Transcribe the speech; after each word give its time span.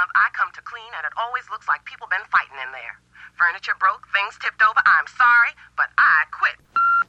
month, 0.00 0.10
I 0.14 0.28
come 0.32 0.48
to 0.54 0.62
clean, 0.62 0.92
and 0.96 1.04
it 1.04 1.12
always 1.18 1.44
looks 1.50 1.68
like 1.68 1.84
people 1.84 2.06
been 2.08 2.24
fighting 2.32 2.56
in 2.56 2.72
there. 2.72 2.96
Furniture 3.36 3.76
broke, 3.78 4.08
things 4.14 4.32
tipped 4.40 4.62
over. 4.62 4.80
I'm 4.86 5.06
sorry, 5.06 5.52
but 5.76 5.88
I 5.98 6.24
quit. 6.32 6.56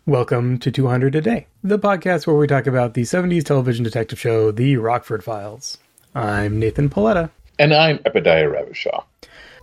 Welcome 0.06 0.58
to 0.60 0.72
200 0.72 1.16
a 1.16 1.22
Day, 1.22 1.48
the 1.64 1.80
podcast 1.80 2.28
where 2.28 2.36
we 2.36 2.48
talk 2.48 2.68
about 2.68 2.94
the 2.94 3.04
70s 3.04 3.46
television 3.46 3.86
detective 3.86 4.20
show, 4.20 4.52
The 4.52 4.76
Rockford 4.76 5.24
Files. 5.24 5.78
I'm 6.14 6.60
Nathan 6.60 6.90
Paoletta. 6.90 7.30
And 7.58 7.74
I'm 7.74 8.00
Epidiah 8.00 8.52
Ravachol. 8.52 9.06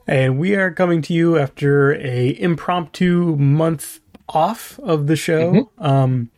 And 0.06 0.38
we 0.38 0.54
are 0.54 0.70
coming 0.70 1.02
to 1.02 1.12
you 1.12 1.36
after 1.36 1.96
a 1.96 2.34
impromptu 2.40 3.36
month 3.36 4.00
off 4.30 4.79
of 4.79 5.06
the 5.06 5.16
show. 5.16 5.52
Mm-hmm. 5.52 5.84
Um, 5.84 6.30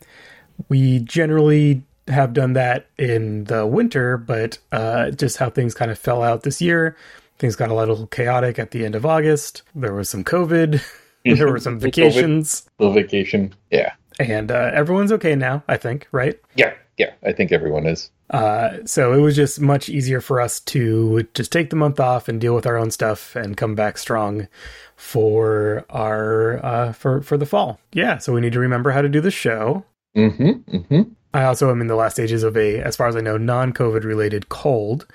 we 0.67 0.99
generally 0.99 1.83
have 2.11 2.33
done 2.33 2.53
that 2.53 2.87
in 2.97 3.45
the 3.45 3.65
winter, 3.65 4.17
but 4.17 4.57
uh, 4.71 5.11
just 5.11 5.37
how 5.37 5.49
things 5.49 5.73
kind 5.73 5.91
of 5.91 5.99
fell 5.99 6.23
out 6.23 6.43
this 6.43 6.61
year. 6.61 6.95
Things 7.39 7.55
got 7.55 7.69
a 7.69 7.75
little 7.75 8.07
chaotic 8.07 8.59
at 8.59 8.71
the 8.71 8.85
end 8.85 8.95
of 8.95 9.05
August. 9.05 9.63
There 9.73 9.93
was 9.93 10.09
some 10.09 10.23
COVID. 10.23 10.83
there 11.25 11.51
were 11.51 11.59
some 11.59 11.79
vacations. 11.79 12.69
Little 12.79 12.93
vacation, 12.93 13.55
yeah. 13.71 13.93
And 14.19 14.51
uh, 14.51 14.71
everyone's 14.73 15.11
okay 15.13 15.35
now, 15.35 15.63
I 15.67 15.77
think, 15.77 16.07
right? 16.11 16.39
Yeah, 16.55 16.73
yeah. 16.97 17.13
I 17.23 17.31
think 17.31 17.51
everyone 17.51 17.87
is. 17.87 18.11
Uh, 18.29 18.77
so 18.85 19.13
it 19.13 19.19
was 19.19 19.35
just 19.35 19.59
much 19.59 19.89
easier 19.89 20.21
for 20.21 20.39
us 20.39 20.59
to 20.61 21.27
just 21.33 21.51
take 21.51 21.69
the 21.69 21.75
month 21.75 21.99
off 21.99 22.29
and 22.29 22.39
deal 22.39 22.55
with 22.55 22.65
our 22.65 22.77
own 22.77 22.91
stuff 22.91 23.35
and 23.35 23.57
come 23.57 23.75
back 23.75 23.97
strong 23.97 24.47
for 24.95 25.85
our 25.89 26.63
uh, 26.63 26.93
for 26.93 27.21
for 27.21 27.37
the 27.37 27.45
fall. 27.45 27.79
Yeah. 27.91 28.19
So 28.19 28.33
we 28.33 28.41
need 28.41 28.53
to 28.53 28.59
remember 28.59 28.91
how 28.91 29.01
to 29.01 29.09
do 29.09 29.19
the 29.19 29.31
show. 29.31 29.83
Mm-hmm. 30.15 30.77
Mm-hmm. 30.77 31.01
I 31.33 31.43
also 31.43 31.71
am 31.71 31.81
in 31.81 31.87
the 31.87 31.95
last 31.95 32.13
stages 32.13 32.43
of 32.43 32.57
a, 32.57 32.79
as 32.79 32.95
far 32.95 33.07
as 33.07 33.15
I 33.15 33.21
know, 33.21 33.37
non-COVID 33.37 34.03
related 34.03 34.49
cold. 34.49 35.07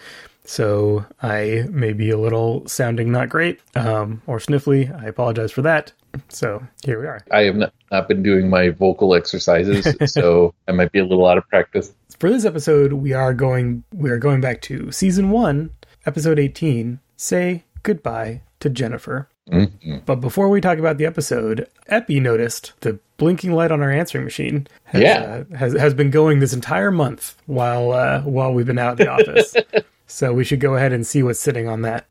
So 0.44 1.04
I 1.22 1.66
may 1.70 1.92
be 1.92 2.10
a 2.10 2.18
little 2.18 2.66
sounding 2.68 3.10
not 3.10 3.28
great 3.28 3.60
um, 3.74 4.22
or 4.26 4.38
sniffly. 4.38 4.94
I 5.02 5.06
apologize 5.06 5.52
for 5.52 5.62
that. 5.62 5.92
So 6.28 6.66
here 6.84 7.00
we 7.00 7.06
are. 7.06 7.20
I 7.30 7.42
have 7.42 7.56
not, 7.56 7.72
not 7.90 8.08
been 8.08 8.22
doing 8.22 8.48
my 8.48 8.70
vocal 8.70 9.14
exercises, 9.14 9.94
so 10.12 10.54
I 10.68 10.72
might 10.72 10.92
be 10.92 10.98
a 10.98 11.04
little 11.04 11.26
out 11.26 11.36
of 11.36 11.46
practice. 11.48 11.92
For 12.18 12.30
this 12.30 12.44
episode, 12.44 12.94
we 12.94 13.12
are 13.12 13.34
going 13.34 13.84
we 13.92 14.10
are 14.10 14.18
going 14.18 14.40
back 14.40 14.62
to 14.62 14.90
season 14.90 15.30
one, 15.30 15.70
episode 16.06 16.38
eighteen. 16.38 17.00
Say 17.16 17.64
goodbye 17.82 18.40
to 18.60 18.70
Jennifer. 18.70 19.28
Mm-hmm. 19.50 19.98
But 20.04 20.16
before 20.16 20.48
we 20.48 20.60
talk 20.60 20.78
about 20.78 20.98
the 20.98 21.06
episode, 21.06 21.68
Epi 21.86 22.18
noticed 22.18 22.72
the 22.80 22.98
blinking 23.16 23.52
light 23.52 23.70
on 23.70 23.80
our 23.80 23.92
answering 23.92 24.24
machine 24.24 24.66
has, 24.84 25.02
yeah. 25.02 25.44
uh, 25.50 25.56
has, 25.56 25.72
has 25.74 25.94
been 25.94 26.10
going 26.10 26.40
this 26.40 26.52
entire 26.52 26.90
month 26.90 27.36
while 27.46 27.92
uh, 27.92 28.22
while 28.22 28.52
we've 28.52 28.66
been 28.66 28.78
out 28.78 28.98
in 28.98 29.06
the 29.06 29.12
office. 29.12 29.54
so 30.06 30.32
we 30.32 30.42
should 30.42 30.60
go 30.60 30.74
ahead 30.74 30.92
and 30.92 31.06
see 31.06 31.22
what's 31.22 31.38
sitting 31.38 31.68
on 31.68 31.82
that. 31.82 32.06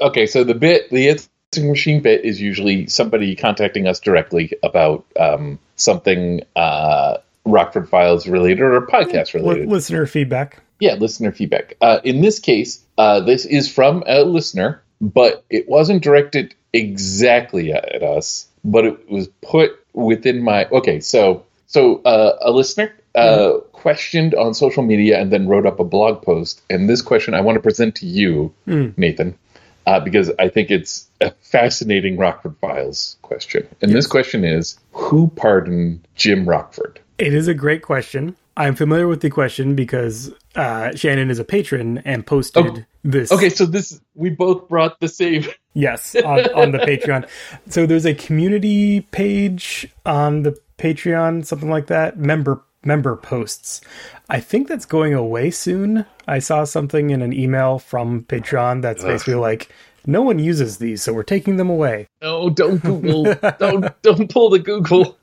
Okay, 0.00 0.26
so 0.26 0.42
the 0.42 0.54
bit 0.54 0.88
the 0.90 1.10
answering 1.10 1.68
machine 1.68 2.00
bit 2.00 2.24
is 2.24 2.40
usually 2.40 2.86
somebody 2.86 3.36
contacting 3.36 3.86
us 3.86 4.00
directly 4.00 4.52
about 4.62 5.04
um, 5.20 5.58
something 5.76 6.40
uh, 6.56 7.18
Rockford 7.44 7.88
Files 7.88 8.26
related 8.26 8.62
or 8.62 8.80
podcast 8.86 9.34
related. 9.34 9.68
listener 9.68 10.06
feedback. 10.06 10.63
Yeah, 10.80 10.94
listener 10.94 11.32
feedback. 11.32 11.76
Uh, 11.80 12.00
in 12.04 12.20
this 12.20 12.38
case, 12.38 12.84
uh, 12.98 13.20
this 13.20 13.44
is 13.46 13.72
from 13.72 14.02
a 14.06 14.24
listener, 14.24 14.82
but 15.00 15.44
it 15.50 15.68
wasn't 15.68 16.02
directed 16.02 16.54
exactly 16.72 17.72
at 17.72 18.02
us, 18.02 18.48
but 18.64 18.84
it 18.84 19.10
was 19.10 19.28
put 19.40 19.78
within 19.92 20.42
my. 20.42 20.66
Okay, 20.66 21.00
so 21.00 21.44
so 21.66 22.02
uh, 22.02 22.38
a 22.42 22.50
listener 22.50 22.92
uh, 23.14 23.20
mm. 23.20 23.72
questioned 23.72 24.34
on 24.34 24.54
social 24.54 24.82
media 24.82 25.20
and 25.20 25.32
then 25.32 25.48
wrote 25.48 25.66
up 25.66 25.80
a 25.80 25.84
blog 25.84 26.22
post, 26.22 26.62
and 26.68 26.88
this 26.88 27.02
question 27.02 27.34
I 27.34 27.40
want 27.40 27.56
to 27.56 27.62
present 27.62 27.94
to 27.96 28.06
you, 28.06 28.52
mm. 28.66 28.96
Nathan, 28.98 29.38
uh, 29.86 30.00
because 30.00 30.30
I 30.38 30.48
think 30.48 30.70
it's 30.70 31.08
a 31.20 31.30
fascinating 31.42 32.16
Rockford 32.16 32.56
Files 32.60 33.16
question. 33.22 33.66
And 33.80 33.90
yes. 33.90 33.98
this 33.98 34.06
question 34.06 34.44
is: 34.44 34.78
Who 34.92 35.28
pardoned 35.28 36.06
Jim 36.16 36.48
Rockford? 36.48 37.00
It 37.18 37.32
is 37.32 37.46
a 37.48 37.54
great 37.54 37.82
question. 37.82 38.36
I'm 38.56 38.74
familiar 38.74 39.08
with 39.08 39.20
the 39.20 39.30
question 39.30 39.74
because 39.74 40.32
uh, 40.54 40.94
Shannon 40.94 41.30
is 41.30 41.38
a 41.38 41.44
patron 41.44 41.98
and 42.04 42.26
posted 42.26 42.66
oh, 42.66 42.84
this. 43.02 43.32
Okay, 43.32 43.48
so 43.48 43.66
this 43.66 44.00
we 44.14 44.30
both 44.30 44.68
brought 44.68 45.00
the 45.00 45.08
same. 45.08 45.44
Yes, 45.76 46.14
on, 46.14 46.38
on 46.54 46.70
the 46.70 46.78
Patreon. 46.78 47.28
So 47.68 47.84
there's 47.84 48.06
a 48.06 48.14
community 48.14 49.00
page 49.00 49.88
on 50.06 50.44
the 50.44 50.56
Patreon, 50.78 51.44
something 51.44 51.68
like 51.68 51.88
that. 51.88 52.16
Member 52.16 52.62
member 52.84 53.16
posts. 53.16 53.80
I 54.28 54.38
think 54.38 54.68
that's 54.68 54.86
going 54.86 55.14
away 55.14 55.50
soon. 55.50 56.06
I 56.28 56.38
saw 56.38 56.62
something 56.62 57.10
in 57.10 57.22
an 57.22 57.32
email 57.32 57.80
from 57.80 58.22
Patreon 58.22 58.82
that's 58.82 59.02
Ugh. 59.02 59.10
basically 59.10 59.34
like 59.34 59.68
no 60.06 60.22
one 60.22 60.38
uses 60.38 60.78
these, 60.78 61.02
so 61.02 61.12
we're 61.12 61.22
taking 61.22 61.56
them 61.56 61.70
away. 61.70 62.08
No, 62.22 62.50
don't 62.50 62.78
Google. 62.82 63.34
don't 63.58 64.02
don't 64.02 64.30
pull 64.30 64.50
the 64.50 64.58
Google. 64.58 65.16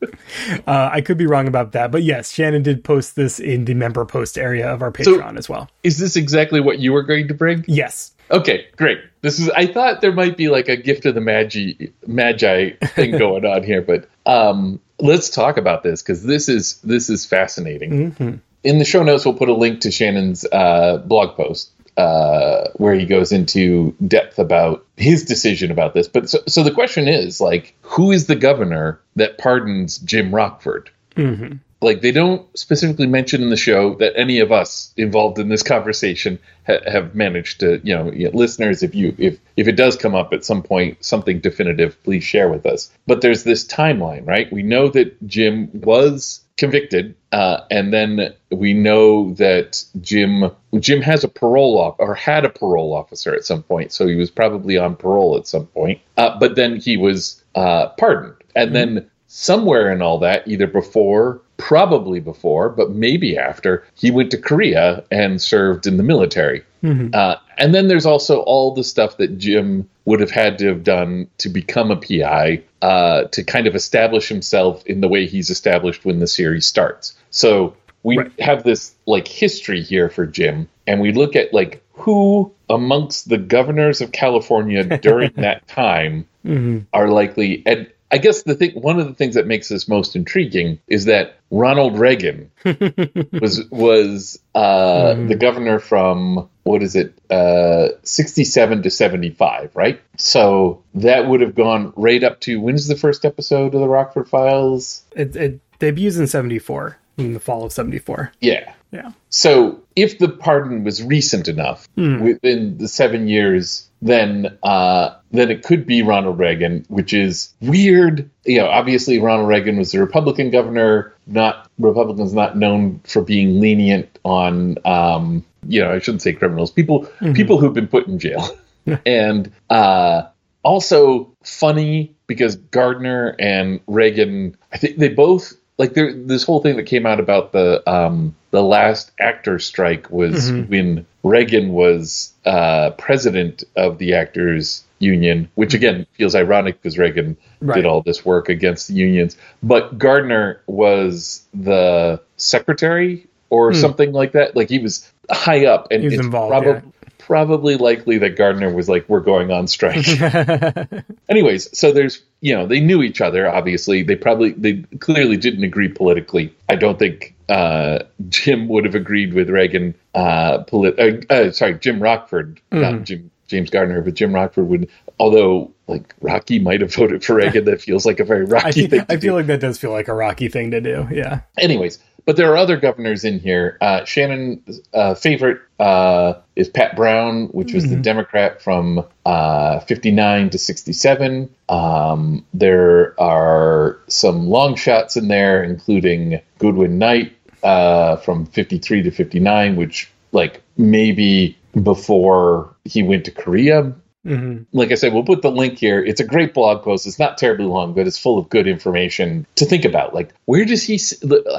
uh, 0.68 0.90
I 0.92 1.02
could 1.02 1.18
be 1.18 1.26
wrong 1.26 1.48
about 1.48 1.74
that, 1.74 1.92
but 1.92 2.04
yes, 2.04 2.32
Shannon 2.32 2.64
did 2.64 2.84
post 2.84 3.16
this 3.16 3.40
in 3.40 3.66
the 3.66 3.74
member 3.74 4.06
post 4.06 4.38
area 4.38 4.72
of 4.72 4.82
our 4.82 4.92
Patreon 4.92 5.34
so, 5.34 5.38
as 5.38 5.50
well. 5.50 5.70
Is 5.84 5.98
this 6.00 6.16
exactly 6.16 6.60
what 6.60 6.80
you 6.80 6.94
were 6.94 7.04
going 7.04 7.28
to 7.28 7.34
bring? 7.34 7.66
Yes. 7.68 8.14
Okay, 8.32 8.68
great. 8.78 9.00
This 9.22 9.40
is. 9.40 9.50
I 9.50 9.68
thought 9.68 10.02
there 10.02 10.14
might 10.14 10.38
be 10.38 10.48
like 10.48 10.70
a 10.70 10.78
gift 10.78 11.06
of 11.06 11.16
the 11.16 11.22
magi 11.22 11.88
magi 12.08 12.72
thing 12.96 13.12
going 13.18 13.46
on 13.46 13.64
here, 13.64 13.82
but 13.82 14.08
um, 14.26 14.80
let's 15.00 15.30
talk 15.30 15.58
about 15.58 15.84
this 15.84 16.02
because 16.02 16.24
this 16.24 16.48
is 16.48 16.80
this 16.82 17.10
is 17.10 17.26
fascinating. 17.26 18.12
Mm-hmm. 18.12 18.36
In 18.64 18.78
the 18.78 18.86
show 18.86 19.04
notes, 19.04 19.26
we'll 19.26 19.34
put 19.34 19.50
a 19.50 19.54
link 19.54 19.82
to 19.82 19.92
Shannon's 19.92 20.46
uh, 20.46 20.98
blog 20.98 21.36
post 21.36 21.72
uh, 22.02 22.72
where 22.78 22.96
he 22.96 23.06
goes 23.06 23.32
into 23.32 23.96
depth 24.08 24.40
about 24.40 24.88
his 24.98 25.24
decision 25.24 25.70
about 25.70 25.94
this. 25.94 26.08
But 26.08 26.32
so, 26.32 26.40
so 26.48 26.64
the 26.64 26.72
question 26.72 27.08
is 27.08 27.40
like, 27.40 27.76
who 27.84 28.12
is 28.12 28.26
the 28.26 28.36
governor 28.36 29.00
that 29.18 29.38
pardons 29.38 30.00
Jim 30.00 30.34
Rockford? 30.34 30.90
Mm-hmm. 31.16 31.58
Like 31.80 32.02
they 32.02 32.12
don't 32.12 32.48
specifically 32.58 33.06
mention 33.06 33.44
in 33.44 33.50
the 33.50 33.56
show 33.56 33.94
that 33.96 34.14
any 34.16 34.40
of 34.40 34.52
us 34.52 34.94
involved 34.98 35.38
in 35.38 35.50
this 35.50 35.62
conversation 35.62 36.40
ha- 36.66 36.82
have 36.88 37.14
managed 37.14 37.60
to, 37.60 37.80
you 37.84 37.96
know, 37.96 38.06
listeners, 38.34 38.82
if 38.82 38.96
you 38.96 39.14
if 39.20 39.38
if 39.56 39.68
it 39.68 39.76
does 39.76 39.96
come 39.96 40.16
up 40.16 40.34
at 40.34 40.44
some 40.44 40.64
point, 40.64 41.06
something 41.06 41.40
definitive, 41.40 42.02
please 42.04 42.24
share 42.24 42.50
with 42.50 42.66
us. 42.66 42.92
But 43.06 43.22
there's 43.22 43.44
this 43.44 43.68
timeline, 43.68 44.28
right? 44.28 44.52
We 44.52 44.64
know 44.64 44.90
that 44.90 45.24
Jim 45.28 45.70
was 45.74 46.42
convicted, 46.62 47.16
uh, 47.32 47.62
and 47.72 47.92
then 47.92 48.32
we 48.52 48.72
know 48.72 49.34
that 49.34 49.84
Jim 50.00 50.52
Jim 50.80 51.02
has 51.02 51.24
a 51.24 51.28
parole 51.28 51.80
off 51.80 51.96
or 51.98 52.14
had 52.14 52.46
a 52.46 52.50
parole 52.50 52.94
officer 52.94 53.34
at 53.34 53.44
some 53.44 53.64
point, 53.64 53.92
so 53.92 54.06
he 54.06 54.14
was 54.14 54.30
probably 54.30 54.78
on 54.78 54.96
parole 54.96 55.36
at 55.36 55.48
some 55.48 55.66
point. 55.66 56.00
Uh, 56.18 56.38
but 56.40 56.56
then 56.56 56.76
he 56.76 56.98
was 56.98 57.44
uh, 57.56 57.88
pardoned, 57.98 58.36
and 58.56 58.68
mm-hmm. 58.68 58.96
then 58.96 59.10
somewhere 59.26 59.92
in 59.92 60.04
all 60.04 60.20
that, 60.20 60.48
either 60.48 60.68
before, 60.68 61.42
probably 61.62 62.20
before, 62.20 62.70
but 62.70 62.90
maybe 62.90 63.38
after, 63.38 63.86
he 63.94 64.10
went 64.10 64.32
to 64.32 64.38
Korea 64.38 65.04
and 65.12 65.40
served 65.40 65.86
in 65.86 65.98
the 65.98 66.04
military. 66.04 66.64
Mm-hmm. 66.84 67.10
Uh, 67.14 67.36
and 67.60 67.74
then 67.74 67.88
there's 67.88 68.08
also 68.08 68.40
all 68.40 68.74
the 68.74 68.84
stuff 68.84 69.18
that 69.18 69.38
Jim 69.38 69.88
would 70.06 70.20
have 70.20 70.32
had 70.32 70.58
to 70.58 70.68
have 70.68 70.84
done 70.84 71.28
to 71.38 71.50
become 71.50 71.92
a 71.92 71.96
PI 71.96 72.64
uh, 72.82 73.26
to 73.26 73.44
kind 73.44 73.68
of 73.68 73.76
establish 73.76 74.28
himself 74.28 74.84
in 74.88 75.02
the 75.02 75.08
way 75.08 75.28
he's 75.28 75.52
established 75.52 76.04
when 76.04 76.20
the 76.20 76.26
series 76.26 76.66
starts. 76.66 77.16
So 77.30 77.76
we 78.02 78.18
right. 78.18 78.40
have 78.40 78.64
this 78.64 78.96
like 79.06 79.28
history 79.28 79.84
here 79.84 80.10
for 80.10 80.26
Jim, 80.26 80.68
and 80.88 81.00
we 81.00 81.12
look 81.12 81.36
at 81.36 81.54
like 81.54 81.84
who 81.94 82.52
amongst 82.72 83.30
the 83.30 83.38
governors 83.38 84.02
of 84.02 84.12
California 84.12 84.98
during 84.98 85.32
that 85.36 85.68
time 85.68 86.28
mm-hmm. 86.44 86.80
are 86.92 87.10
likely 87.10 87.62
and 87.68 87.88
I 88.12 88.18
guess 88.18 88.44
the 88.44 88.56
thing, 88.56 88.72
one 88.72 89.00
of 89.00 89.08
the 89.08 89.14
things 89.14 89.36
that 89.36 89.48
makes 89.48 89.70
this 89.70 89.88
most 89.88 90.16
intriguing 90.16 90.80
is 90.88 91.06
that 91.06 91.38
Ronald 91.50 91.98
Reagan 91.98 92.52
was 92.66 93.64
was 93.70 94.40
uh, 94.54 95.14
mm. 95.16 95.28
the 95.30 95.36
governor 95.36 95.80
from 95.80 96.50
what 96.64 96.84
is 96.84 96.96
it, 96.96 97.18
uh, 97.30 97.90
sixty 98.04 98.44
seven 98.44 98.84
to 98.84 98.90
seventy 98.90 99.30
five, 99.30 99.76
right? 99.76 100.02
So 100.18 100.84
that 100.96 101.28
would 101.28 101.42
have 101.42 101.56
gone 101.56 101.94
right 101.96 102.24
up 102.24 102.42
to 102.42 102.60
when's 102.60 102.88
the 102.88 102.98
first 102.98 103.24
episode 103.24 103.74
of 103.74 103.82
the 103.82 103.88
Rockford 103.88 104.28
Files? 104.28 105.04
It, 105.16 105.36
it 105.36 105.60
debuts 105.80 106.18
in 106.18 106.28
seventy 106.28 106.60
four, 106.60 106.98
in 107.18 107.34
the 107.34 107.40
fall 107.40 107.64
of 107.64 107.72
seventy 107.72 108.00
four. 108.00 108.34
Yeah, 108.42 108.74
yeah. 108.92 109.12
So 109.30 109.82
if 109.96 110.20
the 110.20 110.30
pardon 110.30 110.84
was 110.84 111.04
recent 111.04 111.48
enough, 111.48 111.88
mm. 111.98 112.22
within 112.22 112.78
the 112.78 112.88
seven 112.88 113.28
years 113.28 113.90
then 114.02 114.58
uh, 114.64 115.16
then 115.32 115.52
it 115.52 115.64
could 115.64 115.86
be 115.86 116.02
Ronald 116.02 116.40
Reagan, 116.40 116.86
which 116.90 117.14
is 117.14 117.54
weird. 117.62 118.30
You 118.46 118.60
know, 118.60 118.68
obviously 118.68 119.20
Ronald 119.20 119.48
Reagan 119.48 119.78
was 119.78 119.94
a 119.94 120.00
Republican 120.00 120.50
governor. 120.50 121.14
Not 121.28 121.70
Republicans 121.78 122.34
not 122.34 122.58
known 122.58 123.00
for 123.06 123.22
being 123.22 123.60
lenient 123.60 124.20
on, 124.24 124.78
um, 124.86 125.46
you 125.68 125.82
know, 125.82 125.92
I 125.92 126.00
shouldn't 126.00 126.24
say 126.24 126.34
criminals, 126.34 126.72
people 126.72 127.02
mm-hmm. 127.04 127.34
people 127.34 127.60
who've 127.60 127.74
been 127.74 127.88
put 127.88 128.08
in 128.08 128.18
jail, 128.18 128.58
and 129.06 129.52
uh, 129.70 130.24
also 130.64 131.32
funny 131.44 132.16
because 132.26 132.56
Garner 132.56 133.36
and 133.40 133.82
Reagan, 133.88 134.58
I 134.74 134.78
think 134.78 134.98
they 134.98 135.10
both 135.10 135.54
like 135.78 135.94
there 135.94 136.14
this 136.14 136.44
whole 136.44 136.62
thing 136.62 136.76
that 136.78 136.84
came 136.84 137.06
out 137.06 137.20
about 137.20 137.52
the 137.52 137.82
um 137.90 138.36
the 138.52 138.62
last 138.64 139.12
actor 139.20 139.60
strike 139.60 140.10
was 140.12 140.52
Mhm. 140.52 140.70
when 140.70 141.06
Reagan 141.24 141.70
was 141.74 142.34
uh 142.46 142.92
president 142.92 143.64
of 143.76 143.98
the 143.98 144.14
actors 144.14 144.84
union 145.00 145.50
which 145.56 145.74
again 145.74 146.06
feels 146.14 146.36
ironic 146.36 146.82
because 146.82 146.98
Reagan 146.98 147.36
Right. 147.60 147.76
did 147.76 147.86
all 147.86 148.02
this 148.02 148.24
work 148.26 148.50
against 148.50 148.88
the 148.88 148.94
unions 148.96 149.38
but 149.64 149.98
Garner 149.98 150.62
was 150.68 151.44
the 151.54 152.22
secretary 152.38 153.28
or 153.50 153.72
Hmm. 153.72 153.78
something 153.80 154.12
like 154.12 154.34
that 154.34 154.56
like 154.56 154.70
he 154.70 154.80
was 154.80 155.10
high 155.30 155.66
up 155.66 155.88
and 155.92 156.02
He 156.02 156.08
was 156.08 156.14
it's 156.16 156.24
involved, 156.26 156.52
probably 156.52 156.92
probably 157.32 157.78
likely 157.78 158.18
that 158.18 158.36
Garner 158.36 158.70
was 158.70 158.90
like 158.90 159.08
we're 159.08 159.22
going 159.22 159.52
on 159.52 159.66
strike. 159.66 160.06
Anyways 161.30 161.78
so 161.78 161.94
there's 161.94 162.22
you 162.42 162.54
know 162.54 162.68
they 162.68 162.82
knew 162.82 163.02
each 163.02 163.22
other 163.22 163.50
obviously. 163.50 164.04
They 164.04 164.18
probably 164.18 164.52
they 164.52 164.84
clearly 165.00 165.38
didn't 165.38 165.64
agree 165.64 165.88
politically. 165.88 166.54
I 166.68 166.76
don't 166.76 167.00
think 167.00 167.34
uh, 167.48 168.00
jim 168.28 168.68
would 168.68 168.84
have 168.84 168.96
agreed 168.96 169.34
with 169.34 169.50
reagan 169.50 169.96
uh, 170.14 170.64
polit- 170.64 171.00
uh, 171.00 171.34
uh, 171.34 171.52
sorry 171.52 171.76
jim 171.76 172.02
rockford 172.02 172.60
not 172.70 173.04
jim 173.04 173.31
james 173.52 173.70
garner 173.70 174.02
but 174.02 174.16
jim 174.16 174.34
rockford 174.34 174.68
would 174.68 174.90
although 175.20 175.72
like 175.88 176.16
rocky 176.22 176.58
might 176.58 176.82
have 176.82 176.94
voted 176.94 177.24
for 177.24 177.36
reagan 177.36 177.66
that 177.66 177.82
feels 177.82 178.06
like 178.06 178.20
a 178.20 178.24
very 178.24 178.46
rocky 178.56 178.86
I, 178.86 178.88
thing 178.88 179.06
I 179.10 179.18
feel 179.18 179.34
do. 179.34 179.38
like 179.38 179.48
that 179.48 179.60
does 179.60 179.78
feel 179.78 179.92
like 179.92 180.08
a 180.08 180.14
rocky 180.14 180.48
thing 180.48 180.72
to 180.72 180.82
do. 180.82 181.08
Yeah. 181.12 181.42
anyways 181.58 182.00
but 182.26 182.38
there 182.38 182.52
are 182.52 182.58
other 182.58 182.78
governors 182.78 183.26
in 183.26 183.40
here 183.40 183.78
uh, 183.82 184.06
shannon's 184.06 184.82
uh, 184.94 185.14
favorite 185.16 185.60
uh, 185.80 186.34
is 186.56 186.70
pat 186.70 186.96
brown 186.96 187.48
which 187.48 187.74
was 187.74 187.90
the 187.90 187.96
democrat 187.98 188.62
from 188.62 189.06
uh, 189.26 189.80
59 189.82 190.50
to 190.52 190.58
67 190.58 191.54
um, 191.70 192.46
there 192.54 193.20
are 193.20 194.00
some 194.08 194.48
long 194.48 194.76
shots 194.76 195.18
in 195.18 195.28
there 195.28 195.64
including 195.64 196.42
goodwin 196.58 196.98
knight 196.98 197.36
uh, 197.64 198.16
from 198.18 198.46
53 198.46 199.04
to 199.04 199.12
59 199.12 199.76
which 199.76 200.10
like 200.32 200.62
maybe 200.78 201.58
before 201.84 202.76
he 202.86 203.04
went 203.04 203.26
to 203.26 203.32
korea 203.32 203.94
hmm 204.24 204.60
like 204.72 204.92
I 204.92 204.96
said, 204.96 205.14
we'll 205.14 205.24
put 205.24 205.42
the 205.42 205.50
link 205.50 205.80
here. 205.80 206.00
It's 206.00 206.22
a 206.22 206.24
great 206.24 206.54
blog 206.54 206.84
post. 206.84 207.08
It's 207.08 207.18
not 207.18 207.40
terribly 207.40 207.66
long, 207.66 207.96
but 207.96 208.06
it's 208.06 208.20
full 208.20 208.38
of 208.38 208.50
good 208.50 208.68
information 208.68 209.48
to 209.56 209.66
think 209.66 209.84
about. 209.84 210.14
Like, 210.14 210.32
where 210.46 210.64
does 210.64 210.84
he? 210.84 211.00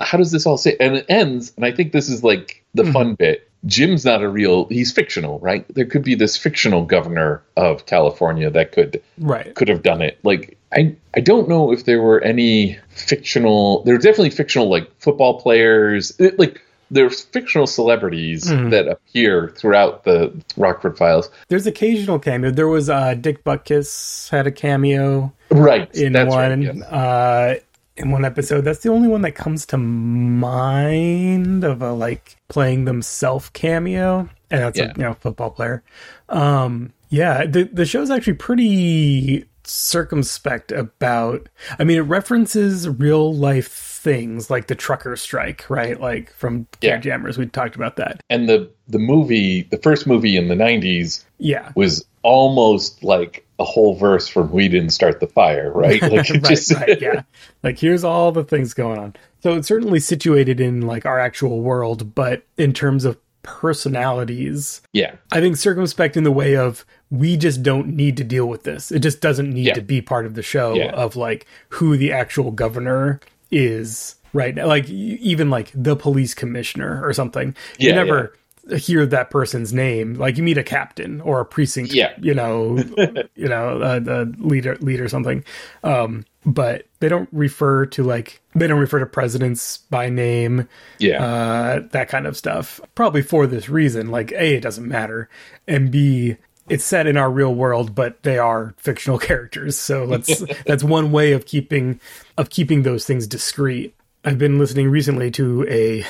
How 0.00 0.16
does 0.16 0.30
this 0.30 0.46
all 0.46 0.56
sit? 0.56 0.76
And 0.78 0.94
it 0.94 1.06
ends. 1.08 1.52
And 1.56 1.64
I 1.64 1.72
think 1.72 1.90
this 1.90 2.08
is 2.08 2.22
like 2.22 2.64
the 2.74 2.84
fun 2.92 3.16
bit. 3.16 3.50
Jim's 3.66 4.04
not 4.04 4.22
a 4.22 4.28
real. 4.28 4.66
He's 4.66 4.92
fictional, 4.92 5.40
right? 5.40 5.66
There 5.74 5.86
could 5.86 6.04
be 6.04 6.14
this 6.14 6.36
fictional 6.36 6.84
governor 6.84 7.42
of 7.56 7.84
California 7.86 8.48
that 8.50 8.70
could 8.70 9.02
Right. 9.18 9.52
could 9.56 9.66
have 9.68 9.82
done 9.82 10.00
it. 10.00 10.20
Like 10.22 10.56
I 10.70 10.94
I 11.14 11.18
don't 11.20 11.48
know 11.48 11.72
if 11.72 11.84
there 11.84 12.00
were 12.00 12.20
any 12.22 12.78
fictional. 12.90 13.82
There 13.82 13.94
were 13.94 14.00
definitely 14.00 14.30
fictional 14.30 14.70
like 14.70 14.88
football 15.00 15.40
players. 15.40 16.12
It- 16.20 16.38
like 16.38 16.60
there's 16.92 17.22
fictional 17.22 17.66
celebrities 17.66 18.44
Mhm. 18.44 18.70
that 18.70 18.86
appear 18.86 19.52
throughout 19.56 20.04
the 20.04 20.30
Rockford 20.56 20.96
Files. 20.98 21.30
There's 21.48 21.66
occasional 21.66 22.18
cameo. 22.18 22.50
There 22.50 22.68
was 22.68 22.88
uh, 22.90 23.14
Dick 23.14 23.42
Butkus 23.44 24.28
had 24.30 24.46
a 24.46 24.52
cameo 24.52 25.32
Right. 25.50 25.92
in 25.94 26.12
that's 26.12 26.30
one 26.30 26.50
right, 26.50 26.74
yes. 26.76 26.82
uh, 26.82 27.54
in 27.96 28.10
one 28.10 28.24
episode. 28.24 28.60
That's 28.62 28.80
the 28.80 28.90
only 28.90 29.08
one 29.08 29.22
that 29.22 29.32
comes 29.32 29.66
to 29.66 29.78
mind 29.78 31.64
of 31.64 31.82
a 31.82 31.92
like 31.92 32.36
playing 32.48 32.84
themself 32.84 33.52
cameo, 33.52 34.28
and 34.50 34.62
that's 34.62 34.78
Yeah. 34.78 34.92
a 34.94 34.98
you 34.98 35.02
know 35.04 35.14
football 35.14 35.50
player. 35.50 35.82
Um, 36.28 36.92
yeah, 37.10 37.46
the 37.46 37.64
the 37.72 37.84
show's 37.86 38.10
actually 38.10 38.34
pretty 38.34 39.44
circumspect 39.64 40.72
about. 40.72 41.48
I 41.78 41.84
mean, 41.84 41.98
it 41.98 42.02
references 42.02 42.88
real 42.88 43.32
life 43.34 43.91
things 44.02 44.50
like 44.50 44.66
the 44.66 44.74
trucker 44.74 45.14
strike, 45.16 45.64
right? 45.70 46.00
Like 46.00 46.32
from 46.34 46.66
Yeah. 46.80 46.96
Jammers, 46.98 47.38
we 47.38 47.46
talked 47.46 47.76
about 47.76 47.96
that. 47.96 48.20
and 48.28 48.48
the 48.48 48.68
the 48.88 48.98
movie, 48.98 49.62
the 49.70 49.78
first 49.78 50.06
movie 50.06 50.36
in 50.36 50.48
the 50.48 50.54
'90s, 50.56 51.24
Yeah, 51.38 51.70
was 51.76 52.04
almost 52.22 53.02
like 53.04 53.46
a 53.58 53.64
whole 53.64 53.94
verse 53.94 54.26
from 54.28 54.50
"We 54.50 54.68
Didn't 54.68 54.90
Start 54.90 55.20
the 55.20 55.26
Fire," 55.28 55.70
right? 55.72 56.02
Like 56.10 56.28
right, 56.28 56.42
just, 56.44 56.74
right, 56.74 57.00
yeah. 57.00 57.22
Like 57.62 57.78
here's 57.78 58.02
all 58.04 58.32
the 58.32 58.44
things 58.44 58.74
going 58.74 58.98
on. 58.98 59.14
So 59.42 59.54
it's 59.56 59.68
certainly 59.68 60.00
situated 60.00 60.60
in 60.60 60.80
like 60.82 61.06
our 61.06 61.18
actual 61.18 61.60
world, 61.60 62.14
but 62.14 62.42
in 62.58 62.72
terms 62.72 63.04
of 63.04 63.16
personalities, 63.42 64.82
yeah, 64.92 65.14
I 65.32 65.40
think 65.40 65.56
circumspect 65.56 66.16
in 66.16 66.24
the 66.24 66.30
way 66.32 66.56
of 66.56 66.84
we 67.10 67.36
just 67.36 67.62
don't 67.62 67.88
need 67.88 68.16
to 68.16 68.24
deal 68.24 68.46
with 68.46 68.62
this. 68.62 68.90
It 68.92 69.00
just 69.00 69.20
doesn't 69.20 69.50
need 69.52 69.66
Yeah. 69.66 69.74
to 69.74 69.82
be 69.82 70.00
part 70.00 70.26
of 70.26 70.34
the 70.34 70.42
show 70.42 70.74
Yeah. 70.74 70.92
of 70.92 71.16
like 71.16 71.46
who 71.70 71.96
the 71.96 72.12
actual 72.12 72.50
governor 72.52 73.20
is 73.52 74.16
right 74.32 74.54
now. 74.54 74.66
Like 74.66 74.88
even 74.88 75.50
like 75.50 75.70
the 75.74 75.94
police 75.94 76.34
commissioner 76.34 77.00
or 77.06 77.12
something. 77.12 77.54
You 77.78 77.90
Yeah, 77.90 77.94
never 77.96 78.34
hear 78.76 79.04
that 79.06 79.30
person's 79.30 79.72
name. 79.72 80.14
Like 80.14 80.36
you 80.36 80.42
meet 80.42 80.56
a 80.58 80.62
captain 80.62 81.20
or 81.20 81.40
a 81.40 81.44
precinct, 81.44 81.92
Yeah. 81.92 82.14
you 82.20 82.32
know, 82.34 82.78
you 83.34 83.48
know, 83.48 83.80
uh, 83.82 83.98
the 83.98 84.34
leader, 84.38 84.76
lead 84.80 85.00
or 85.00 85.08
something. 85.08 85.44
Um, 85.84 86.24
but 86.44 86.86
they 87.00 87.08
don't 87.08 87.28
refer 87.32 87.86
to 87.86 88.02
like 88.02 88.40
they 88.54 88.66
don't 88.66 88.80
refer 88.80 88.98
to 88.98 89.06
presidents 89.06 89.78
by 89.78 90.08
name 90.08 90.68
yeah, 90.98 91.22
uh, 91.24 91.80
that 91.92 92.08
kind 92.08 92.26
of 92.26 92.36
stuff. 92.36 92.80
Probably 92.96 93.22
for 93.22 93.46
this 93.46 93.68
reason, 93.68 94.10
like 94.10 94.32
a, 94.32 94.56
it 94.56 94.60
doesn't 94.60 94.88
matter, 94.88 95.28
and 95.68 95.90
b, 95.92 96.36
it's 96.72 96.84
set 96.84 97.06
in 97.06 97.16
our 97.16 97.30
real 97.30 97.54
world, 97.54 97.94
but 97.94 98.22
they 98.22 98.38
are 98.38 98.74
fictional 98.78 99.18
characters. 99.28 99.76
So 99.76 100.04
let's 100.04 100.42
that's 100.66 100.82
one 100.82 101.12
way 101.12 101.32
of 101.32 101.46
keeping 101.46 102.00
of 102.38 102.50
keeping 102.50 102.82
those 102.82 103.06
things 103.06 103.26
discreet. 103.26 103.94
I've 104.24 104.38
been 104.38 104.58
listening 104.58 104.88
recently 104.90 105.30
to 105.32 105.66
a 105.68 106.04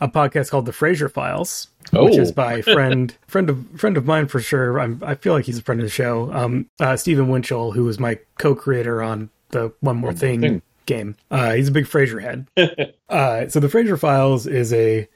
a 0.00 0.08
podcast 0.08 0.50
called 0.50 0.64
The 0.66 0.72
Frasier 0.72 1.10
Files, 1.10 1.68
which 1.92 2.16
Oh. 2.16 2.20
is 2.20 2.30
by 2.32 2.54
a 2.58 2.62
friend 2.74 3.14
friend 3.26 3.50
of 3.50 3.66
friend 3.76 3.96
of 3.96 4.06
mine 4.06 4.26
for 4.28 4.40
sure. 4.40 4.78
I'm, 4.80 5.02
I 5.04 5.14
feel 5.16 5.32
like 5.32 5.44
he's 5.44 5.58
a 5.58 5.62
friend 5.62 5.80
of 5.80 5.86
the 5.86 5.90
show. 5.90 6.32
Um, 6.32 6.70
uh, 6.80 6.96
Stephen 6.96 7.28
Winchell, 7.28 7.72
who 7.72 7.84
was 7.84 7.98
my 7.98 8.18
co-creator 8.38 9.02
on 9.02 9.28
the 9.50 9.72
One 9.80 9.96
More 9.96 10.12
Thing, 10.12 10.40
Thing. 10.40 10.62
game. 10.86 11.16
Uh, 11.30 11.52
he's 11.54 11.68
a 11.68 11.72
big 11.72 11.86
Frasier 11.86 12.22
head. 12.22 12.94
uh, 13.08 13.48
so 13.48 13.58
the 13.60 13.66
Frasier 13.68 13.98
Files 13.98 14.46
is 14.46 14.72
a 14.72 15.08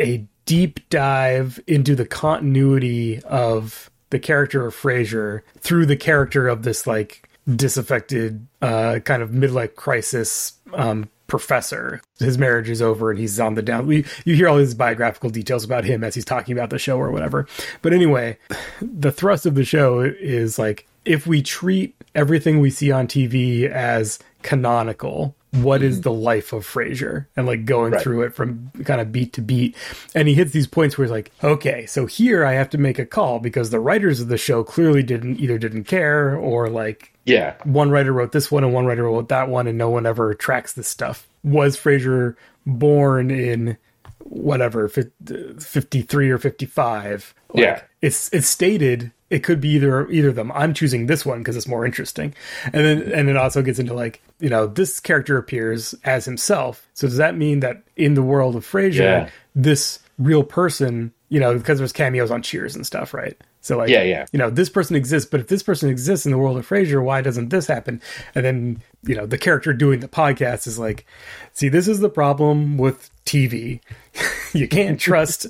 a 0.00 0.24
deep 0.46 0.80
dive 0.88 1.60
into 1.66 1.94
the 1.94 2.06
continuity 2.06 3.20
of 3.24 3.90
the 4.10 4.18
character 4.18 4.66
of 4.66 4.74
Frasier 4.74 5.42
through 5.58 5.86
the 5.86 5.96
character 5.96 6.48
of 6.48 6.62
this 6.62 6.86
like 6.86 7.28
disaffected 7.56 8.46
uh, 8.62 9.00
kind 9.04 9.22
of 9.22 9.30
midlife 9.30 9.74
crisis 9.74 10.54
um, 10.74 11.08
professor. 11.26 12.00
His 12.18 12.38
marriage 12.38 12.68
is 12.68 12.82
over 12.82 13.10
and 13.10 13.20
he's 13.20 13.38
on 13.38 13.54
the 13.54 13.62
down. 13.62 13.86
We, 13.86 14.04
you 14.24 14.34
hear 14.34 14.48
all 14.48 14.58
these 14.58 14.74
biographical 14.74 15.30
details 15.30 15.64
about 15.64 15.84
him 15.84 16.02
as 16.02 16.14
he's 16.14 16.24
talking 16.24 16.56
about 16.56 16.70
the 16.70 16.78
show 16.78 16.98
or 16.98 17.10
whatever. 17.10 17.46
But 17.82 17.92
anyway, 17.92 18.38
the 18.82 19.12
thrust 19.12 19.46
of 19.46 19.54
the 19.54 19.64
show 19.64 20.00
is 20.00 20.58
like 20.58 20.86
if 21.04 21.26
we 21.26 21.42
treat 21.42 21.94
everything 22.14 22.60
we 22.60 22.70
see 22.70 22.90
on 22.90 23.06
TV 23.06 23.68
as 23.68 24.18
canonical, 24.42 25.34
what 25.52 25.82
is 25.82 25.96
mm-hmm. 25.96 26.02
the 26.02 26.12
life 26.12 26.52
of 26.52 26.66
Frasier? 26.66 27.26
And 27.36 27.46
like 27.46 27.64
going 27.64 27.92
Right. 27.92 28.02
through 28.02 28.22
it 28.22 28.34
from 28.34 28.70
kind 28.84 29.00
of 29.00 29.10
beat 29.12 29.32
to 29.34 29.40
beat. 29.40 29.74
And 30.14 30.28
he 30.28 30.34
hits 30.34 30.52
these 30.52 30.66
points 30.66 30.96
where 30.98 31.06
he's 31.06 31.12
like, 31.12 31.32
okay, 31.42 31.86
so 31.86 32.06
here 32.06 32.44
I 32.44 32.52
have 32.52 32.70
to 32.70 32.78
make 32.78 32.98
a 32.98 33.06
call 33.06 33.38
because 33.38 33.70
the 33.70 33.80
writers 33.80 34.20
of 34.20 34.28
the 34.28 34.38
show 34.38 34.62
clearly 34.64 35.02
didn't 35.02 35.40
either 35.40 35.58
didn't 35.58 35.84
care 35.84 36.36
or 36.36 36.68
like 36.68 37.12
yeah, 37.24 37.54
one 37.64 37.90
writer 37.90 38.12
wrote 38.12 38.32
this 38.32 38.50
one 38.50 38.64
and 38.64 38.72
one 38.72 38.86
writer 38.86 39.04
wrote 39.04 39.28
that 39.28 39.48
one 39.48 39.66
and 39.66 39.76
no 39.76 39.90
one 39.90 40.06
ever 40.06 40.34
tracks 40.34 40.72
this 40.72 40.88
stuff. 40.88 41.28
Was 41.44 41.76
Frasier 41.76 42.36
born 42.66 43.30
in 43.30 43.76
whatever 44.20 44.88
53 44.88 46.30
or 46.30 46.38
55? 46.38 47.34
Like, 47.52 47.62
Yeah. 47.62 47.82
It's 48.00 48.32
it's 48.32 48.46
stated 48.48 49.12
it 49.30 49.40
could 49.40 49.60
be 49.60 49.68
either 49.70 50.08
either 50.08 50.28
of 50.28 50.36
them. 50.36 50.52
I'm 50.52 50.72
choosing 50.72 51.06
this 51.06 51.26
one 51.26 51.38
because 51.38 51.56
it's 51.56 51.66
more 51.68 51.84
interesting. 51.84 52.34
And 52.72 52.84
then 52.84 53.12
and 53.12 53.28
it 53.28 53.36
also 53.36 53.60
gets 53.62 53.78
into 53.78 53.92
like, 53.94 54.22
you 54.40 54.48
know, 54.48 54.66
this 54.66 55.00
character 55.00 55.36
appears 55.38 55.94
as 56.04 56.24
himself. 56.24 56.88
So 56.94 57.06
does 57.08 57.16
that 57.16 57.36
mean 57.36 57.60
that 57.60 57.82
in 57.96 58.14
the 58.14 58.22
world 58.22 58.56
of 58.56 58.64
Frasier, 58.64 58.94
Yeah. 59.00 59.30
this 59.54 59.98
real 60.18 60.42
person, 60.44 61.12
you 61.28 61.40
know, 61.40 61.56
because 61.56 61.78
there's 61.78 61.92
cameos 61.92 62.30
on 62.30 62.42
Cheers 62.42 62.74
and 62.76 62.86
stuff, 62.86 63.12
right? 63.14 63.36
So 63.60 63.76
like, 63.76 63.88
Yeah, 63.90 64.02
yeah. 64.02 64.26
you 64.32 64.38
know, 64.38 64.50
this 64.50 64.68
person 64.68 64.94
exists, 64.96 65.28
but 65.28 65.40
if 65.40 65.48
this 65.48 65.62
person 65.62 65.90
exists 65.90 66.24
in 66.24 66.32
the 66.32 66.38
world 66.38 66.56
of 66.56 66.66
Frasier, 66.68 67.02
why 67.02 67.20
doesn't 67.20 67.48
this 67.50 67.66
happen? 67.66 68.00
And 68.34 68.44
then, 68.44 68.82
you 69.02 69.14
know, 69.14 69.26
the 69.26 69.38
character 69.38 69.72
doing 69.72 70.00
the 70.00 70.08
podcast 70.08 70.66
is 70.66 70.78
like, 70.78 71.04
see, 71.52 71.68
this 71.68 71.88
is 71.88 72.00
the 72.00 72.08
problem 72.08 72.78
with 72.78 73.10
TV. 73.26 73.80
you 74.52 74.68
can't 74.68 74.98
trust 74.98 75.46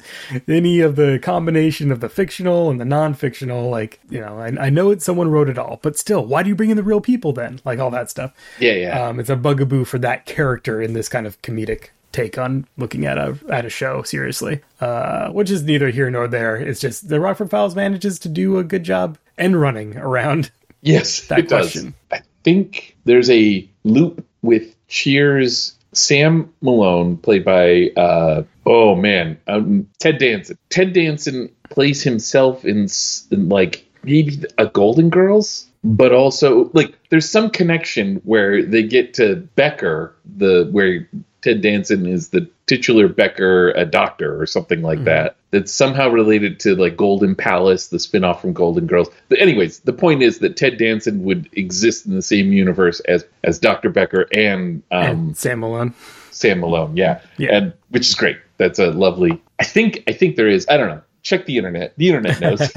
any 0.46 0.80
of 0.80 0.96
the 0.96 1.18
combination 1.22 1.90
of 1.92 2.00
the 2.00 2.08
fictional 2.08 2.70
and 2.70 2.80
the 2.80 2.84
non-fictional. 2.84 3.68
Like, 3.68 4.00
you 4.10 4.20
know, 4.20 4.38
I, 4.38 4.66
I 4.66 4.70
know 4.70 4.90
it 4.90 5.02
someone 5.02 5.30
wrote 5.30 5.48
it 5.48 5.58
all, 5.58 5.78
but 5.82 5.98
still, 5.98 6.24
why 6.24 6.42
do 6.42 6.48
you 6.48 6.54
bring 6.54 6.70
in 6.70 6.76
the 6.76 6.82
real 6.82 7.00
people 7.00 7.32
then? 7.32 7.60
Like 7.64 7.78
all 7.78 7.90
that 7.90 8.10
stuff. 8.10 8.32
yeah, 8.58 8.72
yeah. 8.72 9.08
Um, 9.08 9.20
it's 9.20 9.30
a 9.30 9.36
bugaboo 9.36 9.84
for 9.84 9.98
that 9.98 10.26
character 10.26 10.80
in 10.80 10.92
this 10.92 11.08
kind 11.08 11.26
of 11.26 11.40
comedic 11.42 11.88
take 12.12 12.38
on 12.38 12.66
looking 12.76 13.04
at 13.04 13.18
a 13.18 13.38
at 13.50 13.64
a 13.64 13.70
show 13.70 14.02
seriously, 14.02 14.60
uh, 14.80 15.28
which 15.30 15.50
is 15.50 15.62
neither 15.62 15.90
here 15.90 16.10
nor 16.10 16.26
there. 16.26 16.56
It's 16.56 16.80
just 16.80 17.08
the 17.08 17.20
Rockford 17.20 17.50
Files 17.50 17.76
manages 17.76 18.18
to 18.20 18.28
do 18.28 18.58
a 18.58 18.64
good 18.64 18.82
job 18.84 19.18
and 19.36 19.60
running 19.60 19.96
around. 19.96 20.50
yes, 20.80 21.26
that 21.28 21.40
it 21.40 21.48
does. 21.48 21.86
I 22.10 22.22
think 22.44 22.96
there's 23.04 23.30
a 23.30 23.68
loop 23.84 24.26
with 24.42 24.74
Cheers 24.88 25.74
Sam 25.98 26.52
Malone, 26.60 27.16
played 27.16 27.44
by 27.44 27.90
uh, 27.96 28.42
oh 28.66 28.94
man, 28.94 29.38
um, 29.46 29.88
Ted 29.98 30.18
Danson. 30.18 30.58
Ted 30.70 30.92
Danson 30.92 31.50
plays 31.70 32.02
himself 32.02 32.64
in, 32.64 32.88
in 33.30 33.48
like 33.48 33.86
maybe 34.02 34.42
a 34.56 34.66
Golden 34.66 35.10
Girls, 35.10 35.66
but 35.84 36.12
also 36.12 36.70
like 36.72 36.98
there's 37.10 37.28
some 37.28 37.50
connection 37.50 38.16
where 38.24 38.62
they 38.64 38.82
get 38.82 39.14
to 39.14 39.36
Becker, 39.56 40.14
the 40.36 40.68
where 40.70 41.08
Ted 41.42 41.60
Danson 41.60 42.06
is 42.06 42.30
the 42.30 42.48
titular 42.66 43.08
Becker, 43.08 43.70
a 43.70 43.84
doctor 43.84 44.40
or 44.40 44.46
something 44.46 44.82
like 44.82 45.04
that. 45.04 45.36
That's 45.50 45.72
somehow 45.72 46.08
related 46.08 46.60
to 46.60 46.74
like 46.74 46.96
Golden 46.96 47.34
Palace, 47.34 47.88
the 47.88 47.98
spin-off 47.98 48.40
from 48.40 48.52
Golden 48.52 48.86
Girls. 48.86 49.08
But 49.28 49.40
anyways, 49.40 49.80
the 49.80 49.92
point 49.92 50.22
is 50.22 50.40
that 50.40 50.56
Ted 50.56 50.78
Danson 50.78 51.24
would 51.24 51.48
exist 51.52 52.06
in 52.06 52.14
the 52.14 52.22
same 52.22 52.52
universe 52.52 53.00
as 53.00 53.24
as 53.44 53.58
Dr. 53.58 53.90
Becker 53.90 54.26
and 54.32 54.82
um, 54.90 55.02
and 55.02 55.36
Sam 55.36 55.60
Malone. 55.60 55.94
Sam 56.30 56.60
Malone, 56.60 56.96
yeah. 56.96 57.20
Yeah. 57.36 57.56
And 57.56 57.72
which 57.88 58.08
is 58.08 58.14
great. 58.14 58.38
That's 58.58 58.78
a 58.78 58.90
lovely 58.90 59.40
I 59.58 59.64
think 59.64 60.04
I 60.06 60.12
think 60.12 60.36
there 60.36 60.48
is 60.48 60.66
I 60.68 60.76
don't 60.76 60.88
know. 60.88 61.02
Check 61.28 61.44
the 61.44 61.58
internet. 61.58 61.92
The 61.98 62.08
internet 62.08 62.40
knows. 62.40 62.74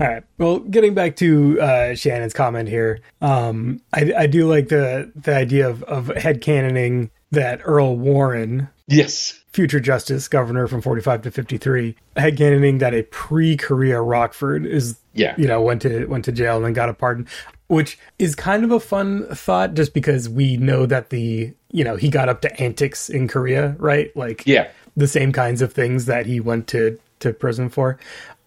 All 0.00 0.08
right. 0.08 0.24
Well, 0.38 0.58
getting 0.58 0.92
back 0.92 1.14
to 1.16 1.60
uh, 1.60 1.94
Shannon's 1.94 2.32
comment 2.32 2.68
here, 2.68 2.98
um, 3.20 3.80
I, 3.92 4.12
I 4.18 4.26
do 4.26 4.48
like 4.48 4.68
the 4.68 5.12
the 5.14 5.36
idea 5.36 5.68
of 5.68 5.84
of 5.84 6.06
headcanoning 6.08 7.10
that 7.30 7.60
Earl 7.64 7.96
Warren, 7.96 8.68
yes. 8.88 9.38
future 9.52 9.78
Justice 9.78 10.26
Governor 10.26 10.66
from 10.66 10.80
forty 10.80 11.00
five 11.00 11.22
to 11.22 11.30
fifty 11.30 11.58
three, 11.58 11.94
headcanoning 12.16 12.80
that 12.80 12.92
a 12.92 13.02
pre 13.04 13.56
Korea 13.56 14.00
Rockford 14.00 14.66
is 14.66 14.98
Yeah. 15.14 15.34
you 15.38 15.46
know 15.46 15.62
went 15.62 15.82
to 15.82 16.06
went 16.06 16.24
to 16.24 16.32
jail 16.32 16.56
and 16.56 16.64
then 16.64 16.72
got 16.72 16.88
a 16.88 16.94
pardon, 16.94 17.28
which 17.68 17.98
is 18.18 18.34
kind 18.34 18.64
of 18.64 18.72
a 18.72 18.80
fun 18.80 19.26
thought 19.34 19.74
just 19.74 19.94
because 19.94 20.28
we 20.28 20.56
know 20.56 20.86
that 20.86 21.10
the 21.10 21.54
you 21.70 21.84
know 21.84 21.94
he 21.94 22.08
got 22.08 22.28
up 22.28 22.40
to 22.40 22.60
antics 22.60 23.08
in 23.08 23.28
Korea, 23.28 23.76
right? 23.78 24.10
Like 24.16 24.44
Yeah. 24.44 24.68
the 24.96 25.06
same 25.06 25.30
kinds 25.30 25.62
of 25.62 25.72
things 25.72 26.06
that 26.06 26.26
he 26.26 26.40
went 26.40 26.66
to 26.68 26.98
to 27.20 27.32
prison 27.32 27.68
for. 27.68 27.98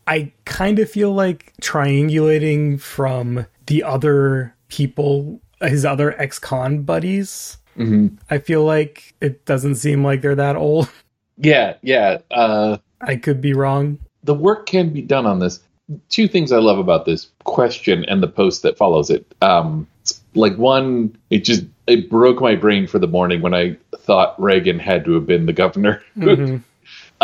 I 0.05 0.31
kind 0.45 0.79
of 0.79 0.89
feel 0.89 1.13
like 1.13 1.53
triangulating 1.61 2.79
from 2.79 3.45
the 3.67 3.83
other 3.83 4.53
people, 4.67 5.39
his 5.61 5.85
other 5.85 6.19
ex-con 6.19 6.81
buddies. 6.83 7.57
Mhm. 7.77 8.17
I 8.29 8.37
feel 8.39 8.63
like 8.65 9.13
it 9.21 9.45
doesn't 9.45 9.75
seem 9.75 10.03
like 10.03 10.21
they're 10.21 10.35
that 10.35 10.55
old. 10.55 10.89
Yeah, 11.37 11.73
yeah. 11.81 12.19
Uh 12.29 12.77
I 13.01 13.15
could 13.15 13.41
be 13.41 13.53
wrong. 13.53 13.97
the 14.23 14.35
work 14.35 14.67
can 14.67 14.89
be 14.93 15.01
done 15.01 15.25
on 15.25 15.39
this. 15.39 15.59
Two 16.09 16.27
things 16.27 16.51
I 16.51 16.59
love 16.59 16.77
about 16.77 17.05
this 17.05 17.31
question 17.43 18.05
and 18.05 18.21
the 18.21 18.27
post 18.27 18.61
that 18.61 18.77
follows 18.77 19.09
it. 19.09 19.25
Um, 19.41 19.87
like 20.35 20.55
one, 20.57 21.17
it 21.31 21.43
just 21.43 21.63
it 21.87 22.07
broke 22.07 22.39
my 22.39 22.55
brain 22.55 22.85
for 22.85 22.99
the 22.99 23.07
morning 23.07 23.41
when 23.41 23.55
I 23.55 23.75
thought 23.97 24.39
Reagan 24.39 24.77
had 24.77 25.03
to 25.05 25.13
have 25.13 25.25
been 25.25 25.47
the 25.47 25.53
governor. 25.53 26.03
Mhm. 26.17 26.61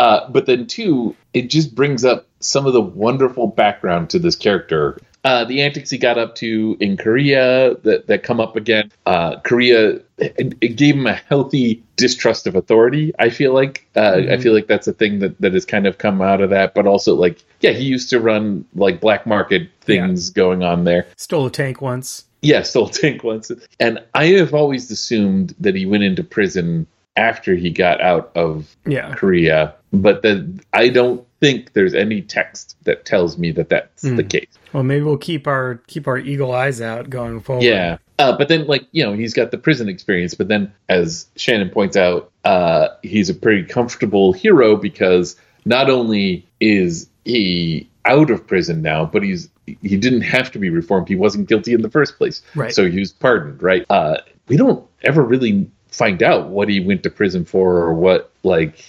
Uh, 0.00 0.26
but 0.30 0.46
then 0.46 0.66
two, 0.66 1.14
it 1.34 1.50
just 1.50 1.74
brings 1.74 2.06
up 2.06 2.26
some 2.40 2.64
of 2.64 2.72
the 2.72 2.80
wonderful 2.80 3.46
background 3.46 4.08
to 4.08 4.18
this 4.18 4.34
character. 4.34 4.98
Uh, 5.22 5.44
the 5.44 5.60
antics 5.60 5.90
he 5.90 5.98
got 5.98 6.16
up 6.16 6.34
to 6.36 6.74
in 6.80 6.96
Korea 6.96 7.74
that, 7.82 8.06
that 8.06 8.22
come 8.22 8.40
up 8.40 8.56
again. 8.56 8.90
Uh, 9.04 9.38
Korea, 9.40 10.00
it, 10.16 10.54
it 10.62 10.76
gave 10.76 10.94
him 10.94 11.06
a 11.06 11.12
healthy 11.12 11.82
distrust 11.96 12.46
of 12.46 12.56
authority. 12.56 13.12
I 13.18 13.28
feel 13.28 13.52
like 13.52 13.86
uh, 13.94 14.22
I 14.30 14.38
feel 14.38 14.54
like 14.54 14.66
that's 14.66 14.88
a 14.88 14.94
thing 14.94 15.18
that, 15.18 15.38
that 15.42 15.52
has 15.52 15.66
kind 15.66 15.86
of 15.86 15.98
come 15.98 16.22
out 16.22 16.40
of 16.40 16.48
that. 16.48 16.72
But 16.72 16.86
also, 16.86 17.14
like, 17.14 17.44
yeah, 17.60 17.72
he 17.72 17.84
used 17.84 18.08
to 18.08 18.20
run 18.20 18.64
like 18.74 19.02
black 19.02 19.26
market 19.26 19.68
things 19.82 20.30
going 20.30 20.62
on 20.62 20.84
there. 20.84 21.06
Stole 21.18 21.44
a 21.44 21.50
tank 21.50 21.82
once. 21.82 22.24
Yeah, 22.40 22.62
stole 22.62 22.88
a 22.88 22.92
tank 22.92 23.22
once. 23.22 23.52
And 23.78 24.02
I 24.14 24.28
have 24.28 24.54
always 24.54 24.90
assumed 24.90 25.54
that 25.60 25.74
he 25.74 25.84
went 25.84 26.04
into 26.04 26.24
prison 26.24 26.86
after 27.16 27.54
he 27.54 27.70
got 27.70 28.00
out 28.00 28.30
of 28.34 28.74
Yeah. 28.86 29.14
Korea, 29.14 29.74
but 29.92 30.22
then 30.22 30.60
I 30.72 30.88
don't 30.88 31.26
think 31.40 31.72
there's 31.72 31.94
any 31.94 32.20
text 32.22 32.76
that 32.84 33.04
tells 33.04 33.38
me 33.38 33.50
that 33.52 33.70
that's 33.70 34.02
the 34.02 34.22
case. 34.22 34.48
Well, 34.72 34.82
maybe 34.82 35.04
we'll 35.04 35.16
keep 35.16 35.46
our 35.46 35.76
keep 35.86 36.06
our 36.06 36.18
eagle 36.18 36.52
eyes 36.52 36.80
out 36.80 37.10
going 37.10 37.40
forward. 37.40 37.64
Yeah. 37.64 37.98
Uh, 38.18 38.36
but 38.36 38.48
then, 38.48 38.66
like, 38.66 38.86
you 38.92 39.02
know, 39.02 39.14
he's 39.14 39.32
got 39.32 39.50
the 39.50 39.58
prison 39.58 39.88
experience. 39.88 40.34
But 40.34 40.48
then, 40.48 40.72
as 40.88 41.26
Shannon 41.36 41.70
points 41.70 41.96
out, 41.96 42.30
uh, 42.44 42.88
he's 43.02 43.30
a 43.30 43.34
pretty 43.34 43.64
comfortable 43.64 44.32
hero 44.32 44.76
because 44.76 45.36
not 45.64 45.88
only 45.88 46.46
is 46.60 47.08
he 47.24 47.88
out 48.04 48.30
of 48.30 48.46
prison 48.46 48.82
now, 48.82 49.06
but 49.06 49.22
he's 49.22 49.48
he 49.66 49.96
didn't 49.96 50.22
have 50.22 50.50
to 50.52 50.58
be 50.58 50.68
reformed. 50.68 51.08
He 51.08 51.16
wasn't 51.16 51.48
guilty 51.48 51.72
in 51.72 51.82
the 51.82 51.90
first 51.90 52.18
place. 52.18 52.42
Right. 52.54 52.74
So 52.74 52.90
he 52.90 53.00
was 53.00 53.12
pardoned, 53.12 53.62
right? 53.62 53.86
Uh, 53.88 54.18
we 54.48 54.56
don't 54.56 54.86
ever 55.02 55.22
really 55.22 55.70
find 55.88 56.22
out 56.22 56.48
what 56.48 56.68
he 56.68 56.80
went 56.80 57.02
to 57.04 57.10
prison 57.10 57.44
for 57.44 57.76
or 57.76 57.94
what, 57.94 58.32
like, 58.42 58.84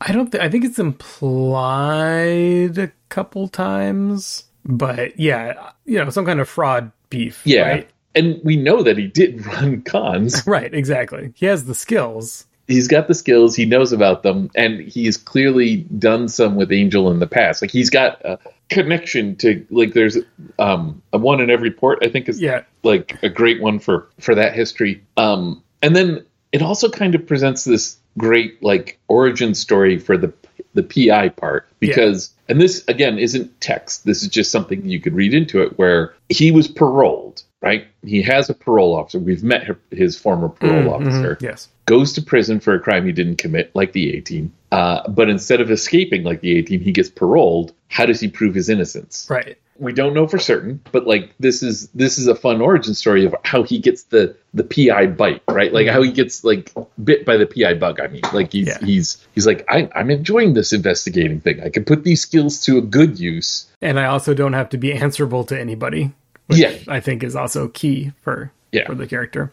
I 0.00 0.12
don't. 0.12 0.30
Th- 0.32 0.42
I 0.42 0.48
think 0.48 0.64
it's 0.64 0.78
implied 0.78 2.78
a 2.78 2.90
couple 3.08 3.48
times, 3.48 4.44
but 4.64 5.18
yeah, 5.18 5.70
you 5.84 6.02
know, 6.02 6.10
some 6.10 6.24
kind 6.26 6.40
of 6.40 6.48
fraud 6.48 6.90
beef. 7.10 7.42
yeah. 7.44 7.68
Right. 7.68 7.90
And 8.16 8.40
we 8.42 8.56
know 8.56 8.82
that 8.82 8.98
he 8.98 9.06
did 9.06 9.46
run 9.46 9.82
cons. 9.82 10.42
Right. 10.46 10.72
Exactly. 10.74 11.32
He 11.36 11.46
has 11.46 11.64
the 11.66 11.74
skills. 11.74 12.46
he's 12.66 12.88
got 12.88 13.08
the 13.08 13.14
skills 13.14 13.54
he 13.56 13.66
knows 13.66 13.92
about 13.92 14.22
them 14.22 14.48
and 14.54 14.80
he's 14.80 15.16
clearly 15.16 15.78
done 15.98 16.28
some 16.28 16.54
with 16.56 16.70
angel 16.72 17.10
in 17.10 17.18
the 17.18 17.26
past 17.26 17.60
like 17.62 17.70
he's 17.72 17.90
got 17.90 18.24
a 18.24 18.38
connection 18.68 19.34
to 19.34 19.66
like 19.70 19.92
there's 19.92 20.16
um 20.60 21.02
a 21.12 21.18
one 21.18 21.40
in 21.40 21.50
every 21.50 21.72
port 21.72 21.98
i 22.02 22.08
think 22.08 22.28
is 22.28 22.40
Yeah. 22.40 22.62
like 22.84 23.20
a 23.24 23.28
great 23.28 23.60
one 23.60 23.80
for 23.80 24.08
for 24.20 24.36
that 24.36 24.54
history 24.54 25.02
um 25.16 25.60
and 25.82 25.96
then 25.96 26.24
it 26.52 26.62
also 26.62 26.88
kind 26.88 27.16
of 27.16 27.26
presents 27.26 27.64
this 27.64 27.96
great 28.18 28.62
like 28.62 28.98
origin 29.08 29.54
story 29.54 29.98
for 29.98 30.16
the 30.16 30.32
the 30.74 30.82
pi 30.82 31.28
part 31.28 31.68
because 31.80 32.32
and 32.48 32.60
this 32.60 32.84
again 32.88 33.18
isn't 33.18 33.60
text. 33.60 34.04
This 34.04 34.22
is 34.22 34.28
just 34.28 34.50
something 34.50 34.84
you 34.84 35.00
could 35.00 35.14
read 35.14 35.34
into 35.34 35.62
it 35.62 35.78
where 35.78 36.14
he 36.28 36.50
was 36.50 36.68
paroled 36.68 37.42
right 37.62 37.86
he 38.04 38.22
has 38.22 38.48
a 38.50 38.54
parole 38.54 38.94
officer 38.96 39.18
we've 39.18 39.42
met 39.42 39.68
his 39.90 40.16
former 40.18 40.48
parole 40.48 40.92
officer 40.94 41.36
Yes. 41.40 41.68
goes 41.86 42.12
to 42.14 42.22
prison 42.22 42.60
for 42.60 42.74
a 42.74 42.80
crime 42.80 43.04
he 43.04 43.12
didn't 43.12 43.36
commit, 43.36 43.70
like 43.74 43.92
the 43.92 44.14
18. 44.16 44.52
Uh, 44.70 45.08
but 45.08 45.28
instead 45.28 45.60
of 45.60 45.70
escaping 45.72 46.22
like 46.22 46.40
the 46.40 46.56
18, 46.56 46.80
he 46.80 46.92
gets 46.92 47.08
paroled. 47.10 47.72
How 47.88 48.06
does 48.06 48.20
he 48.20 48.28
prove 48.28 48.54
his 48.54 48.68
innocence? 48.68 49.26
Right. 49.28 49.58
We 49.80 49.92
don't 49.92 50.14
know 50.14 50.28
for 50.28 50.38
certain, 50.38 50.80
but 50.92 51.06
like 51.08 51.34
this 51.40 51.62
is 51.64 51.88
this 51.88 52.16
is 52.18 52.26
a 52.28 52.34
fun 52.34 52.60
origin 52.60 52.94
story 52.94 53.24
of 53.24 53.34
how 53.44 53.62
he 53.64 53.78
gets 53.80 54.04
the 54.04 54.36
the 54.54 54.62
PI 54.62 55.06
bite, 55.06 55.42
right? 55.48 55.72
Like 55.72 55.88
how 55.88 56.02
he 56.02 56.12
gets 56.12 56.44
like 56.44 56.70
bit 57.02 57.24
by 57.26 57.36
the 57.38 57.46
PI 57.46 57.74
bug. 57.74 57.98
I 57.98 58.06
mean, 58.08 58.22
like 58.32 58.52
he's 58.52 58.68
Yeah. 58.68 58.78
he's 58.84 59.26
he's 59.34 59.46
like 59.46 59.64
I, 59.68 59.88
I'm 59.96 60.10
enjoying 60.10 60.54
this 60.54 60.72
investigating 60.72 61.40
thing. 61.40 61.60
I 61.62 61.70
can 61.70 61.84
put 61.84 62.04
these 62.04 62.20
skills 62.20 62.62
to 62.66 62.78
a 62.78 62.82
good 62.82 63.18
use. 63.18 63.66
And 63.82 63.98
I 63.98 64.04
also 64.04 64.32
don't 64.34 64.52
have 64.52 64.68
to 64.70 64.78
be 64.78 64.92
answerable 65.06 65.42
to 65.44 65.58
anybody. 65.58 66.12
Which 66.50 66.58
Yeah. 66.58 66.74
I 66.88 67.00
think 67.00 67.22
is 67.22 67.34
also 67.34 67.68
key 67.68 68.12
for 68.20 68.50
Yeah. 68.72 68.86
for 68.86 68.94
the 68.94 69.06
character. 69.06 69.50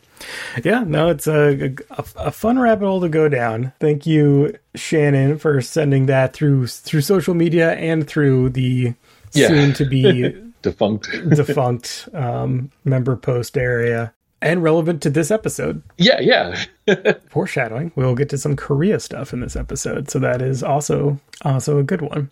Yeah, 0.64 0.84
no, 0.86 1.10
it's 1.10 1.28
a, 1.28 1.74
a 1.92 2.04
a 2.18 2.32
fun 2.32 2.60
rabbit 2.60 2.86
hole 2.86 3.02
to 3.02 3.10
go 3.10 3.30
down. 3.30 3.72
Thank 3.80 4.06
you, 4.06 4.54
Shannon, 4.76 5.38
for 5.38 5.62
sending 5.62 6.08
that 6.08 6.34
through 6.34 6.68
through 6.68 7.02
social 7.02 7.34
media 7.34 7.74
and 7.74 8.06
through 8.08 8.50
the 8.50 8.94
Yeah. 9.34 9.48
soon 9.48 9.74
to 9.74 9.86
be 9.86 10.36
Defunct. 10.64 11.10
defunct 11.30 12.10
um, 12.14 12.72
member 12.84 13.16
post 13.16 13.58
area 13.58 14.12
and 14.42 14.62
relevant 14.64 15.02
to 15.04 15.10
this 15.10 15.32
episode. 15.32 15.82
yeah, 15.98 16.20
yeah. 16.20 16.64
Foreshadowing. 17.30 17.92
We'll 17.96 18.16
get 18.16 18.30
to 18.30 18.38
some 18.38 18.56
Korea 18.56 19.00
stuff 19.00 19.34
in 19.34 19.40
this 19.40 19.56
episode, 19.56 20.10
so 20.10 20.20
that 20.20 20.42
is 20.42 20.64
also 20.64 21.20
also 21.44 21.78
a 21.80 21.84
good 21.84 22.02
one. 22.02 22.30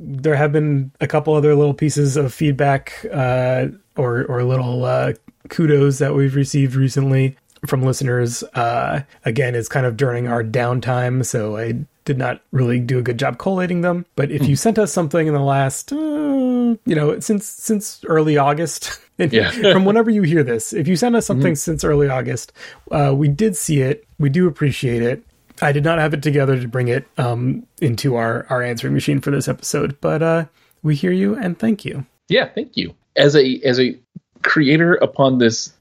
There 0.00 0.36
have 0.36 0.52
been 0.52 0.92
a 1.00 1.06
couple 1.08 1.34
other 1.34 1.54
little 1.56 1.74
pieces 1.74 2.16
of 2.16 2.32
feedback 2.32 3.04
uh, 3.12 3.66
or 3.96 4.24
or 4.26 4.44
little 4.44 4.84
uh, 4.84 5.14
kudos 5.48 5.98
that 5.98 6.14
we've 6.14 6.36
received 6.36 6.76
recently 6.76 7.36
from 7.66 7.82
listeners. 7.82 8.44
Uh, 8.54 9.02
again, 9.24 9.56
it's 9.56 9.68
kind 9.68 9.86
of 9.86 9.96
during 9.96 10.28
our 10.28 10.44
downtime, 10.44 11.24
so 11.26 11.56
I 11.56 11.84
did 12.04 12.16
not 12.16 12.40
really 12.52 12.78
do 12.78 12.98
a 12.98 13.02
good 13.02 13.18
job 13.18 13.38
collating 13.38 13.80
them. 13.80 14.06
But 14.14 14.30
if 14.30 14.46
you 14.46 14.54
sent 14.54 14.78
us 14.78 14.92
something 14.92 15.26
in 15.26 15.34
the 15.34 15.40
last, 15.40 15.92
uh, 15.92 15.96
you 15.96 16.94
know, 16.94 17.18
since 17.18 17.46
since 17.46 18.00
early 18.06 18.36
August, 18.38 19.00
Yeah. 19.18 19.50
from 19.72 19.84
whenever 19.84 20.10
you 20.10 20.22
hear 20.22 20.44
this, 20.44 20.72
if 20.72 20.86
you 20.86 20.94
sent 20.94 21.16
us 21.16 21.26
something 21.26 21.56
since 21.56 21.82
early 21.82 22.08
August, 22.08 22.52
uh, 22.92 23.12
we 23.16 23.26
did 23.26 23.56
see 23.56 23.80
it. 23.80 24.06
We 24.20 24.30
do 24.30 24.46
appreciate 24.46 25.02
it. 25.02 25.24
I 25.62 25.72
did 25.72 25.84
not 25.84 25.98
have 25.98 26.14
it 26.14 26.22
together 26.22 26.60
to 26.60 26.68
bring 26.68 26.88
it 26.88 27.06
um, 27.16 27.66
into 27.80 28.16
our 28.16 28.46
our 28.50 28.62
answering 28.62 28.94
machine 28.94 29.20
for 29.20 29.30
this 29.30 29.48
episode, 29.48 30.00
but 30.00 30.22
uh, 30.22 30.44
we 30.82 30.94
hear 30.94 31.12
you 31.12 31.36
and 31.36 31.58
thank 31.58 31.84
you. 31.84 32.06
Yeah, 32.28 32.48
thank 32.48 32.76
you. 32.76 32.94
As 33.16 33.34
a 33.34 33.60
as 33.64 33.80
a 33.80 33.98
creator 34.42 34.94
upon 34.94 35.38
this 35.38 35.72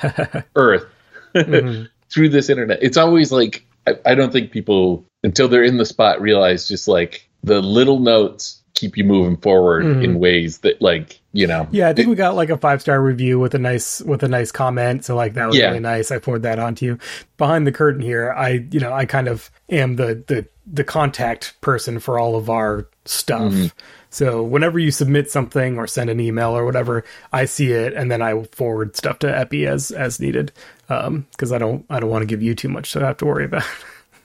earth 0.56 0.86
through 1.32 2.28
this 2.28 2.50
internet, 2.50 2.82
it's 2.82 2.96
always 2.96 3.30
like 3.32 3.64
I, 3.86 3.96
I 4.04 4.14
don't 4.14 4.32
think 4.32 4.50
people 4.50 5.04
until 5.22 5.48
they're 5.48 5.64
in 5.64 5.76
the 5.76 5.84
spot 5.84 6.20
realize 6.20 6.68
just 6.68 6.88
like 6.88 7.28
the 7.42 7.60
little 7.60 7.98
notes 7.98 8.59
keep 8.74 8.96
you 8.96 9.04
moving 9.04 9.36
forward 9.36 9.84
in 9.84 10.18
ways 10.18 10.58
that 10.58 10.80
like 10.80 11.20
you 11.32 11.46
know 11.46 11.68
Yeah, 11.70 11.88
I 11.88 11.92
think 11.92 12.08
we 12.08 12.14
got 12.14 12.34
like 12.34 12.50
a 12.50 12.56
five 12.56 12.80
star 12.80 13.00
review 13.02 13.38
with 13.38 13.54
a 13.54 13.58
nice 13.58 14.00
with 14.02 14.22
a 14.22 14.28
nice 14.28 14.50
comment. 14.52 15.04
So 15.04 15.14
like 15.16 15.34
that 15.34 15.46
was 15.48 15.56
Yeah. 15.56 15.66
really 15.68 15.80
nice. 15.80 16.10
I 16.10 16.18
poured 16.18 16.42
that 16.42 16.58
on 16.58 16.74
to 16.76 16.84
you. 16.84 16.98
Behind 17.36 17.66
the 17.66 17.72
curtain 17.72 18.02
here, 18.02 18.32
I 18.32 18.66
you 18.70 18.80
know 18.80 18.92
I 18.92 19.04
kind 19.06 19.28
of 19.28 19.50
am 19.68 19.96
the 19.96 20.22
the 20.26 20.46
the 20.72 20.84
contact 20.84 21.60
person 21.60 21.98
for 22.00 22.18
all 22.18 22.36
of 22.36 22.48
our 22.48 22.86
stuff. 23.04 23.52
Mm-hmm. 23.52 23.66
So 24.12 24.42
whenever 24.42 24.78
you 24.78 24.90
submit 24.90 25.30
something 25.30 25.78
or 25.78 25.86
send 25.86 26.10
an 26.10 26.18
email 26.20 26.50
or 26.50 26.64
whatever, 26.64 27.04
I 27.32 27.44
see 27.44 27.72
it 27.72 27.92
and 27.94 28.10
then 28.10 28.22
I 28.22 28.42
forward 28.44 28.96
stuff 28.96 29.18
to 29.20 29.36
Epi 29.38 29.66
as 29.66 29.90
as 29.90 30.20
needed. 30.20 30.52
Um, 30.88 31.26
because 31.32 31.52
I 31.52 31.58
don't 31.58 31.84
I 31.90 32.00
don't 32.00 32.10
want 32.10 32.22
to 32.22 32.26
give 32.26 32.42
you 32.42 32.54
too 32.54 32.68
much 32.68 32.92
to 32.92 33.00
have 33.00 33.18
to 33.18 33.26
worry 33.26 33.44
about. 33.44 33.64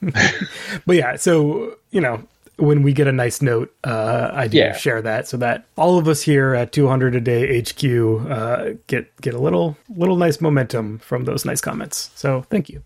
but 0.86 0.96
yeah, 0.96 1.16
so 1.16 1.76
you 1.90 2.00
know 2.00 2.22
when 2.58 2.82
we 2.82 2.92
get 2.92 3.06
a 3.06 3.12
nice 3.12 3.42
note, 3.42 3.74
uh, 3.84 4.30
I 4.32 4.48
do 4.48 4.56
Yeah. 4.58 4.74
share 4.76 5.02
that 5.02 5.28
so 5.28 5.36
that 5.38 5.64
all 5.76 5.98
of 5.98 6.08
us 6.08 6.22
here 6.22 6.54
at 6.54 6.72
200 6.72 7.14
a 7.14 7.20
day 7.20 7.58
HQ 7.60 7.84
uh, 8.30 8.70
get 8.86 9.14
get 9.20 9.34
a 9.34 9.38
little 9.38 9.76
little 9.94 10.16
nice 10.16 10.40
momentum 10.40 10.98
from 10.98 11.24
those 11.24 11.44
nice 11.44 11.60
comments. 11.60 12.10
So 12.14 12.42
thank 12.50 12.68
you. 12.68 12.82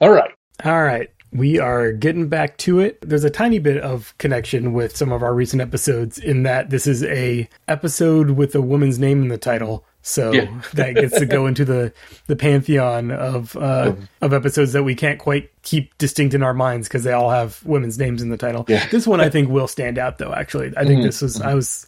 all 0.00 0.10
right 0.10 0.30
All 0.64 0.82
right. 0.82 1.08
We 1.32 1.60
are 1.60 1.92
getting 1.92 2.28
back 2.28 2.56
to 2.58 2.80
it. 2.80 2.98
There's 3.02 3.22
a 3.22 3.30
tiny 3.30 3.60
bit 3.60 3.80
of 3.82 4.12
connection 4.18 4.72
with 4.72 4.96
some 4.96 5.12
of 5.12 5.22
our 5.22 5.32
recent 5.32 5.62
episodes 5.62 6.18
in 6.18 6.42
that 6.42 6.70
this 6.70 6.88
is 6.88 7.04
a 7.04 7.48
episode 7.68 8.30
with 8.30 8.54
a 8.56 8.60
woman's 8.60 8.98
name 8.98 9.22
in 9.22 9.28
the 9.28 9.38
title. 9.38 9.84
So 10.02 10.32
Yeah. 10.32 10.62
that 10.74 10.94
gets 10.94 11.18
to 11.18 11.26
go 11.26 11.46
into 11.46 11.64
the, 11.64 11.92
the 12.26 12.36
pantheon 12.36 13.10
of 13.10 13.56
uh, 13.56 13.94
of 14.20 14.32
episodes 14.32 14.72
that 14.72 14.82
we 14.82 14.94
can't 14.94 15.18
quite 15.18 15.50
keep 15.62 15.96
distinct 15.98 16.34
in 16.34 16.42
our 16.42 16.54
minds 16.54 16.88
because 16.88 17.04
they 17.04 17.12
all 17.12 17.30
have 17.30 17.64
women's 17.64 17.98
names 17.98 18.22
in 18.22 18.30
the 18.30 18.38
title. 18.38 18.64
Yeah. 18.68 18.86
This 18.88 19.06
one 19.06 19.20
I 19.20 19.28
think 19.28 19.50
will 19.50 19.68
stand 19.68 19.98
out 19.98 20.18
though. 20.18 20.32
Actually, 20.32 20.72
I 20.76 20.84
think 20.84 21.02
this 21.02 21.20
was 21.20 21.40
I 21.40 21.54
was 21.54 21.86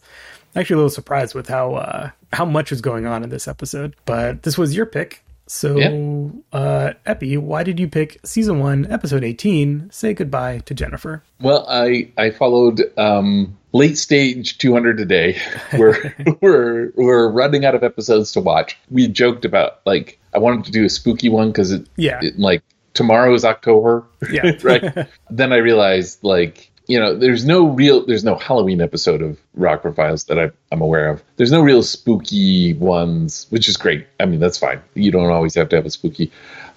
actually 0.54 0.75
a 0.75 0.78
little 0.78 0.90
surprised 0.90 1.35
with 1.35 1.49
how 1.49 1.75
uh, 1.75 2.11
how 2.33 2.45
much 2.45 2.71
was 2.71 2.81
going 2.81 3.07
on 3.07 3.23
in 3.23 3.31
this 3.31 3.49
episode. 3.49 3.97
But 4.04 4.42
this 4.42 4.59
was 4.59 4.76
your 4.76 4.87
pick. 4.87 5.25
So, 5.55 6.33
uh, 6.51 6.95
Epi, 7.05 7.37
why 7.37 7.63
did 7.63 7.79
you 7.79 7.87
pick 7.87 8.19
season 8.25 8.59
one, 8.59 8.91
episode 8.91 9.23
18, 9.23 9.91
Say 9.93 10.15
Goodbye 10.15 10.61
to 10.65 10.73
Jennifer? 10.73 11.23
Well, 11.43 11.67
I 11.69 12.11
I 12.17 12.31
followed 12.31 12.81
um, 12.97 13.59
late 13.73 13.99
stage 13.99 14.57
200 14.57 14.99
a 15.01 15.05
day. 15.05 15.39
We're 15.79 16.15
we're 16.41 16.93
we're 16.97 17.29
running 17.31 17.67
out 17.67 17.75
of 17.75 17.85
episodes 17.85 18.33
to 18.33 18.41
watch. 18.41 18.79
We 18.91 19.09
joked 19.09 19.45
about 19.45 19.81
like 19.85 20.19
I 20.35 20.39
wanted 20.39 20.65
to 20.65 20.73
do 20.73 20.87
a 20.87 20.89
spooky 20.89 21.29
one 21.29 21.49
because 21.53 21.71
it, 21.71 21.87
Yeah. 21.97 22.21
it, 22.23 22.39
like 22.39 22.63
tomorrow 22.95 23.35
is 23.35 23.45
October, 23.45 24.07
Yeah. 24.31 24.53
right? 24.63 25.07
then 25.29 25.53
I 25.53 25.57
realized 25.59 26.25
like 26.25 26.71
you 26.87 26.99
know 26.99 27.15
there's 27.17 27.45
no 27.45 27.67
real 27.69 28.05
there's 28.07 28.25
no 28.25 28.35
Halloween 28.37 28.81
episode 28.81 29.23
of 29.23 29.39
Rockford 29.55 29.95
Files 29.97 30.25
that 30.25 30.39
I, 30.39 30.51
I'm 30.71 30.81
aware 30.81 31.09
of. 31.11 31.23
There's 31.37 31.53
no 31.53 31.61
real 31.62 31.83
spooky 31.83 32.75
ones, 32.75 33.47
which 33.51 33.69
is 33.69 33.77
great. 33.77 34.07
I 34.21 34.27
mean 34.27 34.41
that's 34.41 34.59
fine. 34.59 34.81
You 34.95 35.11
don't 35.11 35.31
always 35.31 35.55
have 35.55 35.69
to 35.71 35.77
have 35.77 35.87
a 35.87 35.91
spooky 35.91 36.31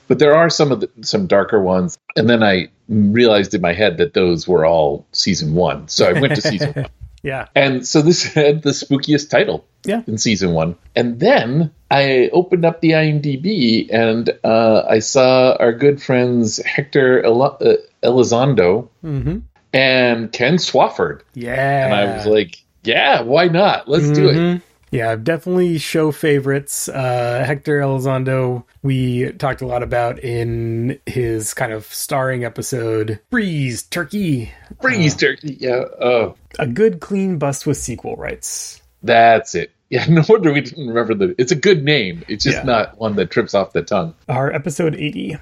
but 0.07 0.19
there 0.19 0.35
are 0.35 0.51
some 0.51 0.71
of 0.71 0.81
the 0.81 0.89
some 1.01 1.25
darker 1.25 1.59
ones 1.59 1.97
and 2.15 2.29
then 2.29 2.43
i 2.43 2.67
realized 2.87 3.55
in 3.55 3.61
my 3.61 3.73
head 3.73 3.97
that 3.97 4.13
those 4.13 4.47
were 4.47 4.63
all 4.63 5.03
season 5.13 5.55
one 5.55 5.87
so 5.87 6.07
i 6.07 6.13
went 6.21 6.35
to 6.35 6.41
season 6.43 6.71
one 6.75 6.85
Yeah. 7.23 7.47
and 7.55 7.87
so 7.87 8.03
this 8.03 8.21
had 8.35 8.61
the 8.61 8.69
spookiest 8.69 9.31
title 9.31 9.65
Yeah. 9.83 10.03
in 10.05 10.19
season 10.19 10.51
one 10.53 10.75
and 10.95 11.19
then 11.19 11.71
i 11.89 12.29
opened 12.33 12.65
up 12.65 12.81
the 12.81 12.91
imdb 12.91 13.91
and 13.91 14.29
uh, 14.43 14.83
i 14.87 14.99
saw 14.99 15.55
our 15.59 15.73
good 15.73 15.99
friends 15.99 16.57
hector 16.63 17.23
El- 17.25 17.41
uh, 17.41 17.77
elizondo 18.03 18.89
Mm-hmm. 19.03 19.39
And 19.75 20.31
ken 20.31 20.55
swafford 20.55 21.21
Yeah. 21.33 21.85
and 21.85 21.93
i 21.93 22.15
was 22.17 22.25
like 22.25 22.63
yeah 22.83 23.21
why 23.21 23.47
not 23.47 23.87
let's 23.89 24.09
do 24.11 24.29
it 24.29 24.35
Mhm. 24.35 24.61
Yeah, 24.91 25.17
definitely 25.17 25.77
show 25.79 26.13
favorites. 26.13 26.87
Uh, 26.87 27.43
Hector 27.45 27.81
Elizondo, 27.81 28.63
we 28.81 29.29
talked 29.33 29.61
a 29.61 29.67
lot 29.67 29.83
about 29.83 30.19
in 30.19 30.99
his 31.05 31.53
kind 31.53 31.73
of 31.73 31.85
starring 31.87 32.45
episode, 32.45 33.19
Freeze 33.29 33.83
Turkey. 33.83 34.53
freeze 34.81 35.15
turkey 35.17 35.57
yeah 35.59 35.83
oh 35.99 36.35
A 36.59 36.67
good, 36.67 37.01
clean 37.01 37.37
bust 37.39 37.65
with 37.67 37.75
sequel 37.75 38.15
rights. 38.15 38.81
That's 39.03 39.53
it. 39.55 39.71
Yeah, 39.89 40.05
no 40.07 40.23
wonder 40.29 40.51
we 40.53 40.61
didn't 40.61 40.87
remember 40.87 41.13
the. 41.13 41.35
It's 41.37 41.51
a 41.51 41.55
good 41.55 41.83
name. 41.83 42.23
It's 42.27 42.43
just 42.43 42.57
Yeah. 42.59 42.63
not 42.63 42.97
one 42.97 43.15
that 43.17 43.29
trips 43.31 43.53
off 43.53 43.73
the 43.73 43.81
tongue. 43.83 44.15
Our 44.29 44.51
episode 44.51 44.95
80. 44.95 45.37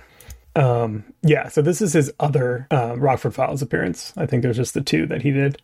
Um, 0.55 1.03
yeah, 1.23 1.47
so 1.47 1.61
this 1.61 1.81
is 1.81 1.93
his 1.93 2.11
other 2.19 2.67
uh, 2.69 2.95
Rockford 2.97 3.33
Files 3.33 3.61
appearance. 3.61 4.13
I 4.15 4.25
think 4.25 4.43
there's 4.43 4.57
just 4.57 4.73
the 4.73 4.81
two 4.81 5.05
that 5.07 5.21
he 5.23 5.31
did. 5.31 5.61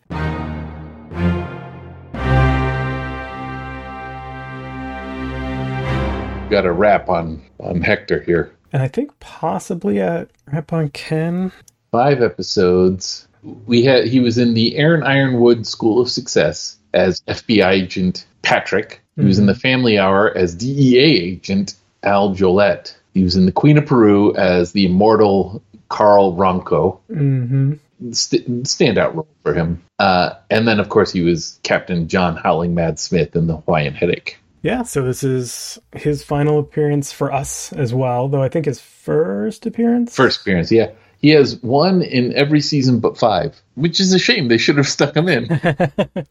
Got 6.50 6.66
a 6.66 6.72
rap 6.72 7.08
on 7.08 7.42
on 7.60 7.80
Hector 7.80 8.20
here. 8.22 8.52
And 8.72 8.82
I 8.82 8.88
think 8.88 9.18
possibly 9.20 9.98
a 9.98 10.26
rap 10.52 10.72
on 10.72 10.90
Ken. 10.90 11.52
Five 11.92 12.22
episodes. 12.22 13.28
We 13.42 13.84
had 13.84 14.08
he 14.08 14.18
was 14.18 14.36
in 14.36 14.54
the 14.54 14.76
Aaron 14.76 15.04
Ironwood 15.04 15.66
School 15.66 16.00
of 16.00 16.10
Success 16.10 16.76
as 16.92 17.20
FBI 17.22 17.70
agent 17.70 18.26
Patrick. 18.42 19.00
He 19.16 19.26
was 19.26 19.38
in 19.38 19.44
the 19.44 19.54
Family 19.54 19.98
Hour 19.98 20.34
as 20.34 20.54
DEA 20.54 20.98
agent 20.98 21.74
Al 22.02 22.34
Jolette. 22.34 22.96
He 23.14 23.22
was 23.22 23.36
in 23.36 23.46
the 23.46 23.52
Queen 23.52 23.76
of 23.78 23.86
Peru 23.86 24.34
as 24.36 24.72
the 24.72 24.86
immortal 24.86 25.62
Carl 25.88 26.34
Ronco. 26.36 26.98
Mm-hmm. 27.10 27.72
st- 28.12 28.46
standout 28.64 29.14
role 29.14 29.28
for 29.42 29.54
him. 29.54 29.82
Uh, 29.98 30.34
and 30.50 30.66
then, 30.68 30.78
of 30.80 30.88
course, 30.88 31.12
he 31.12 31.20
was 31.22 31.58
Captain 31.62 32.08
John 32.08 32.36
Howling 32.36 32.74
Mad 32.74 32.98
Smith 32.98 33.34
in 33.34 33.46
the 33.46 33.56
Hawaiian 33.56 33.94
Headache. 33.94 34.38
Yeah, 34.62 34.82
so 34.82 35.02
this 35.02 35.24
is 35.24 35.78
his 35.94 36.22
final 36.22 36.58
appearance 36.58 37.12
for 37.12 37.32
us 37.32 37.72
as 37.72 37.94
well, 37.94 38.28
though 38.28 38.42
I 38.42 38.48
think 38.48 38.66
his 38.66 38.80
first 38.80 39.64
appearance. 39.66 40.14
First 40.14 40.42
appearance, 40.42 40.70
yeah. 40.70 40.90
He 41.18 41.30
has 41.30 41.56
one 41.62 42.02
in 42.02 42.34
every 42.34 42.60
season 42.60 43.00
but 43.00 43.18
five, 43.18 43.60
which 43.74 44.00
is 44.00 44.12
a 44.12 44.18
shame. 44.18 44.48
They 44.48 44.58
should 44.58 44.76
have 44.76 44.88
stuck 44.88 45.16
him 45.16 45.28
in. 45.28 45.48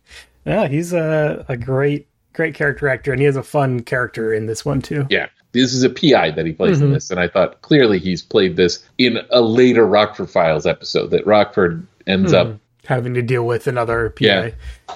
Yeah, 0.45 0.67
he's 0.67 0.93
a, 0.93 1.45
a 1.49 1.57
great, 1.57 2.07
great 2.33 2.55
character 2.55 2.87
actor, 2.87 3.11
and 3.11 3.19
he 3.19 3.25
has 3.25 3.35
a 3.35 3.43
fun 3.43 3.81
character 3.81 4.33
in 4.33 4.45
this 4.45 4.63
one 4.65 4.81
too. 4.81 5.05
yeah. 5.09 5.27
This 5.51 5.73
is 5.73 5.83
a 5.83 5.89
PI 5.89 6.31
that 6.31 6.45
he 6.45 6.51
plays 6.53 6.79
in 6.81 6.93
this, 6.93 7.09
and 7.09 7.19
I 7.19 7.27
thought 7.27 7.62
clearly 7.63 7.97
he's 7.97 8.21
played 8.21 8.55
this 8.55 8.83
in 8.99 9.17
a 9.31 9.41
later 9.41 9.85
Rockford 9.88 10.29
Files 10.29 10.65
episode 10.67 11.07
that 11.12 11.25
Rockford 11.25 11.85
ends 12.05 12.33
up. 12.33 12.55
Having 12.85 13.13
to 13.15 13.21
deal 13.21 13.45
with 13.45 13.65
another 13.67 14.09
PI 14.12 14.25
Yeah. 14.25 14.49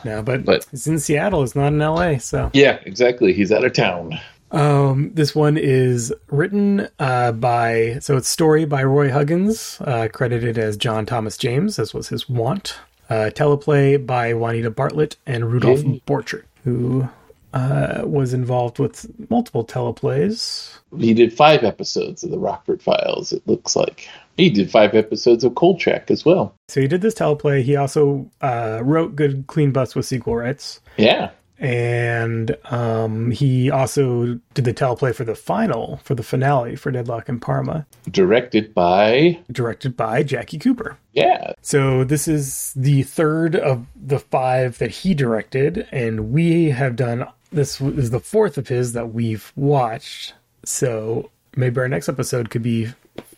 now, 0.06 0.22
but, 0.22 0.46
But- 0.46 0.66
it's 0.72 0.88
in 0.88 1.00
Seattle. 1.00 1.44
It's 1.44 1.56
not 1.56 1.68
in 1.74 1.80
LA. 1.80 2.18
So 2.18 2.50
Yeah, 2.54 2.80
exactly. 2.86 3.34
He's 3.34 3.52
out 3.52 3.64
of 3.66 3.74
town. 3.74 4.20
um, 4.52 5.10
this 5.16 5.34
one 5.36 5.58
is 5.58 6.14
written 6.30 6.88
uh, 7.00 7.32
by 7.32 7.98
so 8.02 8.16
it's 8.18 8.30
story 8.30 8.66
by 8.66 8.84
Roy 8.84 9.10
Huggins, 9.12 9.80
uh, 9.82 10.08
credited 10.14 10.58
as 10.60 10.78
John 10.78 11.06
Thomas 11.08 11.36
James, 11.38 11.80
as 11.80 11.94
was 11.94 12.10
his 12.10 12.30
wont. 12.30 12.78
Uh, 13.10 13.30
teleplay 13.34 14.04
by 14.04 14.34
Juanita 14.34 14.70
Bartlett 14.72 15.18
and 15.26 15.52
Rudolph 15.52 15.84
Yay. 15.84 16.02
Borchert, 16.08 16.44
who 16.64 17.10
uh, 17.54 18.02
was 18.06 18.34
involved 18.34 18.80
with 18.80 19.08
multiple 19.30 19.66
teleplays. 19.66 20.78
He 20.98 21.14
did 21.14 21.32
five 21.32 21.64
episodes 21.64 22.24
of 22.24 22.32
the 22.32 22.40
Rockford 22.40 22.82
Files, 22.82 23.32
it 23.32 23.48
looks 23.48 23.76
like. 23.76 24.08
He 24.38 24.50
did 24.50 24.72
five 24.72 24.96
episodes 24.96 25.44
of 25.44 25.54
Cold 25.54 25.78
Kolchak 25.78 26.10
as 26.10 26.26
well. 26.26 26.56
So 26.68 26.82
he 26.82 26.88
did 26.88 27.02
this 27.02 27.14
teleplay. 27.14 27.62
He 27.62 27.76
also 27.76 28.30
uh, 28.42 28.82
wrote 28.84 29.16
Good 29.16 29.46
Clean 29.48 29.72
Bust 29.72 29.96
with 29.96 30.06
sequel 30.06 30.36
rights. 30.36 30.82
Yeah. 30.98 31.30
And 31.64 32.58
um, 32.66 33.32
he 33.32 33.72
also 33.72 34.38
did 34.54 34.66
the 34.66 34.74
teleplay 34.74 35.16
for 35.16 35.24
the 35.24 35.34
final, 35.34 36.02
for 36.04 36.14
the 36.14 36.22
finale 36.24 36.76
for 36.76 36.92
Deadlock 36.92 37.30
in 37.30 37.40
Parma, 37.40 37.86
Directed 38.12 38.74
by, 38.74 39.40
directed 39.50 39.96
by 39.96 40.24
Jackie 40.24 40.60
Cooper. 40.60 40.98
yeah, 41.14 41.54
So 41.62 42.04
this 42.04 42.28
is 42.28 42.74
the 42.76 43.04
third 43.04 43.56
of 43.56 43.86
the 43.96 44.20
five 44.20 44.78
that 44.80 44.92
he 44.92 45.14
directed, 45.14 45.88
and 45.92 46.34
we 46.34 46.72
have 46.72 46.98
done 46.98 47.26
this 47.52 47.80
is 47.80 48.10
the 48.10 48.20
fourth 48.20 48.58
of 48.58 48.68
his 48.68 48.92
that 48.94 49.14
we've 49.14 49.54
watched. 49.56 50.34
So 50.66 51.30
maybe 51.56 51.80
our 51.80 51.88
next 51.88 52.10
episode 52.10 52.50
could 52.50 52.64
be 52.64 52.90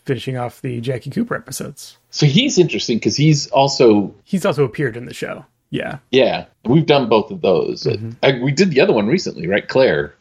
finishing 0.06 0.36
off 0.38 0.62
the 0.62 0.82
Jackie 0.82 1.10
Cooper 1.12 1.36
episodes. 1.36 1.98
So 2.10 2.26
he's 2.26 2.58
interesting 2.58 2.98
because 2.98 3.18
he's 3.18 3.48
also, 3.48 4.16
He's 4.24 4.46
also 4.46 4.64
appeared 4.64 4.98
in 4.98 5.06
the 5.06 5.14
show. 5.14 5.46
Yeah. 5.71 5.97
yeah, 6.12 6.45
we've 6.63 6.86
done 6.86 7.10
both 7.10 7.32
of 7.32 7.41
those. 7.41 7.86
I, 8.23 8.39
we 8.39 8.51
did 8.51 8.71
the 8.71 8.80
other 8.80 8.93
one 8.93 9.08
recently, 9.08 9.47
right? 9.47 9.67
Claire. 9.67 10.15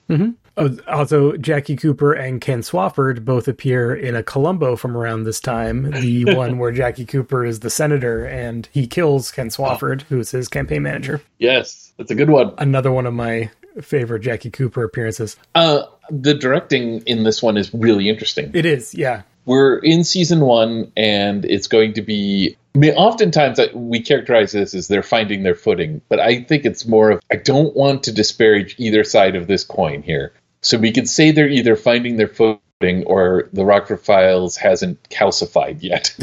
Oh, 0.57 0.76
also, 0.87 1.37
Jackie 1.37 1.76
Cooper 1.76 2.12
and 2.12 2.40
Ken 2.40 2.61
Swafford 2.61 3.24
both 3.24 3.48
appear 3.48 3.94
in 3.94 4.14
a 4.14 4.22
Columbo 4.22 4.76
from 4.76 4.96
around 4.96 5.24
this 5.24 5.40
time. 5.40 5.90
The 5.90 6.24
one 6.35 6.59
where 6.59 6.70
Jackie 6.70 7.07
Cooper 7.07 7.44
is 7.44 7.61
the 7.61 7.70
senator 7.70 8.24
and 8.24 8.68
he 8.72 8.87
kills 8.87 9.33
Ken 9.33 9.48
Swafford, 9.48 10.02
who 10.02 10.20
is 10.20 10.30
his 10.30 10.48
campaign 10.48 10.83
manager. 10.83 11.22
Yes, 11.38 11.92
that's 11.96 12.11
a 12.11 12.14
good 12.14 12.30
one. 12.30 12.54
Another 12.59 12.92
one 12.92 13.07
of 13.07 13.14
my 13.14 13.50
favorite 13.80 14.20
Jackie 14.20 14.50
Cooper 14.50 14.85
appearances. 14.85 15.37
Uh, 15.57 15.83
the 16.11 16.35
directing 16.35 17.00
in 17.02 17.24
this 17.24 17.42
one 17.42 17.57
is 17.57 17.72
really 17.74 18.09
interesting. 18.09 18.52
It 18.54 18.66
is, 18.66 18.94
yeah. 18.94 19.22
We're 19.46 19.78
in 19.78 20.04
season 20.04 20.40
one, 20.40 20.92
and 20.96 21.44
it's 21.44 21.66
going 21.66 21.94
to 21.94 22.02
be. 22.02 22.57
I 22.74 22.78
mean, 22.78 22.94
oftentimes 22.94 23.61
we 23.72 24.00
characterize 24.00 24.52
this 24.52 24.74
as 24.74 24.88
they're 24.88 25.02
finding 25.02 25.44
their 25.44 25.54
footing, 25.54 26.00
but 26.09 26.18
I 26.18 26.42
think 26.42 26.64
it's 26.64 26.87
more 26.87 27.11
of 27.11 27.22
I 27.30 27.37
don't 27.37 27.74
want 27.76 28.02
to 28.04 28.12
disparage 28.12 28.74
either 28.78 29.04
side 29.04 29.37
of 29.37 29.46
this 29.46 29.64
coin 29.64 30.02
here. 30.02 30.33
So 30.61 30.78
we 30.78 30.92
could 30.92 31.09
say 31.09 31.30
they're 31.30 31.48
either 31.48 31.76
finding 31.76 32.16
their 32.16 32.28
footing 32.28 33.04
or 33.07 33.48
the 33.52 33.64
Rockford 33.64 34.00
Files 34.00 34.57
hasn't 34.57 35.09
calcified 35.09 35.83
yet. 35.83 36.14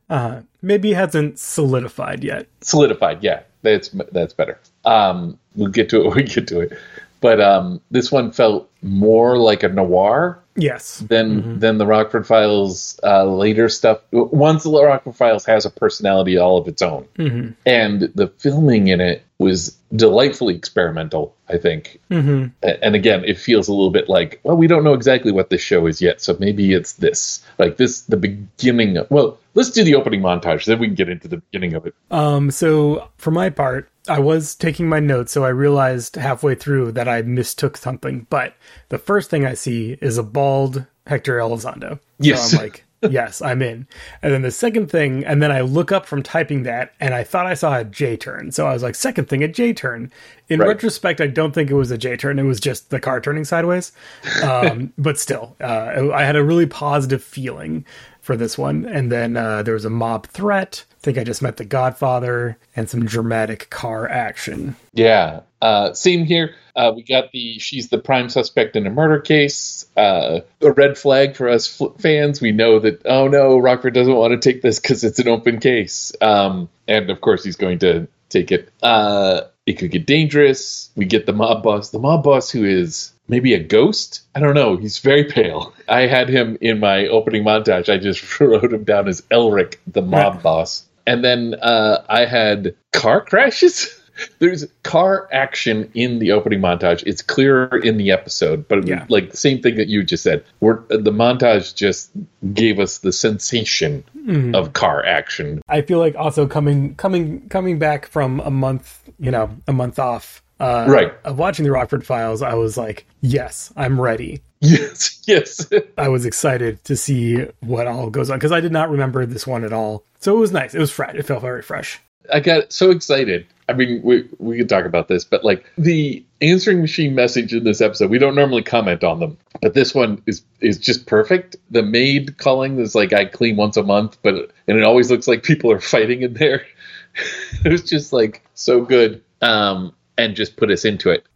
uh, 0.10 0.40
maybe 0.62 0.94
hasn't 0.94 1.38
solidified 1.38 2.24
yet. 2.24 2.48
Solidified, 2.60 3.22
yeah. 3.22 3.42
That's 3.62 3.88
that's 4.12 4.32
better. 4.32 4.58
Um, 4.84 5.38
we'll 5.54 5.70
get 5.70 5.88
to 5.90 6.00
it 6.00 6.06
when 6.06 6.16
we 6.16 6.22
get 6.24 6.46
to 6.48 6.60
it. 6.60 6.78
But 7.20 7.40
um, 7.40 7.80
this 7.90 8.12
one 8.12 8.30
felt 8.30 8.70
more 8.82 9.36
like 9.36 9.62
a 9.62 9.68
noir 9.68 10.40
Yes. 10.58 10.98
than 10.98 11.40
mm-hmm. 11.40 11.58
than 11.60 11.78
the 11.78 11.86
Rockford 11.86 12.26
Files 12.26 12.98
uh, 13.02 13.24
later 13.24 13.68
stuff. 13.68 14.00
Once 14.10 14.64
the 14.64 14.70
Rockford 14.70 15.16
Files 15.16 15.46
has 15.46 15.64
a 15.64 15.70
personality 15.70 16.36
all 16.36 16.58
of 16.58 16.66
its 16.66 16.82
own, 16.82 17.06
mm-hmm. 17.16 17.50
and 17.64 18.00
the 18.14 18.28
filming 18.38 18.88
in 18.88 19.00
it 19.00 19.24
was 19.38 19.78
delightfully 19.94 20.56
experimental. 20.56 21.34
I 21.48 21.56
think, 21.56 21.98
mm-hmm. 22.10 22.48
and 22.62 22.94
again, 22.94 23.24
it 23.24 23.38
feels 23.38 23.68
a 23.68 23.72
little 23.72 23.90
bit 23.90 24.08
like, 24.08 24.38
well, 24.42 24.56
we 24.56 24.66
don't 24.66 24.84
know 24.84 24.92
exactly 24.92 25.32
what 25.32 25.48
this 25.48 25.62
show 25.62 25.86
is 25.86 26.02
yet, 26.02 26.20
so 26.20 26.36
maybe 26.38 26.74
it's 26.74 26.92
this, 26.94 27.42
like 27.56 27.78
this, 27.78 28.02
the 28.02 28.18
beginning. 28.18 28.98
Of, 28.98 29.10
well, 29.10 29.38
let's 29.54 29.70
do 29.70 29.82
the 29.82 29.94
opening 29.94 30.20
montage, 30.20 30.66
then 30.66 30.78
we 30.78 30.88
can 30.88 30.94
get 30.94 31.08
into 31.08 31.26
the 31.26 31.38
beginning 31.38 31.74
of 31.74 31.86
it. 31.86 31.94
Um. 32.10 32.50
So 32.50 33.08
for 33.16 33.30
my 33.30 33.48
part, 33.48 33.88
I 34.08 34.18
was 34.18 34.54
taking 34.54 34.88
my 34.88 35.00
notes, 35.00 35.32
so 35.32 35.44
I 35.44 35.50
realized 35.50 36.16
halfway 36.16 36.54
through 36.54 36.92
that 36.92 37.08
I 37.08 37.22
mistook 37.22 37.76
something. 37.76 38.26
But 38.30 38.54
the 38.88 38.98
first 38.98 39.30
thing 39.30 39.44
I 39.44 39.54
see 39.54 39.98
is 40.00 40.18
a 40.18 40.22
bald 40.22 40.86
Hector 41.06 41.38
Elizondo. 41.38 41.98
Yes. 42.18 42.50
So 42.50 42.58
I'm 42.58 42.64
like, 42.64 42.84
yes, 43.10 43.40
I'm 43.40 43.62
in. 43.62 43.86
And 44.22 44.32
then 44.32 44.42
the 44.42 44.50
second 44.50 44.90
thing, 44.90 45.24
and 45.24 45.42
then 45.42 45.52
I 45.52 45.60
look 45.60 45.92
up 45.92 46.06
from 46.06 46.22
typing 46.22 46.64
that, 46.64 46.94
and 47.00 47.14
I 47.14 47.22
thought 47.22 47.46
I 47.46 47.54
saw 47.54 47.78
a 47.78 47.84
J 47.84 48.16
turn. 48.16 48.50
So 48.50 48.66
I 48.66 48.72
was 48.72 48.82
like, 48.82 48.94
second 48.94 49.28
thing, 49.28 49.42
a 49.42 49.48
J 49.48 49.72
turn. 49.72 50.10
In 50.48 50.60
right. 50.60 50.68
retrospect, 50.68 51.20
I 51.20 51.26
don't 51.26 51.52
think 51.52 51.70
it 51.70 51.74
was 51.74 51.90
a 51.90 51.98
J 51.98 52.16
turn. 52.16 52.38
It 52.38 52.44
was 52.44 52.60
just 52.60 52.90
the 52.90 53.00
car 53.00 53.20
turning 53.20 53.44
sideways. 53.44 53.92
Um, 54.42 54.92
but 54.96 55.18
still, 55.18 55.56
uh, 55.60 56.10
I 56.12 56.24
had 56.24 56.36
a 56.36 56.42
really 56.42 56.66
positive 56.66 57.22
feeling 57.22 57.84
for 58.28 58.36
this 58.36 58.58
one. 58.58 58.84
And 58.84 59.10
then 59.10 59.38
uh, 59.38 59.62
there 59.62 59.72
was 59.72 59.86
a 59.86 59.90
mob 59.90 60.26
threat. 60.26 60.84
I 60.90 61.00
think 61.00 61.16
I 61.16 61.24
just 61.24 61.40
met 61.40 61.56
the 61.56 61.64
Godfather 61.64 62.58
and 62.76 62.86
some 62.86 63.06
dramatic 63.06 63.70
car 63.70 64.06
action. 64.06 64.76
Yeah. 64.92 65.40
Uh, 65.62 65.94
same 65.94 66.26
here. 66.26 66.54
Uh, 66.76 66.92
we 66.94 67.02
got 67.02 67.32
the 67.32 67.58
she's 67.58 67.88
the 67.88 67.96
prime 67.96 68.28
suspect 68.28 68.76
in 68.76 68.86
a 68.86 68.90
murder 68.90 69.18
case. 69.18 69.86
Uh, 69.96 70.40
a 70.60 70.72
red 70.72 70.98
flag 70.98 71.36
for 71.36 71.48
us 71.48 71.80
fans. 72.00 72.42
We 72.42 72.52
know 72.52 72.78
that 72.80 73.00
oh 73.06 73.28
no, 73.28 73.56
Rockford 73.56 73.94
doesn't 73.94 74.14
want 74.14 74.32
to 74.32 74.52
take 74.52 74.60
this 74.60 74.78
because 74.78 75.04
it's 75.04 75.18
an 75.18 75.28
open 75.28 75.58
case. 75.58 76.12
Um, 76.20 76.68
and 76.86 77.08
of 77.08 77.22
course 77.22 77.42
he's 77.42 77.56
going 77.56 77.78
to 77.78 78.08
take 78.28 78.52
it. 78.52 78.68
Uh, 78.82 79.40
it 79.64 79.78
could 79.78 79.90
get 79.90 80.04
dangerous. 80.04 80.90
We 80.96 81.06
get 81.06 81.24
the 81.24 81.32
mob 81.32 81.62
boss. 81.62 81.88
The 81.88 81.98
mob 81.98 82.24
boss 82.24 82.50
who 82.50 82.66
is 82.66 83.10
maybe 83.28 83.54
a 83.54 83.62
ghost. 83.62 84.22
I 84.34 84.40
don't 84.40 84.54
know. 84.54 84.76
He's 84.76 84.98
very 84.98 85.24
pale. 85.24 85.74
I 85.88 86.02
had 86.02 86.28
him 86.28 86.58
in 86.60 86.80
my 86.80 87.06
opening 87.06 87.44
montage. 87.44 87.92
I 87.92 87.98
just 87.98 88.40
wrote 88.40 88.72
him 88.72 88.84
down 88.84 89.08
as 89.08 89.20
Elric, 89.30 89.76
the 89.86 90.02
mob 90.02 90.42
boss. 90.42 90.84
And 91.06 91.24
then 91.24 91.54
uh, 91.54 92.04
I 92.08 92.24
had 92.24 92.74
car 92.92 93.20
crashes. 93.20 93.94
There's 94.40 94.66
car 94.82 95.28
action 95.30 95.92
in 95.94 96.18
the 96.18 96.32
opening 96.32 96.58
montage. 96.60 97.04
It's 97.06 97.22
clearer 97.22 97.78
in 97.78 97.98
the 97.98 98.10
episode, 98.10 98.66
but 98.66 98.84
yeah. 98.84 99.06
like 99.08 99.30
the 99.30 99.36
same 99.36 99.62
thing 99.62 99.76
that 99.76 99.86
you 99.86 100.02
just 100.02 100.24
said. 100.24 100.44
We're, 100.58 100.80
the 100.88 101.12
montage 101.12 101.74
just 101.76 102.10
gave 102.52 102.80
us 102.80 102.98
the 102.98 103.12
sensation 103.12 104.02
mm. 104.16 104.56
of 104.56 104.72
car 104.72 105.04
action. 105.04 105.62
I 105.68 105.82
feel 105.82 106.00
like 106.00 106.16
also 106.16 106.48
coming 106.48 106.96
coming 106.96 107.48
coming 107.48 107.78
back 107.78 108.06
from 108.06 108.40
a 108.40 108.50
month, 108.50 109.08
you 109.20 109.30
know, 109.30 109.56
a 109.68 109.72
month 109.72 110.00
off 110.00 110.42
uh, 110.60 110.86
right. 110.88 111.14
Of 111.24 111.38
watching 111.38 111.64
the 111.64 111.70
Rockford 111.70 112.04
Files, 112.04 112.42
I 112.42 112.54
was 112.54 112.76
like, 112.76 113.06
yes, 113.20 113.72
I'm 113.76 114.00
ready. 114.00 114.42
Yes, 114.60 115.22
yes. 115.26 115.68
I 115.96 116.08
was 116.08 116.24
excited 116.24 116.82
to 116.84 116.96
see 116.96 117.46
what 117.60 117.86
all 117.86 118.10
goes 118.10 118.30
on 118.30 118.38
because 118.38 118.52
I 118.52 118.60
did 118.60 118.72
not 118.72 118.90
remember 118.90 119.24
this 119.24 119.46
one 119.46 119.64
at 119.64 119.72
all. 119.72 120.04
So 120.20 120.36
it 120.36 120.40
was 120.40 120.52
nice. 120.52 120.74
It 120.74 120.80
was 120.80 120.90
fresh. 120.90 121.14
It 121.14 121.24
felt 121.24 121.42
very 121.42 121.62
fresh. 121.62 122.00
I 122.32 122.40
got 122.40 122.72
so 122.72 122.90
excited. 122.90 123.46
I 123.68 123.74
mean, 123.74 124.00
we 124.02 124.28
we 124.38 124.56
could 124.56 124.68
talk 124.68 124.84
about 124.84 125.08
this, 125.08 125.24
but 125.24 125.44
like 125.44 125.64
the 125.76 126.24
answering 126.40 126.80
machine 126.80 127.14
message 127.14 127.54
in 127.54 127.64
this 127.64 127.80
episode, 127.80 128.10
we 128.10 128.18
don't 128.18 128.34
normally 128.34 128.62
comment 128.62 129.04
on 129.04 129.20
them, 129.20 129.38
but 129.60 129.74
this 129.74 129.94
one 129.94 130.22
is 130.26 130.42
is 130.60 130.78
just 130.78 131.06
perfect. 131.06 131.56
The 131.70 131.82
maid 131.82 132.38
calling 132.38 132.78
is 132.78 132.94
like 132.94 133.12
I 133.12 133.26
clean 133.26 133.56
once 133.56 133.76
a 133.76 133.82
month, 133.82 134.18
but 134.22 134.50
and 134.66 134.78
it 134.78 134.84
always 134.84 135.10
looks 135.10 135.28
like 135.28 135.42
people 135.42 135.70
are 135.70 135.80
fighting 135.94 136.22
in 136.22 136.34
there. 136.34 136.66
it 137.64 137.70
was 137.70 137.82
just 137.82 138.12
like 138.12 138.42
so 138.54 138.82
good. 138.82 139.22
Um, 139.40 139.94
and 140.18 140.36
just 140.36 140.56
put 140.56 140.70
us 140.70 140.84
into 140.84 141.08
it. 141.08 141.26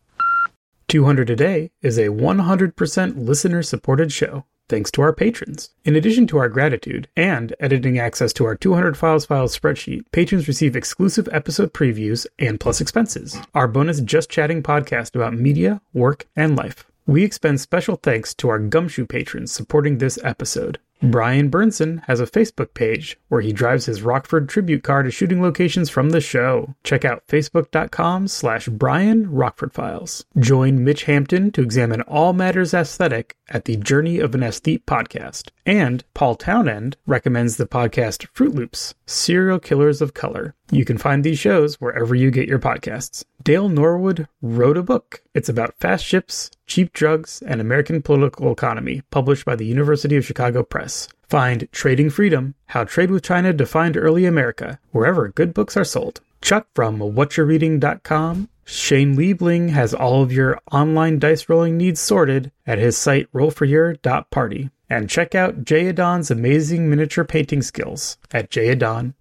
200 0.88 1.30
a 1.30 1.36
Day 1.36 1.70
is 1.80 1.96
a 1.96 2.08
100% 2.08 3.26
listener 3.26 3.62
supported 3.62 4.12
show 4.12 4.44
thanks 4.68 4.90
to 4.90 5.02
our 5.02 5.12
patrons. 5.12 5.70
In 5.84 5.96
addition 5.96 6.26
to 6.26 6.38
our 6.38 6.48
gratitude 6.48 7.08
and 7.16 7.54
editing 7.60 7.98
access 7.98 8.32
to 8.34 8.44
our 8.44 8.54
200 8.54 8.96
files 8.96 9.24
files 9.24 9.58
spreadsheet, 9.58 10.04
patrons 10.12 10.48
receive 10.48 10.76
exclusive 10.76 11.28
episode 11.32 11.72
previews 11.72 12.26
and 12.38 12.60
plus 12.60 12.80
expenses. 12.80 13.38
Our 13.54 13.68
bonus 13.68 14.00
Just 14.00 14.30
Chatting 14.30 14.62
podcast 14.62 15.14
about 15.14 15.34
media, 15.34 15.80
work, 15.92 16.26
and 16.36 16.56
life. 16.56 16.84
We 17.06 17.24
extend 17.24 17.60
special 17.60 17.96
thanks 17.96 18.34
to 18.34 18.48
our 18.48 18.58
Gumshoe 18.58 19.06
patrons 19.06 19.50
supporting 19.50 19.98
this 19.98 20.18
episode. 20.22 20.78
Brian 21.02 21.50
Burnson 21.50 22.04
has 22.04 22.20
a 22.20 22.26
Facebook 22.26 22.74
page 22.74 23.18
where 23.28 23.40
he 23.40 23.52
drives 23.52 23.86
his 23.86 24.02
Rockford 24.02 24.48
tribute 24.48 24.84
car 24.84 25.02
to 25.02 25.10
shooting 25.10 25.42
locations 25.42 25.90
from 25.90 26.10
the 26.10 26.20
show. 26.20 26.76
Check 26.84 27.04
out 27.04 27.26
facebook.com 27.26 28.28
slash 28.28 28.68
Brian 28.68 29.28
Rockford 29.28 29.72
Files. 29.72 30.24
Join 30.38 30.84
Mitch 30.84 31.04
Hampton 31.04 31.50
to 31.52 31.62
examine 31.62 32.02
all 32.02 32.32
matters 32.32 32.72
aesthetic 32.72 33.36
at 33.52 33.66
the 33.66 33.76
Journey 33.76 34.18
of 34.18 34.34
an 34.34 34.42
Aesthete 34.42 34.84
podcast. 34.86 35.50
And 35.64 36.02
Paul 36.14 36.34
Townend 36.34 36.96
recommends 37.06 37.56
the 37.56 37.66
podcast 37.66 38.26
Fruit 38.32 38.54
Loops, 38.54 38.94
Serial 39.06 39.58
Killers 39.58 40.00
of 40.02 40.14
Color. 40.14 40.54
You 40.70 40.84
can 40.84 40.98
find 40.98 41.22
these 41.22 41.38
shows 41.38 41.80
wherever 41.80 42.14
you 42.14 42.30
get 42.30 42.48
your 42.48 42.58
podcasts. 42.58 43.24
Dael 43.44 43.68
Norwood 43.68 44.26
wrote 44.40 44.76
a 44.76 44.82
book. 44.82 45.22
It's 45.34 45.48
about 45.48 45.78
fast 45.78 46.04
ships, 46.04 46.50
cheap 46.66 46.92
drugs, 46.92 47.42
and 47.46 47.60
American 47.60 48.02
political 48.02 48.50
economy, 48.50 49.02
published 49.10 49.44
by 49.44 49.56
the 49.56 49.66
University 49.66 50.16
of 50.16 50.24
Chicago 50.24 50.62
Press. 50.62 51.08
Find 51.28 51.66
Trading 51.72 52.10
Freedom 52.10 52.54
How 52.66 52.84
Trade 52.84 53.10
with 53.10 53.22
China 53.22 53.52
Defined 53.52 53.96
Early 53.96 54.24
America, 54.26 54.78
wherever 54.90 55.28
good 55.28 55.54
books 55.54 55.76
are 55.76 55.84
sold. 55.84 56.20
Chuck 56.40 56.66
from 56.74 56.98
whatchareading.com. 56.98 58.48
Shane 58.64 59.16
Liebling 59.16 59.70
has 59.70 59.92
all 59.92 60.22
of 60.22 60.32
your 60.32 60.60
online 60.70 61.18
dice 61.18 61.48
rolling 61.48 61.76
needs 61.76 62.00
sorted 62.00 62.52
at 62.66 62.78
his 62.78 62.96
site 62.96 63.30
rollforyour.party. 63.32 64.70
And 64.88 65.08
check 65.08 65.34
out 65.34 65.64
Jayadon's 65.64 66.30
amazing 66.30 66.90
miniature 66.90 67.24
painting 67.24 67.62
skills 67.62 68.18
at 68.30 68.50
jayadon.com. 68.50 69.14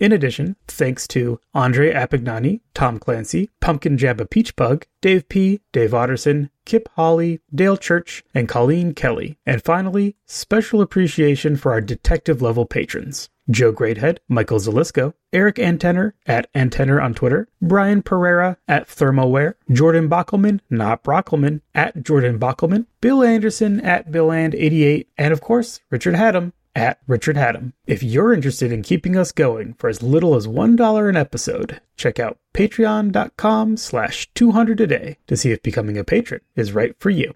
In 0.00 0.12
addition, 0.12 0.56
thanks 0.66 1.06
to 1.08 1.40
Andre 1.54 1.92
Apignani, 1.92 2.60
Tom 2.74 2.98
Clancy, 2.98 3.50
Pumpkin 3.60 3.96
Jabba 3.96 4.28
Peach 4.28 4.56
Bug, 4.56 4.86
Dave 5.00 5.28
P., 5.28 5.60
Dave 5.72 5.90
Otterson, 5.90 6.50
Kip 6.64 6.88
Holly, 6.96 7.40
Dale 7.54 7.76
Church, 7.76 8.24
and 8.34 8.48
Colleen 8.48 8.94
Kelly. 8.94 9.38
And 9.46 9.62
finally, 9.62 10.16
special 10.26 10.80
appreciation 10.80 11.56
for 11.56 11.72
our 11.72 11.80
detective 11.80 12.42
level 12.42 12.66
patrons. 12.66 13.28
Joe 13.50 13.72
Greathead, 13.72 14.18
Michael 14.28 14.58
Zalisco, 14.58 15.14
Eric 15.32 15.56
Antener 15.56 16.12
at 16.26 16.48
Antenner 16.54 17.00
on 17.00 17.14
Twitter, 17.14 17.48
Brian 17.60 18.02
Perrera 18.02 18.56
at 18.68 18.86
Thermoware, 18.86 19.54
Jordan 19.72 20.08
Bockelman, 20.08 20.60
not 20.70 21.02
Brockelman, 21.02 21.60
at 21.74 22.02
Jordan 22.02 22.38
Bockelman, 22.38 22.86
Bill 23.00 23.22
Anderson 23.22 23.80
at 23.80 24.10
BillAnd88, 24.10 25.06
and 25.18 25.32
of 25.32 25.40
course, 25.40 25.80
Richard 25.90 26.14
Hatem 26.14 26.52
at 26.74 26.98
Richard 27.06 27.36
Hatem. 27.36 27.72
If 27.86 28.02
you're 28.02 28.32
interested 28.32 28.72
in 28.72 28.82
keeping 28.82 29.16
us 29.16 29.32
going 29.32 29.74
for 29.74 29.88
as 29.88 30.02
little 30.02 30.34
as 30.34 30.46
$1 30.46 31.08
an 31.08 31.16
episode, 31.16 31.80
check 31.96 32.18
out 32.18 32.38
patreon.com 32.54 33.76
slash 33.76 34.28
200 34.34 34.80
a 34.80 34.86
day 34.86 35.18
to 35.26 35.36
see 35.36 35.50
if 35.50 35.62
becoming 35.62 35.98
a 35.98 36.04
patron 36.04 36.40
is 36.56 36.72
right 36.72 36.94
for 36.98 37.10
you. 37.10 37.34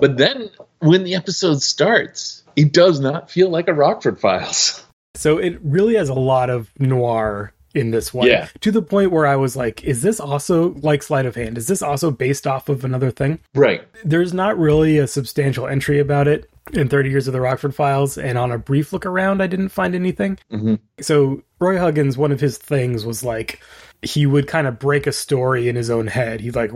But 0.00 0.16
then 0.16 0.50
when 0.80 1.04
the 1.04 1.14
episode 1.14 1.62
starts, 1.62 2.44
it 2.56 2.72
does 2.72 3.00
not 3.00 3.30
feel 3.30 3.48
like 3.48 3.68
a 3.68 3.74
Rockford 3.74 4.20
Files. 4.20 4.84
So 5.14 5.38
it 5.38 5.58
really 5.62 5.94
has 5.96 6.08
a 6.08 6.14
lot 6.14 6.50
of 6.50 6.70
noir 6.78 7.52
in 7.74 7.90
this 7.90 8.12
one. 8.12 8.26
Yeah. 8.26 8.48
To 8.60 8.70
the 8.70 8.82
point 8.82 9.12
where 9.12 9.26
I 9.26 9.36
was 9.36 9.56
like, 9.56 9.84
is 9.84 10.02
this 10.02 10.20
also 10.20 10.74
like 10.74 11.02
Sleight 11.02 11.26
of 11.26 11.34
Hand? 11.34 11.58
Is 11.58 11.66
this 11.66 11.82
also 11.82 12.10
based 12.10 12.46
off 12.46 12.68
of 12.68 12.84
another 12.84 13.10
thing? 13.10 13.38
Right. 13.54 13.82
There's 14.04 14.34
not 14.34 14.58
really 14.58 14.98
a 14.98 15.06
substantial 15.06 15.66
entry 15.66 15.98
about 15.98 16.28
it 16.28 16.50
in 16.72 16.88
30 16.88 17.10
years 17.10 17.26
of 17.26 17.32
the 17.32 17.40
Rockford 17.40 17.74
Files, 17.74 18.16
and 18.16 18.38
on 18.38 18.52
a 18.52 18.58
brief 18.58 18.92
look 18.92 19.06
around, 19.06 19.42
I 19.42 19.46
didn't 19.46 19.70
find 19.70 19.94
anything. 19.94 20.38
Mm-hmm. 20.52 20.74
So 21.00 21.42
Roy 21.60 21.78
Huggins, 21.78 22.16
one 22.16 22.32
of 22.32 22.40
his 22.40 22.58
things 22.58 23.04
was 23.04 23.22
like 23.22 23.60
he 24.02 24.24
would 24.24 24.48
kind 24.48 24.66
of 24.66 24.78
break 24.78 25.06
a 25.06 25.12
story 25.12 25.68
in 25.68 25.76
his 25.76 25.90
own 25.90 26.06
head. 26.06 26.40
He'd 26.40 26.56
like 26.56 26.72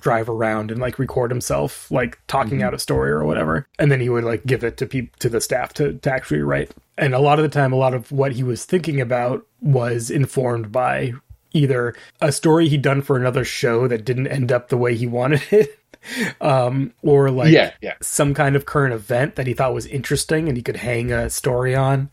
drive 0.00 0.28
around 0.28 0.72
and 0.72 0.80
like 0.80 0.98
record 0.98 1.30
himself 1.30 1.88
like 1.90 2.18
talking 2.26 2.58
mm-hmm. 2.58 2.66
out 2.66 2.74
a 2.74 2.78
story 2.78 3.10
or 3.10 3.24
whatever, 3.24 3.66
and 3.78 3.92
then 3.92 4.00
he 4.00 4.08
would 4.08 4.24
like 4.24 4.44
give 4.44 4.64
it 4.64 4.76
to 4.78 4.86
people 4.86 5.16
to 5.20 5.28
the 5.28 5.40
staff 5.40 5.72
to 5.74 5.94
to 5.94 6.12
actually 6.12 6.40
write. 6.40 6.72
And 6.98 7.14
a 7.14 7.20
lot 7.20 7.38
of 7.38 7.44
the 7.44 7.48
time, 7.48 7.72
a 7.72 7.76
lot 7.76 7.94
of 7.94 8.10
what 8.10 8.32
he 8.32 8.42
was 8.42 8.64
thinking 8.64 9.00
about 9.00 9.46
was 9.60 10.10
informed 10.10 10.72
by 10.72 11.12
either 11.52 11.94
a 12.20 12.32
story 12.32 12.68
he'd 12.68 12.82
done 12.82 13.02
for 13.02 13.16
another 13.16 13.44
show 13.44 13.86
that 13.86 14.04
didn't 14.04 14.26
end 14.26 14.50
up 14.50 14.68
the 14.68 14.76
way 14.76 14.96
he 14.96 15.06
wanted 15.06 15.42
it. 15.52 15.78
um, 16.40 16.92
or 17.02 17.30
like 17.30 17.52
yeah, 17.52 17.72
yeah. 17.80 17.94
some 18.02 18.34
kind 18.34 18.56
of 18.56 18.66
current 18.66 18.92
event 18.92 19.36
that 19.36 19.46
he 19.46 19.54
thought 19.54 19.72
was 19.72 19.86
interesting 19.86 20.48
and 20.48 20.56
he 20.56 20.62
could 20.62 20.76
hang 20.76 21.10
a 21.10 21.30
story 21.30 21.74
on, 21.74 22.10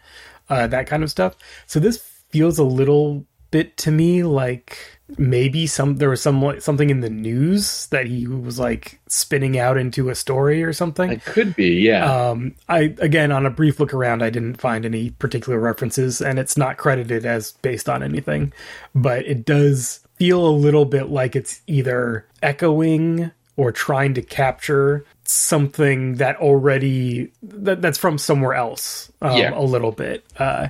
uh, 0.49 0.67
that 0.67 0.87
kind 0.87 1.03
of 1.03 1.11
stuff. 1.11 1.35
So 1.65 1.79
this 1.79 2.10
feels 2.31 2.57
a 2.57 2.63
little 2.63 3.25
bit 3.51 3.75
to 3.77 3.91
me 3.91 4.23
like 4.23 4.77
maybe 5.17 5.67
some 5.67 5.97
there 5.97 6.09
was 6.09 6.21
some 6.21 6.59
something 6.59 6.89
in 6.89 7.01
the 7.01 7.09
news 7.09 7.87
that 7.87 8.07
he 8.07 8.25
was 8.25 8.57
like 8.57 8.99
spinning 9.07 9.59
out 9.59 9.77
into 9.77 10.09
a 10.09 10.15
story 10.15 10.63
or 10.63 10.73
something. 10.73 11.11
It 11.11 11.25
could 11.25 11.55
be, 11.55 11.81
yeah. 11.81 12.29
Um, 12.29 12.55
I 12.69 12.95
again 12.99 13.31
on 13.31 13.45
a 13.45 13.49
brief 13.49 13.79
look 13.79 13.93
around, 13.93 14.23
I 14.23 14.29
didn't 14.29 14.55
find 14.55 14.85
any 14.85 15.11
particular 15.11 15.59
references, 15.59 16.21
and 16.21 16.39
it's 16.39 16.57
not 16.57 16.77
credited 16.77 17.25
as 17.25 17.51
based 17.61 17.89
on 17.89 18.03
anything, 18.03 18.53
but 18.95 19.25
it 19.25 19.45
does 19.45 19.99
feel 20.15 20.47
a 20.47 20.51
little 20.51 20.85
bit 20.85 21.09
like 21.09 21.35
it's 21.35 21.61
either 21.67 22.25
echoing 22.41 23.31
or 23.57 23.71
trying 23.71 24.13
to 24.13 24.21
capture 24.21 25.05
something 25.23 26.15
that 26.15 26.35
already 26.37 27.31
that, 27.43 27.81
that's 27.81 27.97
from 27.97 28.17
somewhere 28.17 28.53
else 28.53 29.11
um, 29.21 29.37
yeah. 29.37 29.51
a 29.53 29.61
little 29.61 29.91
bit 29.91 30.25
uh, 30.39 30.67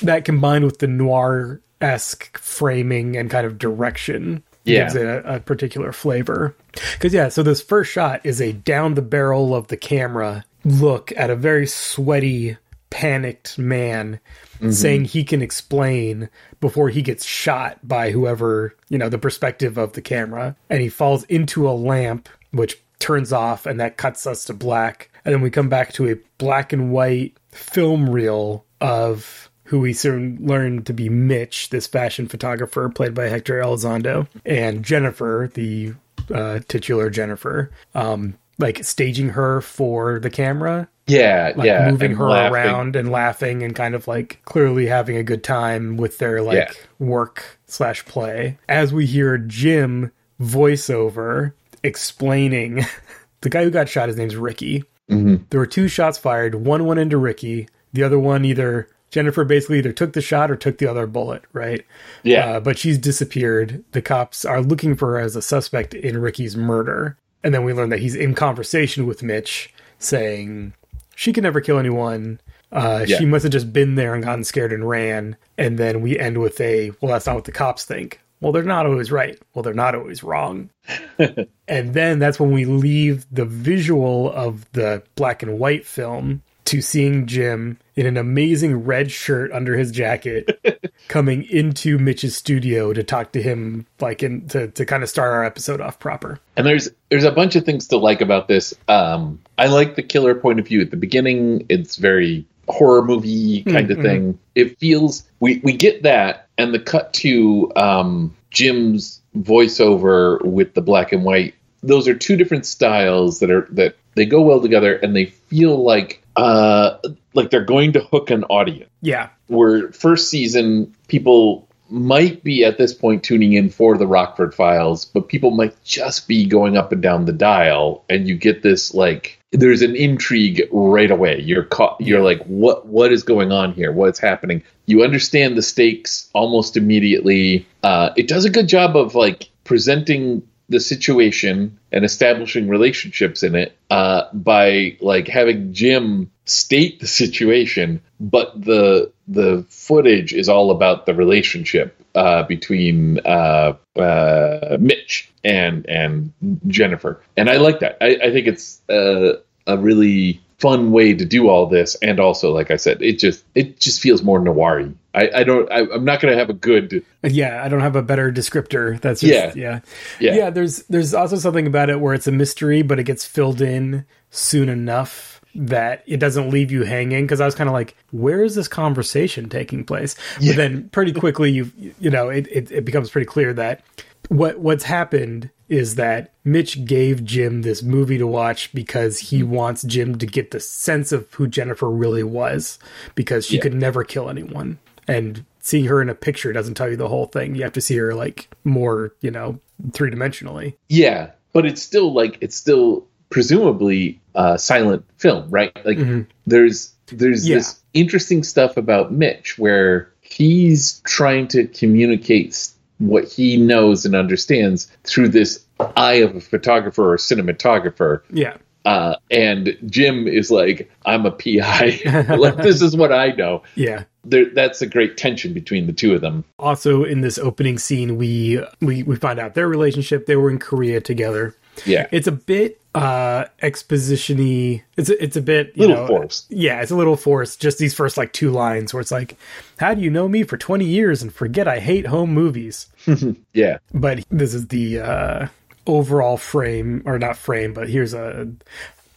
that 0.00 0.24
combined 0.24 0.64
with 0.64 0.78
the 0.78 0.86
noir 0.86 1.60
esque 1.80 2.36
framing 2.38 3.16
and 3.16 3.30
kind 3.30 3.46
of 3.46 3.58
direction 3.58 4.42
yeah. 4.64 4.82
gives 4.82 4.96
it 4.96 5.06
a, 5.06 5.36
a 5.36 5.40
particular 5.40 5.92
flavor. 5.92 6.54
Because 6.72 7.14
yeah, 7.14 7.28
so 7.28 7.42
this 7.42 7.62
first 7.62 7.90
shot 7.90 8.20
is 8.24 8.40
a 8.40 8.52
down 8.52 8.94
the 8.94 9.02
barrel 9.02 9.54
of 9.54 9.68
the 9.68 9.76
camera 9.76 10.44
look 10.64 11.12
at 11.16 11.30
a 11.30 11.36
very 11.36 11.66
sweaty, 11.66 12.56
panicked 12.90 13.58
man 13.58 14.18
mm-hmm. 14.54 14.70
saying 14.70 15.04
he 15.04 15.24
can 15.24 15.42
explain 15.42 16.28
before 16.60 16.88
he 16.88 17.02
gets 17.02 17.24
shot 17.24 17.78
by 17.86 18.10
whoever 18.10 18.74
you 18.88 18.98
know 18.98 19.08
the 19.08 19.18
perspective 19.18 19.78
of 19.78 19.92
the 19.92 20.02
camera, 20.02 20.56
and 20.70 20.80
he 20.80 20.88
falls 20.88 21.24
into 21.24 21.68
a 21.68 21.72
lamp 21.72 22.28
which 22.50 22.80
turns 22.98 23.32
off, 23.32 23.66
and 23.66 23.78
that 23.78 23.96
cuts 23.96 24.26
us 24.26 24.44
to 24.44 24.54
black, 24.54 25.10
and 25.24 25.34
then 25.34 25.40
we 25.40 25.50
come 25.50 25.68
back 25.68 25.92
to 25.92 26.08
a 26.08 26.16
black 26.38 26.72
and 26.72 26.90
white 26.90 27.36
film 27.50 28.08
reel 28.08 28.64
of 28.80 29.47
who 29.68 29.80
we 29.80 29.92
soon 29.92 30.38
learned 30.40 30.86
to 30.86 30.92
be 30.92 31.08
Mitch, 31.08 31.70
this 31.70 31.86
fashion 31.86 32.26
photographer 32.26 32.88
played 32.88 33.14
by 33.14 33.28
Hector 33.28 33.60
Elizondo, 33.60 34.26
and 34.44 34.82
Jennifer, 34.82 35.50
the 35.52 35.94
uh, 36.32 36.60
titular 36.68 37.10
Jennifer, 37.10 37.70
um, 37.94 38.38
like 38.58 38.82
staging 38.84 39.30
her 39.30 39.60
for 39.60 40.18
the 40.20 40.30
camera. 40.30 40.88
Yeah, 41.06 41.52
like 41.56 41.66
yeah, 41.66 41.90
moving 41.90 42.14
her 42.16 42.28
laughing. 42.28 42.52
around 42.52 42.96
and 42.96 43.10
laughing 43.10 43.62
and 43.62 43.74
kind 43.74 43.94
of 43.94 44.08
like 44.08 44.40
clearly 44.44 44.86
having 44.86 45.16
a 45.16 45.22
good 45.22 45.42
time 45.42 45.96
with 45.96 46.18
their 46.18 46.42
like 46.42 46.56
yeah. 46.56 46.72
work 46.98 47.58
slash 47.66 48.04
play. 48.04 48.58
As 48.68 48.92
we 48.92 49.06
hear 49.06 49.38
Jim 49.38 50.12
voiceover 50.40 51.52
explaining 51.82 52.84
the 53.40 53.50
guy 53.50 53.64
who 53.64 53.70
got 53.70 53.88
shot. 53.88 54.08
His 54.08 54.16
name's 54.16 54.36
Ricky. 54.36 54.84
Mm-hmm. 55.10 55.44
There 55.50 55.60
were 55.60 55.66
two 55.66 55.88
shots 55.88 56.18
fired. 56.18 56.54
One 56.54 56.84
went 56.84 57.00
into 57.00 57.16
Ricky. 57.16 57.68
The 57.92 58.02
other 58.02 58.18
one 58.18 58.44
either 58.44 58.88
Jennifer 59.10 59.44
basically 59.44 59.78
either 59.78 59.92
took 59.92 60.12
the 60.12 60.20
shot 60.20 60.50
or 60.50 60.56
took 60.56 60.78
the 60.78 60.86
other 60.86 61.06
bullet, 61.06 61.42
right? 61.52 61.84
Yeah. 62.22 62.56
Uh, 62.56 62.60
but 62.60 62.78
she's 62.78 62.98
disappeared. 62.98 63.84
The 63.92 64.02
cops 64.02 64.44
are 64.44 64.60
looking 64.60 64.94
for 64.96 65.12
her 65.12 65.18
as 65.18 65.36
a 65.36 65.42
suspect 65.42 65.94
in 65.94 66.18
Ricky's 66.18 66.56
murder. 66.56 67.16
And 67.42 67.54
then 67.54 67.64
we 67.64 67.72
learn 67.72 67.90
that 67.90 68.00
he's 68.00 68.14
in 68.14 68.34
conversation 68.34 69.06
with 69.06 69.22
Mitch 69.22 69.72
saying 69.98 70.74
she 71.14 71.32
can 71.32 71.42
never 71.42 71.60
kill 71.60 71.78
anyone. 71.78 72.40
Uh, 72.70 73.04
yeah. 73.08 73.16
She 73.16 73.24
must 73.24 73.44
have 73.44 73.52
just 73.52 73.72
been 73.72 73.94
there 73.94 74.14
and 74.14 74.24
gotten 74.24 74.44
scared 74.44 74.72
and 74.72 74.86
ran. 74.86 75.36
And 75.56 75.78
then 75.78 76.02
we 76.02 76.18
end 76.18 76.38
with 76.38 76.60
a, 76.60 76.90
well, 77.00 77.12
that's 77.12 77.26
not 77.26 77.36
what 77.36 77.44
the 77.44 77.52
cops 77.52 77.84
think. 77.84 78.20
Well, 78.40 78.52
they're 78.52 78.62
not 78.62 78.86
always 78.86 79.10
right. 79.10 79.38
Well, 79.52 79.62
they're 79.62 79.74
not 79.74 79.94
always 79.94 80.22
wrong. 80.22 80.70
and 81.18 81.94
then 81.94 82.18
that's 82.18 82.38
when 82.38 82.52
we 82.52 82.66
leave 82.66 83.26
the 83.32 83.44
visual 83.44 84.30
of 84.32 84.70
the 84.72 85.02
black 85.16 85.42
and 85.42 85.58
white 85.58 85.84
film 85.84 86.42
to 86.66 86.82
seeing 86.82 87.26
Jim 87.26 87.78
in 87.98 88.06
an 88.06 88.16
amazing 88.16 88.84
red 88.84 89.10
shirt 89.10 89.50
under 89.50 89.76
his 89.76 89.90
jacket 89.90 90.88
coming 91.08 91.42
into 91.42 91.98
Mitch's 91.98 92.36
studio 92.36 92.92
to 92.92 93.02
talk 93.02 93.32
to 93.32 93.42
him 93.42 93.86
like 93.98 94.22
in 94.22 94.46
to, 94.50 94.68
to 94.68 94.86
kind 94.86 95.02
of 95.02 95.08
start 95.08 95.32
our 95.32 95.44
episode 95.44 95.80
off 95.80 95.98
proper. 95.98 96.38
And 96.56 96.64
there's 96.64 96.88
there's 97.08 97.24
a 97.24 97.32
bunch 97.32 97.56
of 97.56 97.64
things 97.64 97.88
to 97.88 97.96
like 97.96 98.20
about 98.20 98.46
this. 98.46 98.72
Um 98.86 99.40
I 99.58 99.66
like 99.66 99.96
the 99.96 100.04
killer 100.04 100.36
point 100.36 100.60
of 100.60 100.68
view 100.68 100.80
at 100.80 100.92
the 100.92 100.96
beginning. 100.96 101.66
It's 101.68 101.96
very 101.96 102.46
horror 102.68 103.04
movie 103.04 103.64
kind 103.64 103.88
mm-hmm. 103.88 103.98
of 103.98 104.06
thing. 104.06 104.38
It 104.54 104.78
feels 104.78 105.28
we 105.40 105.60
we 105.64 105.72
get 105.72 106.04
that 106.04 106.46
and 106.56 106.72
the 106.72 106.78
cut 106.78 107.12
to 107.14 107.72
um 107.74 108.36
Jim's 108.50 109.20
voiceover 109.36 110.40
with 110.44 110.74
the 110.74 110.82
black 110.82 111.10
and 111.10 111.24
white 111.24 111.56
those 111.82 112.08
are 112.08 112.14
two 112.14 112.36
different 112.36 112.66
styles 112.66 113.40
that 113.40 113.50
are 113.50 113.68
that 113.70 113.96
they 114.14 114.26
go 114.26 114.42
well 114.42 114.60
together 114.60 114.94
and 114.94 115.14
they 115.14 115.26
feel 115.26 115.82
like 115.82 116.22
uh, 116.38 116.98
like 117.34 117.50
they're 117.50 117.64
going 117.64 117.92
to 117.92 118.00
hook 118.00 118.30
an 118.30 118.44
audience. 118.44 118.90
Yeah. 119.02 119.30
Where 119.48 119.92
first 119.92 120.30
season 120.30 120.94
people 121.08 121.68
might 121.90 122.44
be 122.44 122.64
at 122.64 122.78
this 122.78 122.94
point 122.94 123.24
tuning 123.24 123.54
in 123.54 123.70
for 123.70 123.96
the 123.96 124.06
Rockford 124.06 124.54
Files, 124.54 125.04
but 125.04 125.28
people 125.28 125.50
might 125.50 125.82
just 125.84 126.28
be 126.28 126.46
going 126.46 126.76
up 126.76 126.92
and 126.92 127.02
down 127.02 127.24
the 127.24 127.32
dial, 127.32 128.04
and 128.08 128.28
you 128.28 128.36
get 128.36 128.62
this 128.62 128.94
like 128.94 129.40
there's 129.50 129.82
an 129.82 129.96
intrigue 129.96 130.68
right 130.70 131.10
away. 131.10 131.40
You're 131.40 131.64
caught. 131.64 132.00
You're 132.00 132.22
like, 132.22 132.42
what 132.44 132.86
what 132.86 133.12
is 133.12 133.22
going 133.22 133.50
on 133.50 133.72
here? 133.72 133.90
What's 133.90 134.20
happening? 134.20 134.62
You 134.86 135.02
understand 135.02 135.56
the 135.56 135.62
stakes 135.62 136.28
almost 136.34 136.76
immediately. 136.76 137.66
Uh, 137.82 138.10
it 138.16 138.28
does 138.28 138.44
a 138.44 138.50
good 138.50 138.68
job 138.68 138.96
of 138.96 139.14
like 139.14 139.50
presenting 139.64 140.42
the 140.68 140.80
situation 140.80 141.78
and 141.92 142.04
establishing 142.04 142.68
relationships 142.68 143.42
in 143.42 143.54
it 143.54 143.76
uh, 143.90 144.24
by 144.32 144.96
like 145.00 145.28
having 145.28 145.72
Jim 145.72 146.30
state 146.44 147.00
the 147.00 147.06
situation, 147.06 148.00
but 148.20 148.60
the 148.60 149.10
the 149.26 149.64
footage 149.68 150.32
is 150.32 150.48
all 150.48 150.70
about 150.70 151.06
the 151.06 151.14
relationship 151.14 151.94
uh, 152.14 152.42
between 152.42 153.20
uh, 153.26 153.74
uh 153.96 154.76
Mitch 154.80 155.30
and 155.44 155.86
and 155.88 156.32
Jennifer, 156.66 157.22
and 157.36 157.48
I 157.48 157.56
like 157.56 157.80
that. 157.80 157.96
I, 158.00 158.18
I 158.22 158.32
think 158.32 158.46
it's 158.46 158.80
uh, 158.88 159.34
a 159.66 159.78
really 159.78 160.40
fun 160.58 160.90
way 160.90 161.14
to 161.14 161.24
do 161.24 161.48
all 161.48 161.66
this, 161.66 161.94
and 162.02 162.20
also, 162.20 162.52
like 162.52 162.70
I 162.70 162.76
said, 162.76 163.00
it 163.02 163.18
just 163.18 163.44
it 163.54 163.78
just 163.78 164.00
feels 164.00 164.22
more 164.22 164.40
noir 164.40 164.92
I, 165.18 165.40
I 165.40 165.44
don't. 165.44 165.70
I, 165.70 165.80
am 165.80 166.04
not 166.04 166.20
going 166.20 166.32
to 166.32 166.38
have 166.38 166.48
a 166.48 166.54
good. 166.54 167.04
Yeah, 167.24 167.62
I 167.62 167.68
don't 167.68 167.80
have 167.80 167.96
a 167.96 168.02
better 168.02 168.30
descriptor. 168.30 169.00
That's 169.00 169.20
just, 169.20 169.56
yeah, 169.56 169.62
yeah, 169.70 169.80
yeah. 170.20 170.34
Yeah. 170.36 170.50
There's 170.50 170.84
there's 170.84 171.12
also 171.12 171.36
something 171.36 171.66
about 171.66 171.90
it 171.90 172.00
where 172.00 172.14
it's 172.14 172.28
a 172.28 172.32
mystery, 172.32 172.82
but 172.82 173.00
it 173.00 173.04
gets 173.04 173.24
filled 173.24 173.60
in 173.60 174.06
soon 174.30 174.68
enough 174.68 175.40
that 175.54 176.04
it 176.06 176.18
doesn't 176.18 176.50
leave 176.50 176.70
you 176.70 176.84
hanging. 176.84 177.24
Because 177.24 177.40
I 177.40 177.46
was 177.46 177.56
kind 177.56 177.68
of 177.68 177.74
like, 177.74 177.96
where 178.12 178.44
is 178.44 178.54
this 178.54 178.68
conversation 178.68 179.48
taking 179.48 179.84
place? 179.84 180.14
Yeah. 180.38 180.52
But 180.52 180.56
then 180.56 180.88
pretty 180.90 181.12
quickly, 181.12 181.50
you 181.50 181.72
you 181.98 182.10
know, 182.10 182.28
it, 182.28 182.46
it 182.48 182.70
it 182.70 182.84
becomes 182.84 183.10
pretty 183.10 183.26
clear 183.26 183.52
that 183.54 183.82
what 184.28 184.60
what's 184.60 184.84
happened 184.84 185.50
is 185.68 185.96
that 185.96 186.32
Mitch 186.44 186.84
gave 186.84 187.24
Jim 187.24 187.62
this 187.62 187.82
movie 187.82 188.18
to 188.18 188.26
watch 188.26 188.72
because 188.72 189.18
he 189.18 189.40
mm-hmm. 189.40 189.50
wants 189.50 189.82
Jim 189.82 190.16
to 190.18 190.26
get 190.26 190.52
the 190.52 190.60
sense 190.60 191.12
of 191.12 191.32
who 191.34 191.46
Jennifer 191.48 191.90
really 191.90 192.22
was 192.22 192.78
because 193.14 193.46
she 193.46 193.56
yeah. 193.56 193.62
could 193.62 193.74
never 193.74 194.04
kill 194.04 194.30
anyone 194.30 194.78
and 195.08 195.44
seeing 195.60 195.86
her 195.86 196.00
in 196.00 196.08
a 196.08 196.14
picture 196.14 196.52
doesn't 196.52 196.74
tell 196.74 196.88
you 196.88 196.96
the 196.96 197.08
whole 197.08 197.26
thing. 197.26 197.54
You 197.54 197.62
have 197.62 197.72
to 197.72 197.80
see 197.80 197.96
her 197.96 198.14
like 198.14 198.48
more, 198.64 199.14
you 199.20 199.30
know, 199.30 199.58
three 199.92 200.10
dimensionally. 200.10 200.76
Yeah, 200.88 201.30
but 201.52 201.66
it's 201.66 201.82
still 201.82 202.12
like 202.12 202.38
it's 202.40 202.56
still 202.56 203.06
presumably 203.30 204.20
a 204.34 204.58
silent 204.58 205.04
film, 205.18 205.50
right? 205.50 205.74
Like 205.84 205.98
mm-hmm. 205.98 206.22
there's 206.46 206.94
there's 207.06 207.48
yeah. 207.48 207.56
this 207.56 207.80
interesting 207.94 208.42
stuff 208.42 208.76
about 208.76 209.12
Mitch 209.12 209.58
where 209.58 210.12
he's 210.20 211.00
trying 211.00 211.48
to 211.48 211.66
communicate 211.66 212.70
what 212.98 213.24
he 213.24 213.56
knows 213.56 214.04
and 214.04 214.14
understands 214.14 214.90
through 215.04 215.28
this 215.28 215.64
eye 215.96 216.14
of 216.14 216.36
a 216.36 216.40
photographer 216.40 217.12
or 217.12 217.16
cinematographer. 217.16 218.22
Yeah. 218.30 218.56
Uh, 218.84 219.16
and 219.30 219.76
Jim 219.86 220.26
is 220.26 220.50
like, 220.50 220.90
I'm 221.04 221.26
a 221.26 221.30
PI. 221.30 222.00
like, 222.38 222.56
this 222.56 222.80
is 222.82 222.96
what 222.96 223.12
I 223.12 223.32
know. 223.32 223.62
Yeah. 223.74 224.04
There, 224.30 224.46
that's 224.54 224.82
a 224.82 224.86
great 224.86 225.16
tension 225.16 225.52
between 225.52 225.86
the 225.86 225.92
two 225.92 226.14
of 226.14 226.20
them. 226.20 226.44
Also, 226.58 227.04
in 227.04 227.20
this 227.20 227.38
opening 227.38 227.78
scene, 227.78 228.16
we, 228.16 228.60
we 228.80 229.02
we 229.02 229.16
find 229.16 229.38
out 229.38 229.54
their 229.54 229.68
relationship. 229.68 230.26
They 230.26 230.36
were 230.36 230.50
in 230.50 230.58
Korea 230.58 231.00
together, 231.00 231.54
Yeah. 231.84 232.06
It's 232.10 232.26
a 232.26 232.32
bit 232.32 232.80
uh 232.94 233.44
exposition-y. 233.62 234.82
It's 234.96 235.10
a, 235.10 235.22
it's 235.22 235.36
a 235.36 235.42
bit 235.42 235.72
you 235.76 235.86
Little 235.86 235.96
know, 236.02 236.06
forced. 236.06 236.50
Yeah, 236.50 236.80
it's 236.80 236.90
a 236.90 236.96
little 236.96 237.16
forced. 237.16 237.60
Just 237.60 237.78
these 237.78 237.94
first 237.94 238.16
like 238.16 238.32
two 238.32 238.50
lines 238.50 238.92
where 238.94 239.00
it's 239.00 239.10
like, 239.12 239.36
"How 239.78 239.94
do 239.94 240.00
you 240.00 240.10
know 240.10 240.28
me 240.28 240.42
for 240.42 240.56
twenty 240.56 240.86
years 240.86 241.22
and 241.22 241.32
forget 241.32 241.68
I 241.68 241.78
hate 241.80 242.06
home 242.06 242.32
movies?" 242.32 242.86
Yeah. 243.52 243.78
But 243.92 244.24
this 244.30 244.54
is 244.54 244.68
the 244.68 245.00
uh 245.00 245.46
overall 245.86 246.36
frame, 246.36 247.02
or 247.04 247.18
not 247.18 247.36
frame, 247.36 247.72
but 247.72 247.88
here's 247.88 248.14
a 248.14 248.48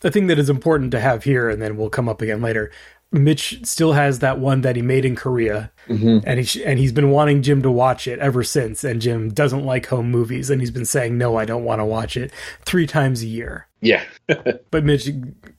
a 0.03 0.11
thing 0.11 0.27
that 0.27 0.39
is 0.39 0.49
important 0.49 0.91
to 0.91 0.99
have 0.99 1.23
here, 1.23 1.49
and 1.49 1.61
then 1.61 1.77
we'll 1.77 1.89
come 1.89 2.09
up 2.09 2.21
again 2.21 2.41
later. 2.41 2.71
Mitch 3.11 3.59
still 3.63 3.93
has 3.93 4.19
that 4.19 4.39
one 4.39 4.61
that 4.61 4.75
he 4.75 4.81
made 4.81 5.03
in 5.03 5.15
Korea, 5.15 5.71
and 5.87 6.39
he 6.39 6.43
sh- 6.43 6.61
and 6.65 6.79
he's 6.79 6.93
been 6.93 7.11
wanting 7.11 7.41
Jim 7.41 7.61
to 7.61 7.71
watch 7.71 8.07
it 8.07 8.19
ever 8.19 8.43
since. 8.43 8.83
And 8.83 9.01
Jim 9.01 9.29
doesn't 9.29 9.65
like 9.65 9.87
home 9.87 10.09
movies, 10.09 10.49
and 10.49 10.61
he's 10.61 10.71
been 10.71 10.85
saying, 10.85 11.17
"No, 11.17 11.35
I 11.37 11.45
don't 11.45 11.65
want 11.65 11.79
to 11.79 11.85
watch 11.85 12.15
it." 12.15 12.31
Three 12.65 12.87
times 12.87 13.21
a 13.21 13.27
year. 13.27 13.67
Yeah. 13.81 14.03
But 14.71 14.85
Mitch 14.85 15.09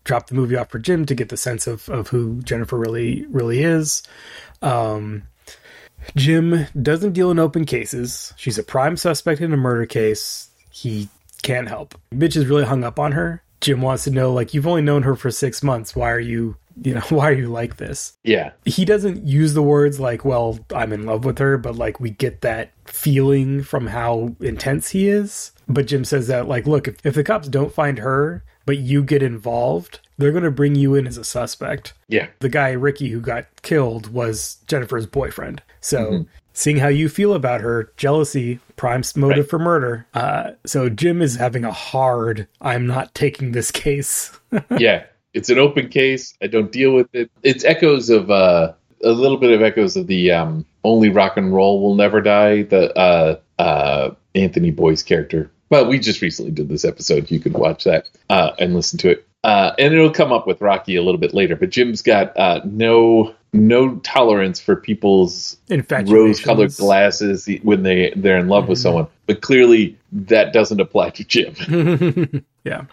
dropped 0.05 0.29
the 0.29 0.35
movie 0.35 0.57
off 0.57 0.71
for 0.71 0.79
Jim 0.79 1.05
to 1.05 1.15
get 1.15 1.29
the 1.29 1.37
sense 1.37 1.67
of, 1.67 1.89
of 1.91 2.09
who 2.09 2.41
Jennifer 2.43 2.79
really 2.79 3.27
really 3.27 3.63
is. 3.63 4.03
Um, 4.63 5.25
Jim 6.17 6.67
doesn't 6.81 7.13
deal 7.13 7.31
in 7.31 7.39
open 7.39 7.65
cases. 7.65 8.33
She's 8.37 8.59
a 8.59 8.63
prime 8.63 8.97
suspect 8.97 9.41
in 9.41 9.53
a 9.53 9.57
murder 9.57 9.87
case. 9.87 10.49
He 10.71 11.09
can't 11.43 11.69
help. 11.69 11.95
Mitch 12.11 12.37
is 12.37 12.47
really 12.47 12.65
hung 12.65 12.85
up 12.85 12.99
on 12.99 13.13
her. 13.13 13.43
Jim 13.61 13.81
wants 13.81 14.05
to 14.05 14.11
know, 14.11 14.33
like, 14.33 14.55
you've 14.55 14.67
only 14.67 14.83
known 14.83 15.05
her 15.05 15.15
for 15.15 15.31
six 15.31 15.63
months. 15.63 15.95
Why 15.95 16.11
are 16.11 16.19
you, 16.19 16.57
you 16.83 16.95
know, 16.95 17.01
why 17.11 17.29
are 17.31 17.33
you 17.35 17.49
like 17.49 17.77
this? 17.77 18.15
yeah. 18.25 18.53
He 18.65 18.85
doesn't 18.85 19.27
use 19.27 19.55
the 19.55 19.63
words 19.63 19.99
like, 20.01 20.25
well, 20.25 20.59
I'm 20.75 20.93
in 20.93 21.05
love 21.07 21.25
with 21.25 21.39
her, 21.39 21.59
but 21.59 21.77
like, 21.77 22.01
we 22.01 22.11
get 22.11 22.41
that 22.43 22.73
feeling 22.87 23.63
from 23.63 23.87
how 23.89 24.35
intense 24.41 24.91
he 24.91 25.09
is. 25.09 25.53
But 25.69 25.87
Jim 25.87 26.05
says 26.05 26.27
that, 26.29 26.49
like, 26.49 26.67
look, 26.67 26.89
if, 26.89 27.05
if 27.05 27.15
the 27.15 27.25
cops 27.25 27.49
don't 27.49 27.73
find 27.73 27.99
her, 27.99 28.45
but 28.67 28.79
you 28.79 29.03
get 29.03 29.23
involved, 29.23 30.01
they're 30.19 30.31
going 30.33 30.45
to 30.45 30.51
bring 30.51 30.75
you 30.75 30.95
in 30.95 31.07
as 31.07 31.17
a 31.19 31.25
suspect 31.25 31.95
Yeah. 32.09 32.29
the 32.41 32.49
guy 32.49 32.71
Ricky 32.73 33.09
who 33.09 33.21
got 33.21 33.47
killed 33.63 34.13
was 34.13 34.59
Jennifer's 34.69 35.07
boyfriend. 35.07 35.63
So 35.81 35.99
Mm-hmm. 36.05 36.23
seeing 36.53 36.77
how 36.77 36.89
you 36.89 37.09
feel 37.09 37.33
about 37.35 37.61
her, 37.61 37.93
jealousy, 37.97 38.61
prime 38.77 39.03
motive 39.17 39.45
Right. 39.45 39.51
for 39.51 39.59
murder. 39.59 40.07
Uh, 40.15 40.53
so 40.65 40.89
Jim 40.89 41.21
is 41.23 41.37
having 41.37 41.65
a 41.65 41.73
hard. 41.73 42.47
I'm 42.61 42.87
not 42.87 43.15
taking 43.15 43.51
this 43.53 43.71
case. 43.73 44.39
yeah. 44.79 45.05
It's 45.35 45.49
an 45.51 45.59
open 45.59 45.89
case. 45.89 46.35
I 46.43 46.47
don't 46.47 46.71
deal 46.71 46.93
with 46.93 47.15
it. 47.15 47.31
It's 47.43 47.65
echoes 47.65 48.11
of 48.11 48.31
uh 48.31 48.73
a 49.05 49.11
little 49.11 49.39
bit 49.39 49.53
of 49.53 49.63
echoes 49.63 49.97
of 49.97 50.07
the 50.07 50.31
um 50.33 50.65
only 50.85 51.09
rock 51.09 51.37
and 51.37 51.53
roll 51.53 51.81
will 51.83 51.95
never 51.95 52.21
die, 52.21 52.63
the 52.63 52.97
uh 52.99 53.39
uh 53.59 54.11
Anthony 54.35 54.71
Boyce 54.71 55.03
character. 55.03 55.51
Well, 55.71 55.87
we 55.87 55.99
just 55.99 56.21
recently 56.21 56.53
did 56.53 56.69
this 56.69 56.85
episode. 56.85 57.31
You 57.31 57.41
can 57.41 57.53
watch 57.53 57.85
that 57.85 58.09
uh 58.31 58.53
and 58.59 58.75
listen 58.75 58.99
to 59.01 59.11
it. 59.11 59.27
Uh 59.45 59.73
and 59.79 59.93
it'll 59.95 60.11
come 60.11 60.33
up 60.33 60.47
with 60.47 60.61
Rocky 60.61 60.97
a 60.97 61.03
little 61.03 61.21
bit 61.21 61.35
later, 61.35 61.57
but 61.57 61.71
Jim's 61.71 62.03
got 62.03 62.37
uh 62.39 62.61
no 62.65 63.35
no 63.55 63.97
tolerance 63.97 64.59
for 64.61 64.77
people's 64.77 65.59
Infatuations. 65.69 66.11
rose-colored 66.11 66.75
glasses 66.77 67.49
when 67.63 67.83
they 67.83 68.13
they're 68.17 68.39
in 68.39 68.49
love 68.49 68.67
with 68.69 68.79
someone. 68.79 69.07
But 69.33 69.43
clearly 69.43 69.99
that 70.13 70.53
doesn't 70.53 70.81
apply 70.81 71.11
to 71.11 71.25
Jim. 71.25 72.45
Yeah. 72.65 72.85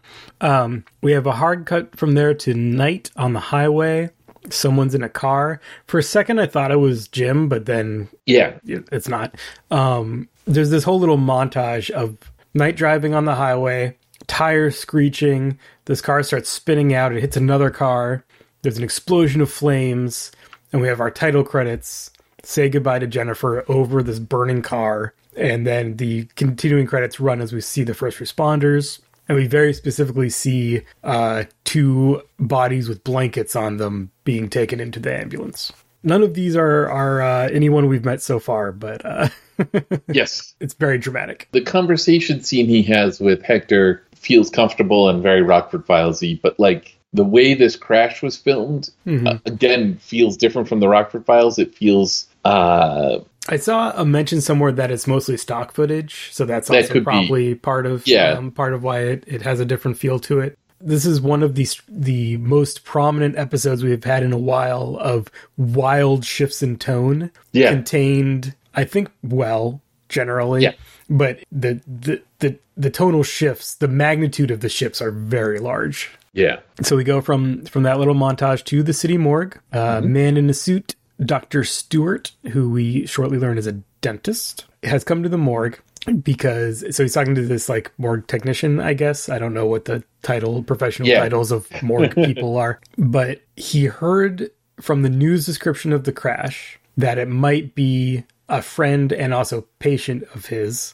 Um, 0.41 0.83
we 1.01 1.11
have 1.11 1.27
a 1.27 1.31
hard 1.31 1.65
cut 1.65 1.95
from 1.95 2.13
there 2.13 2.33
to 2.33 2.53
night 2.53 3.11
on 3.15 3.33
the 3.33 3.39
highway. 3.39 4.09
Someone's 4.49 4.95
in 4.95 5.03
a 5.03 5.09
car. 5.09 5.61
For 5.85 5.99
a 5.99 6.03
second, 6.03 6.39
I 6.39 6.47
thought 6.47 6.71
it 6.71 6.77
was 6.77 7.07
Jim, 7.07 7.49
but 7.49 7.65
then 7.65 8.09
yeah. 8.25 8.57
it's 8.63 9.07
not. 9.07 9.35
Um, 9.69 10.27
there's 10.45 10.71
this 10.71 10.83
whole 10.83 10.99
little 10.99 11.17
montage 11.17 11.89
of 11.91 12.17
night 12.53 12.75
driving 12.75 13.13
on 13.13 13.25
the 13.25 13.35
highway, 13.35 13.95
tires 14.27 14.77
screeching. 14.77 15.59
This 15.85 16.01
car 16.01 16.23
starts 16.23 16.49
spinning 16.49 16.93
out. 16.93 17.13
It 17.13 17.21
hits 17.21 17.37
another 17.37 17.69
car. 17.69 18.25
There's 18.61 18.77
an 18.77 18.83
explosion 18.83 19.41
of 19.41 19.51
flames, 19.51 20.31
and 20.71 20.81
we 20.81 20.87
have 20.87 20.99
our 20.99 21.11
title 21.11 21.43
credits. 21.43 22.11
Say 22.43 22.69
goodbye 22.69 22.99
to 22.99 23.07
Jennifer 23.07 23.63
over 23.69 24.01
this 24.01 24.19
burning 24.19 24.61
car, 24.61 25.13
and 25.37 25.65
then 25.65 25.97
the 25.97 26.25
continuing 26.35 26.85
credits 26.87 27.19
run 27.19 27.41
as 27.41 27.53
we 27.53 27.61
see 27.61 27.83
the 27.83 27.93
first 27.93 28.19
responders. 28.19 28.99
And 29.27 29.37
we 29.37 29.45
very 29.45 29.73
specifically 29.73 30.29
see 30.29 30.81
uh, 31.03 31.43
two 31.63 32.23
bodies 32.39 32.89
with 32.89 33.03
blankets 33.03 33.55
on 33.55 33.77
them 33.77 34.09
being 34.23 34.49
taken 34.49 34.79
into 34.79 34.99
the 34.99 35.13
ambulance. 35.15 35.71
None 36.01 36.23
of 36.23 36.33
these 36.33 36.55
are 36.55 36.89
are 36.89 37.21
uh, 37.21 37.49
anyone 37.49 37.87
we've 37.87 38.05
met 38.05 38.21
so 38.23 38.39
far, 38.39 38.71
but 38.71 39.05
uh, 39.05 39.29
Yes. 40.11 40.55
it's 40.59 40.73
very 40.73 40.97
dramatic. 40.97 41.47
the 41.51 41.61
conversation 41.61 42.41
scene 42.41 42.65
he 42.67 42.81
has 42.83 43.19
with 43.19 43.43
Hector 43.43 44.01
feels 44.15 44.49
comfortable 44.49 45.09
and 45.09 45.21
very 45.21 45.41
Rockford 45.43 45.85
Filesy, 45.85 46.41
but 46.41 46.59
like 46.59 46.97
the 47.13 47.23
way 47.23 47.53
this 47.53 47.75
crash 47.75 48.21
was 48.23 48.35
filmed 48.37 48.89
uh, 49.07 49.37
again 49.45 49.97
feels 49.97 50.37
different 50.37 50.67
from 50.67 50.79
the 50.79 50.87
Rockford 50.87 51.25
Files. 51.25 51.59
It 51.59 51.75
feels 51.75 52.27
uh 52.45 53.19
I 53.49 53.57
saw 53.57 53.91
a 53.95 54.05
mention 54.05 54.41
somewhere 54.41 54.71
that 54.71 54.91
it's 54.91 55.07
mostly 55.07 55.35
stock 55.37 55.73
footage, 55.73 56.29
so 56.31 56.45
that's 56.45 56.67
That 56.69 56.77
also 56.77 56.93
could 56.93 56.99
be. 57.01 57.03
probably 57.05 57.55
part 57.55 57.85
of 57.85 58.05
Yeah. 58.07 58.33
um, 58.33 58.51
part 58.51 58.73
of 58.73 58.83
why 58.83 58.99
it, 59.01 59.23
it 59.27 59.41
has 59.41 59.59
a 59.59 59.65
different 59.65 59.97
feel 59.97 60.19
to 60.19 60.39
it. 60.39 60.57
This 60.81 61.05
is 61.05 61.19
one 61.19 61.43
of 61.43 61.55
the 61.55 61.67
the 61.89 62.37
most 62.37 62.85
prominent 62.85 63.37
episodes 63.37 63.83
we've 63.83 64.03
had 64.03 64.23
in 64.23 64.31
a 64.31 64.37
while 64.37 64.97
of 65.01 65.27
wild 65.57 66.23
shifts 66.25 66.61
in 66.63 66.77
tone, 66.77 67.31
Yeah. 67.51 67.71
contained. 67.71 68.53
I 68.75 68.85
think 68.85 69.09
well 69.23 69.81
generally, 70.07 70.63
Yeah. 70.63 70.73
but 71.09 71.39
the, 71.51 71.81
the 71.87 72.21
the 72.39 72.55
the 72.77 72.89
tonal 72.89 73.23
shifts, 73.23 73.75
the 73.75 73.87
magnitude 73.89 74.51
of 74.51 74.61
the 74.61 74.69
shifts 74.69 75.01
are 75.01 75.11
very 75.11 75.59
large. 75.59 76.11
yeah. 76.33 76.59
So 76.81 76.95
we 76.95 77.03
go 77.03 77.19
from 77.19 77.65
from 77.65 77.83
that 77.83 77.97
little 77.99 78.15
montage 78.15 78.63
to 78.65 78.83
the 78.83 78.93
city 78.93 79.17
morgue. 79.17 79.57
Uh, 79.73 79.99
Man 80.01 80.37
in 80.37 80.49
a 80.49 80.53
suit, 80.53 80.95
Doctor 81.23 81.63
Stewart, 81.63 82.31
who 82.51 82.69
we 82.69 83.05
shortly 83.05 83.37
learn 83.37 83.57
is 83.57 83.67
a 83.67 83.73
dentist, 84.01 84.65
has 84.83 85.03
come 85.03 85.23
to 85.23 85.29
the 85.29 85.37
morgue 85.37 85.77
because 86.23 86.83
so 86.95 87.03
he's 87.03 87.13
talking 87.13 87.35
to 87.35 87.45
this 87.45 87.67
like 87.67 87.91
morgue 87.97 88.25
technician. 88.27 88.79
I 88.79 88.93
guess 88.93 89.27
I 89.29 89.37
don't 89.37 89.53
know 89.53 89.65
what 89.65 89.85
the 89.85 90.03
title, 90.21 90.63
professional 90.63 91.07
Yeah. 91.09 91.19
titles 91.19 91.51
of 91.51 91.67
morgue 91.83 92.15
people 92.25 92.57
are, 92.57 92.79
but 92.97 93.41
he 93.57 93.85
heard 93.85 94.49
from 94.79 95.01
the 95.01 95.09
news 95.09 95.45
description 95.45 95.91
of 95.91 96.05
the 96.05 96.13
crash 96.13 96.79
that 96.97 97.17
it 97.17 97.27
might 97.27 97.75
be 97.75 98.23
a 98.47 98.61
friend 98.61 99.11
and 99.11 99.33
also 99.33 99.65
patient 99.79 100.23
of 100.33 100.45
his 100.47 100.93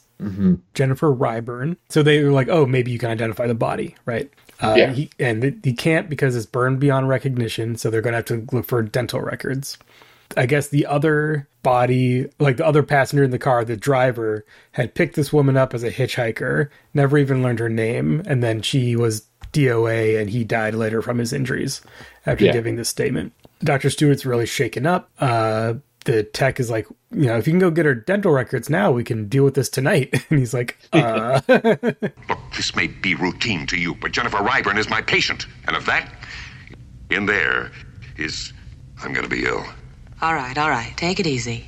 Jennifer 0.74 1.14
Ryburn. 1.14 1.76
So 1.90 2.02
they 2.02 2.22
were 2.24 2.32
like, 2.32 2.48
"Oh, 2.48 2.64
maybe 2.66 2.90
you 2.90 2.98
can 2.98 3.10
identify 3.10 3.46
the 3.46 3.54
body, 3.54 3.94
right?" 4.06 4.30
Uh, 4.62 4.74
Yeah. 4.76 4.92
he, 4.92 5.10
and 5.20 5.60
he 5.62 5.72
can't 5.74 6.08
because 6.08 6.34
it's 6.34 6.46
burned 6.46 6.80
beyond 6.80 7.08
recognition. 7.08 7.76
So 7.76 7.90
they're 7.90 8.00
going 8.00 8.12
to 8.12 8.16
have 8.18 8.24
to 8.26 8.46
look 8.56 8.64
for 8.64 8.82
dental 8.82 9.20
records. 9.20 9.76
I 10.36 10.46
guess 10.46 10.68
the 10.68 10.86
other 10.86 11.48
body, 11.62 12.28
like 12.38 12.56
the 12.58 12.66
other 12.66 12.82
passenger 12.82 13.24
in 13.24 13.30
the 13.30 13.38
car, 13.38 13.64
the 13.64 13.76
driver, 13.76 14.44
had 14.72 14.94
picked 14.94 15.16
this 15.16 15.32
woman 15.32 15.56
up 15.56 15.74
as 15.74 15.82
a 15.82 15.90
hitchhiker, 15.90 16.68
never 16.94 17.18
even 17.18 17.42
learned 17.42 17.58
her 17.58 17.68
name, 17.68 18.22
and 18.26 18.42
then 18.42 18.62
she 18.62 18.94
was 18.96 19.26
DOA 19.52 20.20
and 20.20 20.30
he 20.30 20.44
died 20.44 20.74
later 20.74 21.00
from 21.02 21.18
his 21.18 21.32
injuries 21.32 21.80
after 22.26 22.44
Yeah. 22.44 22.52
giving 22.52 22.76
this 22.76 22.88
statement. 22.88 23.32
Dr. 23.64 23.88
Stewart's 23.90 24.26
really 24.26 24.46
shaken 24.46 24.86
up. 24.86 25.10
Uh, 25.18 25.74
the 26.04 26.22
tech 26.22 26.60
is 26.60 26.70
like, 26.70 26.86
you 27.10 27.26
know, 27.26 27.36
if 27.36 27.46
you 27.48 27.52
can 27.52 27.58
go 27.58 27.70
get 27.70 27.86
her 27.86 27.94
dental 27.94 28.30
records 28.32 28.68
now, 28.70 28.92
we 28.92 29.02
can 29.02 29.26
deal 29.28 29.44
with 29.44 29.54
this 29.54 29.68
tonight. 29.68 30.14
And 30.30 30.38
he's 30.38 30.52
like, 30.54 30.76
uh, 30.92 31.40
Look, 31.48 32.38
this 32.54 32.76
may 32.76 32.86
be 32.88 33.14
routine 33.14 33.66
to 33.68 33.76
you, 33.76 33.94
but 33.94 34.12
Jennifer 34.12 34.36
Ryburn 34.38 34.76
is 34.78 34.88
my 34.90 35.00
patient. 35.00 35.46
And 35.66 35.76
if 35.76 35.86
that 35.86 36.12
in 37.10 37.26
there 37.26 37.70
is 38.18 38.52
I'm 39.02 39.12
gonna 39.12 39.26
be 39.28 39.44
ill. 39.46 39.64
All 40.22 40.32
right, 40.34 40.56
all 40.56 40.70
right. 40.70 40.92
Take 40.96 41.20
it 41.20 41.26
easy. 41.26 41.66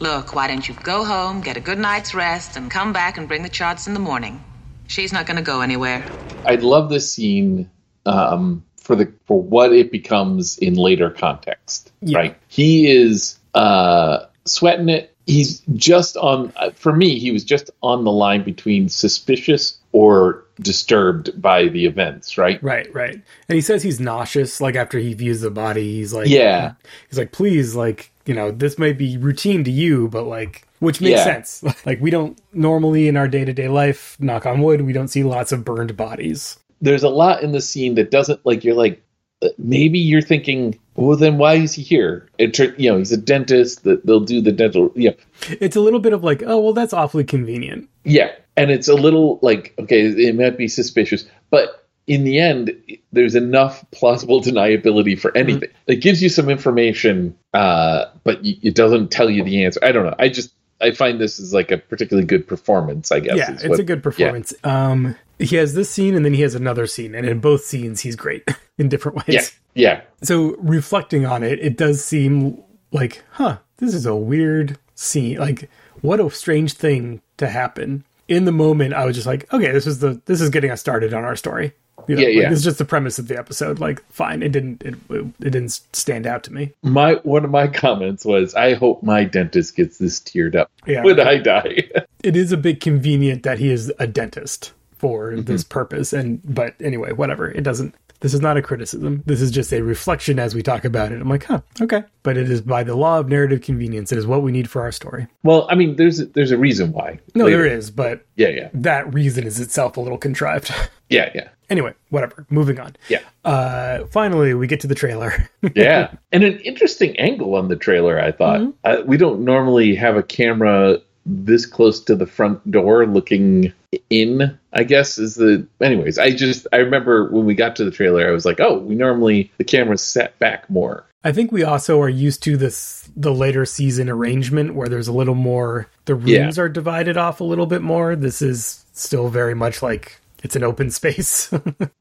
Look, 0.00 0.34
why 0.34 0.46
don't 0.46 0.68
you 0.68 0.74
go 0.82 1.04
home, 1.04 1.40
get 1.40 1.56
a 1.56 1.60
good 1.60 1.78
night's 1.78 2.14
rest, 2.14 2.56
and 2.56 2.70
come 2.70 2.92
back 2.92 3.16
and 3.16 3.26
bring 3.26 3.42
the 3.42 3.48
charts 3.48 3.86
in 3.86 3.94
the 3.94 4.00
morning? 4.00 4.42
She's 4.86 5.12
not 5.12 5.26
going 5.26 5.38
to 5.38 5.42
go 5.42 5.62
anywhere. 5.62 6.04
I'd 6.44 6.62
love 6.62 6.90
this 6.90 7.12
scene 7.12 7.70
um, 8.06 8.62
for 8.76 8.94
the 8.94 9.12
for 9.26 9.40
what 9.40 9.72
it 9.72 9.90
becomes 9.90 10.58
in 10.58 10.74
later 10.74 11.10
context. 11.10 11.92
Yeah. 12.00 12.18
Right? 12.18 12.36
He 12.48 12.90
is 12.90 13.38
uh, 13.54 14.26
sweating 14.44 14.88
it. 14.88 15.14
He's 15.26 15.60
just 15.74 16.16
on. 16.16 16.52
uh, 16.56 16.70
For 16.70 16.94
me, 16.94 17.18
he 17.18 17.30
was 17.30 17.42
just 17.44 17.70
on 17.82 18.04
the 18.04 18.12
line 18.12 18.44
between 18.44 18.88
suspicious 18.88 19.78
or 19.92 20.44
disturbed 20.60 21.40
by 21.40 21.68
the 21.68 21.86
events. 21.86 22.36
Right? 22.38 22.62
right, 22.62 22.92
right. 22.94 23.14
And 23.14 23.54
he 23.56 23.60
says 23.60 23.82
he's 23.82 24.00
nauseous, 24.00 24.60
like 24.60 24.76
after 24.76 24.98
he 24.98 25.14
views 25.14 25.40
the 25.40 25.50
body. 25.50 25.94
He's 25.94 26.12
like, 26.12 26.28
Yeah. 26.28 26.74
He's 27.08 27.18
like, 27.18 27.32
please, 27.32 27.74
like, 27.74 28.10
you 28.26 28.34
know, 28.34 28.50
this 28.50 28.78
might 28.78 28.98
be 28.98 29.16
routine 29.16 29.64
to 29.64 29.70
you, 29.70 30.08
but 30.08 30.24
like, 30.24 30.66
which 30.80 31.00
makes 31.00 31.18
Yeah. 31.18 31.24
sense. 31.24 31.64
Like, 31.86 32.00
we 32.00 32.10
don't 32.10 32.38
normally 32.52 33.08
in 33.08 33.16
our 33.16 33.28
day 33.28 33.44
to 33.44 33.52
day 33.52 33.68
life, 33.68 34.16
knock 34.20 34.46
on 34.46 34.60
wood, 34.60 34.82
we 34.82 34.92
don't 34.92 35.08
see 35.08 35.22
lots 35.24 35.52
of 35.52 35.64
burned 35.64 35.96
bodies. 35.96 36.58
There's 36.80 37.02
a 37.02 37.08
lot 37.08 37.42
in 37.42 37.52
the 37.52 37.60
scene 37.60 37.94
that 37.96 38.10
doesn't 38.10 38.44
like. 38.46 38.62
You're 38.62 38.74
like, 38.76 39.02
uh, 39.42 39.48
maybe 39.58 39.98
you're 39.98 40.20
thinking, 40.20 40.78
well, 40.94 41.16
then 41.16 41.38
why 41.38 41.54
is 41.54 41.72
he 41.74 41.82
here? 41.82 42.28
It, 42.38 42.56
you 42.78 42.90
know, 42.90 42.98
he's 42.98 43.10
a 43.10 43.16
dentist. 43.16 43.82
That 43.84 44.06
they'll 44.06 44.20
do 44.20 44.40
the 44.40 44.52
dental. 44.52 44.92
Yeah, 44.94 45.12
It's 45.60 45.74
a 45.76 45.80
little 45.80 45.98
bit 46.00 46.12
of 46.12 46.22
like, 46.22 46.42
oh, 46.46 46.58
well, 46.60 46.72
that's 46.72 46.92
awfully 46.92 47.24
convenient. 47.24 47.88
Yeah, 48.04 48.30
and 48.58 48.70
it's 48.70 48.88
a 48.88 48.94
little 48.94 49.38
like 49.42 49.74
okay, 49.78 50.06
it 50.06 50.34
might 50.34 50.58
be 50.58 50.68
suspicious, 50.68 51.24
but 51.50 51.86
in 52.06 52.24
the 52.24 52.40
end, 52.40 52.72
there's 53.12 53.34
enough 53.34 53.84
plausible 53.90 54.40
deniability 54.42 55.18
for 55.18 55.36
anything. 55.36 55.68
It 55.86 55.96
gives 55.96 56.22
you 56.22 56.28
some 56.28 56.48
information, 56.48 57.36
uh, 57.52 58.06
but 58.24 58.40
it 58.42 58.74
doesn't 58.74 59.10
tell 59.10 59.28
you 59.28 59.44
the 59.44 59.64
answer. 59.64 59.80
I 59.82 59.92
don't 59.92 60.06
know. 60.06 60.14
I 60.18 60.28
just 60.28 60.52
I 60.80 60.92
find 60.92 61.20
this 61.20 61.38
is 61.38 61.52
like 61.52 61.70
a 61.70 61.78
particularly 61.78 62.26
good 62.26 62.46
performance. 62.46 63.12
I 63.12 63.20
guess. 63.20 63.36
yeah, 63.36 63.52
it's 63.52 63.68
what- 63.68 63.80
a 63.80 63.84
good 63.84 64.02
performance. 64.02 64.54
Um, 64.64 65.16
he 65.38 65.54
has 65.56 65.74
this 65.74 65.88
scene 65.88 66.16
and 66.16 66.24
then 66.24 66.34
he 66.34 66.42
has 66.42 66.54
another 66.54 66.86
scene, 66.86 67.14
and 67.14 67.26
in 67.26 67.38
both 67.40 67.62
scenes, 67.64 68.00
he's 68.00 68.16
great 68.16 68.42
in 68.78 68.88
different 68.88 69.18
ways. 69.18 69.56
Yeah, 69.74 69.90
yeah, 69.90 70.00
So 70.22 70.56
reflecting 70.58 71.26
on 71.26 71.44
it, 71.44 71.60
it 71.60 71.76
does 71.76 72.04
seem 72.04 72.60
like, 72.90 73.22
huh, 73.32 73.58
this 73.76 73.94
is 73.94 74.04
a 74.06 74.16
weird 74.16 74.78
scene. 74.96 75.38
Like, 75.38 75.70
what 76.00 76.18
a 76.18 76.28
strange 76.30 76.72
thing 76.72 77.22
to 77.36 77.48
happen. 77.48 78.04
In 78.28 78.44
the 78.44 78.52
moment, 78.52 78.94
I 78.94 79.04
was 79.06 79.16
just 79.16 79.26
like, 79.26 79.52
okay, 79.52 79.72
this 79.72 79.86
is 79.86 80.00
the 80.00 80.20
this 80.26 80.40
is 80.40 80.50
getting 80.50 80.70
us 80.70 80.80
started 80.80 81.12
on 81.14 81.24
our 81.24 81.34
story. 81.36 81.72
You 82.06 82.14
know, 82.16 82.22
Yeah, 82.22 82.28
like, 82.28 82.36
yeah. 82.36 82.50
Is 82.52 82.62
just 82.64 82.78
the 82.78 82.84
premise 82.84 83.18
of 83.18 83.26
the 83.28 83.36
episode. 83.38 83.80
Like, 83.80 84.02
fine, 84.10 84.42
it 84.42 84.50
didn't 84.52 84.82
it, 84.84 84.94
it 85.10 85.50
didn't 85.50 85.80
stand 85.92 86.26
out 86.26 86.42
to 86.44 86.52
me. 86.52 86.72
my 86.82 87.14
one 87.24 87.44
of 87.44 87.50
my 87.50 87.66
comments 87.66 88.24
was, 88.24 88.54
I 88.54 88.74
hope 88.74 89.02
my 89.02 89.24
dentist 89.24 89.74
gets 89.76 89.98
this 89.98 90.20
teared 90.20 90.54
up 90.54 90.70
Yeah. 90.86 91.02
when 91.02 91.18
I 91.20 91.38
die. 91.38 91.88
It 92.24 92.36
is 92.36 92.50
a 92.50 92.56
bit 92.56 92.80
convenient 92.80 93.44
that 93.44 93.58
he 93.60 93.70
is 93.70 93.92
a 94.00 94.06
dentist 94.06 94.72
for 94.96 95.30
Mm-hmm. 95.32 95.42
this 95.42 95.62
purpose, 95.64 96.12
and 96.12 96.40
but 96.44 96.74
anyway, 96.80 97.12
whatever. 97.12 97.48
It 97.50 97.62
doesn't. 97.62 97.94
This 98.20 98.34
is 98.34 98.40
not 98.40 98.56
a 98.56 98.62
criticism. 98.62 99.22
This 99.26 99.40
is 99.40 99.50
just 99.50 99.72
a 99.72 99.80
reflection 99.82 100.38
as 100.38 100.54
we 100.54 100.62
talk 100.62 100.84
about 100.84 101.12
it. 101.12 101.20
I'm 101.20 101.28
like, 101.28 101.44
huh, 101.44 101.60
okay. 101.80 102.02
But 102.24 102.36
it 102.36 102.50
is 102.50 102.60
by 102.60 102.82
the 102.82 102.96
law 102.96 103.18
of 103.20 103.28
narrative 103.28 103.60
convenience. 103.60 104.10
It 104.10 104.18
is 104.18 104.26
what 104.26 104.42
we 104.42 104.50
need 104.50 104.68
for 104.68 104.82
our 104.82 104.90
story. 104.92 105.28
well, 105.44 105.66
I 105.70 105.74
mean, 105.76 105.96
there's 105.96 106.18
a, 106.20 106.26
there's 106.26 106.50
a 106.50 106.58
reason 106.58 106.92
why. 106.92 107.20
No, 107.34 107.44
Later. 107.44 107.62
there 107.62 107.76
is, 107.76 107.90
but 107.90 108.26
Yeah, 108.36 108.48
yeah, 108.48 108.70
that 108.74 109.12
reason 109.14 109.44
is 109.46 109.60
itself 109.60 109.96
a 109.96 110.00
little 110.00 110.18
contrived. 110.18 110.72
yeah, 111.08 111.30
yeah. 111.34 111.48
anyway, 111.70 111.94
whatever. 112.10 112.44
Moving 112.50 112.80
on. 112.80 112.96
Yeah. 113.08 113.20
Uh, 113.44 114.04
finally, 114.06 114.52
we 114.54 114.66
get 114.66 114.80
to 114.80 114.86
the 114.88 114.94
trailer. 114.96 115.48
yeah 115.74 116.12
and 116.32 116.42
an 116.44 116.58
interesting 116.60 117.16
angle 117.18 117.54
on 117.56 117.68
the 117.68 117.76
trailer 117.76 118.20
i 118.20 118.30
thought 118.32 118.60
Mm-hmm. 118.60 118.70
uh, 118.84 119.02
we 119.06 119.16
don't 119.16 119.40
normally 119.44 119.94
have 119.96 120.16
a 120.16 120.22
camera 120.22 120.98
this 121.26 121.66
close 121.66 122.00
to 122.04 122.14
the 122.16 122.26
front 122.26 122.68
door 122.70 123.04
looking 123.06 123.72
in 124.10 124.58
i 124.74 124.82
guess 124.84 125.16
is 125.18 125.34
the 125.36 125.66
anyways 125.80 126.18
i 126.18 126.30
just 126.30 126.66
i 126.72 126.76
remember 126.76 127.30
when 127.30 127.46
we 127.46 127.54
got 127.54 127.74
to 127.76 127.84
the 127.84 127.90
trailer 127.90 128.28
i 128.28 128.30
was 128.30 128.44
like 128.44 128.60
oh 128.60 128.78
we 128.80 128.94
normally 128.94 129.50
the 129.56 129.64
camera's 129.64 130.02
set 130.02 130.38
back 130.38 130.68
more 130.70 131.04
I 131.24 131.32
think 131.32 131.50
we 131.50 131.64
also 131.64 132.00
are 132.00 132.08
used 132.08 132.44
to 132.44 132.56
this 132.56 133.10
the 133.16 133.34
later 133.34 133.64
season 133.64 134.08
arrangement 134.08 134.74
where 134.76 134.86
there's 134.88 135.08
a 135.08 135.12
little 135.12 135.34
more 135.34 135.88
the 136.04 136.16
Yeah. 136.16 136.42
rooms 136.42 136.60
are 136.60 136.68
divided 136.68 137.16
off 137.16 137.40
a 137.40 137.44
little 137.44 137.66
bit 137.66 137.82
more. 137.82 138.14
This 138.14 138.40
is 138.40 138.84
still 138.92 139.28
very 139.28 139.52
much 139.52 139.82
like 139.82 140.20
it's 140.44 140.54
an 140.54 140.62
open 140.62 140.90
space. 140.92 141.50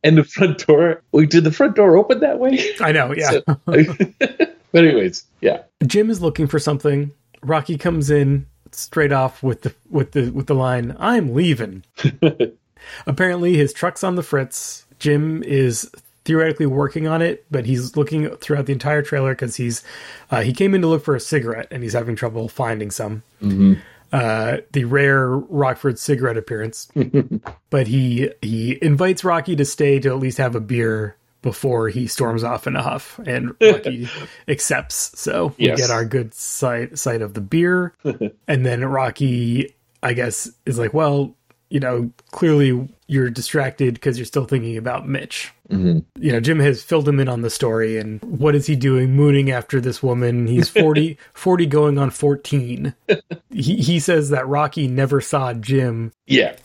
and 0.03 0.17
the 0.19 0.23
front 0.23 0.67
door 0.67 1.01
we 1.13 1.25
did 1.25 1.43
the 1.45 1.51
front 1.51 1.75
door 1.75 1.97
open 1.97 2.19
that 2.19 2.37
way 2.37 2.59
I 2.79 2.91
know, 2.91 3.11
yeah. 3.11 3.31
So- 3.31 3.43
but 3.65 4.85
anyways 4.85 5.25
yeah 5.41 5.63
Jim 5.85 6.11
is 6.11 6.21
looking 6.21 6.45
for 6.45 6.59
something. 6.59 7.11
Rocky 7.41 7.77
comes 7.79 8.11
in 8.11 8.45
straight 8.79 9.11
off 9.11 9.43
with 9.43 9.63
the 9.63 9.73
with 9.89 10.11
the 10.11 10.29
with 10.29 10.47
the 10.47 10.55
line, 10.55 10.95
"I'm 10.99 11.33
leaving." 11.33 11.83
Apparently, 13.07 13.57
his 13.57 13.73
truck's 13.73 14.03
on 14.03 14.15
the 14.15 14.23
fritz. 14.23 14.85
Jim 14.99 15.43
is 15.43 15.89
theoretically 16.25 16.65
working 16.65 17.07
on 17.07 17.21
it, 17.21 17.45
but 17.51 17.65
he's 17.65 17.95
looking 17.95 18.29
throughout 18.37 18.65
the 18.65 18.73
entire 18.73 19.01
trailer 19.01 19.33
because 19.33 19.55
he's 19.55 19.83
uh, 20.31 20.41
he 20.41 20.53
came 20.53 20.73
in 20.73 20.81
to 20.81 20.87
look 20.87 21.03
for 21.03 21.15
a 21.15 21.19
cigarette 21.19 21.67
and 21.71 21.83
he's 21.83 21.93
having 21.93 22.15
trouble 22.15 22.47
finding 22.47 22.91
some. 22.91 23.23
Uh, 24.11 24.57
the 24.71 24.85
rare 24.85 25.29
Rockford 25.29 25.99
cigarette 25.99 26.37
appearance, 26.37 26.87
but 27.69 27.87
he 27.87 28.29
he 28.41 28.79
invites 28.81 29.25
Rocky 29.25 29.55
to 29.57 29.65
stay 29.65 29.99
to 29.99 30.09
at 30.09 30.19
least 30.19 30.37
have 30.37 30.55
a 30.55 30.61
beer 30.61 31.16
before 31.41 31.89
he 31.89 32.07
storms 32.07 32.43
off 32.43 32.67
in 32.67 32.75
a 32.75 32.81
huff, 32.81 33.19
and 33.25 33.53
Rocky 33.61 34.09
accepts. 34.47 35.11
So 35.19 35.53
we 35.57 35.65
Yes. 35.67 35.79
get 35.79 35.89
our 35.91 36.05
good 36.05 36.33
sight 36.33 36.97
sight 36.97 37.21
of 37.21 37.33
the 37.33 37.41
beer, 37.41 37.93
and 38.47 38.65
then 38.65 38.83
Rocky, 38.85 39.73
I 40.03 40.13
guess, 40.13 40.49
is 40.65 40.77
like, 40.79 40.93
well, 40.93 41.35
you 41.69 41.79
know, 41.81 42.09
clearly 42.31 42.87
you're 43.07 43.29
distracted 43.29 43.93
because 43.95 44.17
you're 44.17 44.25
still 44.25 44.45
thinking 44.45 44.77
about 44.77 45.07
Mitch. 45.07 45.51
You 45.69 46.01
know, 46.15 46.39
Jim 46.39 46.59
has 46.59 46.81
filled 46.81 47.09
him 47.09 47.19
in 47.19 47.27
on 47.27 47.41
the 47.41 47.49
story, 47.49 47.97
and 47.97 48.21
what 48.23 48.55
is 48.55 48.67
he 48.67 48.75
doing? 48.77 49.15
Mooning 49.17 49.51
after 49.51 49.81
this 49.81 50.01
woman. 50.01 50.47
He's 50.47 50.69
40, 50.69 51.17
40 51.33 51.65
going 51.65 51.97
on 51.97 52.09
14. 52.09 52.93
He, 53.51 53.75
he 53.75 53.99
says 53.99 54.29
that 54.29 54.47
Rocky 54.47 54.87
never 54.87 55.19
saw 55.19 55.53
Jim, 55.53 56.13
yeah 56.25 56.55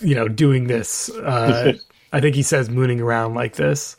you 0.00 0.14
know, 0.14 0.28
doing 0.28 0.68
this. 0.68 1.10
Uh, 1.10 1.72
I 2.12 2.20
think 2.20 2.36
he 2.36 2.42
says 2.44 2.70
mooning 2.70 3.00
around 3.00 3.34
like 3.34 3.56
this. 3.56 3.96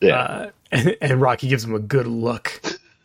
Yeah 0.00 0.16
Uh, 0.16 0.50
and, 0.72 0.96
and 1.00 1.20
Rocky 1.20 1.48
gives 1.48 1.64
him 1.64 1.74
a 1.74 1.78
good 1.78 2.06
look. 2.06 2.60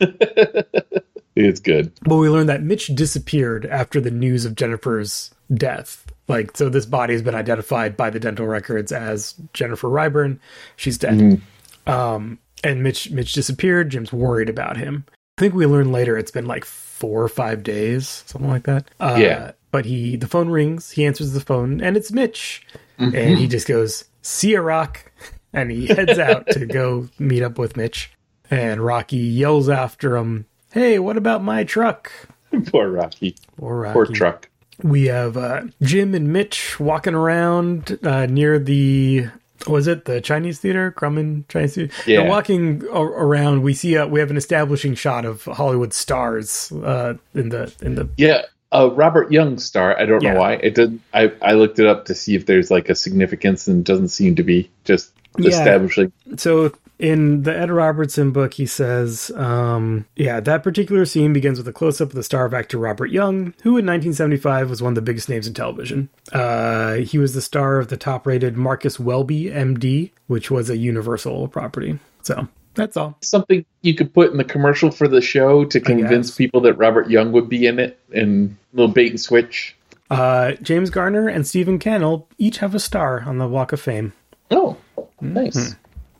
it's 1.36 1.60
good 1.60 1.92
But 2.02 2.16
we 2.16 2.28
learned 2.28 2.48
that 2.48 2.62
Mitch 2.62 2.88
disappeared 2.88 3.66
after 3.66 4.00
the 4.00 4.10
news 4.10 4.44
of 4.44 4.54
Jennifer's 4.54 5.30
death. 5.54 6.06
Like, 6.28 6.56
so 6.56 6.68
this 6.68 6.86
body 6.86 7.12
has 7.14 7.22
been 7.22 7.34
identified 7.34 7.96
by 7.96 8.10
the 8.10 8.20
dental 8.20 8.46
records 8.46 8.92
as 8.92 9.34
Jennifer 9.52 9.88
Ryburn. 9.88 10.38
She's 10.76 10.98
dead. 10.98 11.40
Um, 11.86 12.38
and 12.64 12.82
Mitch 12.82 13.10
Mitch 13.10 13.32
disappeared. 13.32 13.90
Jim's 13.90 14.12
worried 14.12 14.48
about 14.48 14.76
him. 14.76 15.04
I 15.38 15.40
think 15.40 15.54
we 15.54 15.66
learn 15.66 15.90
later 15.92 16.16
it's 16.16 16.30
been 16.30 16.46
like 16.46 16.64
four 16.64 17.22
or 17.22 17.28
five 17.28 17.62
days, 17.62 18.22
something 18.26 18.48
like 18.50 18.64
that. 18.64 18.88
Uh, 19.00 19.16
Yeah. 19.18 19.52
But 19.72 19.84
he 19.86 20.16
the 20.16 20.28
phone 20.28 20.48
rings. 20.48 20.90
He 20.90 21.04
answers 21.04 21.32
the 21.32 21.40
phone, 21.40 21.80
and 21.80 21.96
it's 21.96 22.12
Mitch. 22.12 22.64
And 22.98 23.36
he 23.38 23.48
just 23.48 23.66
goes, 23.66 24.04
"See 24.20 24.54
a 24.54 24.60
Rock," 24.62 25.10
and 25.52 25.70
he 25.70 25.86
heads 25.86 26.18
out 26.18 26.46
to 26.48 26.66
go 26.66 27.08
meet 27.18 27.42
up 27.42 27.58
with 27.58 27.76
Mitch. 27.76 28.10
And 28.50 28.80
Rocky 28.84 29.16
yells 29.16 29.68
after 29.68 30.16
him, 30.16 30.46
"Hey, 30.72 30.98
what 30.98 31.16
about 31.16 31.42
my 31.42 31.64
truck?" 31.64 32.10
poor 32.66 32.90
rocky 32.90 33.34
Or 33.58 33.80
Rocky. 33.80 33.92
poor 33.94 34.06
truck 34.06 34.50
We 34.82 35.06
have 35.06 35.36
uh, 35.38 35.62
Jim 35.80 36.14
and 36.14 36.32
Mitch 36.32 36.78
walking 36.78 37.14
around 37.14 37.98
uh, 38.02 38.26
near 38.26 38.58
the 38.58 39.28
was 39.66 39.86
it 39.86 40.04
the 40.06 40.20
Chinese 40.20 40.58
theater, 40.58 40.92
Grauman 40.92 41.46
Chinese 41.48 41.76
theater? 41.76 41.94
Yeah. 42.06 42.20
They're 42.22 42.28
walking 42.28 42.82
a- 42.92 43.00
around. 43.00 43.62
We 43.62 43.74
see 43.74 43.96
uh, 43.96 44.06
we 44.08 44.20
have 44.20 44.30
an 44.30 44.36
establishing 44.36 44.94
shot 44.96 45.24
of 45.24 45.44
Hollywood 45.44 45.94
stars 45.94 46.70
uh, 46.72 47.14
in 47.34 47.48
the 47.50 47.72
in 47.80 47.94
the 47.94 48.08
Yeah, 48.18 48.42
uh, 48.72 48.90
Robert 48.92 49.30
Young 49.32 49.58
star. 49.58 49.96
I 49.98 50.04
don't 50.04 50.22
Yeah. 50.22 50.34
know 50.34 50.40
why 50.40 50.54
it 50.54 50.74
did. 50.74 50.98
I 51.14 51.32
I 51.40 51.52
looked 51.52 51.78
it 51.78 51.86
up 51.86 52.04
to 52.06 52.14
see 52.14 52.34
if 52.34 52.44
there's 52.46 52.70
like 52.70 52.88
a 52.90 52.94
significance, 52.94 53.66
and 53.68 53.78
it 53.80 53.84
doesn't 53.84 54.08
seem 54.08 54.34
to 54.36 54.42
be. 54.42 54.68
Just 54.84 55.10
Yeah. 55.38 55.50
establishing. 55.50 56.12
So 56.36 56.72
in 56.98 57.42
the 57.42 57.56
Ed 57.56 57.70
Robertson 57.70 58.30
book, 58.30 58.54
he 58.54 58.66
says, 58.66 59.32
um, 59.34 60.06
yeah, 60.14 60.40
that 60.40 60.62
particular 60.62 61.04
scene 61.04 61.32
begins 61.32 61.58
with 61.58 61.66
a 61.66 61.72
close 61.72 62.00
up 62.00 62.10
of 62.10 62.14
the 62.14 62.22
star 62.22 62.44
of 62.44 62.54
actor 62.54 62.78
Robert 62.78 63.10
Young, 63.10 63.54
who 63.62 63.70
in 63.70 63.86
1975 63.86 64.70
was 64.70 64.82
one 64.82 64.92
of 64.92 64.94
the 64.94 65.02
biggest 65.02 65.28
names 65.28 65.46
in 65.46 65.54
television. 65.54 66.08
Uh, 66.32 66.94
he 66.94 67.18
was 67.18 67.34
the 67.34 67.42
star 67.42 67.78
of 67.78 67.88
the 67.88 67.96
top 67.96 68.26
rated 68.26 68.56
Marcus 68.56 69.00
Welby, 69.00 69.46
MD, 69.46 70.12
which 70.28 70.50
was 70.50 70.70
a 70.70 70.76
Universal 70.76 71.48
property. 71.48 71.98
So 72.22 72.46
that's 72.74 72.96
all. 72.96 73.16
Something 73.20 73.64
you 73.82 73.94
could 73.94 74.14
put 74.14 74.30
in 74.30 74.36
the 74.36 74.44
commercial 74.44 74.90
for 74.90 75.08
the 75.08 75.20
show 75.20 75.64
to 75.64 75.80
convince 75.80 76.30
people 76.36 76.60
that 76.62 76.74
Robert 76.74 77.10
Young 77.10 77.32
would 77.32 77.48
be 77.48 77.66
in 77.66 77.78
it, 77.78 77.98
and 78.14 78.56
little 78.72 78.92
bait 78.92 79.10
and 79.10 79.20
switch. 79.20 79.76
Uh, 80.10 80.52
James 80.62 80.90
Garner 80.90 81.26
and 81.26 81.46
Stephen 81.46 81.78
Cannell 81.78 82.28
each 82.38 82.58
have 82.58 82.74
a 82.74 82.80
star 82.80 83.22
on 83.22 83.38
the 83.38 83.48
Walk 83.48 83.72
of 83.72 83.80
Fame. 83.80 84.12
Oh, 84.50 84.76
Mm-hmm. 85.22 85.34
nice. 85.34 85.76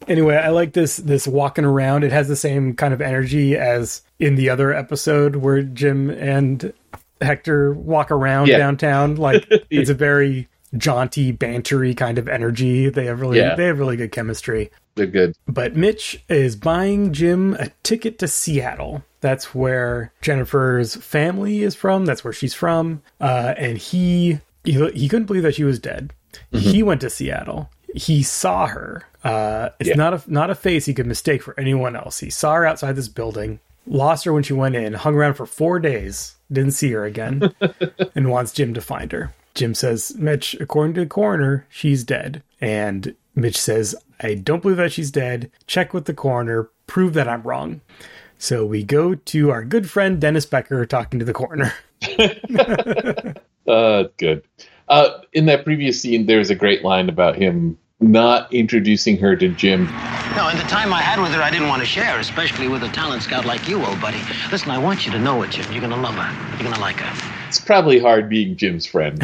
anyway 0.09 0.37
i 0.37 0.49
like 0.51 0.73
this 0.73 0.97
this 0.99 1.27
walking 1.27 1.65
around 1.65 2.05
it 2.05 2.13
has 2.13 2.29
the 2.29 2.37
same 2.37 2.75
kind 2.75 2.95
of 2.95 3.01
energy 3.01 3.57
as 3.57 4.03
in 4.19 4.37
the 4.37 4.49
other 4.51 4.73
episode 4.73 5.37
where 5.37 5.63
jim 5.63 6.09
and 6.11 6.73
hector 7.21 7.73
walk 7.75 8.11
around 8.11 8.49
Yeah. 8.49 8.59
downtown 8.59 9.17
like 9.17 9.47
it's 9.71 9.91
a 9.91 9.95
very 9.95 10.49
jaunty 10.77 11.33
bantery 11.33 11.97
kind 11.97 12.17
of 12.19 12.29
energy 12.29 12.89
they 12.89 13.05
have 13.07 13.21
really 13.21 13.39
Yeah. 13.39 13.55
they 13.57 13.67
have 13.67 13.79
really 13.79 13.97
good 13.97 14.11
chemistry 14.13 14.71
They're 14.95 15.07
good. 15.07 15.37
but 15.47 15.77
mitch 15.77 16.23
is 16.29 16.57
buying 16.57 17.13
jim 17.13 17.55
a 17.55 17.69
ticket 17.83 18.19
to 18.21 18.29
seattle 18.29 19.05
that's 19.21 19.55
where 19.55 20.13
jennifer's 20.23 20.97
family 20.97 21.63
is 21.63 21.75
from 21.75 22.07
that's 22.07 22.25
where 22.25 22.33
she's 22.33 22.55
from 22.55 23.03
uh, 23.21 23.55
and 23.59 23.79
he, 23.79 24.39
he 24.65 24.89
he 24.91 25.09
couldn't 25.09 25.27
believe 25.27 25.43
that 25.45 25.55
she 25.57 25.65
was 25.65 25.79
dead 25.79 26.13
he 26.51 26.83
went 26.83 27.01
to 27.03 27.11
seattle 27.11 27.69
he 27.95 28.23
saw 28.23 28.67
her. 28.67 29.03
Uh, 29.25 29.69
it's 29.81 29.91
Yeah. 29.91 29.95
not 29.97 30.15
a 30.15 30.23
not 30.27 30.51
a 30.51 30.55
face 30.55 30.87
he 30.87 30.95
could 30.95 31.07
mistake 31.07 31.43
for 31.43 31.59
anyone 31.59 31.95
else. 31.97 32.19
He 32.21 32.31
saw 32.31 32.55
her 32.55 32.67
outside 32.67 32.97
this 32.97 33.09
building 33.09 33.61
lost 33.87 34.25
her 34.25 34.33
when 34.33 34.43
she 34.45 34.53
went 34.53 34.77
in 34.77 34.93
hung 34.93 35.15
around 35.17 35.35
for 35.35 35.45
four 35.45 35.81
days 35.81 36.37
didn't 36.53 36.71
see 36.71 36.93
her 36.93 37.05
again 37.05 37.53
and 38.15 38.31
wants 38.31 38.53
jim 38.53 38.73
to 38.75 38.81
find 38.81 39.11
her. 39.11 39.35
Jim 39.55 39.75
says 39.75 40.15
mitch 40.17 40.55
according 40.61 40.95
to 40.95 41.01
the 41.01 41.07
coroner 41.07 41.67
she's 41.69 42.05
dead. 42.05 42.43
And 42.61 43.15
mitch 43.35 43.59
says 43.61 43.95
i 44.21 44.35
don't 44.35 44.63
believe 44.63 44.77
that 44.77 44.93
she's 44.93 45.11
dead. 45.11 45.51
Check 45.67 45.93
with 45.93 46.05
the 46.05 46.15
coroner. 46.15 46.69
Prove 46.87 47.15
that 47.15 47.27
i'm 47.29 47.43
wrong. 47.43 47.81
So 48.39 48.65
we 48.65 48.83
go 48.85 49.15
to 49.17 49.51
our 49.51 49.65
good 49.65 49.91
friend 49.91 50.21
dennis 50.21 50.47
becker 50.47 50.87
talking 50.87 51.19
to 51.19 51.25
the 51.25 51.33
coroner. 51.35 51.73
Uh, 53.65 54.05
good. 54.17 54.43
Uh, 54.93 55.23
in 55.33 55.47
that 55.47 55.65
previous 55.65 56.03
scene, 56.03 56.27
there's 56.27 56.51
a 56.51 56.55
great 56.55 56.85
line 56.85 57.09
about 57.09 57.35
him 57.35 57.79
not 57.99 58.53
introducing 58.53 59.17
her 59.17 59.35
to 59.35 59.49
Jim. 59.49 59.87
No, 60.37 60.51
in 60.51 60.59
the 60.59 60.65
time 60.65 60.93
I 60.93 61.01
had 61.01 61.19
with 61.19 61.33
her, 61.33 61.41
I 61.41 61.51
didn't 61.51 61.69
want 61.69 61.81
to 61.81 61.87
share, 61.87 62.19
especially 62.19 62.69
with 62.69 62.83
a 62.83 62.89
talent 62.89 63.23
scout 63.23 63.47
like 63.47 63.67
you, 63.67 63.83
old 63.83 64.03
buddy. 64.03 64.21
Listen, 64.51 64.71
I 64.71 64.77
want 64.77 65.07
you 65.07 65.13
to 65.13 65.19
know 65.19 65.43
it, 65.45 65.51
Jim. 65.53 65.65
You're 65.73 65.81
going 65.81 65.93
to 65.93 65.97
love 65.97 66.17
her. 66.17 66.51
You're 66.51 66.65
going 66.65 66.75
to 66.75 66.81
like 66.81 66.97
her. 66.97 67.33
It's 67.49 67.59
probably 67.59 68.01
hard 68.01 68.29
being 68.29 68.55
Jim's 68.55 68.85
friend 68.85 69.19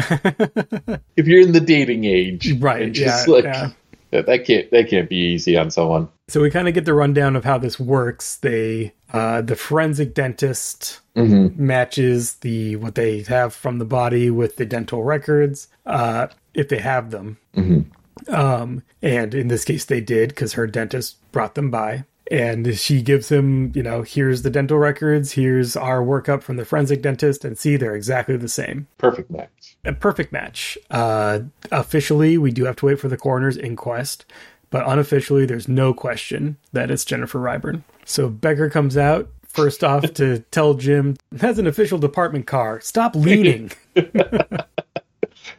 if 1.15 1.27
you're 1.27 1.41
in 1.41 1.51
the 1.51 1.59
dating 1.59 2.05
age, 2.05 2.51
Right, 2.59 2.81
and 2.81 2.95
just 2.95 3.27
yeah, 3.27 3.33
like 3.33 3.43
yeah. 3.43 3.71
that, 4.09 4.25
that 4.25 4.45
can't 4.45 4.71
that 4.71 4.89
can't 4.89 5.07
be 5.07 5.17
easy 5.17 5.55
on 5.55 5.69
someone. 5.69 6.09
So 6.29 6.41
we 6.41 6.49
kind 6.49 6.67
of 6.67 6.73
get 6.73 6.85
the 6.85 6.95
rundown 6.95 7.35
of 7.35 7.43
how 7.43 7.59
this 7.59 7.79
works. 7.79 8.37
They, 8.37 8.93
uh, 9.13 9.41
the 9.41 9.55
forensic 9.55 10.13
dentist 10.13 11.01
Mm-hmm. 11.15 11.65
matches 11.65 12.35
the 12.35 12.77
what 12.77 12.95
they 12.95 13.23
have 13.23 13.53
from 13.53 13.77
the 13.77 13.83
body 13.83 14.29
with 14.29 14.55
the 14.55 14.65
dental 14.65 15.03
records, 15.03 15.67
uh, 15.85 16.27
if 16.53 16.69
they 16.69 16.77
have 16.77 17.11
them. 17.11 17.37
Mm-hmm. 17.57 18.33
Um, 18.33 18.83
and 19.01 19.35
in 19.35 19.49
this 19.49 19.65
case, 19.65 19.83
they 19.83 19.99
did 19.99 20.29
because 20.29 20.53
her 20.53 20.65
dentist 20.65 21.17
brought 21.33 21.55
them 21.55 21.69
by. 21.69 22.05
And 22.31 22.77
she 22.77 23.01
gives 23.01 23.29
him, 23.29 23.73
you 23.75 23.83
know, 23.83 24.03
here's 24.03 24.43
the 24.43 24.49
dental 24.49 24.77
records, 24.77 25.33
here's 25.33 25.75
our 25.75 25.99
workup 26.01 26.41
from 26.41 26.55
the 26.55 26.63
forensic 26.63 27.01
dentist, 27.01 27.43
and 27.43 27.57
see, 27.57 27.75
they're 27.75 27.95
exactly 27.95 28.37
the 28.37 28.47
same. 28.47 28.87
Perfect 28.97 29.29
match. 29.29 29.75
A 29.83 29.93
perfect 29.93 30.31
match. 30.31 30.77
Uh, 30.91 31.39
officially, 31.71 32.37
we 32.37 32.51
do 32.51 32.65
have 32.65 32.75
to 32.77 32.85
wait 32.85 32.99
for 32.99 33.09
the 33.09 33.17
coroner's 33.17 33.57
inquest, 33.57 34.25
but 34.69 34.87
unofficially, 34.87 35.45
there's 35.45 35.67
no 35.67 35.93
question 35.93 36.57
that 36.73 36.91
it's 36.91 37.05
Jennifer 37.05 37.39
Ryburn. 37.39 37.83
So 38.05 38.29
Becker 38.29 38.69
comes 38.69 38.97
out 38.97 39.29
first 39.47 39.83
off 39.83 40.13
to 40.13 40.39
tell 40.51 40.73
Jim, 40.75 41.15
"That's 41.31 41.59
an 41.59 41.67
official 41.67 41.97
department 41.99 42.47
car. 42.47 42.79
Stop 42.81 43.15
leaning." 43.15 43.71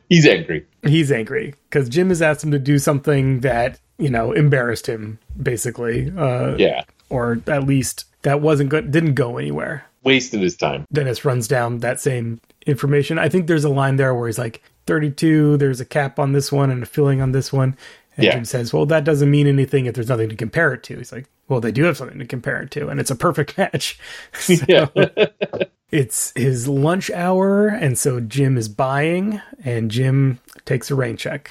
He's 0.08 0.26
angry. 0.26 0.66
He's 0.84 1.10
angry 1.12 1.54
because 1.68 1.88
Jim 1.88 2.08
has 2.08 2.20
asked 2.22 2.42
him 2.44 2.50
to 2.50 2.58
do 2.58 2.78
something 2.78 3.40
that 3.40 3.78
you 3.98 4.10
know 4.10 4.32
embarrassed 4.32 4.86
him, 4.86 5.18
basically, 5.40 6.12
uh, 6.16 6.56
Yeah, 6.56 6.82
or 7.08 7.40
at 7.46 7.64
least 7.64 8.04
that 8.22 8.40
wasn't 8.40 8.70
good, 8.70 8.90
didn't 8.90 9.14
go 9.14 9.38
anywhere. 9.38 9.84
wasted 10.02 10.40
his 10.42 10.56
time. 10.56 10.84
Dennis 10.92 11.24
runs 11.24 11.46
down 11.48 11.78
that 11.78 12.00
same 12.00 12.40
information. 12.66 13.18
I 13.18 13.28
think 13.28 13.46
there's 13.46 13.64
a 13.64 13.68
line 13.70 13.96
there 13.96 14.14
where 14.14 14.26
he's 14.28 14.38
like, 14.38 14.62
32, 14.86 15.56
there's 15.58 15.80
a 15.80 15.84
cap 15.84 16.18
on 16.18 16.32
this 16.32 16.50
one 16.50 16.70
and 16.70 16.82
a 16.82 16.86
filling 16.86 17.20
on 17.20 17.32
this 17.32 17.52
one. 17.52 17.76
And 18.20 18.26
Yeah. 18.26 18.34
Jim 18.34 18.44
says, 18.44 18.72
well, 18.72 18.84
that 18.86 19.04
doesn't 19.04 19.30
mean 19.30 19.46
anything 19.46 19.86
if 19.86 19.94
there's 19.94 20.08
nothing 20.08 20.28
to 20.28 20.36
compare 20.36 20.72
it 20.74 20.82
to. 20.84 20.96
He's 20.98 21.10
like, 21.12 21.26
well, 21.48 21.60
they 21.60 21.72
do 21.72 21.84
have 21.84 21.96
something 21.96 22.18
to 22.18 22.26
compare 22.26 22.60
it 22.62 22.70
to, 22.72 22.88
and 22.88 23.00
it's 23.00 23.10
a 23.10 23.16
perfect 23.16 23.56
match. 23.58 23.98
So 24.32 24.54
Yeah, 24.68 24.86
it's 25.90 26.32
his 26.36 26.68
lunch 26.68 27.10
hour, 27.10 27.66
and 27.68 27.98
so 27.98 28.20
Jim 28.20 28.56
is 28.58 28.68
buying, 28.68 29.40
and 29.64 29.90
Jim 29.90 30.38
takes 30.66 30.90
a 30.90 30.94
rain 30.94 31.16
check. 31.16 31.50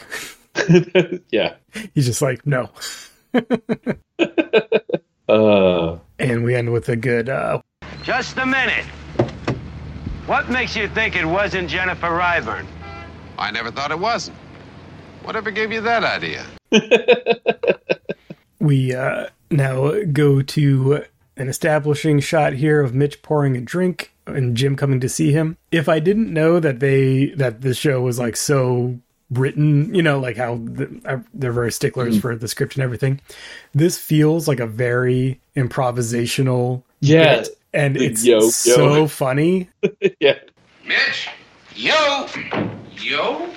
yeah. 1.31 1.55
He's 1.93 2.05
just 2.05 2.21
like, 2.21 2.45
no. 2.45 2.69
Uh, 5.27 5.97
And 6.17 6.43
we 6.43 6.55
end 6.55 6.71
with 6.71 6.89
a 6.89 6.95
good, 6.95 7.29
uh, 7.29 7.61
Just 8.03 8.37
a 8.37 8.45
minute. 8.45 8.85
What 10.25 10.49
makes 10.49 10.75
you 10.75 10.87
think 10.89 11.15
it 11.15 11.25
wasn't 11.25 11.69
Jennifer 11.69 12.07
Ryburn? 12.07 12.65
I 13.37 13.51
never 13.51 13.71
thought 13.71 13.91
it 13.91 13.99
wasn't. 13.99 14.37
Whatever 15.23 15.51
gave 15.51 15.71
you 15.71 15.81
that 15.81 16.03
idea? 16.03 16.45
we 18.59 18.93
uh, 18.95 19.27
now 19.51 19.91
go 20.11 20.41
to 20.41 21.03
an 21.37 21.47
establishing 21.47 22.19
shot 22.19 22.53
here 22.53 22.81
of 22.81 22.93
Mitch 22.93 23.21
pouring 23.21 23.55
a 23.55 23.61
drink 23.61 24.11
and 24.25 24.55
Jim 24.55 24.75
coming 24.75 24.99
to 24.99 25.09
see 25.09 25.31
him. 25.31 25.57
If 25.71 25.87
I 25.89 25.99
didn't 25.99 26.33
know 26.33 26.59
that 26.59 26.79
they 26.79 27.27
that 27.37 27.61
the 27.61 27.73
show 27.73 28.01
was 28.01 28.19
like 28.19 28.35
so 28.35 28.99
written, 29.31 29.93
you 29.93 30.01
know, 30.01 30.19
like 30.19 30.37
how 30.37 30.55
the, 30.63 31.01
uh, 31.05 31.17
they're 31.33 31.51
very 31.51 31.71
sticklers 31.71 32.19
for 32.19 32.35
the 32.35 32.47
script 32.47 32.75
and 32.75 32.83
everything, 32.83 33.21
this 33.73 33.97
feels 33.97 34.47
like 34.47 34.59
a 34.59 34.67
very 34.67 35.39
improvisational 35.55 36.83
Yeah, 37.01 37.37
bit, 37.41 37.49
and 37.73 37.95
the 37.95 38.05
it's 38.05 38.25
yo, 38.25 38.39
yo. 38.39 38.49
so 38.49 39.07
funny. 39.07 39.69
yeah. 40.19 40.39
Mitch? 40.85 41.29
Yo! 41.75 42.25
Yo? 42.99 43.49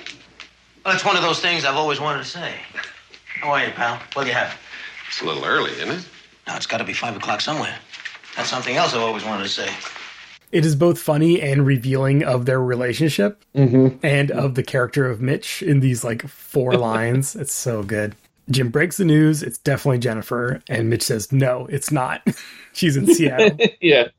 Well, 0.85 0.93
it's 0.93 1.05
one 1.05 1.15
of 1.15 1.23
those 1.23 1.39
things 1.39 1.63
I've 1.63 1.77
always 1.77 2.01
wanted 2.01 2.23
to 2.23 2.29
say. 2.29 2.55
How 3.39 3.51
are 3.51 3.63
you, 3.63 3.71
pal? 3.71 4.01
What 4.13 4.23
do 4.23 4.29
you 4.29 4.35
have? 4.35 4.53
It's 5.07 5.21
a 5.21 5.25
little 5.25 5.45
early, 5.45 5.71
isn't 5.71 5.89
it? 5.89 6.05
No, 6.45 6.55
it's 6.57 6.65
got 6.65 6.79
to 6.79 6.83
be 6.83 6.91
five 6.91 7.15
o'clock 7.15 7.39
somewhere. 7.39 7.77
That's 8.35 8.49
something 8.49 8.75
else 8.75 8.93
I've 8.93 9.01
always 9.01 9.23
wanted 9.23 9.43
to 9.43 9.49
say. 9.49 9.69
It 10.51 10.65
is 10.65 10.75
both 10.75 10.99
funny 10.99 11.41
and 11.41 11.65
revealing 11.65 12.23
of 12.23 12.45
their 12.45 12.61
relationship 12.61 13.45
mm-hmm. 13.55 13.97
and 14.05 14.29
of 14.29 14.55
the 14.55 14.63
character 14.63 15.09
of 15.09 15.21
Mitch 15.21 15.63
in 15.63 15.79
these 15.79 16.03
like 16.03 16.27
four 16.27 16.73
lines. 16.77 17.35
It's 17.35 17.53
so 17.53 17.81
good. 17.81 18.15
Jim 18.49 18.69
breaks 18.69 18.97
the 18.97 19.05
news. 19.05 19.41
It's 19.41 19.59
definitely 19.59 19.99
Jennifer. 19.99 20.61
And 20.67 20.89
Mitch 20.89 21.03
says, 21.03 21.31
no, 21.31 21.65
it's 21.67 21.91
not. 21.91 22.27
She's 22.73 22.97
in 22.97 23.07
Seattle. 23.13 23.57
Yeah. 23.81 24.09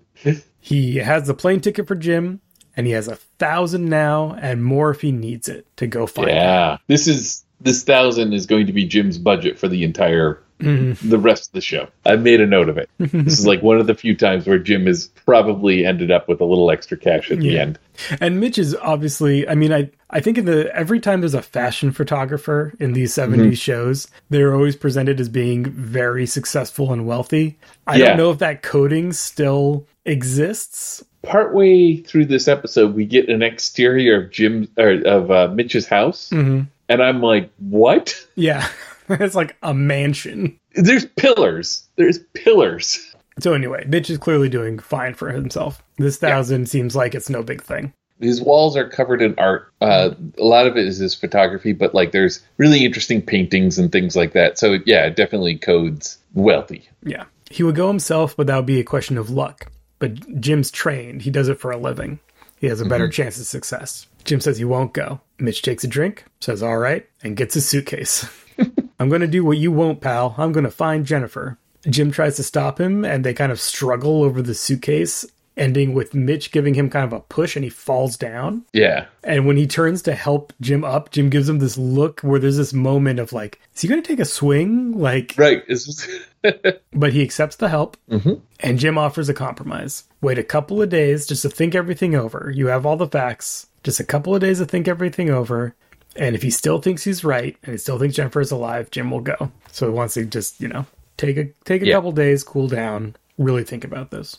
he 0.61 0.97
has 0.97 1.27
the 1.27 1.35
plane 1.35 1.61
ticket 1.61 1.87
for 1.87 1.95
Jim 1.95 2.41
and 2.77 2.87
he 2.87 2.93
has 2.93 3.09
a 3.09 3.17
thousand 3.17 3.87
now 3.87 4.37
and 4.41 4.65
more 4.65 4.91
if 4.91 5.01
he 5.01 5.13
needs 5.13 5.49
it 5.49 5.67
to 5.77 5.87
go 5.87 6.07
find. 6.07 6.29
Yeah. 6.29 6.79
This 6.87 7.07
is 7.07 7.45
this 7.61 7.83
thousand 7.85 8.33
is 8.33 8.47
going 8.47 8.67
to 8.67 8.73
be 8.73 8.85
Jim's 8.85 9.19
budget 9.19 9.59
for 9.59 9.69
the 9.69 9.85
entire 9.85 10.41
mm-hmm. 10.61 11.09
the 11.09 11.19
rest 11.19 11.49
of 11.49 11.53
the 11.53 11.61
show. 11.61 11.89
I 12.05 12.17
made 12.17 12.41
a 12.41 12.47
note 12.47 12.69
of 12.69 12.79
it. 12.79 12.89
this 12.99 13.39
is 13.39 13.47
like 13.47 13.63
one 13.63 13.79
of 13.79 13.87
the 13.87 13.95
few 13.95 14.17
times 14.17 14.47
where 14.47 14.59
Jim 14.59 14.87
has 14.87 15.09
probably 15.25 15.85
ended 15.85 16.11
up 16.11 16.29
with 16.29 16.41
a 16.41 16.45
little 16.45 16.71
extra 16.71 16.97
cash 16.97 17.31
at 17.31 17.39
the 17.39 17.59
end. 17.59 17.79
And 18.21 18.41
Mitch 18.41 18.59
is 18.59 18.75
obviously, 18.77 19.49
I 19.49 19.55
mean, 19.55 19.73
I, 19.73 19.91
I 20.11 20.21
think 20.21 20.39
in 20.39 20.45
the, 20.45 20.75
every 20.75 21.01
time 21.01 21.21
there's 21.21 21.35
a 21.35 21.43
fashion 21.43 21.93
photographer 21.93 22.75
in 22.81 22.93
these 22.93 23.15
70s 23.15 23.37
mm-hmm. 23.37 23.53
shows, 23.53 24.09
they're 24.31 24.55
always 24.55 24.77
presented 24.77 25.21
as 25.21 25.29
being 25.29 25.65
very 25.65 26.27
successful 26.27 26.93
and 26.93 27.07
wealthy. 27.07 27.59
I 27.87 27.97
Yeah. 27.97 28.09
don't 28.09 28.17
know 28.19 28.31
if 28.31 28.39
that 28.39 28.63
coding 28.63 29.13
still 29.13 29.87
exists. 30.05 31.05
Partway 31.25 31.97
through 31.97 32.27
this 32.27 32.49
episode, 32.49 32.95
we 32.95 33.05
get 33.07 33.29
an 33.29 33.43
exterior 33.43 34.23
of 34.23 34.31
Jim 34.31 34.69
or 34.79 34.93
of 35.05 35.31
uh, 35.31 35.49
Mitch's 35.49 35.87
house, 35.87 36.31
and 36.33 36.69
I'm 36.89 37.21
like, 37.21 37.51
"What? 37.59 38.15
Yeah. 38.35 38.69
it's 39.09 39.35
like 39.35 39.57
a 39.63 39.75
mansion. 39.75 40.59
There's 40.75 41.07
pillars. 41.07 41.87
There's 41.97 42.19
pillars." 42.35 43.15
So 43.41 43.53
anyway, 43.53 43.85
Mitch 43.89 44.11
is 44.11 44.19
clearly 44.19 44.49
doing 44.49 44.79
fine 44.79 45.15
for 45.15 45.31
himself. 45.31 45.83
This 45.99 46.17
thousand 46.19 46.69
seems 46.69 46.95
like 46.95 47.15
it's 47.15 47.29
no 47.29 47.43
big 47.43 47.63
thing. 47.63 47.93
his 48.21 48.41
walls 48.41 48.77
are 48.77 48.89
covered 48.89 49.21
in 49.21 49.35
art. 49.39 49.73
Uh, 49.81 50.11
a 50.39 50.45
lot 50.45 50.67
of 50.69 50.77
it 50.77 50.87
is 50.87 50.99
his 50.99 51.15
photography, 51.17 51.73
but 51.73 51.95
like 51.95 52.13
there's 52.13 52.41
really 52.59 52.85
interesting 52.85 53.21
paintings 53.21 53.77
and 53.79 53.91
things 53.91 54.15
like 54.15 54.35
that. 54.35 54.57
So 54.59 54.79
yeah, 54.87 55.07
it 55.07 55.17
definitely 55.17 55.59
codes 55.59 56.19
wealthy. 56.33 56.89
Yeah. 57.03 57.25
He 57.51 57.63
would 57.63 57.75
go 57.75 57.89
himself, 57.89 58.37
but 58.37 58.47
that 58.47 58.57
would 58.57 58.67
be 58.67 58.81
a 58.81 58.85
question 58.85 59.19
of 59.19 59.31
luck. 59.31 59.67
But 59.99 60.41
Jim's 60.41 60.71
trained. 60.71 61.23
He 61.23 61.31
does 61.31 61.49
it 61.49 61.59
for 61.59 61.71
a 61.71 61.77
living. 61.77 62.19
He 62.59 62.67
has 62.69 62.81
a 62.81 62.87
better 62.87 63.05
mm-hmm. 63.05 63.23
chance 63.23 63.39
of 63.39 63.47
success. 63.47 64.07
Jim 64.25 64.41
says 64.41 64.59
he 64.59 64.65
won't 64.65 64.95
go. 64.95 65.21
Mitch 65.39 65.63
takes 65.63 65.85
a 65.85 65.89
drink, 65.89 66.25
says 66.41 66.63
all 66.63 66.79
right, 66.79 67.07
and 67.23 67.37
gets 67.37 67.55
his 67.55 67.69
suitcase. 67.69 68.27
I'm 68.99 69.09
going 69.09 69.21
to 69.21 69.27
do 69.27 69.45
what 69.45 69.59
you 69.59 69.71
won't, 69.71 70.01
pal. 70.01 70.35
I'm 70.39 70.53
going 70.53 70.65
to 70.65 70.71
find 70.71 71.05
Jennifer. 71.05 71.59
Jim 71.89 72.11
tries 72.11 72.37
to 72.37 72.43
stop 72.43 72.81
him, 72.81 73.05
and 73.05 73.25
they 73.25 73.35
kind 73.35 73.53
of 73.53 73.61
struggle 73.61 74.23
over 74.23 74.41
the 74.41 74.55
suitcase, 74.55 75.27
ending 75.57 75.93
with 75.93 76.15
Mitch 76.15 76.51
giving 76.51 76.75
him 76.75 76.89
kind 76.89 77.05
of 77.05 77.13
a 77.13 77.21
push, 77.21 77.57
and 77.57 77.65
he 77.65 77.71
falls 77.71 78.17
down. 78.17 78.65
Yeah, 78.73 79.07
And 79.23 79.47
when 79.47 79.57
he 79.57 79.67
turns 79.67 80.01
to 80.03 80.15
help 80.15 80.53
Jim 80.61 80.85
up, 80.85 81.11
Jim 81.11 81.29
gives 81.29 81.49
him 81.49 81.59
this 81.59 81.77
look 81.77 82.21
where 82.21 82.41
there's 82.41 82.57
this 82.57 82.73
moment 82.73 83.19
of 83.19 83.33
like, 83.33 83.61
is 83.75 83.83
he 83.83 83.89
going 83.89 84.03
to 84.03 84.09
take 84.09 84.21
a 84.21 84.25
swing? 84.25 84.99
Like, 84.99 85.35
right. 85.37 85.63
It's 85.69 86.09
but 86.93 87.13
he 87.13 87.23
accepts 87.23 87.57
the 87.57 87.69
help, 87.69 87.97
mm-hmm. 88.11 88.35
and 88.61 88.79
Jim 88.79 88.99
offers 88.99 89.29
a 89.29 89.35
compromise. 89.35 90.05
Wait 90.21 90.39
a 90.39 90.45
couple 90.45 90.83
of 90.83 90.89
days 90.89 91.27
just 91.27 91.43
to 91.43 91.49
think 91.51 91.75
everything 91.75 92.15
over. 92.15 92.53
You 92.55 92.69
have 92.69 92.87
all 92.87 92.97
the 92.97 93.09
facts. 93.09 93.67
Just 93.83 94.01
a 94.01 94.05
couple 94.05 94.35
of 94.35 94.41
days 94.41 94.59
to 94.59 94.65
think 94.67 94.89
everything 94.89 95.31
over. 95.31 95.75
And 96.17 96.35
if 96.35 96.43
he 96.43 96.51
still 96.51 96.81
thinks 96.81 97.05
he's 97.05 97.25
right, 97.25 97.57
and 97.63 97.73
he 97.73 97.79
still 97.79 97.99
thinks 97.99 98.17
Jennifer 98.17 98.41
is 98.41 98.51
alive, 98.51 98.91
Jim 98.91 99.11
will 99.11 99.21
go. 99.21 99.51
So 99.73 99.87
he 99.87 99.93
wants 99.93 100.15
to 100.15 100.25
just, 100.25 100.61
you 100.61 100.69
know, 100.69 100.87
take 101.17 101.37
a 101.37 101.47
take 101.65 101.83
a 101.83 101.87
Yeah. 101.87 101.95
couple 101.97 102.13
days, 102.13 102.45
cool 102.45 102.69
down, 102.69 103.17
really 103.37 103.65
think 103.65 103.85
about 103.85 104.11
this. 104.11 104.39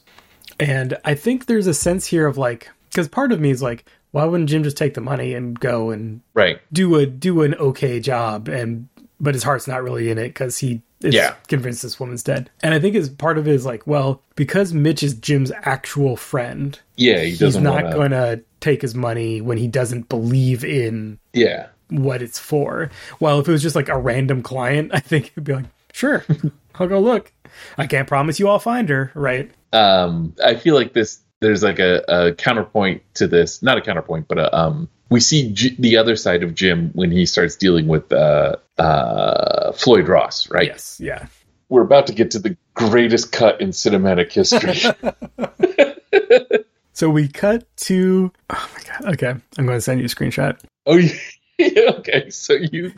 And 0.60 0.98
I 1.04 1.16
think 1.16 1.46
there's 1.46 1.68
a 1.68 1.74
sense 1.74 2.08
here 2.08 2.28
of 2.28 2.38
like, 2.38 2.70
because 2.90 3.08
part 3.08 3.32
of 3.32 3.40
me 3.42 3.50
is 3.50 3.62
like, 3.62 3.86
why 4.12 4.24
wouldn't 4.24 4.50
Jim 4.50 4.64
just 4.64 4.78
take 4.78 4.94
the 4.94 5.02
money 5.02 5.34
and 5.34 5.60
go 5.60 5.90
and 5.90 6.22
right. 6.34 6.60
do 6.72 6.96
a 6.96 7.06
do 7.06 7.42
an 7.42 7.54
okay 7.56 8.00
job 8.00 8.48
and 8.48 8.88
but 9.20 9.34
his 9.34 9.44
heart's 9.44 9.68
not 9.68 9.84
really 9.84 10.10
in 10.10 10.18
it 10.18 10.30
because 10.30 10.60
he 10.60 10.82
Yeah. 11.02 11.36
convinced 11.48 11.82
this 11.84 12.00
woman's 12.00 12.24
dead 12.24 12.50
and 12.64 12.74
i 12.74 12.80
think 12.80 12.96
is 12.96 13.10
part 13.10 13.38
of 13.38 13.48
it 13.48 13.54
is 13.54 13.66
like 13.66 13.86
well 13.86 14.22
because 14.36 14.74
mitch 14.74 15.04
is 15.04 15.14
jim's 15.14 15.52
actual 15.64 16.16
friend 16.16 16.80
Yeah, 16.96 17.20
he 17.22 17.32
he's 17.36 17.58
not 17.58 17.84
want 17.84 17.88
to. 17.88 17.94
going 17.94 18.12
to 18.12 18.42
take 18.62 18.82
his 18.82 18.96
money 18.96 19.42
when 19.42 19.58
he 19.58 19.68
doesn't 19.68 20.10
believe 20.10 20.64
in 20.64 21.20
Yeah, 21.34 21.68
what 21.90 22.22
it's 22.22 22.40
for 22.40 22.90
while 23.20 23.40
if 23.40 23.48
it 23.48 23.52
was 23.52 23.62
just 23.62 23.76
like 23.76 23.90
a 23.90 23.98
random 23.98 24.42
client 24.42 24.92
i 24.94 25.00
think 25.00 25.32
he'd 25.36 25.44
be 25.44 25.54
like 25.54 25.66
sure 25.94 26.24
i'll 26.76 26.88
go 26.88 27.00
look 27.00 27.32
i 27.78 27.86
can't 27.86 28.08
promise 28.08 28.40
you 28.40 28.48
i'll 28.48 28.58
find 28.60 28.90
her 28.90 29.12
right 29.16 29.52
um, 29.74 30.34
I 30.44 30.56
feel 30.56 30.74
like 30.74 30.94
this. 30.94 31.20
There's 31.42 31.62
like 31.62 31.80
a, 31.80 32.02
a 32.08 32.34
counterpoint 32.34 33.02
to 33.16 33.28
this. 33.28 33.62
Not 33.62 33.78
a 33.78 33.82
counterpoint, 33.82 34.30
but 34.30 34.38
a 34.40 34.56
um, 34.58 34.88
we 35.10 35.20
see 35.20 35.52
J- 35.52 35.76
the 35.78 35.98
other 35.98 36.16
side 36.16 36.44
of 36.44 36.56
Jim 36.56 36.92
when 36.94 37.12
he 37.12 37.26
starts 37.26 37.56
dealing 37.56 37.88
with 37.88 38.12
uh, 38.12 38.56
uh, 38.78 39.72
Floyd 39.74 40.08
Ross, 40.08 40.50
right? 40.50 40.68
Yes, 40.68 41.00
yeah. 41.02 41.28
We're 41.70 41.84
about 41.84 42.08
to 42.08 42.14
get 42.14 42.32
to 42.32 42.40
the 42.40 42.56
greatest 42.74 43.32
cut 43.32 43.60
in 43.60 43.70
cinematic 43.70 44.32
history. 44.32 44.80
So 46.96 47.10
we 47.10 47.28
cut 47.28 47.66
to. 47.78 48.32
Oh 48.50 48.70
my 48.74 48.84
god. 48.84 49.14
Okay, 49.16 49.30
I'm 49.58 49.66
going 49.66 49.78
to 49.78 49.82
send 49.82 50.00
you 50.00 50.06
a 50.06 50.10
screenshot. 50.10 50.58
oh, 50.86 50.96
yeah. 50.96 51.12
okay. 52.00 52.30
So 52.30 52.54
you 52.54 52.94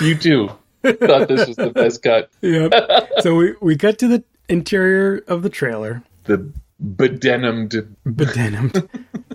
you 0.00 0.14
too 0.16 0.50
thought 0.84 1.26
this 1.28 1.48
was 1.48 1.56
the 1.56 1.72
best 1.74 2.02
cut. 2.04 2.30
yep. 2.42 2.72
So 3.20 3.34
we 3.34 3.54
we 3.60 3.76
cut 3.76 3.98
to 3.98 4.08
the 4.08 4.24
interior 4.48 5.24
of 5.26 5.42
the 5.42 5.50
trailer. 5.50 6.04
The 6.24 6.52
bedenimed. 6.80 7.88
Bedenimed. 8.06 8.88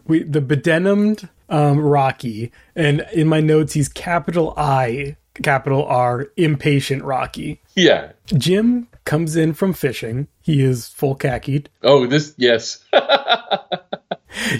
we 0.07 0.23
the 0.23 0.41
bedenimed 0.41 1.27
um, 1.49 1.79
Rocky, 1.79 2.51
and 2.75 3.05
in 3.13 3.27
my 3.27 3.41
notes 3.41 3.73
he's 3.73 3.89
capital 3.89 4.53
I, 4.57 5.17
capital 5.41 5.85
R, 5.85 6.27
impatient 6.37 7.03
Rocky. 7.03 7.61
Yeah. 7.75 8.11
Jim 8.35 8.87
comes 9.05 9.35
in 9.35 9.53
from 9.53 9.73
fishing. 9.73 10.27
He 10.41 10.61
is 10.61 10.87
full 10.89 11.15
khakied. 11.15 11.67
Oh, 11.83 12.05
this 12.07 12.33
yes. 12.37 12.83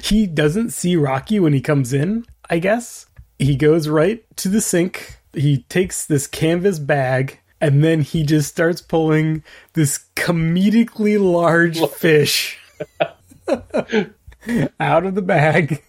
He 0.04 0.26
doesn't 0.26 0.72
see 0.72 0.96
Rocky 0.96 1.40
when 1.40 1.54
he 1.54 1.62
comes 1.62 1.94
in, 1.94 2.26
I 2.50 2.60
guess. 2.60 3.06
He 3.38 3.56
goes 3.56 3.88
right 3.88 4.24
to 4.38 4.50
the 4.50 4.62
sink. 4.62 5.20
He 5.34 5.60
takes 5.70 6.06
this 6.06 6.28
canvas 6.28 6.80
bag 6.80 7.40
and 7.62 7.84
then 7.84 8.02
he 8.02 8.24
just 8.24 8.50
starts 8.50 8.82
pulling 8.82 9.44
this 9.74 10.06
comedically 10.16 11.20
large 11.20 11.80
fish 11.90 12.60
out 14.80 15.06
of 15.06 15.16
the 15.16 15.22
bag. 15.22 15.84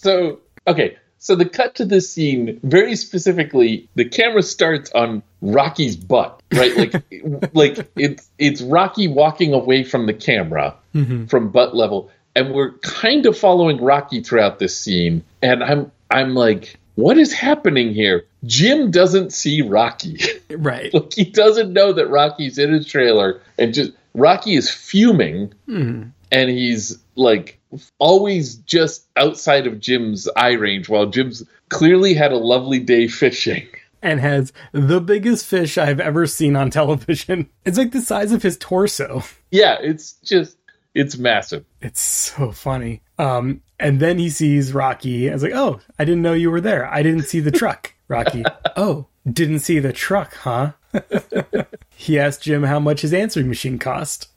So 0.00 0.40
okay. 0.66 0.96
So 1.22 1.34
the 1.34 1.44
cut 1.44 1.74
to 1.74 1.84
this 1.84 2.10
scene, 2.10 2.58
very 2.62 2.96
specifically, 2.96 3.90
the 3.94 4.06
camera 4.06 4.42
starts 4.42 4.90
on 4.92 5.22
Rocky's 5.42 5.94
butt, 5.94 6.42
right? 6.50 6.74
Like, 6.74 7.52
like 7.54 7.90
it's 7.94 8.30
it's 8.38 8.62
Rocky 8.62 9.06
walking 9.06 9.52
away 9.52 9.84
from 9.84 10.06
the 10.06 10.14
camera 10.14 10.74
mm-hmm. 10.94 11.26
from 11.26 11.50
butt 11.50 11.76
level, 11.76 12.10
and 12.34 12.54
we're 12.54 12.72
kind 12.78 13.26
of 13.26 13.36
following 13.36 13.82
Rocky 13.82 14.22
throughout 14.22 14.58
this 14.58 14.78
scene. 14.78 15.22
And 15.42 15.62
I'm 15.62 15.92
I'm 16.10 16.34
like, 16.34 16.76
what 16.94 17.18
is 17.18 17.34
happening 17.34 17.92
here? 17.92 18.24
Jim 18.44 18.90
doesn't 18.90 19.32
see 19.32 19.62
Rocky. 19.62 20.18
Right. 20.50 20.92
like 20.92 21.14
he 21.14 21.24
doesn't 21.24 21.72
know 21.72 21.92
that 21.92 22.08
Rocky's 22.08 22.58
in 22.58 22.72
his 22.72 22.84
trailer, 22.84 23.40
and 23.56 23.72
just 23.72 23.92
Rocky 24.14 24.56
is 24.56 24.68
fuming, 24.68 25.54
hmm. 25.66 26.08
and 26.32 26.50
he's 26.50 26.98
like 27.14 27.59
always 27.98 28.56
just 28.56 29.06
outside 29.16 29.66
of 29.66 29.80
Jim's 29.80 30.28
eye 30.36 30.52
range, 30.52 30.88
while 30.88 31.06
Jim's 31.06 31.44
clearly 31.68 32.14
had 32.14 32.32
a 32.32 32.38
lovely 32.38 32.78
day 32.78 33.08
fishing. 33.08 33.66
And 34.02 34.20
has 34.20 34.52
the 34.72 35.00
biggest 35.00 35.44
fish 35.44 35.76
I've 35.76 36.00
ever 36.00 36.26
seen 36.26 36.56
on 36.56 36.70
television. 36.70 37.50
It's 37.64 37.76
like 37.76 37.92
the 37.92 38.00
size 38.00 38.32
of 38.32 38.42
his 38.42 38.56
torso. 38.56 39.22
Yeah, 39.50 39.76
it's 39.80 40.12
just 40.24 40.56
it's 40.94 41.16
massive. 41.16 41.64
It's 41.80 42.00
so 42.00 42.50
funny. 42.50 43.02
Um, 43.18 43.62
and 43.78 44.00
then 44.00 44.18
he 44.18 44.30
sees 44.30 44.72
Rocky. 44.72 45.30
I 45.30 45.34
was 45.34 45.42
like, 45.42 45.54
oh, 45.54 45.80
I 45.98 46.04
didn't 46.04 46.22
know 46.22 46.32
you 46.32 46.50
were 46.50 46.60
there. 46.60 46.86
I 46.86 47.02
didn't 47.02 47.24
see 47.24 47.40
the 47.40 47.50
truck. 47.50 47.94
Rocky, 48.08 48.42
oh, 48.76 49.06
didn't 49.30 49.60
see 49.60 49.78
the 49.78 49.92
truck, 49.92 50.34
huh? 50.34 50.72
he 51.94 52.18
asked 52.18 52.42
Jim 52.42 52.64
how 52.64 52.80
much 52.80 53.02
his 53.02 53.14
answering 53.14 53.46
machine 53.48 53.78
cost. 53.78 54.28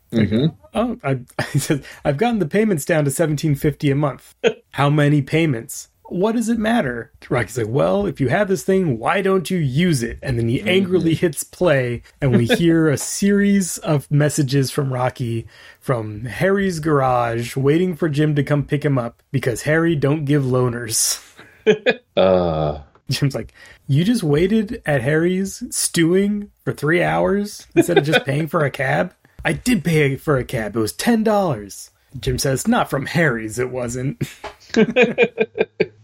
Oh, 0.74 0.98
I, 1.04 1.20
he 1.52 1.60
says, 1.60 1.86
I've 2.04 2.18
gotten 2.18 2.40
the 2.40 2.46
payments 2.48 2.86
down 2.86 3.06
to 3.06 3.12
seventeen 3.12 3.56
fifty 3.56 3.92
a 3.92 3.96
month. 3.96 4.36
How 4.72 4.90
many 4.90 5.22
payments? 5.22 5.90
What 6.10 6.34
does 6.34 6.50
it 6.50 6.60
matter? 6.60 7.12
Rocky's 7.30 7.58
like, 7.58 7.68
well, 7.70 8.06
if 8.06 8.20
you 8.22 8.28
have 8.28 8.48
this 8.48 8.64
thing, 8.64 9.00
why 9.00 9.22
don't 9.22 9.50
you 9.50 9.58
use 9.58 10.04
it? 10.04 10.20
And 10.22 10.38
then 10.38 10.48
he 10.48 10.62
angrily 10.62 11.16
hits 11.16 11.44
play, 11.44 12.04
and 12.22 12.36
we 12.36 12.46
hear 12.58 12.90
a 12.90 12.98
series 12.98 13.78
of 13.80 14.12
messages 14.12 14.70
from 14.70 14.94
Rocky 14.94 15.48
from 15.80 16.26
Harry's 16.26 16.80
garage, 16.80 17.56
waiting 17.56 17.96
for 17.96 18.10
Jim 18.10 18.36
to 18.36 18.44
come 18.44 18.64
pick 18.64 18.84
him 18.86 18.98
up 18.98 19.24
because 19.32 19.64
Harry 19.64 19.96
don't 19.96 20.26
give 20.26 20.44
loaners. 20.44 21.20
Uh 22.18 22.82
Jim's 23.10 23.36
like, 23.36 23.54
you 23.88 24.04
just 24.04 24.24
waited 24.24 24.82
at 24.86 25.02
Harry's 25.02 25.64
stewing 25.76 26.52
for 26.64 26.74
three 26.74 27.02
hours 27.04 27.68
instead 27.76 27.98
of 27.98 28.04
just 28.04 28.26
paying 28.26 28.48
for 28.48 28.64
a 28.66 28.72
cab? 28.72 29.14
I 29.46 29.54
did 29.54 29.84
pay 29.84 30.16
for 30.16 30.38
a 30.38 30.44
cab. 30.44 30.76
It 30.76 30.80
was 30.80 30.94
ten 30.94 31.24
dollars. 31.24 31.92
Jim 32.20 32.38
says, 32.38 32.68
not 32.68 32.90
from 32.90 33.08
Harry's, 33.08 33.58
it 33.58 33.72
wasn't. 33.72 34.22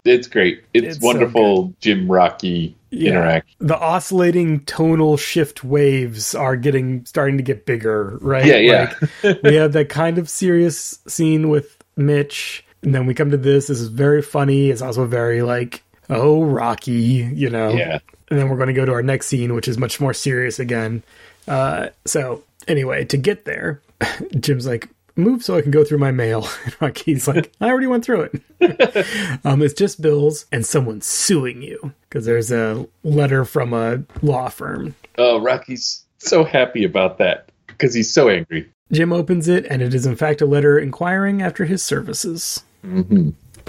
it's 0.06 0.28
great. 0.28 0.64
It's, 0.74 0.88
It's 0.88 1.00
so 1.00 1.06
wonderful 1.06 1.74
Jim 1.80 2.10
Rocky 2.10 2.76
interact. 2.92 3.50
The 3.60 3.78
oscillating 3.78 4.62
tonal 4.62 5.18
shift 5.18 5.64
waves 5.64 6.34
are 6.34 6.56
getting 6.56 7.06
starting 7.06 7.38
to 7.38 7.44
get 7.44 7.66
bigger, 7.66 8.18
right? 8.22 8.46
Yeah, 8.46 8.58
yeah. 8.58 8.94
Like, 9.24 9.44
we 9.44 9.56
have 9.56 9.74
that 9.74 9.90
kind 9.90 10.18
of 10.18 10.30
serious 10.30 11.00
scene 11.08 11.50
with 11.50 11.78
Mitch, 11.96 12.66
and 12.82 12.96
then 12.96 13.06
we 13.06 13.14
come 13.14 13.32
to 13.32 13.38
this. 13.38 13.68
This 13.68 13.80
is 13.80 13.90
very 13.90 14.22
funny. 14.22 14.70
It's 14.72 14.82
also 14.82 15.06
very 15.06 15.44
like, 15.44 15.84
oh, 16.10 16.44
Rocky, 16.44 16.92
you 16.92 17.50
know. 17.50 17.70
Yeah. 17.70 18.00
And 18.32 18.40
then 18.40 18.50
we're 18.50 18.58
going 18.58 18.68
to 18.68 18.74
go 18.74 18.86
to 18.86 18.94
our 18.94 19.04
next 19.04 19.28
scene, 19.28 19.54
which 19.56 19.68
is 19.68 19.78
much 19.78 20.00
more 20.00 20.14
serious 20.14 20.60
again. 20.60 21.04
Uh, 21.50 21.90
so 22.06 22.44
anyway, 22.68 23.04
to 23.06 23.18
get 23.18 23.46
there, 23.46 23.82
Jim's 24.40 24.68
like, 24.68 24.90
move 25.16 25.44
so 25.44 25.58
I 25.58 25.62
can 25.62 25.72
go 25.72 25.84
through 25.84 25.98
my 25.98 26.12
mail. 26.12 26.48
And 26.64 26.76
Rocky's 26.80 27.28
like, 27.28 27.52
I 27.60 27.68
already 27.68 27.88
went 27.88 28.06
through 28.06 28.30
it. 28.32 29.40
um, 29.46 29.62
it's 29.62 29.74
just 29.74 30.02
bills 30.02 30.46
and 30.52 30.66
someone's 30.66 31.06
suing 31.06 31.62
you 31.62 31.94
because 32.08 32.26
there's 32.26 32.52
a 32.52 32.88
letter 33.04 33.44
from 33.44 33.74
a 33.74 34.04
law 34.22 34.50
firm. 34.50 34.96
Oh, 35.18 35.42
Rocky's 35.42 36.06
so 36.20 36.44
happy 36.44 36.84
about 36.84 37.18
that 37.18 37.50
because 37.68 37.94
he's 37.94 38.14
so 38.14 38.30
angry. 38.30 38.70
Jim 38.92 39.14
opens 39.14 39.48
it, 39.48 39.68
and 39.70 39.82
it 39.84 39.94
is 39.94 40.06
in 40.08 40.16
fact 40.16 40.42
a 40.42 40.46
letter 40.48 40.80
inquiring 40.80 41.42
after 41.44 41.66
his 41.66 41.84
services. 41.84 42.64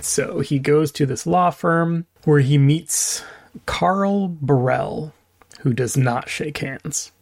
So 0.01 0.41
he 0.41 0.59
goes 0.59 0.91
to 0.93 1.05
this 1.05 1.27
law 1.27 1.51
firm 1.51 2.07
where 2.25 2.41
he 2.41 2.57
meets 2.57 3.23
Carl 3.67 4.29
Burrell, 4.29 5.13
who 5.61 5.75
does 5.75 5.97
not 5.97 6.29
shake 6.29 6.59
hands. 6.59 7.13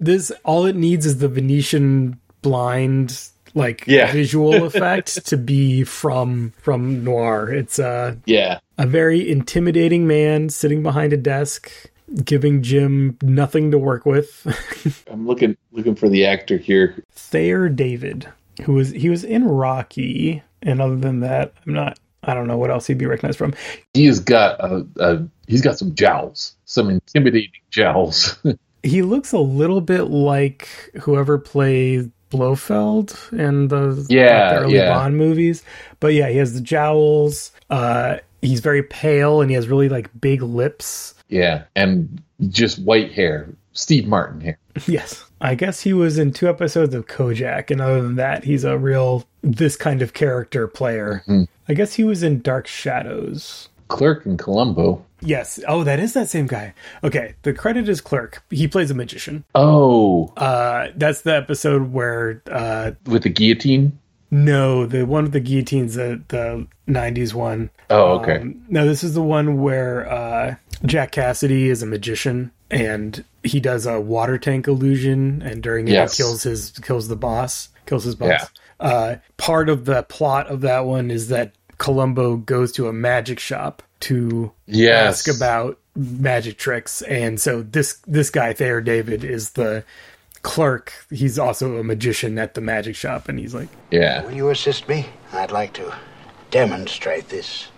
This 0.00 0.30
all 0.44 0.66
it 0.66 0.76
needs 0.76 1.06
is 1.06 1.18
the 1.18 1.28
Venetian 1.28 2.18
blind 2.42 3.20
like 3.54 3.84
Yeah. 3.86 4.12
visual 4.12 4.64
effect 4.64 5.26
to 5.26 5.36
be 5.36 5.84
from 5.84 6.52
from 6.58 7.02
noir. 7.04 7.50
It's 7.52 7.78
uh 7.78 8.16
Yeah. 8.26 8.58
a 8.76 8.86
very 8.86 9.28
intimidating 9.30 10.06
man 10.06 10.48
sitting 10.50 10.82
behind 10.82 11.12
a 11.12 11.16
desk 11.16 11.70
giving 12.24 12.62
Jim 12.62 13.18
nothing 13.22 13.70
to 13.70 13.78
work 13.78 14.06
with. 14.06 14.46
I'm 15.10 15.26
looking 15.26 15.56
looking 15.72 15.94
for 15.94 16.08
the 16.08 16.24
actor 16.26 16.56
here. 16.56 17.02
Thayer 17.12 17.68
David, 17.68 18.26
who 18.64 18.74
was 18.74 18.90
he 18.90 19.10
was 19.10 19.24
in 19.24 19.44
Rocky, 19.44 20.42
and 20.62 20.80
other 20.80 20.96
than 20.96 21.20
that, 21.20 21.52
I'm 21.66 21.72
not. 21.74 21.98
I 22.24 22.34
don't 22.34 22.46
know 22.48 22.58
what 22.58 22.70
else 22.70 22.86
he'd 22.86 22.98
be 22.98 23.06
recognized 23.06 23.38
from. 23.38 23.54
He 23.94 24.04
has 24.06 24.20
got 24.20 24.58
a, 24.60 24.86
a 24.98 25.26
he's 25.46 25.62
got 25.62 25.78
some 25.78 25.94
jowls, 25.94 26.56
some 26.64 26.90
intimidating 26.90 27.50
jowls. 27.70 28.36
He 28.82 29.02
looks 29.02 29.32
a 29.32 29.38
little 29.38 29.80
bit 29.80 30.04
like 30.04 30.68
whoever 31.02 31.38
played 31.38 32.10
Blofeld 32.30 33.18
in 33.32 33.68
the, 33.68 34.06
Yeah, 34.08 34.54
the 34.54 34.60
early 34.60 34.76
yeah. 34.76 34.92
Bond 34.94 35.16
movies. 35.16 35.62
But 36.00 36.14
yeah, 36.14 36.28
he 36.28 36.36
has 36.38 36.54
the 36.54 36.60
jowls. 36.60 37.52
Uh, 37.70 38.18
he's 38.42 38.60
very 38.60 38.82
pale 38.82 39.40
and 39.40 39.50
he 39.50 39.54
has 39.54 39.68
really 39.68 39.88
like 39.88 40.08
big 40.20 40.42
lips. 40.42 41.14
yeah, 41.28 41.64
and 41.74 42.22
just 42.48 42.78
white 42.80 43.12
hair, 43.12 43.48
Steve 43.72 44.06
Martin 44.06 44.40
hair. 44.40 44.58
Yes. 44.86 45.24
I 45.40 45.54
guess 45.56 45.80
he 45.80 45.92
was 45.92 46.18
in 46.18 46.32
two 46.32 46.48
episodes 46.48 46.94
of 46.94 47.06
Kojak, 47.06 47.70
and 47.70 47.80
other 47.80 48.00
than 48.02 48.16
that, 48.16 48.42
he's 48.44 48.64
a 48.64 48.76
real 48.78 49.24
this 49.42 49.76
kind 49.76 50.02
of 50.02 50.12
character 50.12 50.66
player. 50.68 51.22
I 51.68 51.74
guess 51.74 51.94
he 51.94 52.02
was 52.04 52.22
in 52.24 52.40
Dark 52.42 52.66
Shadows. 52.66 53.68
Clerk 53.88 54.26
in 54.26 54.36
Columbo. 54.36 55.04
Yes. 55.20 55.58
Oh, 55.66 55.84
that 55.84 55.98
is 56.00 56.12
that 56.14 56.28
same 56.28 56.46
guy. 56.46 56.74
Okay. 57.02 57.34
The 57.42 57.52
credit 57.52 57.88
is 57.88 58.00
Clerk. 58.00 58.42
He 58.50 58.68
plays 58.68 58.90
a 58.90 58.94
magician. 58.94 59.44
Oh, 59.54 60.32
Uh, 60.36 60.88
that's 60.96 61.22
the 61.22 61.34
episode 61.34 61.92
where, 61.92 62.42
uh, 62.50 62.92
with 63.06 63.22
the 63.24 63.28
guillotine. 63.30 63.98
no, 64.30 64.86
the 64.86 65.04
one 65.06 65.24
with 65.24 65.32
the 65.32 65.40
guillotines, 65.40 65.94
the, 65.94 66.20
the 66.28 66.66
90s 66.88 67.34
one. 67.34 67.70
Oh, 67.90 68.18
okay. 68.20 68.38
Um, 68.38 68.62
no, 68.68 68.86
this 68.86 69.02
is 69.02 69.14
the 69.14 69.22
one 69.22 69.60
where, 69.62 70.08
uh, 70.10 70.54
Jack 70.84 71.12
Cassidy 71.12 71.68
is 71.70 71.82
a 71.82 71.86
magician 71.86 72.52
and 72.70 73.24
he 73.42 73.58
does 73.58 73.86
a 73.86 73.98
water 74.00 74.38
tank 74.38 74.68
illusion 74.68 75.42
and 75.42 75.62
during 75.62 75.88
it 75.88 75.92
Yes. 75.92 76.16
he 76.16 76.22
kills 76.22 76.42
his, 76.44 76.70
kills 76.82 77.08
the 77.08 77.16
boss, 77.16 77.70
kills 77.86 78.04
his 78.04 78.14
boss. 78.14 78.28
Yeah. 78.28 78.46
Uh, 78.78 79.16
part 79.38 79.68
of 79.68 79.86
the 79.86 80.04
plot 80.04 80.46
of 80.46 80.60
that 80.60 80.84
one 80.84 81.10
is 81.10 81.28
that 81.28 81.52
Columbo 81.78 82.36
goes 82.36 82.72
to 82.72 82.88
a 82.88 82.92
magic 82.92 83.38
shop 83.38 83.82
to 84.00 84.52
Yes. 84.66 85.26
ask 85.26 85.36
about 85.36 85.78
magic 85.96 86.58
tricks, 86.58 87.02
and 87.02 87.40
so 87.40 87.62
this 87.62 87.98
this 88.06 88.30
guy 88.30 88.52
Thayer 88.52 88.80
David 88.80 89.24
is 89.24 89.50
the 89.50 89.84
clerk. 90.42 90.92
He's 91.10 91.38
also 91.38 91.76
a 91.78 91.84
magician 91.84 92.38
at 92.38 92.54
the 92.54 92.60
magic 92.60 92.94
shop, 92.96 93.28
and 93.28 93.38
he's 93.38 93.54
like, 93.54 93.68
yeah. 93.90 94.22
Will 94.24 94.32
you 94.32 94.50
assist 94.50 94.88
me? 94.88 95.06
I'd 95.32 95.50
like 95.50 95.72
to 95.74 95.94
demonstrate 96.50 97.28
this 97.28 97.68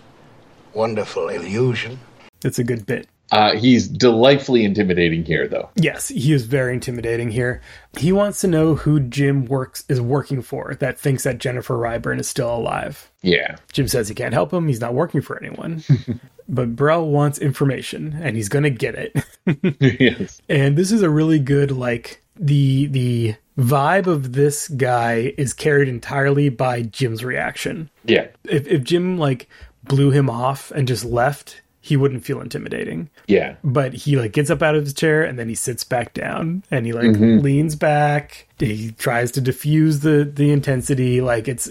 wonderful 0.74 1.28
illusion. 1.28 2.00
It's 2.44 2.58
a 2.58 2.64
good 2.64 2.86
bit. 2.86 3.08
Uh, 3.30 3.56
he's 3.56 3.88
delightfully 3.88 4.64
intimidating 4.64 5.24
here, 5.24 5.46
though. 5.46 5.70
Yes, 5.76 6.08
he 6.08 6.32
is 6.32 6.46
very 6.46 6.74
intimidating 6.74 7.30
here. 7.30 7.60
He 7.98 8.12
wants 8.12 8.40
to 8.40 8.48
know 8.48 8.74
who 8.74 9.00
Jim 9.00 9.44
works 9.44 9.84
is 9.88 10.00
working 10.00 10.42
for 10.42 10.74
that 10.80 10.98
thinks 10.98 11.24
that 11.24 11.38
Jennifer 11.38 11.74
Ryburn 11.74 12.18
is 12.18 12.28
still 12.28 12.54
alive. 12.54 13.10
Yeah. 13.22 13.56
Jim 13.72 13.88
says 13.88 14.08
he 14.08 14.14
can't 14.14 14.34
help 14.34 14.52
him. 14.52 14.68
He's 14.68 14.80
not 14.80 14.94
working 14.94 15.20
for 15.20 15.38
anyone. 15.38 15.84
but 16.48 16.74
Burrell 16.74 17.08
wants 17.08 17.38
information 17.38 18.18
and 18.20 18.36
he's 18.36 18.48
going 18.48 18.64
to 18.64 18.70
get 18.70 18.94
it. 18.94 19.80
yes. 20.00 20.42
And 20.48 20.76
this 20.76 20.90
is 20.90 21.02
a 21.02 21.10
really 21.10 21.38
good 21.38 21.70
like 21.70 22.22
the 22.36 22.86
the 22.86 23.34
vibe 23.58 24.06
of 24.06 24.32
this 24.32 24.68
guy 24.68 25.34
is 25.36 25.52
carried 25.52 25.88
entirely 25.88 26.48
by 26.48 26.82
Jim's 26.82 27.22
reaction. 27.22 27.90
Yeah. 28.04 28.28
If 28.44 28.66
if 28.66 28.82
Jim 28.82 29.18
like 29.18 29.48
blew 29.84 30.10
him 30.10 30.28
off 30.28 30.70
and 30.72 30.88
just 30.88 31.04
left, 31.04 31.62
he 31.82 31.96
wouldn't 31.96 32.24
feel 32.24 32.40
intimidating. 32.40 33.08
Yeah. 33.26 33.56
But 33.64 33.94
he 33.94 34.16
like 34.16 34.32
gets 34.32 34.50
up 34.50 34.62
out 34.62 34.74
of 34.74 34.84
his 34.84 34.92
chair 34.94 35.22
and 35.22 35.38
then 35.38 35.48
he 35.48 35.54
sits 35.54 35.82
back 35.82 36.12
down 36.12 36.62
and 36.70 36.84
he 36.84 36.92
like 36.92 37.04
Mhm. 37.06 37.42
leans 37.42 37.74
back. 37.74 38.46
He 38.58 38.92
tries 38.98 39.30
to 39.32 39.40
diffuse 39.40 40.00
the 40.00 40.30
the 40.32 40.50
intensity. 40.50 41.20
Like 41.22 41.48
it's 41.48 41.70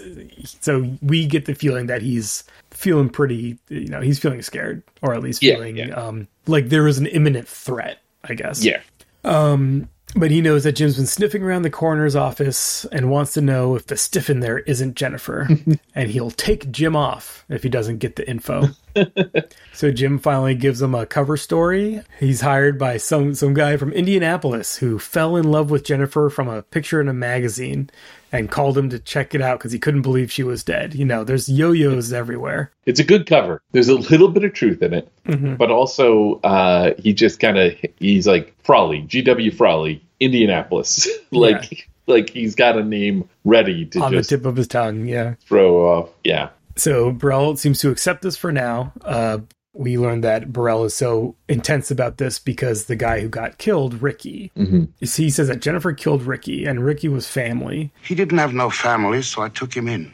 so 0.60 0.96
we 1.00 1.26
get 1.26 1.44
the 1.44 1.54
feeling 1.54 1.86
that 1.86 2.02
he's 2.02 2.42
feeling 2.70 3.08
pretty. 3.08 3.58
You 3.68 3.86
know, 3.88 4.00
he's 4.00 4.18
feeling 4.18 4.42
scared 4.42 4.82
or 5.02 5.14
at 5.14 5.22
least 5.22 5.42
Yeah, 5.42 5.54
feeling 5.54 5.94
um 5.94 6.26
like 6.46 6.70
there 6.70 6.88
is 6.88 6.98
an 6.98 7.06
imminent 7.06 7.46
threat. 7.46 7.98
I 8.24 8.34
guess. 8.34 8.64
Yeah. 8.64 8.80
Um, 9.24 9.88
but 10.16 10.30
he 10.30 10.40
knows 10.40 10.64
that 10.64 10.72
Jim's 10.76 10.96
been 10.96 11.06
sniffing 11.06 11.42
around 11.42 11.62
the 11.62 11.70
coroner's 11.70 12.16
office 12.16 12.84
and 12.86 13.10
wants 13.10 13.32
to 13.34 13.40
know 13.40 13.76
if 13.76 13.86
the 13.86 13.96
stiff 13.96 14.28
in 14.28 14.40
there 14.40 14.58
isn't 14.60 14.96
Jennifer. 14.96 15.48
and 15.94 16.10
he'll 16.10 16.30
take 16.30 16.70
Jim 16.70 16.96
off 16.96 17.44
if 17.48 17.62
he 17.62 17.68
doesn't 17.68 17.98
get 17.98 18.16
the 18.16 18.28
info. 18.28 18.68
so 19.72 19.90
Jim 19.90 20.18
finally 20.18 20.54
gives 20.54 20.82
him 20.82 20.94
a 20.94 21.06
cover 21.06 21.36
story. 21.36 22.02
He's 22.18 22.40
hired 22.40 22.78
by 22.78 22.96
some 22.96 23.34
some 23.34 23.54
guy 23.54 23.76
from 23.76 23.92
Indianapolis 23.92 24.76
who 24.76 24.98
fell 24.98 25.36
in 25.36 25.50
love 25.50 25.70
with 25.70 25.84
Jennifer 25.84 26.28
from 26.28 26.48
a 26.48 26.62
picture 26.62 27.00
in 27.00 27.08
a 27.08 27.14
magazine 27.14 27.90
and 28.32 28.50
called 28.50 28.76
him 28.78 28.88
to 28.90 28.98
check 28.98 29.34
it 29.34 29.42
out 29.42 29.58
because 29.58 29.72
he 29.72 29.78
couldn't 29.78 30.02
believe 30.02 30.30
she 30.30 30.42
was 30.42 30.62
dead. 30.62 30.94
You 30.94 31.04
know, 31.04 31.24
there's 31.24 31.48
yo-yos 31.48 32.12
everywhere. 32.12 32.70
It's 32.86 33.00
a 33.00 33.04
good 33.04 33.26
cover. 33.26 33.60
There's 33.72 33.88
a 33.88 33.94
little 33.96 34.28
bit 34.28 34.44
of 34.44 34.52
truth 34.52 34.82
in 34.82 34.94
it, 34.94 35.08
Mhm. 35.26 35.58
but 35.58 35.70
also 35.70 36.40
uh, 36.44 36.92
he 36.98 37.12
just 37.12 37.40
kind 37.40 37.58
of 37.58 37.74
he's 37.98 38.26
like 38.26 38.54
Frawley, 38.62 39.00
G.W. 39.02 39.50
Frawley, 39.52 40.02
Indianapolis. 40.20 41.08
like 41.30 41.88
like 42.06 42.30
he's 42.30 42.54
got 42.54 42.76
a 42.78 42.82
name 42.84 43.28
ready 43.44 43.84
to 43.86 44.00
on 44.00 44.12
just 44.12 44.30
the 44.30 44.36
tip 44.36 44.46
of 44.46 44.56
his 44.56 44.68
tongue, 44.68 45.06
yeah. 45.06 45.34
throw 45.46 45.86
off. 45.86 46.10
Yeah. 46.24 46.50
So 46.76 47.12
Burrell 47.12 47.56
seems 47.56 47.78
to 47.80 47.90
accept 47.90 48.22
this 48.22 48.36
for 48.36 48.52
now. 48.52 48.92
Uh, 49.04 49.38
we 49.72 49.96
learned 49.96 50.24
that 50.24 50.52
Burrell 50.52 50.84
is 50.84 50.94
so 50.94 51.36
intense 51.48 51.90
about 51.90 52.18
this 52.18 52.38
because 52.38 52.84
the 52.84 52.96
guy 52.96 53.20
who 53.20 53.28
got 53.28 53.58
killed, 53.58 54.02
Ricky, 54.02 54.50
Mhm. 54.56 54.88
he 54.98 55.30
says 55.30 55.48
that 55.48 55.60
Jennifer 55.60 55.92
killed 55.92 56.22
Ricky, 56.22 56.64
and 56.64 56.84
Ricky 56.84 57.08
was 57.08 57.28
family. 57.28 57.92
He 58.02 58.14
didn't 58.14 58.38
have 58.38 58.52
no 58.52 58.68
family, 58.70 59.22
so 59.22 59.42
I 59.42 59.48
took 59.48 59.74
him 59.76 59.86
in. 59.86 60.10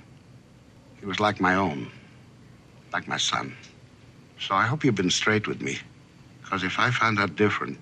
He 1.00 1.06
was 1.06 1.20
like 1.20 1.40
my 1.40 1.54
own, 1.54 1.88
like 2.92 3.08
my 3.08 3.16
son. 3.16 3.54
So 4.38 4.54
I 4.54 4.66
hope 4.66 4.84
you've 4.84 4.94
been 4.94 5.10
straight 5.10 5.48
with 5.48 5.62
me, 5.62 5.78
because 6.42 6.62
if 6.62 6.78
I 6.78 6.90
find 6.90 7.18
out 7.18 7.36
different, 7.36 7.78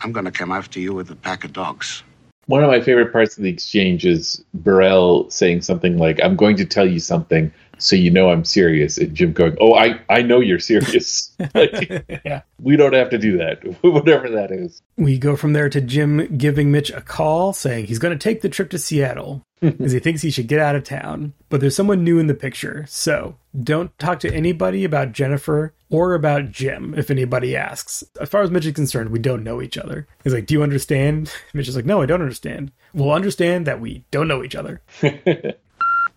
I'm 0.00 0.10
gonna 0.12 0.32
come 0.32 0.50
after 0.50 0.80
you 0.80 0.92
with 0.92 1.10
a 1.10 1.16
pack 1.16 1.44
of 1.44 1.52
dogs. 1.52 2.02
One 2.46 2.64
of 2.64 2.70
my 2.70 2.80
favorite 2.80 3.12
parts 3.12 3.36
of 3.36 3.44
the 3.44 3.50
exchange 3.50 4.04
is 4.04 4.42
Burrell 4.54 5.30
saying 5.30 5.60
something 5.60 5.98
like, 5.98 6.18
"I'm 6.20 6.34
going 6.34 6.56
to 6.56 6.64
tell 6.64 6.86
you 6.88 6.98
something, 6.98 7.52
so 7.80 7.96
you 7.96 8.10
know 8.10 8.30
I'm 8.30 8.44
serious," 8.44 8.98
and 8.98 9.14
Jim 9.14 9.32
going, 9.32 9.56
"Oh, 9.60 9.74
I 9.74 10.00
I 10.08 10.22
know 10.22 10.40
you're 10.40 10.58
serious. 10.58 11.32
like, 11.54 12.04
yeah. 12.24 12.42
we 12.60 12.76
don't 12.76 12.92
have 12.92 13.10
to 13.10 13.18
do 13.18 13.38
that, 13.38 13.62
whatever 13.82 14.28
that 14.30 14.50
is." 14.50 14.82
We 14.96 15.18
go 15.18 15.36
from 15.36 15.52
there 15.52 15.68
to 15.68 15.80
Jim 15.80 16.36
giving 16.36 16.70
Mitch 16.70 16.90
a 16.90 17.00
call 17.00 17.52
saying 17.52 17.86
he's 17.86 17.98
going 17.98 18.16
to 18.16 18.22
take 18.22 18.42
the 18.42 18.48
trip 18.48 18.70
to 18.70 18.78
Seattle 18.78 19.42
because 19.60 19.92
he 19.92 19.98
thinks 19.98 20.22
he 20.22 20.30
should 20.30 20.46
get 20.46 20.58
out 20.58 20.74
of 20.74 20.84
town. 20.84 21.34
But 21.48 21.60
there's 21.60 21.76
someone 21.76 22.02
new 22.04 22.18
in 22.18 22.26
the 22.26 22.34
picture. 22.34 22.86
So 22.88 23.36
don't 23.62 23.96
talk 23.98 24.20
to 24.20 24.32
anybody 24.32 24.84
about 24.84 25.12
Jennifer 25.12 25.74
or 25.90 26.14
about 26.14 26.50
Jim 26.50 26.94
if 26.96 27.10
anybody 27.10 27.56
asks. 27.56 28.02
As 28.20 28.28
far 28.28 28.42
as 28.42 28.50
Mitch 28.50 28.66
is 28.66 28.72
concerned, 28.72 29.10
we 29.10 29.18
don't 29.18 29.44
know 29.44 29.60
each 29.60 29.76
other. 29.76 30.06
He's 30.24 30.32
like, 30.34 30.46
Do 30.46 30.54
you 30.54 30.62
understand? 30.62 31.32
Mitch 31.52 31.68
is 31.68 31.76
like, 31.76 31.84
No, 31.84 32.02
I 32.02 32.06
don't 32.06 32.22
understand. 32.22 32.72
We'll 32.94 33.12
understand 33.12 33.66
that 33.66 33.80
we 33.80 34.04
don't 34.10 34.28
know 34.28 34.42
each 34.42 34.54
other. 34.56 34.82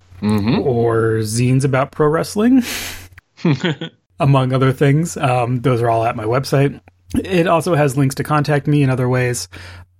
or 0.64 1.20
zines 1.20 1.64
about 1.64 1.92
pro 1.92 2.08
wrestling, 2.08 2.62
among 4.20 4.52
other 4.52 4.72
things, 4.72 5.16
um, 5.16 5.60
those 5.62 5.80
are 5.80 5.88
all 5.90 6.04
at 6.04 6.14
my 6.16 6.24
website. 6.24 6.80
It 7.14 7.46
also 7.48 7.74
has 7.74 7.96
links 7.96 8.14
to 8.16 8.22
contact 8.24 8.66
me 8.66 8.82
in 8.82 8.90
other 8.90 9.08
ways. 9.08 9.48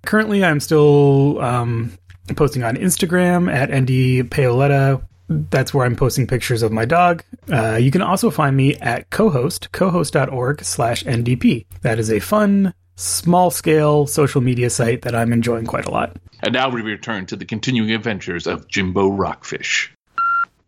Currently, 0.03 0.43
I'm 0.43 0.59
still 0.59 1.41
um, 1.41 1.91
posting 2.35 2.63
on 2.63 2.75
Instagram 2.75 3.51
at 3.51 3.69
ND 3.69 4.29
Paoletta. 4.29 5.01
That's 5.27 5.73
where 5.73 5.85
I'm 5.85 5.95
posting 5.95 6.27
pictures 6.27 6.61
of 6.61 6.71
my 6.71 6.85
dog. 6.85 7.23
Uh, 7.51 7.77
you 7.77 7.91
can 7.91 8.01
also 8.01 8.29
find 8.29 8.55
me 8.55 8.75
at 8.75 9.09
cohost, 9.09 9.71
cohost.org 9.71 10.63
slash 10.63 11.03
NDP. 11.05 11.65
That 11.81 11.99
is 11.99 12.11
a 12.11 12.19
fun, 12.19 12.73
small 12.95 13.49
scale 13.49 14.07
social 14.07 14.41
media 14.41 14.69
site 14.69 15.03
that 15.03 15.15
I'm 15.15 15.31
enjoying 15.31 15.65
quite 15.65 15.85
a 15.85 15.91
lot. 15.91 16.17
And 16.43 16.53
now 16.53 16.69
we 16.69 16.81
return 16.81 17.25
to 17.27 17.35
the 17.35 17.45
continuing 17.45 17.91
adventures 17.91 18.47
of 18.47 18.67
Jimbo 18.67 19.09
Rockfish. 19.09 19.93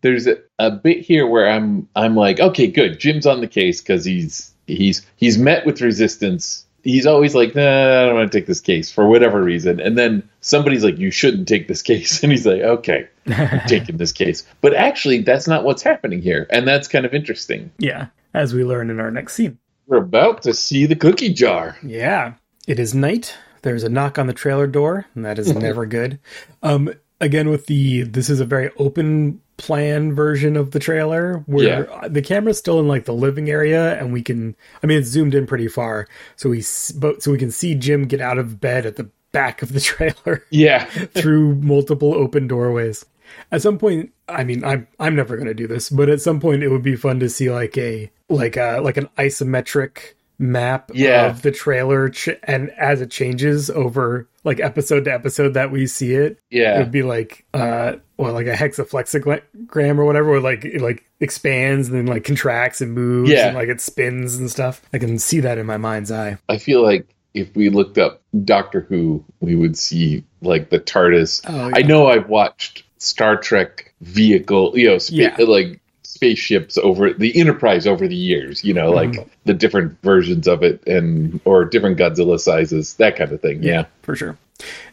There's 0.02 0.28
a, 0.28 0.38
a 0.60 0.72
bit 0.72 1.00
here 1.00 1.26
where 1.26 1.50
I'm 1.50 1.88
I'm 1.96 2.16
like, 2.16 2.40
okay, 2.40 2.68
good. 2.68 3.00
Jim's 3.00 3.26
on 3.26 3.42
the 3.42 3.48
case 3.48 3.82
because 3.82 4.06
he's 4.06 4.54
he's 4.68 5.06
he's 5.16 5.38
met 5.38 5.66
with 5.66 5.82
resistance. 5.82 6.63
He's 6.84 7.06
always 7.06 7.34
like, 7.34 7.56
nah, 7.56 7.62
I 7.62 8.06
don't 8.06 8.16
want 8.16 8.32
to 8.32 8.38
take 8.38 8.46
this 8.46 8.60
case 8.60 8.92
for 8.92 9.08
whatever 9.08 9.42
reason. 9.42 9.80
And 9.80 9.98
then 9.98 10.28
somebody's 10.42 10.84
like, 10.84 10.98
you 10.98 11.12
shouldn't 11.12 11.48
take 11.48 11.68
this 11.68 11.82
case. 11.92 12.22
And 12.24 12.32
he's 12.32 12.46
like, 12.46 12.62
okay, 12.62 13.08
I'm 13.28 13.62
taking 13.68 13.98
this 13.98 14.12
case. 14.12 14.46
But 14.62 14.74
actually, 14.74 15.22
that's 15.22 15.48
not 15.48 15.64
what's 15.64 15.82
happening 15.82 16.22
here. 16.22 16.46
And 16.50 16.68
that's 16.68 16.88
kind 16.88 17.06
of 17.06 17.14
interesting. 17.14 17.72
Yeah, 17.80 18.08
as 18.34 18.54
we 18.54 18.64
learn 18.64 18.90
in 18.90 19.00
our 19.00 19.12
next 19.12 19.34
scene. 19.34 19.58
We're 19.88 19.98
about 19.98 20.44
to 20.44 20.54
see 20.54 20.86
the 20.86 20.96
cookie 20.96 21.34
jar. 21.34 21.78
Yeah. 21.84 22.34
It 22.68 22.80
is 22.80 22.94
night. 22.94 23.36
There's 23.64 23.84
a 23.84 23.90
knock 23.90 24.18
on 24.18 24.28
the 24.28 24.34
trailer 24.34 24.68
door, 24.68 25.06
and 25.16 25.26
that 25.26 25.40
is 25.40 25.54
never 25.56 25.86
good. 25.86 26.20
Um, 26.62 26.94
again, 27.20 27.50
with 27.50 27.66
the 27.68 28.04
this 28.04 28.30
is 28.30 28.40
a 28.40 28.46
very 28.46 28.70
open 28.78 29.42
plan 29.64 30.14
version 30.14 30.58
of 30.58 30.72
the 30.72 30.80
trailer 30.80 31.38
where 31.46 31.88
the 32.10 32.22
camera's 32.22 32.58
still 32.58 32.80
in 32.80 32.88
like 32.88 33.06
the 33.06 33.14
living 33.14 33.50
area, 33.50 33.98
and 33.98 34.12
we 34.12 34.22
can. 34.22 34.56
I 34.84 34.88
mean, 34.88 35.00
it's 35.00 35.08
zoomed 35.08 35.34
in 35.34 35.48
pretty 35.48 35.70
far, 35.70 36.08
so 36.36 36.50
we 36.50 36.64
but 36.98 37.24
so 37.24 37.32
we 37.32 37.38
can 37.38 37.50
see 37.50 37.74
Jim 37.74 38.06
get 38.06 38.20
out 38.20 38.38
of 38.38 38.60
bed 38.60 38.86
at 38.86 38.98
the 38.98 39.10
back 39.32 39.62
of 39.62 39.72
the 39.72 39.80
trailer. 39.92 40.46
Yeah. 40.50 40.86
through 41.14 41.56
multiple 41.56 42.14
open 42.14 42.48
doorways. 42.48 43.06
At 43.52 43.62
some 43.62 43.80
point, 43.80 44.12
I 44.28 44.44
mean, 44.44 44.66
I'm 44.66 44.88
I'm 45.00 45.16
never 45.16 45.38
going 45.38 45.48
to 45.48 45.54
do 45.54 45.68
this, 45.68 45.90
but 45.90 46.10
at 46.10 46.22
some 46.22 46.42
point, 46.42 46.62
it 46.62 46.70
would 46.70 46.84
be 46.84 46.98
fun 46.98 47.20
to 47.22 47.30
see 47.30 47.50
like 47.50 47.78
a 47.78 48.12
like 48.30 48.58
a 48.58 48.80
like 48.82 48.98
an 48.98 49.08
isometric 49.18 50.14
map 50.44 50.92
Yeah. 50.94 51.28
of 51.28 51.42
the 51.42 51.52
trailer 51.52 52.10
ch- 52.10 52.30
and 52.44 52.70
as 52.72 53.02
it 53.02 53.10
changes 53.10 53.70
over 53.70 54.28
like 54.44 54.60
episode 54.60 55.06
to 55.06 55.14
episode 55.14 55.54
that 55.54 55.72
we 55.72 55.88
see 55.88 56.14
it 56.14 56.38
Yeah. 56.52 56.76
it 56.76 56.80
would 56.80 56.92
be 56.92 57.04
like 57.04 57.46
uh 57.54 57.94
or 58.18 58.32
like 58.32 58.48
a 58.48 58.54
hexaflexogram 58.54 59.98
or 59.98 60.06
whatever 60.06 60.30
where 60.32 60.40
like 60.42 60.66
it 60.66 60.82
like 60.82 61.06
expands 61.20 61.88
and 61.88 61.98
then 61.98 62.06
like 62.08 62.24
contracts 62.24 62.82
and 62.82 62.94
moves 62.94 63.30
Yeah. 63.30 63.48
and 63.48 63.56
like 63.56 63.70
it 63.70 63.82
spins 63.82 64.36
and 64.36 64.50
stuff 64.52 64.82
i 64.94 64.98
can 64.98 65.18
see 65.20 65.40
that 65.40 65.58
in 65.58 65.66
my 65.66 65.78
mind's 65.78 66.12
eye 66.12 66.38
I 66.50 66.58
feel 66.58 66.84
like 66.84 67.08
if 67.34 67.56
we 67.56 67.70
looked 67.70 67.98
up 67.98 68.22
Doctor 68.44 68.82
Who, 68.82 69.24
we 69.40 69.56
would 69.56 69.76
see 69.76 70.24
like 70.42 70.70
the 70.70 70.80
TARDIS. 70.80 71.42
Oh, 71.50 71.72
I 71.74 71.82
know 71.82 72.06
I've 72.06 72.30
watched 72.30 72.84
Star 73.00 73.38
Trek 73.38 73.92
vehicle, 74.02 74.74
you 74.78 74.88
know, 74.88 75.00
Yeah. 75.10 75.36
like 75.40 75.82
spaceships 76.24 76.78
over 76.78 77.12
the 77.14 77.38
Enterprise 77.40 77.86
over 77.86 78.08
the 78.08 78.16
years. 78.16 78.64
You 78.64 78.74
know, 78.74 78.92
like 78.92 79.12
Mhm. 79.12 79.28
the 79.46 79.54
different 79.54 79.98
versions 80.04 80.48
of 80.48 80.64
it 80.64 80.82
and 80.88 81.40
or 81.46 81.66
different 81.66 81.98
Godzilla 81.98 82.40
sizes, 82.40 82.94
that 82.96 83.16
kind 83.16 83.32
of 83.32 83.42
thing. 83.42 83.62
Yeah. 83.64 83.86
for 84.04 84.16
sure 84.16 84.38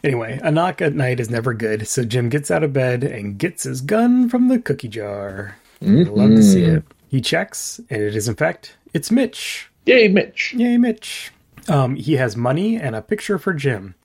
anyway 0.03 0.39
a 0.43 0.51
knock 0.51 0.81
at 0.81 0.93
night 0.95 1.19
is 1.19 1.29
never 1.29 1.53
good 1.53 1.87
so 1.87 2.03
jim 2.03 2.29
gets 2.29 2.49
out 2.49 2.63
of 2.63 2.73
bed 2.73 3.03
and 3.03 3.37
gets 3.37 3.63
his 3.63 3.79
gun 3.79 4.27
from 4.27 4.47
the 4.47 4.57
cookie 4.59 4.87
jar 4.87 5.55
I'd 5.81 6.07
love 6.07 6.31
to 6.31 6.43
see 6.43 6.63
it 6.63 6.83
he 7.09 7.21
checks 7.21 7.79
and 7.89 8.01
it 8.01 8.15
is 8.15 8.27
in 8.27 8.35
fact 8.35 8.75
it's 8.93 9.11
mitch 9.11 9.69
Yay, 9.85 10.07
Mitch. 10.09 10.53
Yay, 10.55 10.77
Mitch. 10.77 11.31
Um, 11.67 11.95
he 11.95 12.13
has 12.13 12.35
money 12.37 12.75
and 12.77 12.95
a 12.95 13.01
picture 13.01 13.37
for 13.39 13.51
Jim. 13.53 13.95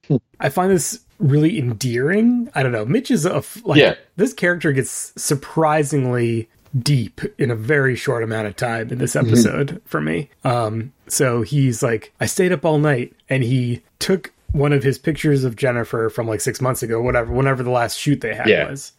I 0.41 0.49
find 0.49 0.71
this 0.71 1.01
really 1.19 1.59
endearing. 1.59 2.49
I 2.55 2.63
don't 2.63 2.73
know. 2.73 2.87
Mitch 2.87 3.11
is 3.11 3.27
a 3.27 3.43
like 3.65 3.79
Yeah. 3.81 3.95
this 4.17 4.33
character 4.33 4.73
gets 4.73 5.13
surprisingly 5.17 6.49
deep 6.79 7.21
in 7.39 7.51
a 7.51 7.57
very 7.57 7.97
short 7.97 8.23
amount 8.23 8.47
of 8.47 8.57
time 8.57 8.91
in 8.91 8.99
this 8.99 9.17
episode 9.17 9.81
for 9.85 10.01
me. 10.01 10.31
Um, 10.45 10.93
so 11.09 11.43
he's 11.43 11.83
like, 11.83 12.13
I 12.21 12.27
stayed 12.27 12.53
up 12.53 12.65
all 12.65 12.79
night, 12.79 13.15
and 13.29 13.43
he 13.43 13.83
took 13.99 14.33
one 14.53 14.73
of 14.73 14.83
his 14.83 14.99
pictures 14.99 15.45
of 15.45 15.57
Jennifer 15.57 16.09
from 16.09 16.27
like 16.27 16.41
six 16.41 16.61
months 16.61 16.83
ago, 16.83 17.01
whatever, 17.03 17.33
whenever 17.33 17.63
the 17.63 17.71
last 17.71 17.99
shoot 17.99 18.21
they 18.21 18.35
had 18.35 18.49
Yeah. 18.49 18.71
was. 18.71 18.93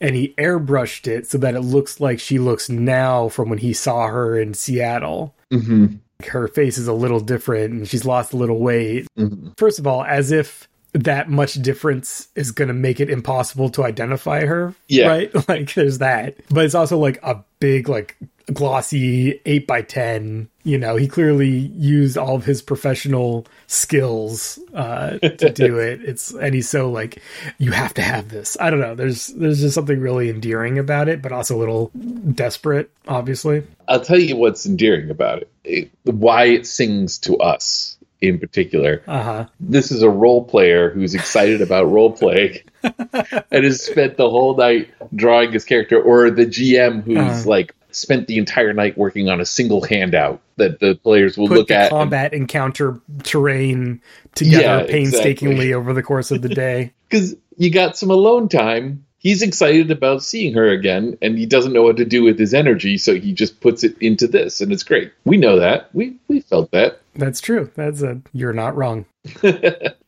And 0.00 0.16
he 0.16 0.34
airbrushed 0.38 1.06
it 1.06 1.26
so 1.28 1.38
that 1.38 1.54
it 1.54 1.60
looks 1.60 2.00
like 2.00 2.18
she 2.18 2.38
looks 2.38 2.68
now 2.68 3.28
from 3.28 3.48
when 3.50 3.58
he 3.58 3.72
saw 3.72 4.08
her 4.08 4.38
in 4.38 4.54
Seattle 4.54 5.34
Mm-hmm. 5.52 5.96
her 6.28 6.48
face 6.48 6.78
is 6.78 6.88
a 6.88 6.92
little 6.94 7.20
different 7.20 7.72
and 7.74 7.86
she's 7.88 8.06
lost 8.06 8.32
a 8.32 8.36
little 8.38 8.58
weight. 8.58 9.06
Mm-hmm. 9.18 9.50
First 9.58 9.78
of 9.78 9.86
all, 9.86 10.02
as 10.02 10.32
if 10.32 10.66
that 10.92 11.28
much 11.28 11.54
difference 11.54 12.28
is 12.34 12.50
going 12.50 12.68
to 12.68 12.74
make 12.74 13.00
it 13.00 13.10
impossible 13.10 13.70
to 13.70 13.84
identify 13.84 14.44
her. 14.44 14.74
Yeah. 14.88 15.08
Right? 15.08 15.30
Like, 15.48 15.74
there's 15.74 15.98
that. 15.98 16.36
But 16.50 16.64
it's 16.64 16.74
also 16.74 16.98
like 16.98 17.18
a 17.22 17.42
big, 17.58 17.88
like, 17.88 18.16
glossy 18.52 19.40
8 19.46 19.66
by 19.66 19.82
10 19.82 20.48
You 20.64 20.78
know, 20.78 20.96
he 20.96 21.08
clearly 21.08 21.50
used 21.50 22.16
all 22.16 22.36
of 22.36 22.44
his 22.44 22.62
professional 22.62 23.46
skills 23.66 24.58
uh, 24.74 25.18
to 25.18 25.50
do 25.50 25.78
it. 25.78 26.02
It's 26.02 26.32
and 26.32 26.54
he's 26.54 26.68
so 26.68 26.90
like, 26.90 27.20
you 27.58 27.72
have 27.72 27.94
to 27.94 28.02
have 28.02 28.28
this. 28.28 28.56
I 28.60 28.70
don't 28.70 28.80
know. 28.80 28.94
There's 28.94 29.28
there's 29.28 29.60
just 29.60 29.74
something 29.74 30.00
really 30.00 30.28
endearing 30.30 30.78
about 30.78 31.08
it, 31.08 31.22
but 31.22 31.32
also 31.32 31.56
a 31.56 31.60
little 31.60 31.90
desperate, 32.34 32.90
obviously. 33.08 33.64
I'll 33.88 34.00
tell 34.00 34.20
you 34.20 34.36
what's 34.36 34.66
endearing 34.66 35.10
about 35.10 35.42
it. 35.42 35.50
it 35.64 35.90
why 36.04 36.44
it 36.46 36.66
sings 36.66 37.18
to 37.20 37.36
us 37.38 37.98
in 38.22 38.38
particular. 38.38 39.02
Uh 39.06 39.22
huh. 39.22 39.46
This 39.60 39.90
is 39.90 40.02
a 40.02 40.08
role 40.10 40.44
player 40.44 40.90
who's 40.90 41.14
excited 41.14 41.60
about 41.60 41.90
role 41.90 42.12
playing 42.12 42.58
and 42.82 43.64
has 43.64 43.84
spent 43.84 44.16
the 44.16 44.30
whole 44.30 44.56
night 44.56 44.88
drawing 45.14 45.52
his 45.52 45.64
character, 45.64 46.00
or 46.00 46.30
the 46.30 46.46
GM 46.46 47.02
who's 47.02 47.16
Uh-huh. 47.18 47.42
like 47.50 47.74
spent 47.90 48.26
the 48.26 48.38
entire 48.38 48.72
night 48.72 48.96
working 48.96 49.28
on 49.28 49.38
a 49.40 49.44
single 49.44 49.82
handout 49.82 50.40
that 50.56 50.80
the 50.80 50.94
players 50.94 51.36
will 51.36 51.48
put 51.48 51.58
look 51.58 51.70
at. 51.70 51.82
and- 51.82 51.90
combat 51.90 52.32
encounter 52.32 53.00
terrain 53.22 54.00
together 54.34 54.62
Yeah, 54.62 54.86
painstakingly 54.86 55.54
exactly. 55.66 55.74
over 55.74 55.92
the 55.92 56.02
course 56.02 56.30
of 56.30 56.40
the 56.40 56.48
day. 56.48 56.92
because 57.10 57.36
you 57.58 57.70
got 57.70 57.98
some 57.98 58.10
alone 58.10 58.48
time. 58.48 59.04
He's 59.18 59.40
excited 59.42 59.92
about 59.92 60.24
seeing 60.24 60.54
her 60.54 60.66
again, 60.68 61.16
and 61.22 61.38
he 61.38 61.46
doesn't 61.46 61.72
know 61.72 61.82
what 61.84 61.98
to 61.98 62.04
do 62.04 62.24
with 62.24 62.38
his 62.40 62.52
energy, 62.54 62.98
so 62.98 63.14
he 63.14 63.32
just 63.32 63.60
puts 63.60 63.84
it 63.84 63.94
into 64.00 64.26
this, 64.26 64.60
and 64.60 64.72
it's 64.72 64.82
great. 64.82 65.12
We 65.24 65.36
know 65.36 65.60
that. 65.60 65.90
We 65.94 66.16
we 66.26 66.40
felt 66.40 66.72
that. 66.72 67.01
That's 67.14 67.40
true. 67.40 67.70
That's 67.74 68.02
a 68.02 68.20
you're 68.32 68.52
not 68.52 68.76
wrong. 68.76 69.04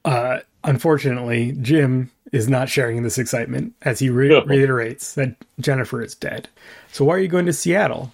uh, 0.05 0.39
unfortunately, 0.63 1.53
Jim 1.61 2.11
is 2.33 2.49
not 2.49 2.69
sharing 2.69 3.03
this 3.03 3.19
excitement 3.19 3.75
as 3.83 3.99
he 3.99 4.11
re- 4.11 4.29
No. 4.29 4.45
reiterates 4.45 5.15
that 5.15 5.37
Jennifer 5.61 6.03
is 6.03 6.15
dead. 6.15 6.49
So 6.93 7.05
why 7.05 7.15
are 7.17 7.21
you 7.21 7.29
going 7.29 7.47
to 7.47 7.53
Seattle? 7.53 8.13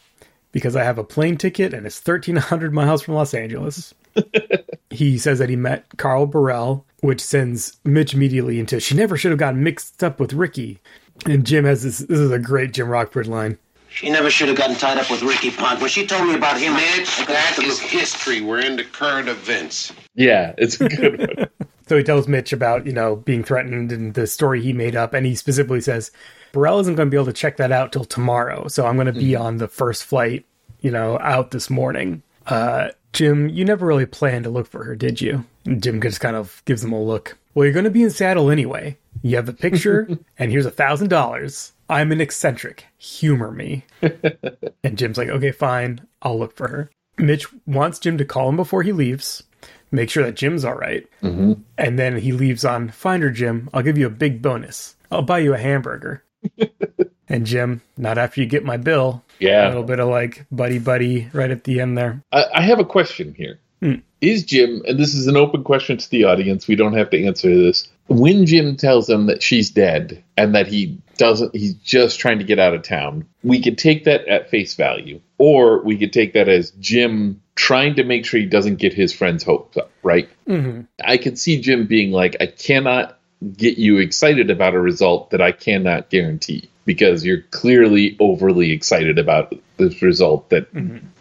Because 0.53 0.77
I 0.77 0.83
have 0.85 0.99
a 0.99 1.05
plane 1.05 1.37
ticket 1.37 1.73
and 1.73 1.87
it's 1.87 2.05
1,300 2.05 2.75
miles 2.75 3.03
from 3.03 3.15
Los 3.15 3.33
Angeles. 3.35 3.95
he 4.91 5.17
says 5.17 5.39
that 5.39 5.49
he 5.49 5.57
met 5.57 5.85
Carl 5.97 6.27
Burrell, 6.27 6.85
which 7.01 7.21
sends 7.21 7.77
Mitch 7.85 8.13
immediately 8.13 8.59
into 8.59 8.81
she 8.81 8.95
never 8.97 9.17
should 9.17 9.31
have 9.31 9.39
gotten 9.39 9.63
mixed 9.63 10.03
up 10.03 10.19
with 10.19 10.33
Ricky. 10.33 10.79
And 11.27 11.47
Jim 11.47 11.65
has 11.65 11.83
this. 11.83 11.99
This 11.99 12.19
is 12.19 12.31
a 12.31 12.39
great 12.39 12.73
Jim 12.73 12.89
Rockford 12.89 13.27
line. 13.27 13.59
She 13.91 14.09
never 14.09 14.31
should 14.31 14.49
have 14.49 14.57
gotten 14.57 14.77
tied 14.77 14.99
up 14.99 15.11
with 15.11 15.23
Ricky 15.23 15.51
Pond. 15.51 15.81
When 15.81 15.91
she 15.91 16.07
told 16.07 16.27
me 16.27 16.35
about 16.35 16.59
him, 16.59 16.75
Mitch, 16.75 17.21
I 17.21 17.25
that 17.27 17.59
is 17.59 17.79
history. 17.79 18.41
We're 18.41 18.61
into 18.61 18.85
current 18.85 19.29
events. 19.29 19.93
Yeah, 20.15 20.55
it's 20.59 20.81
a 20.81 20.89
good 20.89 21.19
one. 21.37 21.49
So 21.91 21.97
he 21.97 22.05
tells 22.05 22.29
Mitch 22.29 22.53
about, 22.53 22.87
you 22.87 22.93
know, 22.93 23.17
being 23.17 23.43
threatened 23.43 23.91
and 23.91 24.15
the 24.15 24.29
story 24.29 24.63
he 24.63 24.73
made 24.73 24.95
up. 24.95 25.13
And 25.13 25.27
he 25.27 25.35
specifically 25.35 25.81
says, 25.81 26.13
Burrell 26.53 26.79
isn't 26.79 26.95
going 26.95 27.09
to 27.09 27.11
be 27.11 27.17
able 27.17 27.27
to 27.27 27.33
check 27.33 27.57
that 27.57 27.73
out 27.73 27.91
till 27.91 28.05
tomorrow. 28.05 28.69
So 28.69 28.87
I'm 28.87 28.95
going 28.95 29.13
to 29.13 29.13
be 29.13 29.35
on 29.35 29.57
the 29.57 29.67
first 29.67 30.05
flight, 30.05 30.47
you 30.83 30.93
know, 30.93 31.19
out 31.19 31.51
this 31.51 31.69
morning. 31.69 32.23
Uh, 32.47 32.91
Jim, 33.13 33.49
you 33.49 33.65
never 33.65 33.87
really 33.87 34.07
planned 34.07 34.45
to 34.45 34.51
look 34.51 34.69
for 34.69 34.85
her, 34.85 34.95
did 34.95 35.21
you? 35.21 35.45
And 35.67 35.83
Jim 35.83 36.01
just 36.01 36.21
kind 36.21 36.37
of 36.37 36.63
gives 36.65 36.85
him 36.85 36.93
a 36.93 37.03
look. 37.03 37.37
Well, 37.55 37.65
you're 37.65 37.75
going 37.75 37.83
to 37.87 37.91
be 37.91 38.05
in 38.05 38.11
Seattle 38.11 38.51
anyway. 38.51 38.97
You 39.23 39.35
have 39.35 39.47
the 39.47 39.53
picture, 39.53 40.09
and 40.39 40.53
here's 40.53 40.67
a 40.67 40.71
thousand 40.71 41.09
dollars. 41.09 41.73
I'm 41.91 42.13
an 42.13 42.21
eccentric. 42.21 42.87
Humor 42.99 43.51
me. 43.51 43.85
and 44.85 44.97
Jim's 44.97 45.19
like, 45.19 45.29
okay, 45.29 45.51
fine. 45.51 46.07
I'll 46.23 46.39
look 46.39 46.57
for 46.57 46.69
her. 46.69 46.91
Mitch 47.19 47.47
wants 47.67 47.99
Jim 47.99 48.17
to 48.19 48.25
call 48.25 48.49
him 48.49 48.57
before 48.57 48.83
he 48.83 48.93
leaves, 48.93 49.43
make 49.91 50.09
sure 50.09 50.23
that 50.25 50.37
Jim's 50.37 50.65
all 50.65 50.75
right. 50.77 51.07
hmm 51.21 51.55
And 51.77 51.99
then 51.99 52.17
he 52.19 52.33
leaves 52.33 52.65
on, 52.65 52.91
Find 52.91 53.23
her, 53.23 53.31
Jim. 53.31 53.69
I'll 53.75 53.83
give 53.83 53.99
you 53.99 54.07
a 54.07 54.11
big 54.11 54.41
bonus. 54.41 54.97
I'll 55.11 55.23
buy 55.23 55.41
you 55.41 55.53
a 55.53 55.59
hamburger. 55.59 56.25
and 57.29 57.45
Jim, 57.45 57.83
not 57.97 58.17
after 58.19 58.41
you 58.41 58.47
get 58.47 58.65
my 58.65 58.77
bill. 58.77 59.23
Yeah. 59.41 59.67
A 59.67 59.69
little 59.69 59.83
bit 59.83 60.01
of 60.01 60.09
like 60.09 60.47
buddy 60.53 60.79
buddy 60.79 61.29
right 61.33 61.51
at 61.51 61.65
the 61.65 61.81
end 61.81 61.99
there. 61.99 62.23
I, 62.33 62.45
I 62.55 62.63
have 62.63 62.79
a 62.79 62.85
question 62.85 63.35
here. 63.35 63.59
Is 64.21 64.43
Hmm. 64.43 64.47
Jim, 64.47 64.83
and 64.87 64.99
this 64.99 65.15
is 65.15 65.27
an 65.27 65.37
open 65.37 65.65
question 65.65 65.97
to 65.97 66.11
the 66.11 66.25
audience, 66.25 66.69
we 66.69 66.77
don't 66.77 66.93
have 66.95 67.11
to 67.11 67.25
answer 67.27 67.49
this. 67.57 67.89
When 68.11 68.45
Jim 68.45 68.77
tells 68.77 69.09
him 69.09 69.27
that 69.27 69.41
she's 69.41 69.71
dead 69.71 70.25
and 70.37 70.57
that 70.57 70.67
he 70.67 70.99
doesn't, 71.17 71.55
he's 71.55 71.75
just 71.75 72.19
trying 72.19 72.39
to 72.39 72.45
get 72.45 72.59
out 72.59 72.75
of 72.75 72.83
town, 72.83 73.25
we 73.45 73.63
could 73.63 73.79
take 73.79 74.05
that 74.05 74.27
at 74.27 74.51
face 74.51 74.75
value, 74.75 75.21
or 75.39 75.81
we 75.83 75.97
could 75.97 76.13
take 76.13 76.33
that 76.33 76.49
as 76.49 76.73
Jim 76.73 77.41
trying 77.55 77.95
to 77.95 78.03
make 78.03 78.27
sure 78.27 78.41
he 78.41 78.47
doesn't 78.47 78.77
get 78.77 78.93
his 78.93 79.13
friend's 79.13 79.45
hopes 79.45 79.77
up, 79.77 79.93
right? 80.03 80.29
hmm 80.49 80.81
I 81.05 81.19
could 81.19 81.39
see 81.39 81.61
Jim 81.61 81.87
being 81.87 82.11
like, 82.11 82.37
I 82.41 82.47
cannot 82.47 83.17
get 83.57 83.79
you 83.79 83.99
excited 83.99 84.51
about 84.51 84.75
a 84.75 84.81
result 84.81 85.31
that 85.31 85.41
I 85.41 85.53
cannot 85.53 86.11
guarantee 86.11 86.69
because 86.85 87.25
you're 87.25 87.43
clearly 87.53 88.17
overly 88.19 88.73
excited 88.73 89.19
about 89.19 89.55
this 89.77 90.03
result 90.03 90.51
that 90.51 90.67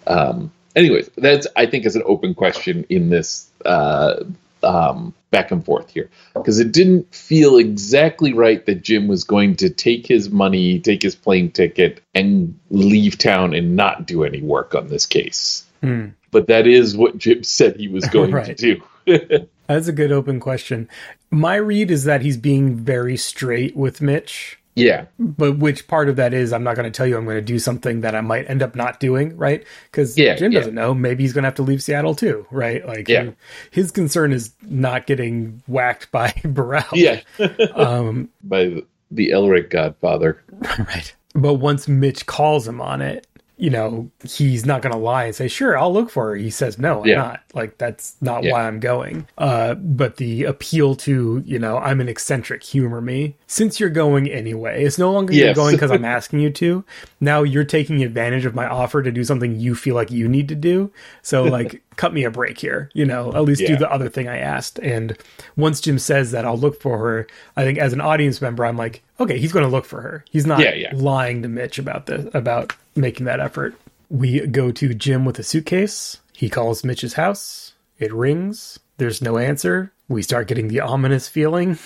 um 0.07 0.51
anyways 0.75 1.09
that's 1.17 1.47
i 1.55 1.65
think 1.65 1.85
is 1.85 1.95
an 1.95 2.03
open 2.05 2.33
question 2.33 2.85
in 2.89 3.09
this 3.09 3.49
uh 3.65 4.23
um 4.63 5.13
back 5.31 5.51
and 5.51 5.63
forth 5.63 5.89
here 5.89 6.09
because 6.33 6.59
it 6.59 6.71
didn't 6.71 7.13
feel 7.13 7.57
exactly 7.57 8.33
right 8.33 8.65
that 8.65 8.81
jim 8.83 9.07
was 9.07 9.23
going 9.23 9.55
to 9.55 9.69
take 9.69 10.05
his 10.05 10.29
money 10.29 10.79
take 10.79 11.01
his 11.01 11.15
plane 11.15 11.51
ticket 11.51 12.01
and 12.15 12.57
leave 12.69 13.17
town 13.17 13.53
and 13.53 13.75
not 13.75 14.05
do 14.05 14.23
any 14.23 14.41
work 14.41 14.75
on 14.75 14.87
this 14.87 15.05
case 15.05 15.65
Hmm. 15.81 16.07
but 16.31 16.47
that 16.47 16.67
is 16.67 16.97
what 16.97 17.17
jim 17.17 17.43
said 17.43 17.77
he 17.77 17.87
was 17.87 18.05
going 18.09 18.31
to 18.31 18.53
do 18.53 18.81
That's 19.67 19.87
a 19.87 19.93
good 19.93 20.11
open 20.11 20.39
question. 20.39 20.89
My 21.29 21.55
read 21.55 21.91
is 21.91 22.03
that 22.03 22.21
he's 22.21 22.37
being 22.37 22.75
very 22.75 23.15
straight 23.17 23.75
with 23.75 24.01
Mitch. 24.01 24.58
Yeah 24.79 25.05
But 25.19 25.57
which 25.59 25.87
part 25.87 26.09
of 26.09 26.15
that 26.17 26.33
is 26.33 26.51
I'm 26.53 26.63
not 26.63 26.75
going 26.75 26.91
to 26.91 26.95
tell 26.95 27.05
you 27.07 27.17
I'm 27.17 27.25
going 27.25 27.37
to 27.37 27.41
do 27.41 27.59
something 27.59 28.01
that 28.01 28.15
I 28.15 28.21
might 28.21 28.49
end 28.49 28.61
up 28.63 28.75
not 28.75 28.99
doing, 28.99 29.35
right? 29.37 29.63
Because 29.91 30.17
Yeah, 30.17 30.35
Jim 30.35 30.51
yeah. 30.51 30.59
doesn't 30.59 30.75
know. 30.75 30.93
Maybe 30.93 31.23
he's 31.23 31.33
going 31.33 31.43
to 31.43 31.47
have 31.47 31.55
to 31.55 31.63
leave 31.63 31.83
Seattle 31.83 32.15
too, 32.15 32.45
right? 32.51 32.85
Like, 32.85 33.07
Yeah. 33.07 33.31
his 33.71 33.91
concern 33.91 34.31
is 34.33 34.53
not 34.63 35.05
getting 35.07 35.61
whacked 35.67 36.11
by 36.11 36.33
Burrell. 36.43 36.83
yeah 36.93 37.21
Um, 37.75 38.29
by 38.43 38.65
the- 38.65 38.85
the 39.11 39.29
elric 39.31 39.69
godfather 39.71 40.43
right. 40.79 41.15
But 41.33 41.55
once 41.55 41.87
Mitch 41.87 42.25
calls 42.25 42.67
him 42.67 42.79
on 42.81 43.01
it, 43.01 43.25
you 43.59 43.69
know, 43.69 44.09
he's 44.23 44.65
not 44.65 44.81
going 44.81 44.93
to 44.93 44.97
lie 44.97 45.25
and 45.25 45.35
say, 45.35 45.49
sure, 45.49 45.77
I'll 45.77 45.91
look 45.91 46.09
for 46.09 46.29
her. 46.29 46.35
He 46.37 46.49
says, 46.49 46.79
no, 46.79 47.01
I'm 47.01 47.07
Yeah. 47.07 47.15
not. 47.15 47.41
Like, 47.53 47.77
that's 47.77 48.15
not 48.21 48.41
Yeah. 48.43 48.53
why 48.53 48.65
I'm 48.65 48.79
going. 48.79 49.27
Uh, 49.37 49.73
but 49.73 50.15
the 50.15 50.45
appeal 50.45 50.95
to, 50.95 51.43
you 51.45 51.59
know, 51.59 51.77
I'm 51.77 51.99
an 51.99 52.07
eccentric, 52.07 52.63
humor 52.63 53.01
me. 53.01 53.35
Since 53.47 53.77
you're 53.77 53.89
going 53.89 54.29
anyway, 54.29 54.83
it's 54.85 54.97
no 54.97 55.11
longer 55.11 55.33
you're 55.33 55.53
going 55.53 55.75
because 55.75 55.91
I'm 55.91 56.05
asking 56.19 56.39
you 56.39 56.51
to. 56.51 56.85
Now 57.19 57.43
you're 57.43 57.65
taking 57.65 58.01
advantage 58.01 58.45
of 58.45 58.55
my 58.55 58.65
offer 58.65 59.03
to 59.03 59.11
do 59.11 59.25
something 59.25 59.59
you 59.59 59.75
feel 59.75 59.93
like 59.93 60.09
you 60.09 60.29
need 60.29 60.47
to 60.47 60.55
do. 60.55 60.89
So, 61.21 61.43
like, 61.43 61.81
cut 61.97 62.13
me 62.13 62.23
a 62.23 62.31
break 62.31 62.57
here, 62.59 62.89
you 62.93 63.03
know, 63.05 63.33
at 63.35 63.43
least 63.43 63.65
do 63.65 63.75
the 63.75 63.91
other 63.91 64.07
thing 64.07 64.29
I 64.29 64.37
asked. 64.37 64.79
And 64.79 65.17
once 65.57 65.81
Jim 65.81 65.99
says 65.99 66.31
that 66.31 66.45
I'll 66.45 66.57
look 66.57 66.81
for 66.81 66.97
her, 66.99 67.27
I 67.57 67.65
think 67.65 67.77
as 67.77 67.91
an 67.91 67.99
audience 67.99 68.41
member, 68.41 68.65
I'm 68.65 68.77
like, 68.77 69.03
okay, 69.19 69.37
he's 69.37 69.51
going 69.51 69.65
to 69.65 69.69
look 69.69 69.83
for 69.83 69.99
her. 69.99 70.23
He's 70.31 70.45
not 70.45 70.61
Yeah, 70.61 70.73
yeah. 70.75 70.91
lying 70.93 71.41
to 71.41 71.49
Mitch 71.49 71.77
about 71.77 72.05
this, 72.05 72.25
about 72.33 72.73
making 72.99 73.25
that 73.25 73.39
effort. 73.39 73.75
We 74.09 74.45
go 74.47 74.71
to 74.71 74.93
Jim 74.93 75.25
with 75.25 75.39
a 75.39 75.43
suitcase. 75.43 76.17
He 76.33 76.49
calls 76.49 76.83
Mitch's 76.83 77.13
house. 77.13 77.73
It 77.97 78.13
rings. 78.13 78.79
There's 78.97 79.21
no 79.21 79.37
answer. 79.37 79.91
We 80.07 80.21
start 80.21 80.47
getting 80.47 80.67
the 80.67 80.79
ominous 80.81 81.27
feeling. 81.27 81.77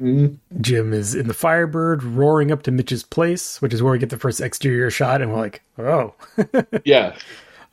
Jim 0.00 0.92
is 0.92 1.14
in 1.14 1.26
the 1.26 1.34
Firebird 1.34 2.04
roaring 2.04 2.52
up 2.52 2.62
to 2.62 2.70
Mitch's 2.70 3.02
place, 3.02 3.60
which 3.60 3.74
is 3.74 3.82
where 3.82 3.92
we 3.92 3.98
get 3.98 4.10
the 4.10 4.18
first 4.18 4.40
exterior 4.40 4.90
shot, 4.90 5.20
and 5.20 5.32
we're 5.32 5.38
like, 5.38 5.62
oh, 5.78 6.14
Yeah. 6.84 7.16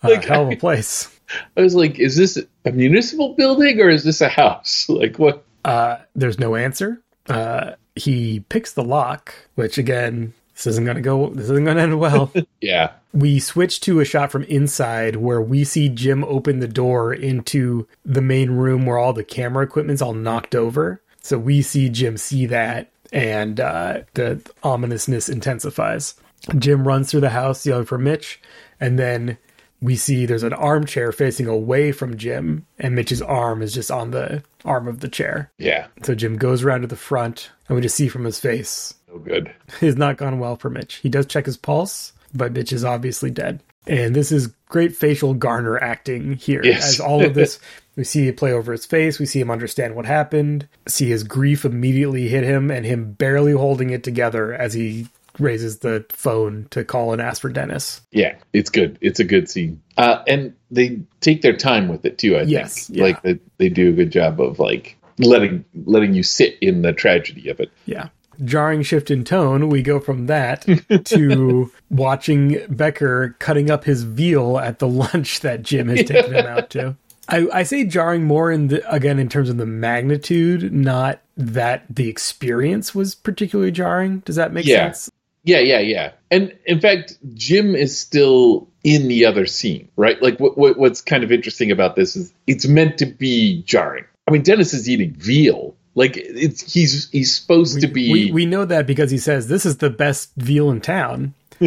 Like, 0.04 0.26
hell 0.26 0.44
of 0.44 0.52
a 0.52 0.56
place. 0.56 1.10
I 1.58 1.62
was 1.62 1.76
like, 1.76 2.00
is 2.00 2.16
this 2.16 2.38
a 2.66 2.72
municipal 2.72 3.34
building 3.34 3.80
or 3.80 3.90
is 3.90 4.04
this 4.04 4.22
a 4.22 4.30
house? 4.30 4.88
Like, 4.90 5.18
what? 5.18 5.44
Uh, 5.64 5.98
there's 6.16 6.40
no 6.40 6.56
answer. 6.56 7.02
Uh, 7.28 7.72
he 7.96 8.42
picks 8.50 8.74
the 8.74 8.84
lock, 8.84 9.34
which 9.56 9.78
again, 9.78 10.34
this 10.56 10.68
isn't 10.68 10.86
gonna 10.86 11.02
go. 11.02 11.30
This 11.30 11.46
isn't 11.46 11.66
gonna 11.66 11.82
end 11.82 12.00
well. 12.00 12.32
Yeah. 12.62 12.94
we 13.14 13.40
switch 13.40 13.80
to 13.82 14.00
a 14.00 14.06
shot 14.06 14.32
from 14.32 14.44
inside 14.46 15.18
where 15.18 15.42
we 15.42 15.64
see 15.64 15.88
Jim 15.90 16.24
open 16.24 16.60
the 16.60 16.68
door 16.68 17.14
into 17.14 17.88
the 18.04 18.22
main 18.22 18.52
room 18.52 18.86
where 18.86 18.98
all 18.98 19.14
the 19.14 19.24
camera 19.24 19.64
equipment's 19.64 20.02
all 20.02 20.14
knocked 20.16 20.56
over. 20.56 21.02
So 21.22 21.38
we 21.38 21.62
see 21.62 21.90
Jim 21.90 22.18
see 22.18 22.46
that, 22.48 22.90
and 23.14 23.60
uh, 23.60 24.02
the 24.16 24.42
ominousness 24.64 25.30
intensifies. 25.30 26.16
Jim 26.58 26.88
runs 26.88 27.12
through 27.12 27.22
the 27.22 27.30
house 27.30 27.66
yelling 27.66 27.86
for 27.86 27.98
Mitch, 27.98 28.42
and 28.80 28.98
then 29.00 29.38
we 29.82 29.96
see 29.96 30.26
there's 30.26 30.44
an 30.44 30.54
armchair 30.54 31.12
facing 31.12 31.48
away 31.48 31.92
from 31.92 32.18
Jim, 32.18 32.66
and 32.80 32.96
Mitch's 32.96 33.22
arm 33.22 33.62
is 33.62 33.74
just 33.74 33.92
on 33.92 34.12
the 34.12 34.44
arm 34.64 34.88
of 34.88 35.00
the 35.02 35.08
chair. 35.10 35.52
Yeah. 35.60 35.88
So 36.04 36.16
Jim 36.16 36.38
goes 36.38 36.64
around 36.64 36.82
to 36.82 36.88
the 36.88 36.96
front, 36.96 37.52
and 37.68 37.76
we 37.76 37.82
just 37.82 37.96
see 37.96 38.08
from 38.08 38.24
his 38.26 38.40
face 38.40 38.94
No 39.08 39.18
good. 39.20 39.54
has 39.80 39.96
not 39.96 40.18
gone 40.18 40.40
well 40.40 40.56
for 40.56 40.70
Mitch. 40.70 40.96
He 40.96 41.10
does 41.10 41.26
check 41.26 41.46
his 41.46 41.58
pulse, 41.58 42.14
but 42.34 42.52
Mitch 42.54 42.74
is 42.74 42.84
obviously 42.84 43.30
dead. 43.32 43.62
And 43.88 44.16
this 44.16 44.32
is 44.32 44.48
great 44.68 44.96
facial 44.96 45.34
Garner 45.36 45.78
acting 45.78 46.34
here. 46.34 46.62
Yes. 46.64 46.90
As 46.96 47.00
all 47.00 47.24
of 47.24 47.36
this, 47.36 47.60
we 47.96 48.04
see 48.04 48.28
it 48.28 48.38
play 48.38 48.52
over 48.52 48.72
his 48.72 48.86
face, 48.86 49.20
we 49.20 49.26
see 49.28 49.40
him 49.40 49.52
understand 49.52 49.96
what 49.96 50.06
happened, 50.06 50.68
see 50.88 51.10
his 51.10 51.24
grief 51.24 51.66
immediately 51.66 52.28
hit 52.28 52.44
him, 52.44 52.72
and 52.72 52.86
him 52.86 53.12
barely 53.14 53.52
holding 53.52 53.92
it 53.92 54.04
together 54.04 54.54
as 54.54 54.74
he 54.74 55.08
raises 55.38 55.80
the 55.80 56.04
phone 56.10 56.66
to 56.72 56.84
call 56.84 57.14
and 57.14 57.22
ask 57.22 57.42
for 57.42 57.50
Dennis. 57.50 58.02
Yeah, 58.12 58.36
it's 58.54 58.70
good. 58.70 58.98
It's 59.02 59.20
a 59.20 59.24
good 59.24 59.50
scene. 59.50 59.82
Uh, 59.98 60.24
and 60.28 60.56
they 60.72 61.02
take 61.22 61.42
their 61.42 61.56
time 61.56 61.88
with 61.88 62.06
it 62.06 62.18
too. 62.18 62.38
I 62.38 62.42
Yes, 62.44 62.88
think. 62.88 62.98
yeah. 62.98 63.04
Like 63.04 63.22
they, 63.22 63.40
they 63.58 63.70
do 63.70 63.90
a 63.90 63.94
good 63.94 64.12
job 64.12 64.42
of 64.42 64.60
like 64.60 64.98
letting 65.20 65.64
letting 65.86 66.14
you 66.14 66.24
sit 66.24 66.58
in 66.62 66.82
the 66.82 66.92
tragedy 66.94 67.50
of 67.50 67.60
it. 67.60 67.70
Yeah. 67.86 68.10
Jarring 68.44 68.82
shift 68.84 69.10
in 69.12 69.24
tone, 69.24 69.70
we 69.70 69.82
go 69.82 70.00
from 70.00 70.26
that 70.28 70.66
to 71.06 71.72
watching 71.90 72.66
Becker 72.70 73.36
cutting 73.40 73.70
up 73.70 73.84
his 73.86 74.04
veal 74.04 74.58
at 74.58 74.80
the 74.80 74.88
lunch 74.90 75.42
that 75.42 75.62
Jim 75.64 75.88
has 75.90 76.06
taken 76.08 76.34
him 76.34 76.46
out 76.46 76.70
to. 76.72 76.96
I, 77.28 77.48
I 77.52 77.64
say 77.64 77.86
jarring 77.86 78.24
more 78.24 78.52
in 78.52 78.68
the 78.68 78.88
again 78.94 79.18
in 79.18 79.30
terms 79.30 79.50
of 79.50 79.58
the 79.58 79.66
magnitude, 79.66 80.72
not 80.72 81.22
that 81.38 81.86
the 81.90 82.08
experience 82.08 82.94
was 82.94 83.16
particularly 83.16 83.72
jarring. 83.72 84.20
Does 84.20 84.36
that 84.36 84.54
make 84.54 84.66
Yeah. 84.66 84.92
sense? 84.92 85.12
Yeah, 85.44 85.60
yeah, 85.60 85.80
yeah. 85.80 86.12
And 86.32 86.54
in 86.66 86.80
fact, 86.82 87.18
Jim 87.36 87.76
is 87.76 87.98
still 87.98 88.68
in 88.84 89.08
the 89.08 89.26
other 89.26 89.46
scene, 89.46 89.88
right? 89.96 90.20
Like 90.22 90.40
what, 90.40 90.58
what 90.58 90.78
what's 90.78 91.02
kind 91.02 91.24
of 91.24 91.32
interesting 91.32 91.72
about 91.72 91.96
this 91.96 92.16
is 92.16 92.34
it's 92.48 92.68
meant 92.68 92.98
to 93.00 93.06
be 93.06 93.62
jarring. 93.64 94.06
I 94.28 94.32
mean, 94.32 94.42
Dennis 94.42 94.74
is 94.74 94.90
eating 94.90 95.14
veal. 95.14 95.76
Like 95.96 96.18
it's 96.18 96.74
he's 96.74 97.10
he's 97.10 97.34
supposed 97.34 97.80
to 97.82 97.88
be. 97.88 98.12
We 98.12 98.32
we 98.32 98.46
know 98.46 98.66
that 98.66 98.86
because 98.86 99.10
he 99.12 99.18
says 99.18 99.48
this 99.48 99.66
is 99.66 99.78
the 99.78 99.90
best 99.90 100.32
veal 100.36 100.70
in 100.70 100.82
town. 100.82 101.34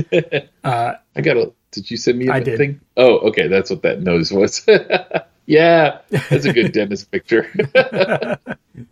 I 0.64 0.96
gotta. 1.22 1.52
Did 1.70 1.90
you 1.90 1.96
send 1.96 2.18
me 2.18 2.28
I 2.28 2.40
did. 2.40 2.58
thing? 2.58 2.80
Oh, 2.96 3.18
okay. 3.28 3.46
That's 3.48 3.70
what 3.70 3.82
that 3.82 4.00
nose 4.02 4.32
was. 4.32 4.64
yeah, 5.46 5.98
that's 6.10 6.44
a 6.46 6.52
good 6.52 6.72
Dennis 6.72 7.04
picture. 7.04 7.46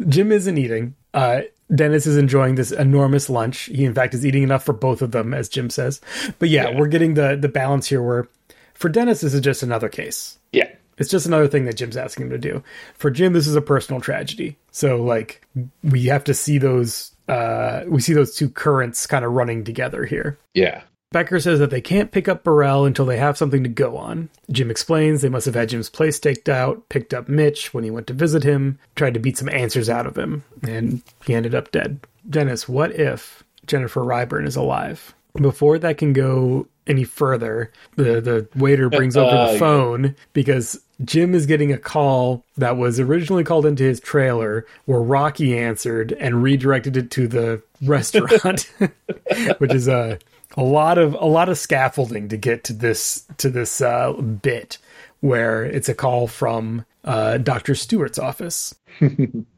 Jim 0.09 0.33
isn't 0.33 0.59
eating. 0.59 0.95
Uh, 1.15 1.43
Dennis 1.75 2.07
is 2.07 2.17
enjoying 2.17 2.55
this 2.55 2.71
enormous 2.73 3.29
lunch. 3.31 3.63
He, 3.65 3.85
in 3.85 3.95
fact, 3.95 4.15
is 4.15 4.25
eating 4.27 4.43
enough 4.43 4.65
for 4.65 4.73
both 4.73 5.03
of 5.03 5.11
them, 5.13 5.33
as 5.35 5.49
Jim 5.49 5.71
says. 5.71 6.01
But 6.39 6.49
yeah, 6.49 6.71
Yeah. 6.71 6.79
we're 6.79 6.89
getting 6.89 7.15
the 7.15 7.37
the 7.37 7.49
balance 7.49 7.87
here. 7.89 8.03
Where 8.03 8.29
for 8.75 8.89
Dennis, 8.89 9.23
this 9.23 9.35
is 9.35 9.41
just 9.41 9.63
another 9.63 9.89
case. 9.89 10.39
yeah, 10.53 10.69
It's 10.99 11.11
just 11.11 11.27
another 11.27 11.49
thing 11.49 11.65
that 11.67 11.77
Jim's 11.77 11.97
asking 11.97 12.27
him 12.27 12.31
to 12.31 12.39
do. 12.39 12.63
For 12.95 13.11
Jim, 13.11 13.33
this 13.33 13.47
is 13.47 13.57
a 13.57 13.61
personal 13.63 14.01
tragedy. 14.01 14.57
So 14.73 15.03
like 15.03 15.47
we 15.83 16.05
have 16.05 16.25
to 16.25 16.35
see 16.35 16.59
those. 16.59 17.13
Uh, 17.29 17.83
we 17.89 18.01
see 18.01 18.13
those 18.15 18.35
two 18.37 18.49
currents 18.49 19.07
kind 19.07 19.25
of 19.25 19.33
running 19.33 19.65
together 19.65 20.05
here. 20.05 20.39
yeah, 20.55 20.83
Becker 21.13 21.41
says 21.41 21.59
that 21.59 21.71
they 21.71 21.81
can't 21.81 22.11
pick 22.13 22.29
up 22.29 22.45
Burrell 22.45 22.85
until 22.85 23.05
they 23.05 23.17
have 23.17 23.37
something 23.39 23.63
to 23.65 23.69
go 23.69 23.97
on. 23.97 24.29
Jim 24.51 24.71
explains 24.71 25.23
they 25.23 25.29
must 25.29 25.47
have 25.47 25.55
had 25.55 25.69
Jim's 25.69 25.91
place 25.91 26.17
staked 26.17 26.49
out, 26.49 26.89
picked 26.89 27.13
up 27.15 27.29
Mitch 27.29 27.75
when 27.75 27.83
he 27.85 27.91
went 27.91 28.07
to 28.09 28.13
visit 28.13 28.43
him, 28.45 28.79
tried 28.95 29.15
to 29.15 29.21
beat 29.21 29.37
some 29.39 29.49
answers 29.49 29.89
out 29.91 30.07
of 30.07 30.17
him, 30.17 30.45
and 30.63 31.03
he 31.25 31.35
ended 31.35 31.55
up 31.55 31.73
dead. 31.73 32.01
Dennis, 32.29 32.69
what 32.69 32.93
if 32.93 33.43
Jennifer 33.67 34.03
Ryburn 34.03 34.47
is 34.47 34.57
alive? 34.57 35.15
Before 35.35 35.79
that 35.79 35.99
can 35.99 36.13
go 36.13 36.67
any 36.87 37.05
further, 37.05 37.73
the, 37.97 38.21
the 38.21 38.49
waiter 38.55 38.89
brings 38.89 39.17
over 39.17 39.35
Uh, 39.35 39.53
the 39.53 39.59
phone 39.59 40.15
because 40.33 40.81
Jim 41.05 41.35
is 41.35 41.47
getting 41.47 41.73
a 41.73 41.79
call 41.79 42.45
that 42.57 42.77
was 42.77 42.99
originally 42.99 43.45
called 43.45 43.67
into 43.67 43.85
his 43.85 44.01
trailer 44.01 44.67
where 44.87 45.01
Rocky 45.01 45.57
answered 45.59 46.13
and 46.13 46.43
redirected 46.43 46.97
it 46.97 47.11
to 47.13 47.29
the 47.29 47.63
restaurant, 47.83 48.73
which 49.59 49.75
is 49.75 49.89
a 49.89 50.19
a 50.57 50.63
lot 50.63 50.97
of 50.97 51.15
a 51.15 51.27
lot 51.27 51.49
of 51.49 51.59
scaffolding 51.59 52.29
to 52.29 52.37
get 52.37 52.65
to 52.65 52.73
this 52.73 53.27
to 53.39 53.51
this 53.51 53.81
uh, 53.81 54.13
bit 54.13 54.79
where 55.21 55.65
it's 55.65 55.89
a 55.89 55.95
call 55.95 56.27
from 56.27 56.85
uh, 57.05 57.39
Doctor 57.39 57.75
Stewart's 57.75 58.19
office, 58.19 58.75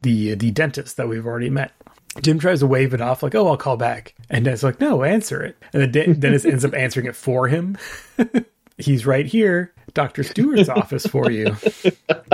the 0.03 0.35
the 0.35 0.51
dentist 0.51 0.97
that 0.97 1.09
we've 1.09 1.27
already 1.27 1.51
met. 1.51 1.73
Jim 2.23 2.39
tries 2.41 2.61
to 2.61 2.67
wave 2.67 2.95
it 2.95 3.01
off, 3.01 3.23
like, 3.23 3.35
"Oh, 3.37 3.47
I'll 3.47 3.57
call 3.57 3.77
back," 3.77 4.15
and 4.29 4.45
Dennis 4.45 4.63
like, 4.65 4.81
"No, 4.81 5.05
answer 5.05 5.43
it." 5.43 5.57
And 5.73 5.83
then 5.83 5.93
Den- 5.93 6.21
Dennis 6.21 6.45
ends 6.45 6.65
up 6.65 6.75
answering 6.75 7.07
it 7.07 7.15
for 7.15 7.47
him. 7.47 7.77
He's 8.77 9.07
right 9.07 9.27
here, 9.27 9.73
Doctor 9.95 10.23
Stewart's 10.23 10.69
office 10.69 11.07
for 11.07 11.31
you, 11.31 11.57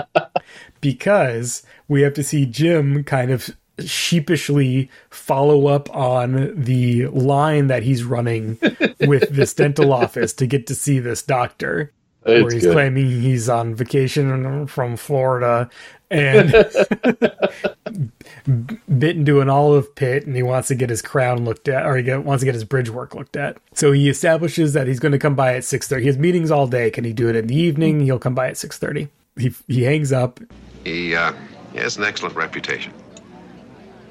because 0.80 1.62
we 1.88 2.02
have 2.02 2.14
to 2.14 2.22
see 2.22 2.46
Jim 2.46 3.04
kind 3.04 3.30
of 3.30 3.56
sheepishly 3.84 4.88
follow 5.10 5.66
up 5.66 5.94
on 5.94 6.52
the 6.54 7.06
line 7.08 7.66
that 7.66 7.82
he's 7.82 8.04
running 8.04 8.58
with 9.00 9.28
this 9.30 9.54
dental 9.54 9.92
office 9.92 10.32
to 10.34 10.46
get 10.46 10.66
to 10.68 10.74
see 10.74 10.98
this 10.98 11.22
doctor 11.22 11.92
where 12.24 12.50
he's 12.50 12.62
good. 12.62 12.72
claiming 12.72 13.06
he's 13.06 13.48
on 13.48 13.74
vacation 13.74 14.66
from 14.66 14.96
Florida 14.96 15.68
and 16.10 16.52
bit 18.98 19.16
into 19.16 19.40
an 19.40 19.48
olive 19.48 19.94
pit 19.94 20.26
and 20.26 20.36
he 20.36 20.42
wants 20.42 20.68
to 20.68 20.74
get 20.74 20.90
his 20.90 21.02
crown 21.02 21.44
looked 21.44 21.68
at 21.68 21.86
or 21.86 21.96
he 21.96 22.02
get, 22.02 22.24
wants 22.24 22.42
to 22.42 22.46
get 22.46 22.54
his 22.54 22.64
bridge 22.64 22.90
work 22.90 23.14
looked 23.14 23.36
at. 23.36 23.56
So 23.74 23.92
he 23.92 24.08
establishes 24.08 24.72
that 24.72 24.86
he's 24.86 25.00
going 25.00 25.12
to 25.12 25.18
come 25.18 25.34
by 25.34 25.54
at 25.54 25.62
6:30. 25.62 26.00
He 26.00 26.06
has 26.06 26.18
meetings 26.18 26.50
all 26.50 26.66
day. 26.66 26.90
Can 26.90 27.04
he 27.04 27.12
do 27.12 27.28
it 27.28 27.36
in 27.36 27.46
the 27.46 27.56
evening? 27.56 28.00
He'll 28.00 28.18
come 28.18 28.34
by 28.34 28.48
at 28.48 28.54
6:30. 28.54 29.08
He 29.36 29.54
he 29.66 29.82
hangs 29.82 30.12
up. 30.12 30.40
He, 30.84 31.14
uh, 31.14 31.32
he 31.72 31.78
has 31.78 31.96
an 31.96 32.04
excellent 32.04 32.36
reputation. 32.36 32.92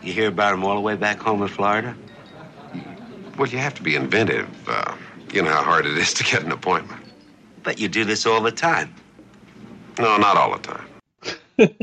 You 0.01 0.11
hear 0.11 0.27
about 0.27 0.53
him 0.53 0.65
all 0.65 0.75
the 0.75 0.81
way 0.81 0.95
back 0.95 1.19
home 1.19 1.41
in 1.41 1.47
Florida? 1.47 1.95
Well, 3.37 3.47
you 3.47 3.57
have 3.57 3.73
to 3.75 3.83
be 3.83 3.95
inventive. 3.95 4.49
Uh, 4.67 4.95
you 5.31 5.41
know 5.41 5.49
how 5.49 5.63
hard 5.63 5.85
it 5.85 5.97
is 5.97 6.13
to 6.15 6.23
get 6.23 6.43
an 6.43 6.51
appointment. 6.51 7.02
Bet 7.63 7.79
you 7.79 7.87
do 7.87 8.05
this 8.05 8.25
all 8.25 8.41
the 8.41 8.51
time. 8.51 8.93
No, 9.99 10.17
not 10.17 10.37
all 10.37 10.57
the 10.57 10.77
time. 11.57 11.75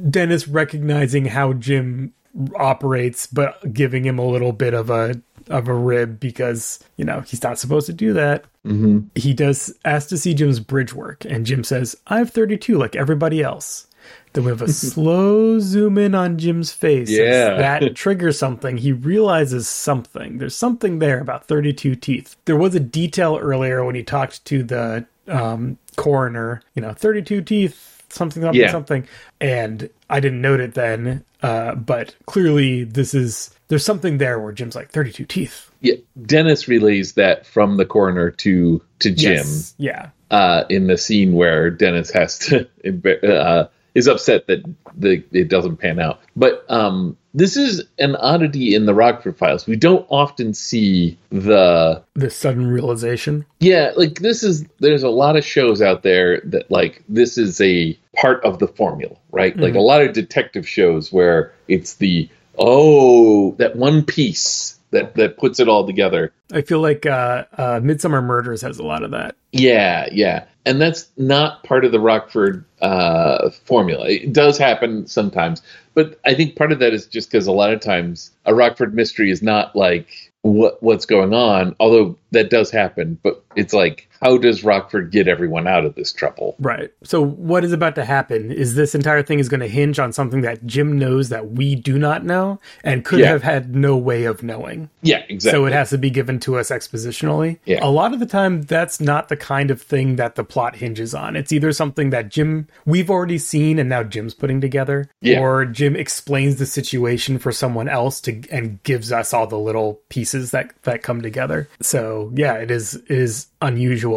Dennis 0.10 0.46
recognizing 0.46 1.26
how 1.26 1.54
Jim 1.54 2.12
operates, 2.56 3.26
but 3.26 3.72
giving 3.72 4.04
him 4.04 4.18
a 4.18 4.26
little 4.26 4.52
bit 4.52 4.74
of 4.74 4.90
a 4.90 5.20
of 5.48 5.68
a 5.68 5.74
rib 5.74 6.18
because 6.18 6.80
you 6.96 7.04
know 7.04 7.20
he's 7.20 7.42
not 7.42 7.58
supposed 7.58 7.86
to 7.86 7.92
do 7.92 8.12
that. 8.12 8.44
Mm-hmm. 8.66 9.08
He 9.14 9.34
does 9.34 9.74
ask 9.84 10.08
to 10.08 10.18
see 10.18 10.34
Jim's 10.34 10.60
bridge 10.60 10.94
work, 10.94 11.24
and 11.24 11.46
Jim 11.46 11.64
says, 11.64 11.96
"I 12.06 12.18
have 12.18 12.30
32, 12.30 12.76
like 12.76 12.96
everybody 12.96 13.42
else." 13.42 13.86
Then 14.34 14.44
we 14.44 14.50
have 14.50 14.62
a 14.62 14.68
slow 14.72 15.58
zoom 15.60 15.96
in 15.98 16.14
on 16.14 16.36
Jim's 16.38 16.72
face. 16.72 17.08
Yeah. 17.10 17.54
That 17.54 17.94
triggers 17.96 18.38
something. 18.38 18.76
He 18.76 18.92
realizes 18.92 19.66
something. 19.68 20.38
There's 20.38 20.54
something 20.56 20.98
there 20.98 21.20
about 21.20 21.46
32 21.46 21.96
teeth. 21.96 22.36
There 22.44 22.56
was 22.56 22.74
a 22.74 22.80
detail 22.80 23.38
earlier 23.40 23.84
when 23.84 23.94
he 23.94 24.02
talked 24.02 24.44
to 24.46 24.62
the 24.62 25.06
um, 25.28 25.78
coroner, 25.96 26.62
you 26.74 26.82
know, 26.82 26.92
32 26.92 27.40
teeth, 27.42 28.02
something, 28.10 28.42
something, 28.42 28.60
Yeah. 28.60 28.70
something. 28.70 29.08
And 29.40 29.88
I 30.10 30.20
didn't 30.20 30.40
note 30.42 30.60
it 30.60 30.74
then. 30.74 31.24
Uh, 31.42 31.74
but 31.74 32.14
clearly, 32.26 32.84
this 32.84 33.14
is, 33.14 33.50
there's 33.68 33.84
something 33.84 34.18
there 34.18 34.38
where 34.40 34.52
Jim's 34.52 34.74
like, 34.74 34.90
32 34.90 35.24
teeth. 35.26 35.70
Yeah, 35.80 35.94
Dennis 36.22 36.66
relays 36.68 37.12
that 37.14 37.44
from 37.46 37.76
the 37.76 37.84
coroner 37.84 38.30
to 38.30 38.82
to 39.00 39.10
Jim 39.10 39.32
Yes. 39.34 39.74
Yeah. 39.76 40.08
uh, 40.30 40.64
in 40.70 40.86
the 40.86 40.96
scene 40.96 41.34
where 41.34 41.68
Dennis 41.68 42.10
has 42.12 42.38
to 42.38 42.66
uh, 43.22 43.68
is 43.94 44.08
upset 44.08 44.46
that 44.46 44.64
the 44.96 45.22
it 45.32 45.48
doesn't 45.48 45.76
pan 45.76 46.00
out. 46.00 46.20
But 46.36 46.64
um, 46.68 47.16
this 47.32 47.56
is 47.56 47.82
an 47.98 48.16
oddity 48.16 48.74
in 48.74 48.86
the 48.86 48.94
Rockford 48.94 49.36
Files. 49.38 49.66
We 49.66 49.76
don't 49.76 50.06
often 50.08 50.54
see 50.54 51.18
the 51.30 52.02
This 52.14 52.36
sudden 52.36 52.66
realization. 52.66 53.44
yeah, 53.60 53.92
like 53.96 54.20
this 54.20 54.42
is 54.42 54.66
there's 54.80 55.02
a 55.02 55.08
lot 55.10 55.36
of 55.36 55.44
shows 55.44 55.80
out 55.82 56.02
there 56.02 56.40
that 56.44 56.70
like 56.70 57.02
this 57.08 57.38
is 57.38 57.60
a 57.60 57.98
part 58.16 58.44
of 58.44 58.58
the 58.58 58.68
formula, 58.68 59.16
right? 59.32 59.56
Like 59.56 59.74
a 59.74 59.80
lot 59.80 60.02
of 60.02 60.12
detective 60.12 60.68
shows 60.68 61.12
where 61.12 61.52
it's 61.68 61.94
the 61.94 62.28
oh 62.58 63.52
that 63.58 63.76
one 63.76 64.04
piece 64.04 64.78
that 64.94 65.14
that 65.16 65.36
puts 65.36 65.60
it 65.60 65.68
all 65.68 65.86
together. 65.86 66.32
I 66.52 66.62
feel 66.62 66.80
like 66.80 67.04
uh, 67.04 67.44
uh, 67.58 67.80
Midsomer 67.80 68.24
Murders 68.24 68.62
has 68.62 68.78
a 68.78 68.82
lot 68.82 69.02
of 69.02 69.10
that. 69.10 69.36
Yeah, 69.52 70.08
yeah. 70.10 70.44
And 70.66 70.80
that's 70.80 71.10
not 71.18 71.62
part 71.64 71.84
of 71.84 71.92
the 71.92 72.00
Rockford 72.00 72.64
uh, 72.80 73.50
formula. 73.50 74.08
It 74.08 74.32
does 74.32 74.56
happen 74.56 75.06
sometimes, 75.06 75.60
but 75.92 76.18
I 76.24 76.34
think 76.34 76.56
part 76.56 76.72
of 76.72 76.78
that 76.78 76.94
is 76.94 77.06
just 77.06 77.30
because 77.30 77.46
a 77.46 77.52
lot 77.52 77.72
of 77.72 77.80
times 77.80 78.30
a 78.46 78.54
Rockford 78.54 78.94
mystery 78.94 79.30
is 79.30 79.42
not 79.42 79.76
like 79.76 80.32
what 80.42 80.82
what's 80.82 81.06
going 81.06 81.34
on, 81.34 81.76
although 81.80 82.16
that 82.30 82.50
does 82.50 82.70
happen. 82.70 83.18
But 83.22 83.44
it's 83.56 83.74
like, 83.74 84.08
how 84.24 84.38
does 84.38 84.64
Rockford 84.64 85.10
get 85.10 85.28
everyone 85.28 85.66
out 85.68 85.84
of 85.84 85.94
this 85.96 86.10
trouble? 86.10 86.56
Right. 86.58 86.90
So 87.02 87.20
what 87.22 87.62
is 87.62 87.72
about 87.74 87.94
to 87.96 88.06
happen 88.06 88.50
is 88.50 88.74
this 88.74 88.94
entire 88.94 89.22
thing 89.22 89.38
is 89.38 89.50
going 89.50 89.60
to 89.60 89.68
hinge 89.68 89.98
on 89.98 90.14
something 90.14 90.40
that 90.40 90.64
Jim 90.66 90.98
knows 90.98 91.28
that 91.28 91.50
we 91.50 91.74
do 91.74 91.98
not 91.98 92.24
know 92.24 92.58
and 92.82 93.04
could 93.04 93.18
Yeah. 93.20 93.28
have 93.28 93.42
had 93.42 93.76
no 93.76 93.98
way 93.98 94.24
of 94.24 94.42
knowing. 94.42 94.88
Yeah, 95.02 95.22
exactly. 95.28 95.58
So 95.58 95.66
it 95.66 95.74
has 95.74 95.90
to 95.90 95.98
be 95.98 96.08
given 96.08 96.40
to 96.40 96.56
us 96.56 96.70
expositionally. 96.70 97.58
Yeah. 97.66 97.80
A 97.82 97.90
lot 97.90 98.14
of 98.14 98.18
the 98.18 98.24
time, 98.24 98.62
that's 98.62 98.98
not 98.98 99.28
the 99.28 99.36
kind 99.36 99.70
of 99.70 99.82
thing 99.82 100.16
that 100.16 100.36
the 100.36 100.44
plot 100.44 100.76
hinges 100.76 101.14
on. 101.14 101.36
It's 101.36 101.52
either 101.52 101.70
something 101.72 102.08
that 102.08 102.30
Jim, 102.30 102.66
we've 102.86 103.10
already 103.10 103.36
seen 103.36 103.78
and 103.78 103.90
now 103.90 104.02
Jim's 104.04 104.32
putting 104.32 104.62
together, 104.62 105.06
Yeah. 105.20 105.40
or 105.40 105.66
Jim 105.66 105.96
explains 105.96 106.56
the 106.56 106.64
situation 106.64 107.38
for 107.38 107.52
someone 107.52 107.90
else 107.90 108.22
to 108.22 108.40
and 108.50 108.82
gives 108.84 109.12
us 109.12 109.34
all 109.34 109.46
the 109.46 109.58
little 109.58 110.00
pieces 110.08 110.50
that 110.52 110.70
that 110.84 111.02
come 111.02 111.20
together. 111.20 111.68
So 111.82 112.32
yeah, 112.34 112.54
it 112.54 112.70
is 112.70 112.94
it 112.94 113.10
is 113.10 113.48
unusual. 113.60 114.13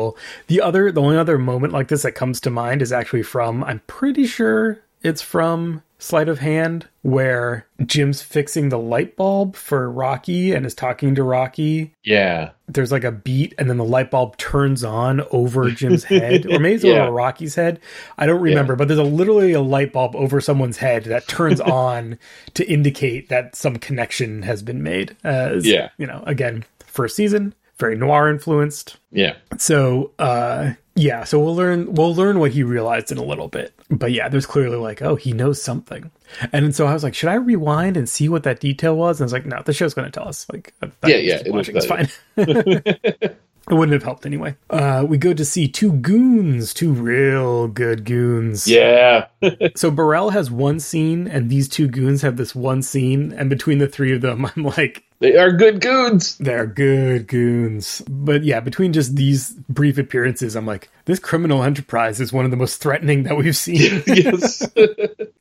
The 0.48 0.62
other, 0.62 0.92
the 0.92 1.02
only 1.02 1.18
other 1.18 1.38
moment 1.38 1.74
like 1.74 1.88
this 1.88 2.04
that 2.04 2.14
comes 2.14 2.40
to 2.42 2.50
mind 2.50 2.82
is 2.82 2.92
actually 2.92 3.24
from, 3.24 3.64
I'm 3.64 3.82
pretty 3.88 4.26
sure 4.28 4.80
it's 5.04 5.22
from 5.22 5.84
Sleight 6.00 6.28
of 6.30 6.40
Hand, 6.40 6.88
where 7.02 7.66
Jim's 7.86 8.22
fixing 8.22 8.70
the 8.70 8.78
light 8.78 9.16
bulb 9.16 9.56
for 9.56 9.90
Rocky 9.90 10.52
and 10.52 10.64
is 10.66 10.76
talking 10.76 11.16
to 11.16 11.24
Rocky. 11.24 11.94
yeah, 12.04 12.52
There's 12.68 12.92
like 12.92 13.04
a 13.04 13.12
beat, 13.12 13.56
and 13.58 13.68
then 13.70 13.78
the 13.78 13.84
light 13.84 14.12
bulb 14.12 14.38
turns 14.38 14.84
on 14.84 15.22
over 15.32 15.72
Jim's 15.72 16.04
head, 16.04 16.46
or 16.46 16.60
maybe 16.60 16.76
it's 16.76 16.84
Yeah. 16.84 17.04
over 17.04 17.12
Rocky's 17.12 17.56
head. 17.56 17.80
I 18.18 18.28
don't 18.28 18.42
remember, 18.42 18.76
but 18.76 18.88
there's 18.88 19.00
a 19.00 19.04
literally 19.04 19.54
a 19.54 19.62
light 19.62 19.92
bulb 19.94 20.16
over 20.16 20.40
someone's 20.40 20.78
head 20.78 21.06
that 21.06 21.28
turns 21.28 21.60
on 21.62 22.20
to 22.54 22.68
indicate 22.72 23.30
that 23.30 23.56
some 23.56 23.78
connection 23.78 24.44
has 24.44 24.62
been 24.62 24.84
made. 24.84 25.16
As, 25.24 25.66
Yeah. 25.66 25.90
you 25.98 26.06
know, 26.06 26.22
again, 26.28 26.64
first 26.86 27.16
season, 27.16 27.56
very 27.80 27.96
noir 27.96 28.30
influenced. 28.30 28.98
yeah. 29.12 29.36
So, 29.58 30.12
uh, 30.20 30.74
yeah, 30.96 31.24
so 31.26 31.40
we'll 31.40 31.56
learn 31.56 31.94
we'll 31.94 32.16
learn 32.16 32.40
what 32.40 32.52
he 32.52 32.64
realized 32.64 33.12
in 33.12 33.18
a 33.20 33.24
little 33.24 33.48
bit. 33.48 33.74
But 33.90 34.12
yeah, 34.12 34.30
there's 34.30 34.48
clearly 34.48 34.78
like, 34.78 35.02
oh, 35.02 35.16
he 35.16 35.32
knows 35.32 35.62
something. 35.62 36.10
And 36.52 36.76
so 36.76 36.88
I 36.88 36.94
was 36.94 37.04
like, 37.04 37.14
should 37.14 37.30
I 37.30 37.36
rewind 37.36 37.98
and 37.98 38.10
see 38.10 38.28
what 38.30 38.44
that 38.44 38.60
detail 38.60 38.98
was? 38.98 39.20
And 39.20 39.26
I 39.26 39.28
was 39.28 39.34
like, 39.34 39.46
no, 39.46 39.62
the 39.64 39.74
show's 39.74 39.94
going 39.94 40.06
to 40.06 40.12
tell 40.12 40.28
us. 40.28 40.48
Like, 40.52 40.74
Yeah, 41.06 41.18
yeah, 41.18 41.36
it'll 41.40 41.54
watching, 41.54 41.78
it's 41.78 41.86
fine. 41.86 42.10
it 43.70 43.74
wouldn't 43.74 43.94
have 43.94 44.04
helped 44.04 44.26
anyway. 44.26 44.56
Uh, 44.70 45.06
we 45.08 45.18
go 45.18 45.34
to 45.34 45.44
see 45.44 45.68
two 45.68 45.92
goons, 45.94 46.74
two 46.74 46.94
real 46.94 47.68
good 47.68 48.06
goons. 48.06 48.68
Yeah. 48.68 49.28
So 49.76 49.92
Burrell 49.92 50.32
has 50.32 50.50
one 50.50 50.80
scene, 50.80 51.28
and 51.28 51.50
these 51.50 51.68
two 51.70 51.88
goons 51.88 52.22
have 52.22 52.38
this 52.38 52.56
one 52.56 52.82
scene, 52.82 53.32
and 53.34 53.50
between 53.50 53.78
the 53.78 53.88
three 53.88 54.14
of 54.14 54.22
them, 54.22 54.46
I'm 54.56 54.64
like, 54.64 55.04
they 55.20 55.36
are 55.36 55.52
good 55.52 55.82
goons. 55.82 56.38
they're 56.38 56.66
good 56.66 57.28
goons. 57.28 58.02
But 58.10 58.44
yeah, 58.44 58.60
between 58.60 58.94
just 58.94 59.16
these 59.16 59.52
brief 59.70 59.98
appearances, 59.98 60.56
I'm 60.56 60.66
like, 60.66 60.90
this 61.06 61.20
criminal 61.20 61.64
enterprise 61.64 62.20
is 62.20 62.34
one 62.34 62.46
of 62.46 62.52
the 62.52 62.58
most 62.58 62.82
threatening 62.82 63.24
that 63.24 63.38
we've 63.38 63.56
seen. 63.56 64.04
yes. 64.08 64.68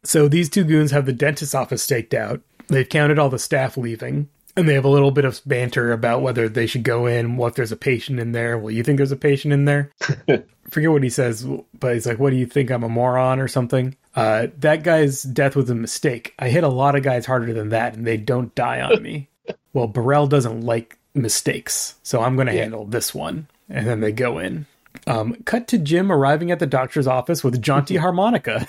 so 0.02 0.28
these 0.28 0.48
two 0.48 0.64
goons 0.64 0.90
have 0.90 1.06
the 1.06 1.12
dentist's 1.12 1.54
office 1.54 1.82
staked 1.82 2.14
out. 2.14 2.40
They've 2.68 2.88
counted 2.88 3.18
all 3.18 3.30
the 3.30 3.38
staff 3.38 3.76
leaving. 3.76 4.28
And 4.56 4.68
they 4.68 4.74
have 4.74 4.86
a 4.86 4.90
little 4.90 5.10
bit 5.10 5.26
of 5.26 5.40
banter 5.44 5.92
about 5.92 6.22
whether 6.22 6.48
they 6.48 6.66
should 6.66 6.82
go 6.82 7.06
in, 7.06 7.36
what 7.36 7.48
if 7.48 7.54
there's 7.56 7.72
a 7.72 7.76
patient 7.76 8.18
in 8.18 8.32
there. 8.32 8.56
Well, 8.56 8.70
you 8.70 8.82
think 8.82 8.96
there's 8.96 9.12
a 9.12 9.16
patient 9.16 9.52
in 9.52 9.66
there? 9.66 9.92
forget 10.70 10.90
what 10.90 11.02
he 11.02 11.10
says, 11.10 11.46
but 11.78 11.94
he's 11.94 12.06
like, 12.06 12.18
"What 12.18 12.30
do 12.30 12.36
you 12.36 12.46
think? 12.46 12.70
I'm 12.70 12.82
a 12.82 12.88
moron 12.88 13.40
or 13.40 13.48
something." 13.48 13.96
Uh, 14.14 14.48
that 14.58 14.82
guy's 14.82 15.22
death 15.22 15.56
was 15.56 15.70
a 15.70 15.74
mistake. 15.74 16.34
I 16.38 16.48
hit 16.48 16.64
a 16.64 16.68
lot 16.68 16.94
of 16.96 17.02
guys 17.02 17.26
harder 17.26 17.52
than 17.52 17.70
that, 17.70 17.94
and 17.94 18.06
they 18.06 18.16
don't 18.16 18.54
die 18.54 18.80
on 18.80 19.02
me. 19.02 19.28
well, 19.72 19.86
Burrell 19.86 20.26
doesn't 20.26 20.62
like 20.62 20.98
mistakes, 21.14 21.96
so 22.02 22.22
I'm 22.22 22.36
going 22.36 22.46
to 22.46 22.52
handle 22.52 22.84
this 22.84 23.14
one. 23.14 23.48
And 23.68 23.86
then 23.86 24.00
they 24.00 24.12
go 24.12 24.38
in. 24.38 24.66
Um, 25.06 25.34
cut 25.44 25.68
to 25.68 25.78
Jim 25.78 26.10
arriving 26.10 26.50
at 26.50 26.58
the 26.58 26.66
doctor's 26.66 27.06
office 27.06 27.44
with 27.44 27.60
jaunty 27.60 27.96
harmonica. 28.00 28.66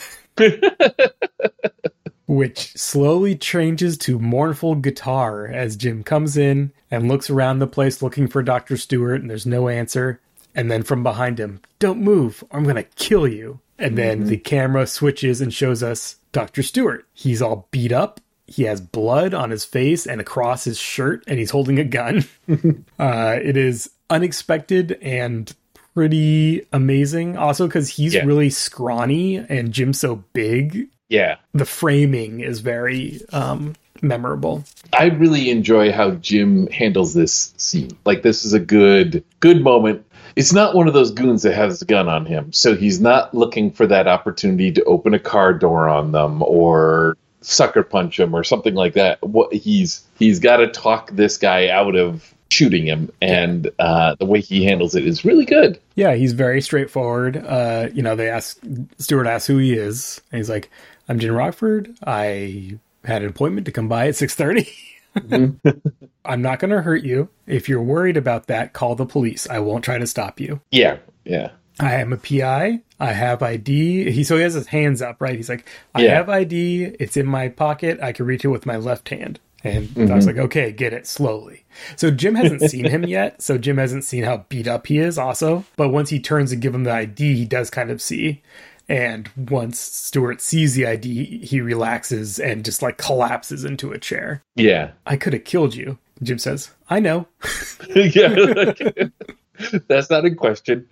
Which 2.28 2.74
slowly 2.78 3.36
changes 3.36 3.98
to 3.98 4.20
mournful 4.20 4.76
guitar 4.76 5.48
as 5.48 5.76
Jim 5.76 6.04
comes 6.04 6.38
in 6.38 6.72
and 6.92 7.08
looks 7.08 7.30
around 7.30 7.60
the 7.60 7.68
place 7.68 8.02
looking 8.02 8.28
for 8.28 8.44
Dr. 8.44 8.78
Stewart, 8.78 9.22
and 9.22 9.30
there's 9.30 9.46
no 9.46 9.68
answer. 9.70 10.20
And 10.54 10.70
then 10.72 10.84
from 10.84 11.04
behind 11.04 11.40
him, 11.40 11.62
don't 11.80 12.02
move, 12.02 12.44
or 12.50 12.58
I'm 12.60 12.64
going 12.64 12.76
to 12.78 12.84
kill 12.84 13.28
you. 13.28 13.60
And 13.80 13.98
then 13.98 14.26
the 14.26 14.38
camera 14.38 14.88
switches 14.88 15.40
and 15.40 15.54
shows 15.54 15.84
us 15.84 16.16
Dr. 16.32 16.64
Stewart. 16.64 17.06
He's 17.14 17.42
all 17.44 17.68
beat 17.72 17.92
up. 17.92 18.20
He 18.48 18.64
has 18.64 18.82
blood 18.82 19.34
on 19.36 19.52
his 19.52 19.66
face 19.66 20.08
and 20.08 20.20
across 20.20 20.64
his 20.64 20.80
shirt, 20.80 21.24
and 21.28 21.38
he's 21.38 21.52
holding 21.52 21.78
a 21.80 21.84
gun. 21.84 22.24
uh, 23.00 23.38
it 23.42 23.56
is 23.56 23.92
unexpected 24.10 24.98
and 25.02 25.54
pretty 25.94 26.66
amazing. 26.74 27.38
Also, 27.38 27.68
because 27.68 27.90
he's 27.90 28.14
Yeah. 28.16 28.26
really 28.26 28.50
scrawny 28.50 29.38
and 29.38 29.72
Jim's 29.74 30.00
so 30.00 30.24
big, 30.34 30.88
Yeah. 31.10 31.38
the 31.54 31.66
framing 31.66 32.42
is 32.42 32.60
very 32.60 33.22
um 33.32 33.76
memorable. 34.02 34.64
I 34.94 35.06
really 35.06 35.50
enjoy 35.50 35.92
how 35.92 36.12
Jim 36.12 36.68
handles 36.68 37.14
this 37.14 37.54
scene. 37.58 37.98
Like 38.06 38.22
this 38.22 38.46
is 38.46 38.54
a 38.54 38.60
good 38.60 39.24
good 39.40 39.64
moment. 39.64 40.06
It's 40.36 40.54
not 40.54 40.76
one 40.76 40.88
of 40.88 40.94
those 40.94 41.12
goons 41.12 41.42
that 41.44 41.56
has 41.56 41.82
a 41.82 41.86
gun 41.86 42.08
on 42.08 42.26
him. 42.26 42.54
So 42.54 42.76
he's 42.76 43.02
not 43.02 43.34
looking 43.34 43.72
for 43.72 43.88
that 43.88 44.08
opportunity 44.08 44.72
to 44.74 44.84
open 44.84 45.16
a 45.16 45.20
car 45.20 45.52
door 45.54 45.90
on 45.90 46.12
them 46.12 46.44
or 46.44 47.18
sucker 47.42 47.82
punch 47.82 48.20
him 48.20 48.36
or 48.36 48.44
something 48.44 48.76
like 48.76 48.94
that. 48.94 49.22
What 49.26 49.52
he's 49.54 50.06
he's 50.20 50.40
got 50.40 50.58
to 50.58 50.68
talk 50.68 51.12
this 51.12 51.38
guy 51.38 51.70
out 51.70 51.96
of 51.96 52.34
shooting 52.50 52.86
him 52.86 53.12
and 53.22 53.70
uh, 53.80 54.16
the 54.16 54.26
way 54.26 54.40
he 54.40 54.64
handles 54.64 54.96
it 54.96 55.06
is 55.06 55.26
really 55.26 55.46
good. 55.46 55.80
Yeah, 55.96 56.14
he's 56.14 56.34
very 56.34 56.62
straightforward. 56.62 57.38
Uh, 57.38 57.90
you 57.94 58.02
know, 58.02 58.16
they 58.16 58.30
ask 58.30 58.60
Stewart 59.00 59.28
asks 59.28 59.48
who 59.48 59.58
he 59.58 59.74
is, 59.74 60.22
and 60.32 60.38
he's 60.38 60.50
like, 60.50 60.70
"I'm 61.08 61.20
Jim 61.20 61.34
Rockford. 61.34 61.96
I 62.06 62.80
had 63.04 63.24
an 63.24 63.30
appointment 63.30 63.66
to 63.66 63.72
come 63.72 63.88
by 63.88 64.08
at 64.08 64.16
6:30. 64.16 64.68
Mm-hmm. 65.16 65.70
I'm 66.26 66.42
not 66.42 66.60
going 66.60 66.72
to 66.72 66.82
hurt 66.82 67.04
you. 67.04 67.30
If 67.46 67.70
you're 67.70 67.82
worried 67.82 68.18
about 68.18 68.48
that, 68.48 68.74
call 68.74 68.96
the 68.96 69.06
police. 69.06 69.48
I 69.50 69.60
won't 69.60 69.84
try 69.84 69.98
to 69.98 70.08
stop 70.08 70.40
you. 70.40 70.62
Yeah. 70.72 70.98
Yeah. 71.26 71.52
I 71.80 71.96
am 71.96 72.12
a 72.12 72.18
PI. 72.18 72.82
I 73.00 73.14
have 73.14 73.44
ID. 73.44 74.12
He 74.12 74.24
so 74.24 74.36
he 74.36 74.42
has 74.44 74.56
his 74.56 74.68
hands 74.68 75.02
up, 75.02 75.22
right? 75.22 75.36
He's 75.36 75.50
like, 75.50 75.68
I 75.94 76.04
Yeah. 76.04 76.16
have 76.16 76.30
ID. 76.30 76.96
It's 77.00 77.18
in 77.18 77.26
my 77.28 77.50
pocket. 77.50 78.00
I 78.02 78.12
can 78.12 78.26
reach 78.26 78.44
it 78.44 78.50
with 78.50 78.66
my 78.66 78.78
left 78.78 79.10
hand. 79.10 79.40
And 79.64 79.90
I 79.98 80.16
was 80.16 80.26
mm-hmm. 80.26 80.38
like, 80.38 80.46
okay, 80.46 80.72
get 80.72 80.94
it 80.94 81.08
slowly. 81.08 81.66
So 81.96 82.12
Jim 82.12 82.36
hasn't 82.36 82.62
seen 82.62 82.86
him 82.86 83.04
yet. 83.08 83.42
So 83.42 83.58
Jim 83.58 83.78
hasn't 83.78 84.04
seen 84.06 84.24
how 84.24 84.46
beat 84.50 84.68
up 84.68 84.88
he 84.88 85.00
is, 85.00 85.18
also. 85.18 85.66
But 85.76 85.90
once 85.90 86.10
he 86.10 86.20
turns 86.20 86.52
and 86.52 86.62
give 86.62 86.74
him 86.74 86.84
the 86.84 86.92
ID, 86.92 87.36
he 87.36 87.46
does 87.46 87.70
kind 87.70 87.90
of 87.92 88.02
see. 88.02 88.42
And 88.90 89.30
once 89.36 89.80
Stewart 89.80 90.42
sees 90.42 90.76
the 90.76 90.88
ID, 90.88 91.46
he 91.46 91.60
relaxes 91.60 92.40
and 92.40 92.64
just 92.64 92.82
like 92.82 92.98
collapses 92.98 93.66
into 93.66 93.92
a 93.92 94.00
chair. 94.00 94.44
Yeah. 94.56 94.92
I 95.06 95.18
could 95.18 95.34
have 95.34 95.44
killed 95.44 95.76
you. 95.76 95.98
Jim 96.24 96.40
says, 96.40 96.72
I 96.90 97.00
know. 97.00 97.28
yeah. 97.96 98.74
That's 99.88 100.10
not 100.10 100.26
in 100.26 100.36
question. 100.36 100.88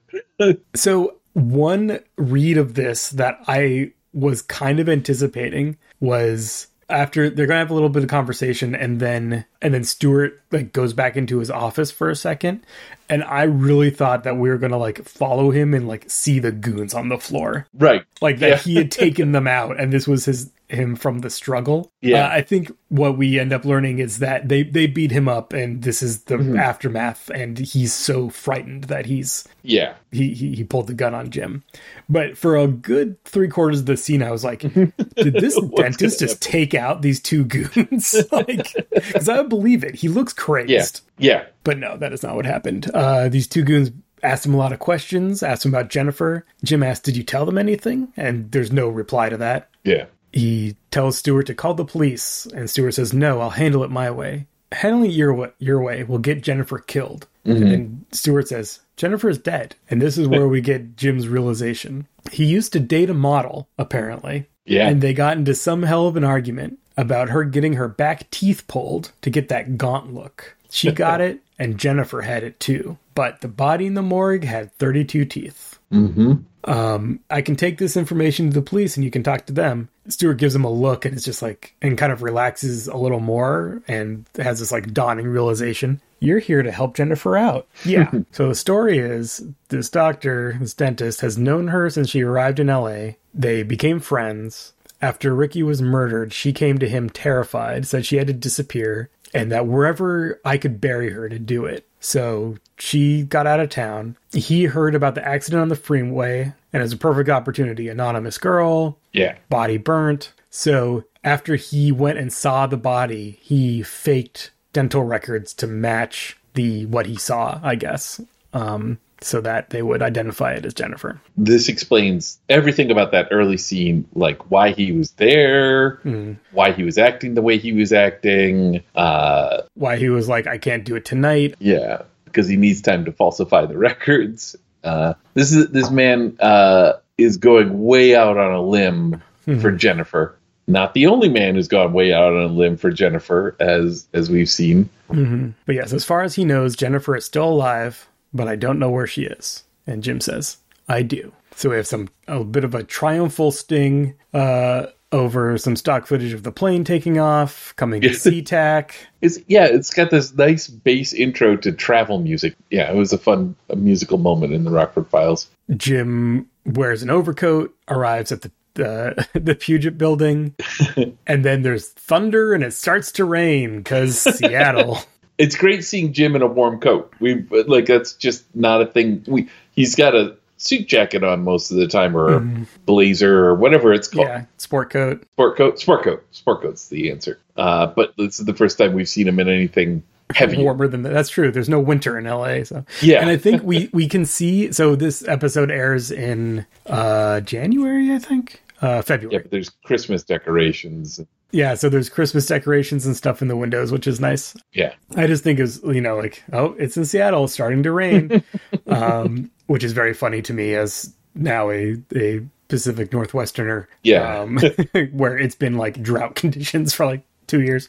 So 0.76 1.16
one 1.34 2.00
read 2.18 2.58
of 2.58 2.74
this 2.74 3.10
that 3.12 3.40
I 3.48 3.92
was 4.14 4.42
kind 4.42 4.80
of 4.80 4.90
anticipating 4.90 5.78
was 6.00 6.68
after 6.90 7.30
they're 7.30 7.48
gonna 7.48 7.60
have 7.60 7.72
a 7.72 7.74
little 7.74 7.90
bit 7.90 8.04
of 8.04 8.10
conversation 8.10 8.76
and 8.76 9.00
then 9.00 9.46
and 9.62 9.74
then 9.74 9.84
Stewart 9.84 10.40
like 10.52 10.72
goes 10.74 10.94
back 10.94 11.18
into 11.18 11.40
his 11.40 11.50
office 11.50 11.90
for 11.92 12.10
a 12.10 12.16
second 12.16 12.64
and 13.10 13.24
I 13.24 13.44
really 13.44 13.90
thought 13.90 14.24
that 14.24 14.38
we 14.38 14.50
were 14.50 14.58
gonna 14.58 14.78
like 14.78 15.04
follow 15.08 15.50
him 15.52 15.74
and 15.74 15.88
like 15.88 16.10
see 16.10 16.38
the 16.40 16.52
goons 16.52 16.94
on 16.94 17.10
the 17.10 17.18
floor. 17.18 17.66
Right. 17.74 18.04
Like 18.22 18.40
that 18.40 18.50
Yeah. 18.50 18.58
he 18.58 18.76
had 18.76 18.92
taken 18.92 19.32
them 19.32 19.48
out 19.48 19.80
and 19.80 19.92
this 19.92 20.08
was 20.08 20.26
his 20.26 20.52
him 20.70 20.96
from 20.96 21.20
the 21.20 21.30
struggle. 21.30 21.92
Yeah. 22.02 22.26
Uh, 22.26 22.30
I 22.30 22.42
think 22.42 22.72
what 22.90 23.18
we 23.18 23.40
end 23.40 23.54
up 23.54 23.66
learning 23.66 24.00
is 24.00 24.20
that 24.20 24.50
they 24.50 24.64
they 24.64 24.88
beat 24.88 25.12
him 25.12 25.28
up 25.28 25.54
and 25.54 25.84
this 25.84 26.02
is 26.02 26.24
the 26.24 26.38
Mhm. 26.38 26.60
aftermath 26.60 27.30
and 27.30 27.58
he's 27.60 27.94
so 27.94 28.30
frightened 28.30 28.86
that 28.86 29.06
he's 29.06 29.48
Yeah. 29.64 29.94
he, 30.12 30.34
he 30.34 30.56
he 30.56 30.64
pulled 30.64 30.88
the 30.88 30.94
gun 30.94 31.14
on 31.14 31.30
Jim. 31.30 31.64
But 32.10 32.38
for 32.38 32.58
a 32.58 32.68
good 32.68 33.24
three 33.26 33.48
quarters 33.48 33.82
of 33.82 33.86
the 33.86 33.98
scene, 33.98 34.24
I 34.24 34.32
was 34.32 34.44
like, 34.44 34.60
did 35.16 35.34
this 35.34 35.60
dentist 35.76 36.20
just 36.20 36.42
take 36.42 36.74
out 36.74 37.02
these 37.02 37.20
two 37.20 37.46
goons? 37.46 38.16
like, 38.32 38.74
because 38.94 39.30
I 39.30 39.38
would 39.42 39.50
believe 39.50 39.84
it. 39.84 39.96
He 39.96 40.08
looks 40.08 40.34
crazed. 40.34 40.70
Yeah. 40.70 40.82
Yeah. 41.18 41.44
But 41.64 41.78
no, 41.78 41.96
that 41.98 42.12
is 42.14 42.24
not 42.24 42.36
what 42.36 42.46
happened. 42.46 42.90
Uh, 42.94 43.30
these 43.30 43.48
two 43.48 43.64
goons 43.64 43.92
asked 44.24 44.46
him 44.46 44.54
a 44.54 44.58
lot 44.58 44.74
of 44.74 44.80
questions, 44.80 45.44
asked 45.44 45.66
him 45.66 45.74
about 45.74 45.90
Jennifer. 45.90 46.46
Jim 46.64 46.82
asked, 46.84 47.04
Did 47.04 47.16
you 47.16 47.24
tell 47.24 47.46
them 47.46 47.58
anything? 47.60 48.08
And 48.18 48.52
there's 48.52 48.72
no 48.72 48.88
reply 48.90 49.30
to 49.30 49.38
that. 49.38 49.70
Yeah. 49.84 50.06
He 50.36 50.76
tells 50.92 51.18
Stewart 51.18 51.48
to 51.48 51.56
call 51.56 51.74
the 51.74 51.86
police, 51.86 52.46
and 52.54 52.70
Stewart 52.70 52.94
says, 52.94 53.14
No, 53.14 53.42
I'll 53.42 53.50
handle 53.50 53.84
it 53.84 53.90
my 53.90 54.12
way. 54.12 54.46
Handling 54.72 55.12
your, 55.12 55.34
wa- 55.34 55.50
your 55.58 55.82
way 55.82 56.04
will 56.04 56.20
get 56.20 56.44
Jennifer 56.44 56.78
killed. 56.78 57.28
Mhm. 57.46 57.74
And 57.74 58.06
Stewart 58.12 58.48
says, 58.48 58.82
Jennifer 58.98 59.30
is 59.30 59.38
dead. 59.38 59.76
And 59.90 60.02
this 60.02 60.18
is 60.18 60.28
where 60.28 60.48
we 60.48 60.62
get 60.62 60.98
Jim's 60.98 61.28
realization. 61.28 62.08
He 62.32 62.46
used 62.46 62.74
to 62.74 62.80
date 62.80 63.10
a 63.10 63.14
model, 63.14 63.68
apparently. 63.78 64.48
Yeah. 64.66 64.88
And 64.90 65.02
they 65.02 65.14
got 65.14 65.38
into 65.38 65.56
some 65.56 65.84
hell 65.84 66.08
of 66.08 66.18
an 66.18 66.24
argument 66.24 66.80
about 66.98 67.30
her 67.30 67.44
getting 67.44 67.74
her 67.74 67.88
back 67.88 68.30
teeth 68.32 68.68
pulled 68.68 69.12
to 69.22 69.30
get 69.30 69.48
that 69.50 69.78
gaunt 69.78 70.14
look. 70.14 70.56
She 70.70 70.92
got 70.92 71.22
it, 71.30 71.40
and 71.60 71.78
Jennifer 71.78 72.22
had 72.22 72.44
it 72.44 72.60
too. 72.60 72.98
But 73.14 73.42
the 73.42 73.48
body 73.48 73.86
in 73.86 73.94
the 73.94 74.02
morgue 74.02 74.44
had 74.44 74.74
32 74.74 75.24
teeth. 75.26 75.75
Mm-hmm. 75.92 76.34
Um, 76.66 77.20
I 77.30 77.42
can 77.42 77.56
take 77.56 77.78
this 77.78 77.96
information 77.96 78.50
to 78.50 78.54
the 78.54 78.62
police 78.62 78.98
and 78.98 79.04
you 79.04 79.12
can 79.12 79.24
talk 79.24 79.46
to 79.46 79.54
them. 79.54 79.90
Stewart 80.08 80.38
gives 80.38 80.56
him 80.56 80.66
a 80.66 80.72
look 80.72 81.06
and 81.06 81.16
it's 81.16 81.26
just 81.26 81.42
like, 81.42 81.76
and 81.82 81.98
kind 81.98 82.12
of 82.12 82.24
relaxes 82.24 82.88
a 82.88 82.98
little 82.98 83.20
more 83.20 83.82
and 83.88 84.26
has 84.38 84.60
this 84.60 84.72
like 84.72 84.94
dawning 84.94 85.28
realization. 85.28 86.02
You're 86.20 86.40
here 86.40 86.64
to 86.64 86.72
help 86.72 86.96
Jennifer 86.96 87.38
out. 87.38 87.68
Yeah. 87.84 88.12
so 88.32 88.50
the 88.50 88.56
story 88.56 88.98
is 88.98 89.46
this 89.70 89.90
doctor, 89.90 90.58
this 90.60 90.74
dentist, 90.74 91.22
has 91.22 91.38
known 91.38 91.68
her 91.68 91.90
since 91.90 92.10
she 92.10 92.24
arrived 92.24 92.60
in 92.60 92.68
LA. 92.68 93.12
They 93.34 93.64
became 93.64 94.00
friends. 94.00 94.74
After 95.02 95.36
Ricky 95.36 95.62
was 95.62 95.82
murdered, 95.82 96.34
she 96.34 96.52
came 96.52 96.80
to 96.80 96.90
him 96.90 97.10
terrified, 97.10 97.86
said 97.86 98.06
she 98.06 98.16
had 98.16 98.28
to 98.28 98.34
disappear, 98.34 99.10
and 99.34 99.52
that 99.52 99.68
wherever 99.68 100.40
I 100.44 100.58
could 100.58 100.82
bury 100.82 101.12
her 101.12 101.30
to 101.30 101.38
do 101.38 101.66
it. 101.66 101.88
So 102.06 102.58
she 102.78 103.24
got 103.24 103.48
out 103.48 103.60
of 103.60 103.70
town. 103.70 104.16
He 104.32 104.66
heard 104.66 104.94
about 104.94 105.16
the 105.16 105.28
accident 105.28 105.62
on 105.62 105.70
the 105.70 105.76
freeway, 105.76 106.54
and 106.72 106.84
it's 106.84 106.94
a 106.94 106.98
perfect 106.98 107.30
opportunity. 107.30 107.90
Anonymous 107.90 108.38
girl, 108.38 109.00
Yeah. 109.12 109.36
body 109.50 109.78
burnt. 109.78 110.32
So 110.52 111.06
after 111.24 111.56
he 111.56 111.92
went 111.92 112.20
and 112.20 112.32
saw 112.32 112.68
the 112.68 112.78
body, 112.78 113.40
he 113.42 113.82
faked 113.82 114.52
dental 114.72 115.04
records 115.04 115.52
to 115.56 115.66
match 115.68 116.38
the 116.54 116.86
what 116.86 117.08
he 117.08 117.16
saw, 117.16 117.60
I 117.64 117.74
guess, 117.74 118.22
um, 118.54 119.00
so 119.26 119.42
that 119.42 119.70
they 119.72 119.82
would 119.82 120.02
identify 120.02 120.54
it 120.54 120.66
as 120.66 120.74
Jennifer. 120.74 121.20
This 121.36 121.68
explains 121.70 122.40
everything 122.50 122.92
about 122.92 123.12
that 123.12 123.28
early 123.32 123.58
scene, 123.58 124.08
like 124.14 124.52
why 124.52 124.72
he 124.72 124.92
was 124.92 125.12
there, 125.12 125.98
Mm. 126.06 126.38
why 126.52 126.72
he 126.72 126.84
was 126.84 126.98
acting 126.98 127.34
the 127.34 127.42
way 127.42 127.58
he 127.58 127.74
was 127.74 127.92
acting. 127.92 128.82
Uh, 128.96 129.62
Why 129.76 129.98
he 129.98 130.10
was 130.10 130.28
like, 130.30 130.48
"I 130.48 130.58
can't 130.58 130.86
do 130.86 130.96
it 130.96 131.06
tonight." 131.06 131.56
yeah, 131.60 132.04
because 132.26 132.48
he 132.48 132.56
needs 132.58 132.82
time 132.82 133.06
to 133.06 133.12
falsify 133.12 133.66
the 133.66 133.78
records. 133.90 134.56
Uh, 134.84 135.14
this 135.34 135.52
is 135.52 135.70
this 135.70 135.90
man 135.90 136.38
uh, 136.40 136.94
is 137.18 137.38
going 137.38 137.84
way 137.84 138.16
out 138.16 138.38
on 138.38 138.54
a 138.54 138.62
limb 138.62 139.22
for 139.62 139.72
Jennifer. 139.72 140.36
Not 140.68 140.94
the 140.96 141.06
only 141.08 141.30
man 141.30 141.54
who's 141.56 141.68
gone 141.68 141.94
way 141.94 142.12
out 142.14 142.34
on 142.34 142.42
a 142.44 142.48
limb 142.48 142.78
for 142.78 142.92
Jennifer, 142.92 143.56
as 143.60 144.08
as 144.14 144.30
we've 144.30 144.50
seen. 144.50 144.90
hmm 145.10 145.50
But 145.66 145.76
yes, 145.76 145.94
as 145.94 146.04
far 146.04 146.22
as 146.24 146.36
he 146.36 146.46
knows, 146.46 146.76
Jennifer 146.76 147.16
is 147.16 147.26
still 147.26 147.50
alive, 147.50 148.08
but 148.36 148.48
I 148.48 148.56
don't 148.56 148.80
know 148.80 148.90
where 148.90 149.08
she 149.08 149.24
is. 149.24 149.64
And 149.88 150.04
Jim 150.04 150.20
says, 150.20 150.58
I 150.88 151.02
do. 151.02 151.32
So 151.56 151.70
we 151.70 151.78
have 151.78 151.88
some 151.88 152.10
a 152.28 152.44
bit 152.44 152.66
of 152.66 152.76
a 152.76 152.84
triumphal 152.84 153.52
sting 153.52 154.16
uh, 154.34 154.88
over 155.12 155.58
some 155.58 155.78
stock 155.78 156.06
footage 156.06 156.34
of 156.34 156.44
the 156.44 156.52
plane 156.52 156.84
taking 156.84 157.18
off, 157.18 157.74
coming 157.78 158.02
to 158.02 158.10
SeaTac. 158.10 158.92
It's 159.22 159.40
yeah, 159.48 159.66
it's 159.66 159.92
got 159.92 160.12
this 160.12 160.36
nice 160.36 160.68
bass 160.68 161.12
intro 161.12 161.56
to 161.58 161.72
travel 161.72 162.20
music. 162.20 162.56
Yeah, 162.70 162.92
it 162.92 162.96
was 162.96 163.12
a 163.12 163.18
fun 163.18 163.56
a 163.72 163.76
musical 163.76 164.20
moment 164.20 164.54
in 164.54 164.66
the 164.66 164.70
Rockford 164.70 165.08
Files. 165.08 165.50
Jim 165.76 166.48
wears 166.64 167.02
an 167.02 167.10
overcoat, 167.10 167.76
arrives 167.88 168.32
at 168.32 168.42
the 168.42 168.52
uh, 168.78 169.24
the 169.34 169.56
Puget 169.56 169.98
building, 169.98 170.54
and 171.26 171.44
then 171.44 171.64
there's 171.64 171.90
thunder 171.90 172.54
and 172.54 172.64
it 172.64 172.74
starts 172.74 173.12
to 173.14 173.26
rain 173.26 173.78
because 173.78 174.20
Seattle. 174.20 175.00
It's 175.38 175.56
great 175.56 175.84
seeing 175.84 176.14
Jim 176.14 176.36
in 176.36 176.42
a 176.42 176.48
warm 176.48 176.80
coat. 176.80 177.14
We 177.20 177.44
like 177.68 177.86
that's 177.88 178.14
just 178.14 178.44
not 178.56 178.82
a 178.82 178.86
thing. 178.86 179.24
We 179.28 179.50
he's 179.76 179.96
got 179.96 180.16
a 180.16 180.36
suit 180.58 180.88
jacket 180.88 181.24
on 181.24 181.44
most 181.44 181.70
of 181.72 181.78
the 181.78 181.88
time, 181.88 182.16
or 182.16 182.40
Mhm. 182.40 182.64
a 182.64 182.80
blazer, 182.86 183.46
or 183.46 183.56
whatever 183.56 183.94
it's 183.94 184.08
called. 184.08 184.28
yeah, 184.28 184.46
sport 184.58 184.90
coat. 184.90 185.24
Sport 185.34 185.58
coat, 185.58 185.80
sport 185.80 186.04
coat, 186.04 186.24
sport 186.32 186.62
coat's 186.62 186.88
the 186.88 187.12
answer. 187.12 187.40
Uh, 187.58 187.88
but 187.88 188.14
this 188.18 188.40
is 188.40 188.46
the 188.46 188.54
first 188.54 188.78
time 188.78 188.94
we've 188.94 189.10
seen 189.10 189.28
him 189.28 189.40
in 189.40 189.50
anything 189.50 190.04
heavy. 190.34 190.58
warmer 190.58 190.88
than 190.88 191.04
that. 191.04 191.12
That's 191.14 191.30
true. 191.30 191.52
There's 191.52 191.70
no 191.70 191.80
winter 191.82 192.18
in 192.18 192.26
LA, 192.26 192.64
so 192.64 192.86
Yeah. 193.02 193.20
And 193.22 193.30
I 193.30 193.36
think 193.38 193.62
we 193.64 193.90
we 193.94 194.08
can 194.08 194.26
see. 194.26 194.72
So 194.72 194.96
this 194.96 195.28
episode 195.28 195.70
airs 195.70 196.10
in 196.12 196.66
uh 196.86 197.42
January, 197.42 198.14
I 198.14 198.20
think, 198.20 198.62
uh 198.82 199.02
February. 199.02 199.34
Yeah, 199.36 199.40
but 199.42 199.52
there's 199.52 199.70
Christmas 199.84 200.24
decorations. 200.24 201.20
Yeah, 201.56 201.76
so 201.76 201.88
there's 201.88 202.10
Christmas 202.10 202.48
decorations 202.48 203.06
and 203.06 203.16
stuff 203.16 203.42
in 203.42 203.48
the 203.48 203.56
windows, 203.56 203.90
which 203.90 204.08
is 204.08 204.20
nice. 204.20 204.58
Yeah, 204.74 204.94
I 205.16 205.26
just 205.26 205.42
think 205.42 205.58
is 205.62 205.82
you 205.86 206.02
know 206.02 206.18
like 206.18 206.44
oh 206.52 206.76
it's 206.78 206.98
in 206.98 207.06
Seattle, 207.06 207.48
starting 207.48 207.82
to 207.84 207.94
rain, 207.94 208.44
um, 208.88 209.50
which 209.68 209.82
is 209.82 209.94
very 209.94 210.14
funny 210.14 210.42
to 210.42 210.54
me 210.54 210.76
as 210.76 211.14
now 211.34 211.70
a 211.72 211.96
a 212.14 212.42
Pacific 212.68 213.12
Northwesterner. 213.12 213.88
Yeah. 214.04 214.42
um, 214.42 214.58
where 215.14 215.38
it's 215.38 215.56
been 215.56 215.78
like 215.78 216.02
drought 216.04 216.36
conditions 216.44 216.94
for 216.94 217.06
like 217.06 217.22
two 217.48 217.62
years. 217.62 217.88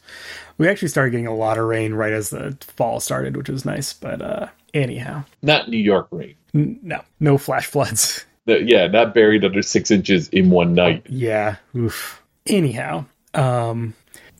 We 0.59 0.69
actually 0.69 0.87
started 0.89 1.11
getting 1.11 1.27
a 1.27 1.35
lot 1.35 1.59
of 1.59 1.65
rain 1.65 1.93
right 1.93 2.13
as 2.13 2.31
the 2.31 2.57
fall 2.61 3.01
started, 3.01 3.37
which 3.37 3.49
was 3.49 3.65
nice. 3.65 3.93
But 3.93 4.23
uh, 4.23 4.47
anyhow, 4.75 5.25
not 5.43 5.69
New 5.69 5.77
York 5.79 6.07
rain. 6.13 6.37
N- 6.55 6.79
no, 6.85 7.03
no 7.19 7.37
flash 7.37 7.67
floods. 7.67 8.25
No, 8.47 8.55
yeah, 8.55 8.87
not 8.87 9.13
buried 9.13 9.45
under 9.45 9.61
six 9.61 9.91
inches 9.91 10.29
in 10.29 10.51
one 10.51 10.73
night. 10.73 11.05
Yeah. 11.09 11.57
Oof. 11.75 12.23
Anyhow, 12.47 13.07
um, 13.37 13.95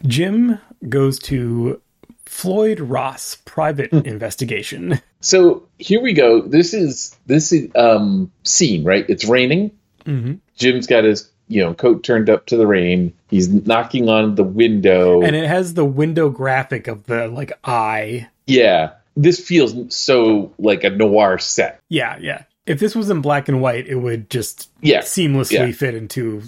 Jim 0.07 0.59
goes 0.89 1.19
to 1.21 1.81
Floyd 2.27 2.81
Ross 2.81 3.37
private 3.45 3.93
investigation. 3.93 5.01
So 5.21 5.67
here 5.79 6.01
we 6.01 6.13
go. 6.13 6.43
This 6.43 6.75
is 6.75 7.17
this 7.27 7.53
is 7.53 7.71
um 7.75 8.31
scene, 8.45 8.85
right? 8.85 9.05
It's 9.09 9.25
raining. 9.25 9.71
Mm-hmm. 10.05 10.35
Jim's 10.57 10.87
got 10.87 11.05
his 11.05 11.29
you 11.49 11.65
know 11.65 11.75
coat 11.75 12.05
turned 12.05 12.31
up 12.31 12.47
to 12.47 12.57
the 12.57 12.67
rain. 12.67 13.13
He's 13.29 13.49
knocking 13.49 14.09
on 14.09 14.35
the 14.35 14.45
window. 14.45 15.23
And 15.23 15.35
it 15.35 15.49
has 15.49 15.75
the 15.75 15.85
window 15.85 16.31
graphic 16.31 16.87
of 16.87 17.05
the 17.05 17.29
like 17.29 17.53
eye. 17.65 18.29
yeah, 18.47 18.93
this 19.17 19.41
feels 19.41 19.95
so 19.97 20.53
like 20.59 20.85
a 20.85 20.91
noir 20.91 21.39
set. 21.39 21.81
Yeah, 21.89 22.19
yeah. 22.21 22.43
If 22.67 22.81
this 22.81 22.95
was 22.97 23.09
in 23.11 23.21
black 23.21 23.49
and 23.49 23.61
white, 23.61 23.87
it 23.87 23.95
would 23.95 24.29
just 24.29 24.71
Yeah, 24.81 25.01
seamlessly 25.01 25.69
yeah. 25.69 25.73
fit 25.73 25.95
into 25.95 26.43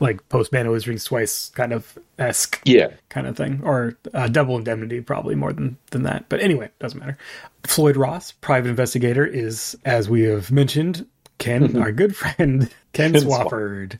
like 0.00 0.26
Postman 0.28 0.66
always 0.66 0.86
rings 0.86 1.04
twice 1.04 1.50
kind 1.50 1.72
of 1.72 1.98
esque 2.18 2.60
Yeah, 2.64 2.90
kind 3.08 3.26
of 3.26 3.36
thing, 3.36 3.60
or 3.64 3.96
uh, 4.14 4.28
double 4.28 4.56
indemnity 4.56 5.00
probably 5.00 5.34
more 5.34 5.52
than 5.52 5.76
than 5.90 6.04
that. 6.04 6.26
But 6.28 6.40
anyway, 6.40 6.66
it 6.66 6.78
doesn't 6.78 6.98
matter. 7.00 7.18
Floyd 7.64 7.96
Ross, 7.96 8.32
private 8.32 8.68
investigator, 8.68 9.26
is 9.26 9.76
as 9.84 10.08
we 10.08 10.22
have 10.22 10.50
mentioned, 10.52 11.06
Ken, 11.38 11.76
our 11.82 11.92
good 11.92 12.16
friend 12.16 12.70
Ken, 12.92 13.12
Ken 13.12 13.22
Swofford, 13.22 13.98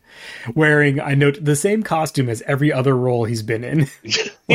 wearing 0.55 1.01
I 1.01 1.15
note 1.15 1.39
the 1.41 1.57
same 1.57 1.83
costume 1.83 2.29
as 2.29 2.43
every 2.43 2.73
other 2.73 2.97
role 2.97 3.25
he's 3.25 3.43
been 3.43 3.65
in. 3.65 3.81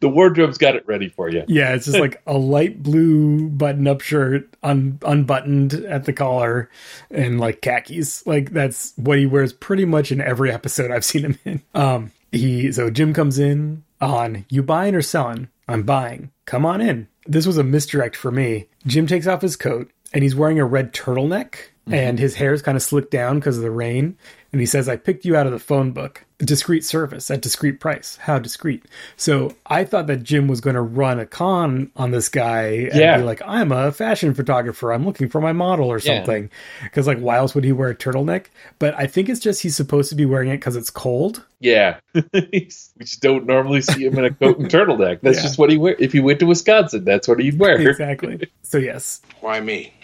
the 0.00 0.08
wardrobe's 0.08 0.58
got 0.58 0.76
it 0.76 0.86
ready 0.86 1.08
for 1.08 1.28
you. 1.30 1.44
Yeah, 1.48 1.74
it's 1.74 1.86
just 1.86 1.98
like 1.98 2.22
a 2.26 2.36
light 2.36 2.82
blue 2.82 3.48
button-up 3.48 4.00
shirt, 4.00 4.48
un- 4.62 4.98
unbuttoned 5.02 5.74
at 5.74 6.04
the 6.04 6.12
collar, 6.12 6.70
and 7.10 7.38
like 7.40 7.60
khakis. 7.60 8.26
Like 8.26 8.50
that's 8.50 8.92
what 8.96 9.18
he 9.18 9.26
wears 9.26 9.52
pretty 9.52 9.84
much 9.84 10.10
in 10.10 10.20
every 10.20 10.50
episode 10.50 10.90
I've 10.90 11.04
seen 11.04 11.24
him 11.24 11.38
in. 11.44 11.62
Um, 11.74 12.12
he 12.32 12.72
so 12.72 12.90
Jim 12.90 13.12
comes 13.12 13.38
in 13.38 13.84
on 14.00 14.44
you 14.48 14.62
buying 14.62 14.94
or 14.94 15.02
selling? 15.02 15.48
I'm 15.66 15.82
buying. 15.82 16.30
Come 16.46 16.64
on 16.64 16.80
in. 16.80 17.08
This 17.26 17.46
was 17.46 17.58
a 17.58 17.64
misdirect 17.64 18.16
for 18.16 18.30
me. 18.30 18.68
Jim 18.86 19.06
takes 19.06 19.26
off 19.26 19.42
his 19.42 19.56
coat 19.56 19.90
and 20.12 20.22
he's 20.22 20.34
wearing 20.34 20.58
a 20.58 20.64
red 20.64 20.92
turtleneck. 20.92 21.54
Mm-hmm. 21.88 21.94
and 21.94 22.18
his 22.18 22.34
hair's 22.34 22.60
kind 22.60 22.76
of 22.76 22.82
slicked 22.82 23.10
down 23.10 23.38
because 23.38 23.56
of 23.56 23.62
the 23.62 23.70
rain. 23.70 24.18
And 24.52 24.60
he 24.60 24.66
says, 24.66 24.90
I 24.90 24.96
picked 24.96 25.24
you 25.24 25.36
out 25.36 25.46
of 25.46 25.52
the 25.52 25.58
phone 25.58 25.92
book. 25.92 26.22
Discreet 26.36 26.84
service 26.84 27.30
at 27.30 27.40
discreet 27.40 27.80
price. 27.80 28.16
How 28.20 28.38
discreet. 28.38 28.84
So 29.16 29.56
I 29.64 29.84
thought 29.84 30.06
that 30.08 30.22
Jim 30.22 30.48
was 30.48 30.60
going 30.60 30.74
to 30.76 30.82
run 30.82 31.18
a 31.18 31.24
con 31.24 31.90
on 31.96 32.10
this 32.10 32.28
guy 32.28 32.64
and 32.92 32.94
Yeah. 32.94 33.16
be 33.16 33.22
like, 33.24 33.40
I'm 33.42 33.72
a 33.72 33.90
fashion 33.90 34.34
photographer. 34.34 34.92
I'm 34.92 35.06
looking 35.06 35.30
for 35.30 35.40
my 35.40 35.52
model 35.52 35.88
or 35.90 35.98
something. 35.98 36.50
Because, 36.82 37.06
like, 37.06 37.20
why 37.20 37.38
else 37.38 37.54
would 37.54 37.64
he 37.64 37.72
wear 37.72 37.88
a 37.88 37.94
turtleneck? 37.96 38.48
But 38.78 38.94
I 38.94 39.06
think 39.06 39.30
it's 39.30 39.40
just 39.40 39.62
he's 39.62 39.74
supposed 39.74 40.10
to 40.10 40.14
be 40.14 40.26
wearing 40.26 40.50
it 40.50 40.58
because 40.58 40.76
it's 40.76 40.90
cold. 40.90 41.42
Yeah, 41.58 42.00
we 42.34 42.66
just 42.66 43.22
don't 43.22 43.46
normally 43.46 43.80
see 43.80 44.04
him 44.04 44.18
in 44.18 44.26
a 44.26 44.30
coat 44.34 44.58
and 44.58 44.68
turtleneck. 44.68 45.22
That's 45.22 45.38
Yeah. 45.38 45.42
just 45.42 45.58
what 45.58 45.70
he 45.70 45.78
wear. 45.78 45.96
If 45.98 46.12
he 46.12 46.20
went 46.20 46.38
to 46.40 46.46
Wisconsin, 46.46 47.04
that's 47.04 47.26
what 47.28 47.40
he'd 47.40 47.58
wear. 47.58 47.80
Exactly. 47.80 48.46
so, 48.62 48.76
yes. 48.76 49.22
Why 49.40 49.60
me? 49.60 49.94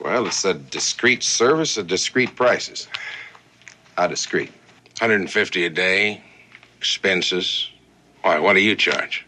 Well, 0.00 0.26
it's 0.26 0.44
a 0.44 0.54
discreet 0.54 1.22
service 1.22 1.76
at 1.78 1.86
discreet 1.86 2.36
prices. 2.36 2.88
How 3.96 4.06
discreet? 4.06 4.50
150 5.00 5.64
a 5.64 5.70
day, 5.70 6.22
expenses. 6.78 7.68
Why, 8.22 8.38
what 8.38 8.54
do 8.54 8.60
you 8.60 8.74
charge? 8.76 9.24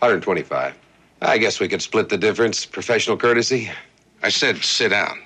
125. 0.00 0.74
I 1.22 1.38
guess 1.38 1.60
we 1.60 1.68
could 1.68 1.82
split 1.82 2.08
the 2.08 2.18
difference. 2.18 2.66
Professional 2.66 3.16
courtesy. 3.16 3.70
I 4.22 4.28
said 4.28 4.58
sit 4.58 4.90
down. 4.90 5.20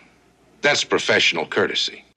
That's 0.63 0.85
professional 0.85 1.47
courtesy. 1.47 2.05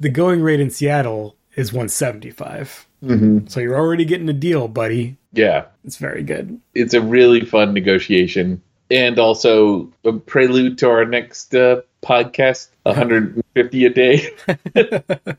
The 0.00 0.10
going 0.10 0.42
rate 0.42 0.58
in 0.60 0.70
Seattle 0.70 1.36
is 1.54 1.72
175. 1.72 2.86
Mhm. 3.04 3.48
So 3.50 3.60
you're 3.60 3.76
already 3.78 4.04
getting 4.04 4.28
a 4.28 4.32
deal, 4.32 4.66
buddy. 4.68 5.16
Yeah, 5.32 5.66
It's 5.84 5.96
very 5.96 6.22
good. 6.24 6.60
it's 6.74 6.92
a 6.94 7.00
really 7.00 7.44
fun 7.44 7.72
negotiation, 7.72 8.60
and 8.92 9.18
also 9.18 9.90
a 10.04 10.12
prelude 10.12 10.78
to 10.78 10.90
our 10.90 11.04
next 11.04 11.54
uh, 11.54 11.80
podcast. 12.02 12.68
150 12.84 13.84
a 13.84 13.90
day 13.90 14.28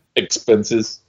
expenses. 0.16 1.02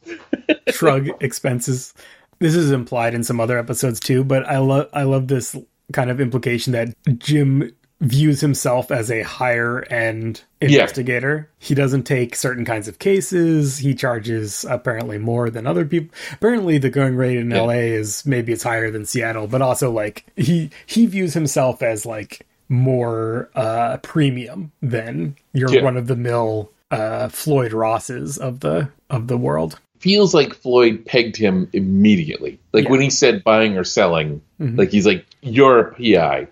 Shrug 0.69 1.09
expenses. 1.23 1.95
This 2.41 2.55
is 2.55 2.71
implied 2.71 3.15
in 3.15 3.25
some 3.25 3.41
other 3.41 3.59
episodes 3.59 4.01
too, 4.01 4.25
but 4.25 4.47
I 4.47 4.59
love 4.59 4.89
I 4.93 5.05
love 5.05 5.29
this 5.29 5.57
kind 5.93 6.11
of 6.11 6.21
implication 6.21 6.73
that 6.73 6.95
Jim 7.19 7.73
views 8.01 8.41
himself 8.41 8.91
as 8.91 9.11
a 9.11 9.23
higher 9.23 9.83
end 9.85 10.43
Yeah. 10.61 10.69
investigator. 10.81 11.49
He 11.59 11.75
doesn't 11.75 12.03
take 12.03 12.35
certain 12.37 12.65
kinds 12.65 12.89
of 12.89 12.99
cases. 12.99 13.79
He 13.79 13.95
charges 13.95 14.65
apparently 14.69 15.17
more 15.19 15.49
than 15.49 15.67
other 15.67 15.85
people. 15.85 16.15
Apparently 16.33 16.79
the 16.79 16.91
going 16.91 17.17
rate 17.17 17.39
in 17.39 17.51
Yeah. 17.51 17.63
LA 17.63 17.93
is 17.95 18.27
maybe 18.27 18.53
it's 18.53 18.63
higher 18.65 18.91
than 18.91 19.05
Seattle, 19.07 19.47
but 19.47 19.63
also 19.63 19.91
like 19.91 20.25
he 20.37 20.71
he 20.87 21.07
views 21.07 21.35
himself 21.35 21.83
as 21.83 22.05
like 22.05 22.47
more 22.69 23.49
uh 23.55 23.99
premium 23.99 24.73
than 24.83 25.37
your 25.53 25.71
Yeah. 25.73 25.81
run 25.81 25.97
of 25.97 26.07
the 26.07 26.17
mill 26.17 26.71
uh 26.91 27.29
Floyd 27.29 27.73
Rosses 27.73 28.37
of 28.39 28.61
the 28.61 28.89
of 29.11 29.29
the 29.29 29.39
world. 29.39 29.79
Feels 30.01 30.35
like 30.35 30.53
Floyd 30.53 31.05
pegged 31.07 31.37
him 31.37 31.69
immediately. 31.73 32.59
Like 32.73 32.85
Yeah. 32.85 32.91
when 32.91 33.01
he 33.01 33.09
said 33.11 33.43
buying 33.45 33.79
or 33.79 33.85
selling, 33.85 34.43
Mhm. 34.61 34.77
like 34.77 34.91
he's 34.91 35.07
like, 35.07 35.25
"You're 35.45 35.79
a 35.81 35.95
PI." 35.95 36.49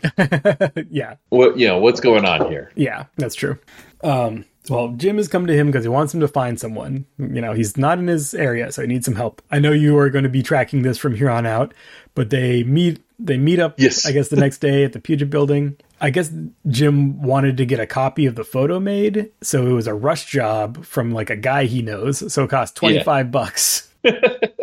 yeah. 0.91 1.17
What 1.31 1.59
you 1.59 1.67
know? 1.67 1.79
What's 1.79 2.01
going 2.01 2.25
on 2.25 2.51
here? 2.51 2.73
Yeah, 2.75 3.07
that's 3.17 3.35
true. 3.35 3.59
Um, 4.05 4.45
well, 4.69 4.89
Jim 4.97 5.17
has 5.17 5.27
come 5.29 5.47
to 5.47 5.57
him 5.57 5.67
because 5.67 5.85
he 5.85 5.89
wants 5.89 6.15
him 6.15 6.21
to 6.21 6.29
find 6.29 6.59
someone. 6.59 7.07
You 7.19 7.41
know, 7.41 7.53
he's 7.53 7.77
not 7.77 7.99
in 7.99 8.07
his 8.07 8.33
area, 8.33 8.71
so 8.71 8.83
he 8.83 8.89
needs 8.89 9.05
some 9.05 9.17
help. 9.17 9.43
I 9.51 9.59
know 9.59 9.73
you 9.73 9.99
are 9.99 10.09
going 10.09 10.23
to 10.23 10.31
be 10.31 10.43
tracking 10.43 10.83
this 10.83 10.99
from 10.99 11.17
here 11.17 11.31
on 11.31 11.47
out, 11.47 11.75
but 12.15 12.31
they 12.31 12.63
meet. 12.63 13.01
They 13.19 13.39
meet 13.39 13.59
up. 13.59 13.79
Yes. 13.79 14.07
I 14.07 14.13
guess 14.13 14.29
the 14.29 14.37
next 14.37 14.59
day 14.59 14.85
at 14.85 14.93
the 14.93 15.01
Puget 15.01 15.31
Building. 15.31 15.77
I 16.01 16.11
guess 16.11 16.33
Jim 16.67 17.23
wanted 17.23 17.57
to 17.59 17.67
get 17.67 17.79
a 17.79 17.87
copy 17.87 18.27
of 18.27 18.35
the 18.35 18.43
photo 18.45 18.81
made, 18.81 19.31
so 19.41 19.67
it 19.67 19.73
was 19.73 19.87
a 19.87 19.95
rush 19.95 20.27
job 20.27 20.85
from 20.85 21.13
like 21.13 21.31
a 21.31 21.37
guy 21.37 21.65
he 21.65 21.83
knows. 21.83 22.33
So 22.33 22.45
it 22.45 22.51
cost 22.51 22.77
twenty 22.77 23.03
five 23.03 23.31
bucks. 23.31 23.89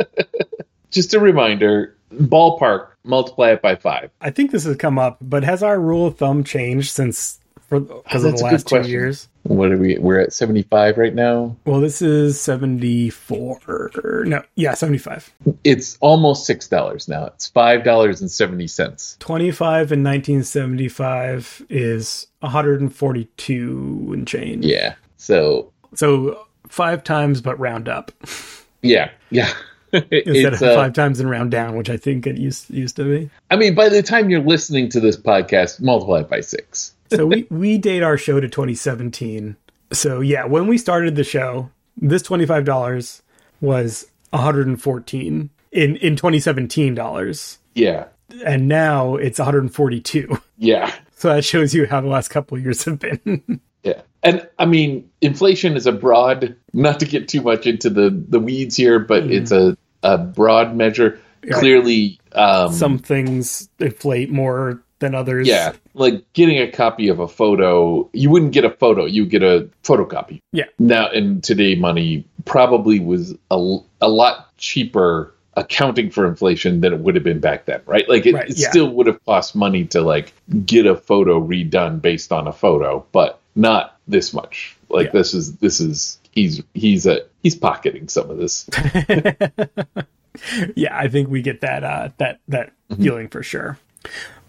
Just 0.91 1.14
a 1.14 1.19
reminder: 1.19 1.95
ballpark, 2.14 2.90
multiply 3.03 3.52
it 3.52 3.61
by 3.61 3.76
five. 3.76 4.11
I 4.22 4.30
think 4.31 4.52
this 4.52 4.64
has 4.65 4.76
come 4.77 4.98
up, 4.99 5.18
but 5.22 5.44
has 5.44 5.64
our 5.64 5.80
rule 5.80 6.07
of 6.07 6.18
thumb 6.18 6.44
changed 6.44 6.91
since 6.91 7.40
for 7.68 7.80
because 7.80 8.23
of 8.23 8.38
the 8.38 8.44
last 8.44 8.68
two 8.68 8.76
question. 8.76 8.91
years? 8.91 9.27
What 9.44 9.72
are 9.72 9.77
we? 9.77 9.98
We're 9.99 10.19
at 10.19 10.34
seventy-five 10.34 10.98
right 10.98 11.14
now. 11.14 11.56
Well, 11.65 11.80
this 11.80 12.02
is 12.02 12.40
74. 12.41 14.23
No, 14.26 14.44
yeah, 14.56 14.73
75. 14.73 15.31
It's 15.64 15.98
almost 16.02 16.45
six 16.45 16.68
dollars 16.68 17.07
now. 17.07 17.26
It's 17.26 17.48
five 17.48 17.84
dollars 17.84 18.22
and 18.22 18.30
seventy 18.30 18.68
cents. 18.68 19.18
25 19.19 19.91
in 19.91 20.03
1975 20.03 21.65
is 21.69 22.27
142 22.40 24.10
and 24.14 24.27
change. 24.27 24.65
Yeah. 24.65 24.95
So 25.18 25.72
So 25.94 26.48
five 26.68 27.03
times, 27.03 27.41
but 27.41 27.60
round 27.60 27.88
up 27.90 28.11
yeah, 28.81 29.11
yeah. 29.30 29.52
instead 29.94 30.53
it's, 30.53 30.61
of 30.61 30.70
uh, 30.70 30.76
five 30.76 30.94
times 30.94 31.20
and 31.20 31.30
round 31.30 31.52
down, 31.52 31.76
which 31.76 31.90
I 31.90 31.98
think 31.98 32.28
it 32.28 32.38
used 32.38 32.70
used 32.70 32.95
to 32.98 33.03
be. 33.03 33.30
I 33.49 33.56
mean, 33.56 33.76
by 33.76 33.90
the 33.90 34.02
time 34.03 34.30
you're 34.30 34.41
listening 34.41 34.90
to 34.90 34.99
this 34.99 35.18
podcast, 35.18 35.82
multiply 35.82 36.22
it 36.22 36.30
by 36.30 36.41
six. 36.41 36.94
So 37.11 37.26
we 37.26 37.48
we 37.49 37.78
date 37.78 38.03
our 38.03 38.18
show 38.18 38.40
to 38.40 38.48
2017. 38.48 39.56
So 39.91 40.20
yeah, 40.20 40.45
when 40.45 40.68
we 40.68 40.78
started 40.78 41.16
the 41.16 41.24
show, 41.24 41.72
this 41.98 42.24
$25 42.24 43.22
was 43.61 44.06
114 44.30 45.49
in 45.72 45.95
in 45.98 46.16
2017 46.16 46.95
dollars, 46.95 47.57
Yeah, 47.76 48.06
and 48.45 48.68
now 48.68 49.16
it's 49.16 49.40
142. 49.40 50.38
yeah, 50.57 50.94
So 51.16 51.30
that 51.34 51.44
shows 51.44 51.74
you 51.74 51.88
how 51.88 52.02
the 52.02 52.07
last 52.07 52.30
couple 52.30 52.57
of 52.57 52.64
years 52.64 52.84
have 52.86 52.99
been. 52.99 53.60
yeah. 53.84 54.02
And 54.24 54.48
I 54.58 54.66
mean, 54.66 55.10
inflation 55.22 55.76
is 55.78 55.88
a 55.88 55.91
broad. 55.91 56.56
Not 56.74 57.00
to 57.00 57.06
get 57.06 57.28
too 57.28 57.41
much 57.41 57.66
into 57.66 57.90
the 57.90 58.10
the 58.10 58.40
weeds 58.40 58.76
here, 58.76 59.00
but 59.00 59.24
it's 59.32 59.52
a 59.52 59.78
a 60.04 60.18
broad 60.18 60.76
measure. 60.76 61.20
Yeah. 61.44 61.60
Clearly, 61.60 62.20
um, 62.34 62.74
Some 62.74 62.98
things 62.98 63.70
inflate 63.80 64.30
more 64.30 64.84
than 65.00 65.16
others. 65.16 65.48
Yeah, 65.48 65.74
like 65.94 66.32
getting 66.34 66.58
a 66.60 66.70
copy 66.70 67.08
of 67.08 67.20
a 67.20 67.28
photo, 67.28 68.10
you 68.12 68.30
wouldn't 68.30 68.52
get 68.52 68.66
a 68.66 68.70
photo, 68.70 69.06
you 69.06 69.26
get 69.26 69.41
a 69.41 69.70
photocopy. 69.84 70.41
Yeah. 70.52 70.66
Now, 70.78 71.10
in 71.12 71.40
today 71.41 71.76
money, 71.76 72.26
probably 72.44 73.00
was 73.00 73.36
a, 73.50 73.78
a 74.02 74.10
lot 74.10 74.56
cheaper 74.58 75.34
accounting 75.56 76.10
for 76.10 76.28
inflation 76.28 76.82
than 76.82 76.94
it 76.94 77.00
would 77.00 77.16
have 77.16 77.24
been 77.24 77.40
back 77.40 77.66
then, 77.66 77.82
right? 77.86 78.08
Like 78.08 78.26
it, 78.26 78.34
Right, 78.34 78.50
it 78.50 78.58
yeah. 78.58 78.70
still 78.70 78.90
would 78.91 79.08
have 79.08 79.24
cost 79.26 79.56
money 79.56 79.86
to 79.86 80.02
like 80.02 80.34
get 80.66 80.86
a 80.86 80.96
photo 80.96 81.40
redone 81.40 82.02
based 82.02 82.32
on 82.32 82.48
a 82.48 82.54
photo, 82.54 83.06
but 83.12 83.40
not 83.56 83.98
this 84.10 84.34
much. 84.34 84.76
Like 84.90 85.07
Yeah. 85.07 85.11
this 85.14 85.34
is 85.34 85.56
this 85.57 85.80
is 85.80 86.19
he's 86.31 86.61
he's 86.73 87.06
a 87.06 87.22
he's 87.44 87.56
pocketing 87.56 88.07
some 88.10 88.30
of 88.30 88.38
this. 88.38 88.68
yeah, 90.76 90.98
I 90.98 91.07
think 91.07 91.30
we 91.30 91.41
get 91.41 91.61
that 91.61 91.84
uh 91.84 92.10
that 92.18 92.40
that 92.48 92.72
Mm-hmm. 92.90 93.03
feeling 93.03 93.27
for 93.27 93.44
sure. 93.44 93.77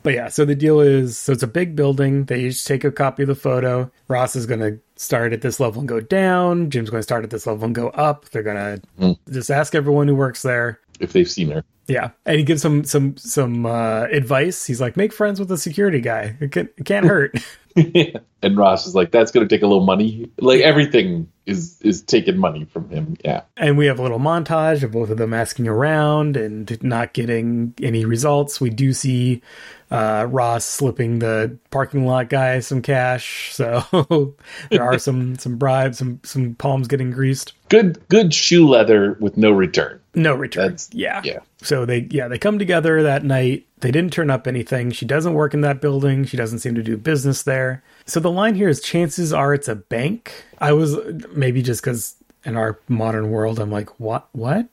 But 0.03 0.15
yeah, 0.15 0.28
so 0.28 0.47
the 0.47 0.55
deal 0.55 0.81
is 0.81 1.19
so 1.19 1.32
it's 1.35 1.43
a 1.43 1.47
big 1.47 1.77
building. 1.77 2.24
They 2.24 2.45
each 2.47 2.65
take 2.65 2.85
a 2.85 2.91
copy 2.91 3.24
of 3.24 3.28
the 3.28 3.35
photo. 3.35 3.91
Ross 4.09 4.35
is 4.35 4.47
going 4.47 4.61
to 4.61 4.78
start 4.97 5.35
at 5.35 5.43
this 5.43 5.61
level 5.61 5.81
and 5.81 5.87
go 5.89 6.01
down. 6.01 6.70
Jim's 6.70 6.89
going 6.89 7.01
to 7.01 7.03
start 7.03 7.23
at 7.23 7.28
this 7.28 7.47
level 7.47 7.66
and 7.66 7.74
go 7.74 7.89
up. 7.91 8.31
They're 8.31 8.43
going 8.43 8.57
to 8.57 8.81
Mm. 8.99 9.19
just 9.31 9.51
ask 9.51 9.74
everyone 9.74 10.09
who 10.09 10.15
works 10.15 10.41
there. 10.41 10.81
if 11.01 11.12
they've 11.12 11.31
seen 11.31 11.51
her. 11.51 11.65
Yeah, 11.87 12.11
and 12.24 12.39
he 12.39 12.45
gives 12.45 12.62
some 12.62 12.82
some 12.85 13.19
some 13.19 13.66
uh, 13.66 14.05
advice. 14.11 14.65
He's 14.65 14.81
like, 14.81 14.97
make 14.97 15.12
friends 15.12 15.39
with 15.39 15.51
the 15.51 15.59
security 15.59 16.01
guy. 16.01 16.35
It, 16.41 16.51
can, 16.53 16.70
it 16.78 16.85
can't 16.87 17.05
hurt. 17.05 17.35
and 18.43 18.57
Ross 18.57 18.86
is 18.86 18.94
like, 18.94 19.11
"That's 19.11 19.31
going 19.31 19.47
to 19.47 19.55
take 19.55 19.62
a 19.62 19.66
little 19.66 19.85
money. 19.85 20.31
Like 20.39 20.61
everything 20.61 21.31
is 21.47 21.81
is 21.82 22.02
taking 22.02 22.39
money 22.39 22.65
from 22.65 22.89
him." 22.89 23.16
Yeah, 23.24 23.43
And 23.57 23.77
we 23.78 23.86
have 23.86 23.98
a 23.98 24.02
little 24.02 24.19
montage 24.19 24.82
of 24.82 24.93
both 24.93 25.11
of 25.11 25.19
them 25.19 25.35
asking 25.35 25.69
around 25.69 26.36
and 26.36 26.82
not 26.82 27.12
getting 27.12 27.74
any 27.82 28.05
results. 28.05 28.61
We 28.61 28.70
do 28.70 28.93
see 28.93 29.43
uh, 29.90 30.27
Ross 30.31 30.65
slipping 30.65 31.19
the 31.19 31.59
parking 31.70 32.07
lot 32.07 32.28
guy 32.28 32.61
some 32.61 32.82
cash, 32.82 33.51
so 33.55 34.36
there 34.70 34.82
are 34.82 34.98
some 34.98 35.36
some 35.36 35.57
bribes, 35.57 35.98
some 35.98 36.20
some 36.23 36.55
palms 36.55 36.89
getting 36.89 37.11
greased. 37.11 37.52
good 37.69 38.07
good 38.09 38.32
shoe 38.35 38.69
leather 38.69 39.16
with 39.20 39.36
no 39.36 39.51
return. 39.51 40.01
No 40.15 40.35
return. 40.35 40.65
That's- 40.70 40.90
yeah, 40.93 41.20
yeah. 41.24 41.39
So 41.62 41.85
they 41.85 42.09
yeah 42.11 42.28
they 42.28 42.39
come 42.39 42.59
together 42.59 43.02
that 43.05 43.24
night. 43.24 43.66
They 43.81 43.90
didn't 43.90 44.12
turn 44.12 44.31
up 44.31 44.47
anything. 44.47 44.90
She 44.90 45.07
doesn't 45.07 45.35
work 45.35 45.55
in 45.55 45.62
that 45.62 45.81
building. 45.81 46.24
She 46.24 46.36
doesn't 46.36 46.59
seem 46.59 46.74
to 46.74 46.82
do 46.82 46.97
business 46.97 47.43
there. 47.43 47.82
So 48.07 48.20
the 48.20 48.31
line 48.31 48.55
here 48.55 48.69
is 48.69 48.81
chances 48.81 49.32
are 49.32 49.55
it's 49.55 49.69
a 49.69 49.74
bank. 49.74 50.44
I 50.59 50.73
was 50.73 50.97
maybe 51.32 51.62
just 51.62 51.82
because 51.82 52.16
in 52.44 52.57
our 52.57 52.78
modern 52.89 53.31
world 53.31 53.59
I'm 53.59 53.70
like 53.70 53.89
what 54.01 54.28
what. 54.32 54.69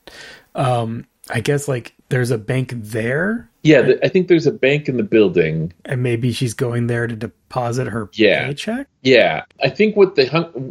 Um, 0.54 1.06
I 1.30 1.40
guess 1.40 1.68
like 1.68 1.94
there's 2.08 2.30
a 2.30 2.38
bank 2.38 2.72
there, 2.74 3.48
Yeah, 3.62 3.92
I 4.02 4.08
think 4.08 4.28
there's 4.28 4.46
a 4.46 4.52
bank 4.52 4.88
in 4.88 4.96
the 4.96 5.02
building. 5.02 5.72
and 5.84 6.02
maybe 6.02 6.32
she's 6.32 6.54
going 6.54 6.86
there 6.86 7.06
to 7.06 7.14
deposit 7.16 7.88
her 7.88 8.08
Yeah. 8.14 8.46
paycheck. 8.46 8.86
Yeah, 9.02 9.44
I 9.62 9.68
think 9.68 9.96
what 9.96 10.16
the 10.16 10.26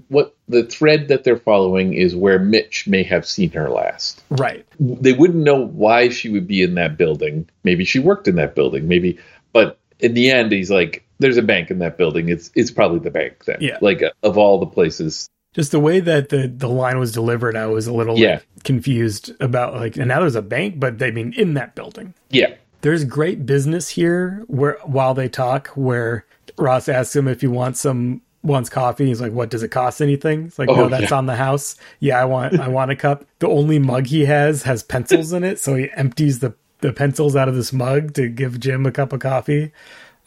what 0.07 0.35
the 0.49 0.63
thread 0.63 1.07
that 1.09 1.23
they're 1.23 1.37
following 1.37 1.93
is 1.93 2.15
where 2.15 2.39
Mitch 2.39 2.87
may 2.87 3.03
have 3.03 3.25
seen 3.25 3.51
her 3.51 3.69
last. 3.69 4.23
Right. 4.29 4.65
They 4.79 5.13
wouldn't 5.13 5.43
know 5.43 5.65
why 5.65 6.09
she 6.09 6.29
would 6.29 6.47
be 6.47 6.63
in 6.63 6.75
that 6.75 6.97
building. 6.97 7.47
Maybe 7.63 7.85
she 7.85 7.99
worked 7.99 8.27
in 8.27 8.35
that 8.35 8.55
building. 8.55 8.87
Maybe, 8.87 9.17
but 9.53 9.77
in 9.99 10.13
the 10.13 10.29
end, 10.31 10.51
he's 10.51 10.71
like, 10.71 11.03
there's 11.19 11.37
a 11.37 11.41
bank 11.41 11.71
in 11.71 11.79
that 11.79 11.97
building. 11.97 12.29
It's 12.29 12.51
it's 12.55 12.71
probably 12.71 12.99
the 12.99 13.09
bank 13.11 13.45
then. 13.45 13.57
Yeah. 13.59 13.77
Like 13.81 14.01
of 14.23 14.37
all 14.37 14.59
the 14.59 14.65
places. 14.67 15.27
Just 15.57 15.71
the 15.71 15.79
way 15.79 15.99
that 15.99 16.29
the 16.29 16.47
the 16.47 16.69
line 16.69 16.99
was 16.99 17.11
delivered, 17.11 17.57
I 17.57 17.65
was 17.65 17.85
a 17.87 17.93
little 17.93 18.17
Yeah. 18.17 18.35
like, 18.35 18.63
confused 18.63 19.31
about 19.41 19.73
like. 19.73 19.97
And 19.97 20.07
now 20.07 20.19
there's 20.21 20.35
a 20.35 20.41
bank, 20.41 20.79
but 20.79 20.99
they 20.99 21.11
mean 21.11 21.33
in 21.35 21.55
that 21.55 21.75
building. 21.75 22.13
Yeah. 22.29 22.53
There's 22.81 23.03
great 23.03 23.45
business 23.45 23.89
here 23.89 24.43
where 24.47 24.77
while 24.85 25.13
they 25.15 25.27
talk, 25.27 25.67
where 25.69 26.25
Ross 26.57 26.87
asks 26.87 27.15
him 27.15 27.27
if 27.27 27.41
he 27.41 27.47
wants 27.47 27.81
some 27.81 28.21
wants 28.43 28.69
coffee. 28.69 29.07
He's 29.07 29.19
like, 29.19 29.33
"What 29.33 29.49
does 29.49 29.63
it 29.63 29.69
cost? 29.69 29.99
Anything?" 29.99 30.45
It's 30.45 30.59
like, 30.59 30.69
Oh, 30.69 30.75
"No, 30.75 30.89
that's 30.89 31.09
yeah. 31.11 31.17
on 31.17 31.25
the 31.25 31.35
house." 31.35 31.75
Yeah, 31.99 32.21
I 32.21 32.25
want 32.25 32.59
I 32.59 32.67
want 32.67 32.91
a 32.91 32.95
cup. 32.95 33.25
The 33.39 33.47
only 33.49 33.79
mug 33.79 34.05
he 34.07 34.25
has 34.25 34.63
has 34.63 34.83
pencils 34.83 35.33
in 35.33 35.43
it, 35.43 35.59
so 35.59 35.73
he 35.75 35.89
empties 35.97 36.39
the 36.39 36.53
the 36.81 36.93
pencils 36.93 37.35
out 37.35 37.49
of 37.49 37.55
this 37.55 37.73
mug 37.73 38.13
to 38.13 38.29
give 38.29 38.59
Jim 38.59 38.85
a 38.85 38.91
cup 38.91 39.11
of 39.11 39.19
coffee. 39.21 39.71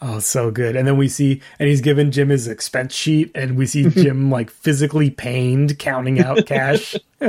Oh, 0.03 0.17
so 0.19 0.49
good. 0.49 0.75
And 0.75 0.87
then 0.87 0.97
we 0.97 1.07
see, 1.07 1.41
and 1.59 1.69
he's 1.69 1.81
given 1.81 2.11
Jim 2.11 2.29
his 2.29 2.47
expense 2.47 2.93
sheet, 2.95 3.31
and 3.35 3.55
we 3.55 3.67
see 3.67 3.87
Jim 3.89 4.31
like 4.31 4.49
physically 4.49 5.11
pained 5.11 5.77
counting 5.77 6.19
out 6.19 6.45
cash. 6.47 6.95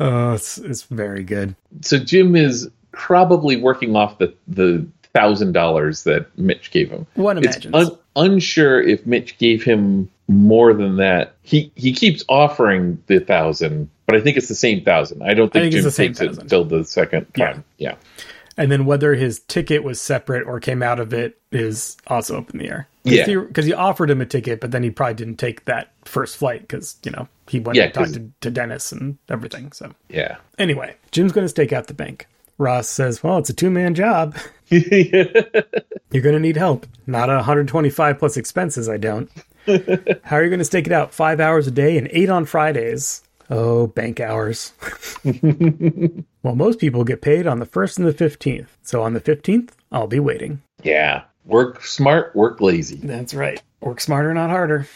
oh, 0.00 0.32
it's, 0.34 0.58
it's 0.58 0.82
very 0.82 1.22
good. 1.22 1.54
So 1.80 1.98
Jim 1.98 2.36
is 2.36 2.68
probably 2.92 3.56
working 3.56 3.96
off 3.96 4.18
the 4.18 4.34
the 4.48 4.86
thousand 5.14 5.52
dollars 5.52 6.04
that 6.04 6.26
Mitch 6.38 6.70
gave 6.70 6.90
him. 6.90 7.06
One 7.14 7.38
It's 7.42 7.66
un- 7.72 7.96
unsure 8.16 8.82
if 8.82 9.06
Mitch 9.06 9.38
gave 9.38 9.62
him 9.62 10.10
more 10.28 10.74
than 10.74 10.96
that. 10.96 11.34
He 11.42 11.72
he 11.76 11.92
keeps 11.92 12.24
offering 12.28 13.02
the 13.06 13.20
thousand, 13.20 13.88
but 14.06 14.16
I 14.16 14.20
think 14.20 14.36
it's 14.36 14.48
the 14.48 14.54
same 14.54 14.84
thousand. 14.84 15.22
I 15.22 15.34
don't 15.34 15.48
I 15.56 15.60
think, 15.60 15.62
think 15.62 15.66
it's 15.66 15.76
Jim 15.76 15.84
the 15.84 15.90
same 15.90 16.08
takes 16.12 16.20
it 16.20 16.26
thousand. 16.26 16.42
until 16.42 16.64
the 16.64 16.84
second 16.84 17.26
Yeah. 17.36 17.52
time. 17.52 17.64
Yeah. 17.78 17.94
And 18.56 18.70
then 18.70 18.84
whether 18.84 19.14
his 19.14 19.40
ticket 19.40 19.82
was 19.82 20.00
separate 20.00 20.46
or 20.46 20.60
came 20.60 20.82
out 20.82 21.00
of 21.00 21.12
it 21.12 21.38
is 21.50 21.96
also 22.06 22.38
up 22.38 22.50
in 22.50 22.58
the 22.60 22.68
air. 22.68 22.88
Yeah. 23.02 23.26
Because 23.26 23.66
he, 23.66 23.72
offered 23.74 24.10
him 24.10 24.20
a 24.20 24.26
ticket, 24.26 24.60
but 24.60 24.70
then 24.70 24.82
he 24.82 24.90
probably 24.90 25.14
didn't 25.14 25.36
take 25.36 25.64
that 25.64 25.90
first 26.04 26.36
flight 26.36 26.60
because, 26.62 26.96
you 27.04 27.10
know, 27.10 27.28
he 27.48 27.58
went 27.60 27.76
Yeah, 27.76 27.84
and 27.86 27.94
talked 27.94 28.06
'cause- 28.08 28.16
to, 28.16 28.30
to 28.42 28.50
Dennis 28.50 28.92
and 28.92 29.18
everything. 29.28 29.72
So, 29.72 29.90
Yeah. 30.08 30.36
anyway, 30.58 30.94
Jim's 31.10 31.32
going 31.32 31.44
to 31.44 31.48
stake 31.48 31.72
out 31.72 31.88
the 31.88 31.94
bank. 31.94 32.26
Ross 32.56 32.88
says, 32.88 33.22
well, 33.22 33.38
it's 33.38 33.50
a 33.50 33.54
two 33.54 33.70
man 33.70 33.94
job. 33.94 34.36
You're 34.70 36.22
going 36.22 36.34
to 36.34 36.40
need 36.40 36.56
help. 36.56 36.86
Not 37.06 37.28
a 37.28 37.34
125 37.36 38.18
plus 38.18 38.36
expenses, 38.36 38.88
I 38.88 38.96
don't. 38.96 39.28
How 40.22 40.36
are 40.36 40.44
you 40.44 40.50
going 40.50 40.58
to 40.60 40.64
stake 40.64 40.86
it 40.86 40.92
out? 40.92 41.12
Five 41.12 41.40
hours 41.40 41.66
a 41.66 41.70
day 41.72 41.98
and 41.98 42.06
eight 42.12 42.30
on 42.30 42.44
Fridays. 42.44 43.22
Oh, 43.50 43.86
bank 43.86 44.20
hours. 44.20 44.72
well, 46.42 46.54
most 46.54 46.78
people 46.78 47.04
get 47.04 47.22
paid 47.22 47.46
on 47.46 47.58
the 47.58 47.66
1st 47.66 47.98
and 47.98 48.06
the 48.06 48.14
15th. 48.14 48.68
So 48.82 49.02
on 49.02 49.12
the 49.12 49.20
15th, 49.20 49.70
I'll 49.92 50.06
be 50.06 50.20
waiting. 50.20 50.62
Yeah. 50.82 51.24
Work 51.44 51.84
smart, 51.84 52.34
work 52.34 52.60
lazy. 52.60 52.96
That's 52.96 53.34
right. 53.34 53.62
Work 53.80 54.00
smarter, 54.00 54.32
not 54.32 54.50
harder. 54.50 54.88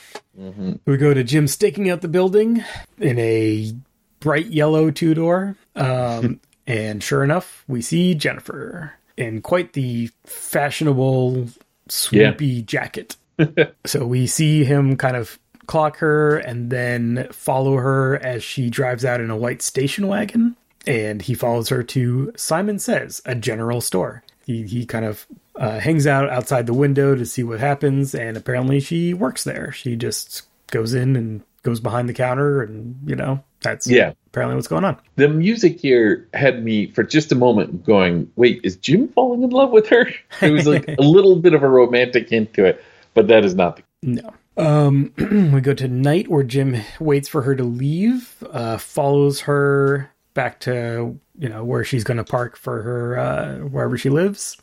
We 0.86 0.96
go 0.96 1.12
to 1.12 1.24
Jim 1.24 1.48
staking 1.48 1.90
out 1.90 2.00
the 2.00 2.08
building 2.08 2.64
in 2.98 3.18
a 3.18 3.72
bright 4.20 4.46
yellow 4.46 4.90
two 4.90 5.14
door. 5.14 5.56
Um, 5.74 6.40
and 6.66 7.02
sure 7.02 7.24
enough, 7.24 7.64
we 7.68 7.82
see 7.82 8.14
Jennifer 8.14 8.94
in 9.16 9.42
quite 9.42 9.72
the 9.72 10.10
fashionable, 10.24 11.48
swoopy 11.88 12.64
jacket. 12.64 13.16
so 13.84 14.06
we 14.06 14.26
see 14.26 14.64
him 14.64 14.96
kind 14.96 15.16
of 15.16 15.38
clock 15.68 15.98
her 15.98 16.36
and 16.38 16.70
then 16.70 17.28
follow 17.30 17.76
her 17.76 18.16
as 18.16 18.42
she 18.42 18.68
drives 18.70 19.04
out 19.04 19.20
in 19.20 19.30
a 19.30 19.36
white 19.36 19.62
station 19.62 20.08
wagon. 20.08 20.56
And 20.86 21.22
he 21.22 21.34
follows 21.34 21.68
her 21.68 21.82
to 21.84 22.32
Simon 22.36 22.78
Says, 22.80 23.22
a 23.26 23.34
general 23.36 23.80
store. 23.80 24.24
He, 24.46 24.62
he 24.64 24.86
kind 24.86 25.04
of 25.04 25.26
uh, 25.56 25.78
hangs 25.78 26.06
out 26.06 26.28
outside 26.30 26.66
the 26.66 26.72
window 26.74 27.14
to 27.14 27.26
see 27.26 27.42
what 27.42 27.60
happens. 27.60 28.14
And 28.14 28.36
apparently 28.36 28.80
she 28.80 29.12
works 29.14 29.44
there. 29.44 29.70
She 29.70 29.94
just 29.96 30.42
goes 30.70 30.94
in 30.94 31.14
and 31.14 31.42
goes 31.62 31.78
behind 31.80 32.08
the 32.08 32.14
counter. 32.14 32.62
And, 32.62 32.96
you 33.04 33.14
know, 33.16 33.42
that's 33.60 33.86
Yeah. 33.86 34.12
apparently 34.28 34.54
what's 34.56 34.68
going 34.68 34.84
on. 34.84 34.96
The 35.16 35.28
music 35.28 35.78
here 35.78 36.26
had 36.32 36.64
me 36.64 36.86
for 36.92 37.02
just 37.02 37.30
a 37.32 37.34
moment 37.34 37.84
going, 37.84 38.30
wait, 38.36 38.60
is 38.64 38.76
Jim 38.76 39.08
falling 39.08 39.42
in 39.42 39.50
love 39.50 39.70
with 39.70 39.88
her? 39.88 40.08
It 40.40 40.50
was 40.52 40.66
like 40.66 40.88
a 40.88 41.02
little 41.02 41.36
bit 41.36 41.52
of 41.52 41.62
a 41.62 41.68
romantic 41.68 42.30
hint 42.30 42.54
to 42.54 42.64
it, 42.64 42.82
but 43.12 43.28
that 43.28 43.44
is 43.44 43.54
not 43.54 43.76
the 43.76 43.82
No. 44.02 44.32
Um, 44.58 45.12
we 45.54 45.60
go 45.60 45.72
to 45.74 45.88
night 45.88 46.28
where 46.28 46.42
Jim 46.42 46.76
waits 47.00 47.28
for 47.28 47.42
her 47.42 47.54
to 47.54 47.64
leave, 47.64 48.42
uh, 48.50 48.76
follows 48.78 49.40
her 49.42 50.10
back 50.34 50.60
to 50.60 51.18
you 51.38 51.48
know 51.48 51.64
where 51.64 51.82
she's 51.82 52.04
going 52.04 52.16
to 52.16 52.24
park 52.24 52.56
for 52.56 52.82
her 52.82 53.18
uh, 53.18 53.54
wherever 53.68 53.96
she 53.96 54.08
lives. 54.10 54.56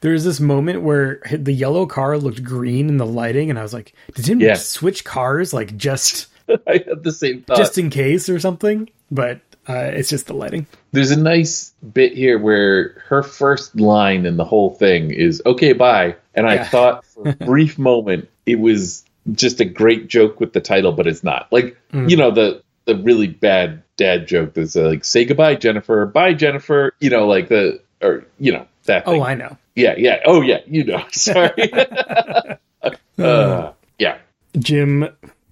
There's 0.00 0.24
this 0.24 0.40
moment 0.40 0.82
where 0.82 1.20
the 1.32 1.52
yellow 1.52 1.86
car 1.86 2.18
looked 2.18 2.42
green 2.44 2.88
in 2.88 2.96
the 2.96 3.06
lighting, 3.06 3.48
and 3.50 3.58
I 3.58 3.62
was 3.62 3.72
like, 3.72 3.92
"Did 4.14 4.24
Jim 4.24 4.40
Yeah. 4.40 4.54
switch 4.54 5.04
cars 5.04 5.52
like 5.54 5.76
just 5.76 6.26
I 6.66 6.82
had 6.86 7.02
the 7.04 7.12
same 7.12 7.42
thought. 7.42 7.56
just 7.58 7.78
in 7.78 7.90
case 7.90 8.28
or 8.28 8.38
something?" 8.40 8.90
But 9.10 9.40
uh, 9.68 9.74
it's 9.94 10.08
just 10.08 10.26
the 10.26 10.34
lighting. 10.34 10.66
There's 10.92 11.10
a 11.12 11.20
nice 11.20 11.72
bit 11.92 12.12
here 12.14 12.38
where 12.38 13.02
her 13.08 13.22
first 13.22 13.76
line 13.78 14.26
in 14.26 14.36
the 14.36 14.44
whole 14.44 14.70
thing 14.74 15.12
is 15.12 15.40
"Okay, 15.46 15.72
bye," 15.72 16.16
and 16.34 16.46
I 16.48 16.54
Yeah. 16.56 16.64
thought 16.68 17.04
for 17.14 17.28
a 17.28 17.32
brief 17.34 17.78
moment 17.78 18.28
it 18.46 18.58
was 18.60 19.04
just 19.32 19.60
a 19.60 19.64
great 19.64 20.08
joke 20.08 20.38
with 20.40 20.52
the 20.52 20.60
title, 20.60 20.92
but 20.92 21.06
it's 21.06 21.24
not. 21.24 21.48
Like 21.52 21.76
Mm. 21.92 22.10
you 22.10 22.16
know 22.16 22.30
the 22.30 22.62
the 22.84 22.96
really 22.96 23.26
bad 23.26 23.82
dad 23.96 24.26
joke 24.28 24.54
that's 24.54 24.76
uh, 24.76 24.82
like 24.88 25.04
"Say 25.04 25.24
goodbye, 25.24 25.54
Jennifer," 25.56 26.06
"Bye, 26.06 26.34
Jennifer," 26.34 26.92
you 27.00 27.10
know, 27.10 27.26
like 27.26 27.48
the 27.48 27.80
or 28.02 28.24
you 28.38 28.52
know 28.52 28.66
that. 28.84 29.04
Oh. 29.06 29.22
I 29.22 29.34
know. 29.34 29.56
yeah, 29.74 29.94
yeah, 29.98 30.20
oh 30.26 30.40
yeah, 30.42 30.58
you 30.66 30.84
know. 30.84 31.04
Sorry. 31.10 31.72
uh, 33.18 33.72
yeah, 33.98 34.18
Jim 34.58 35.08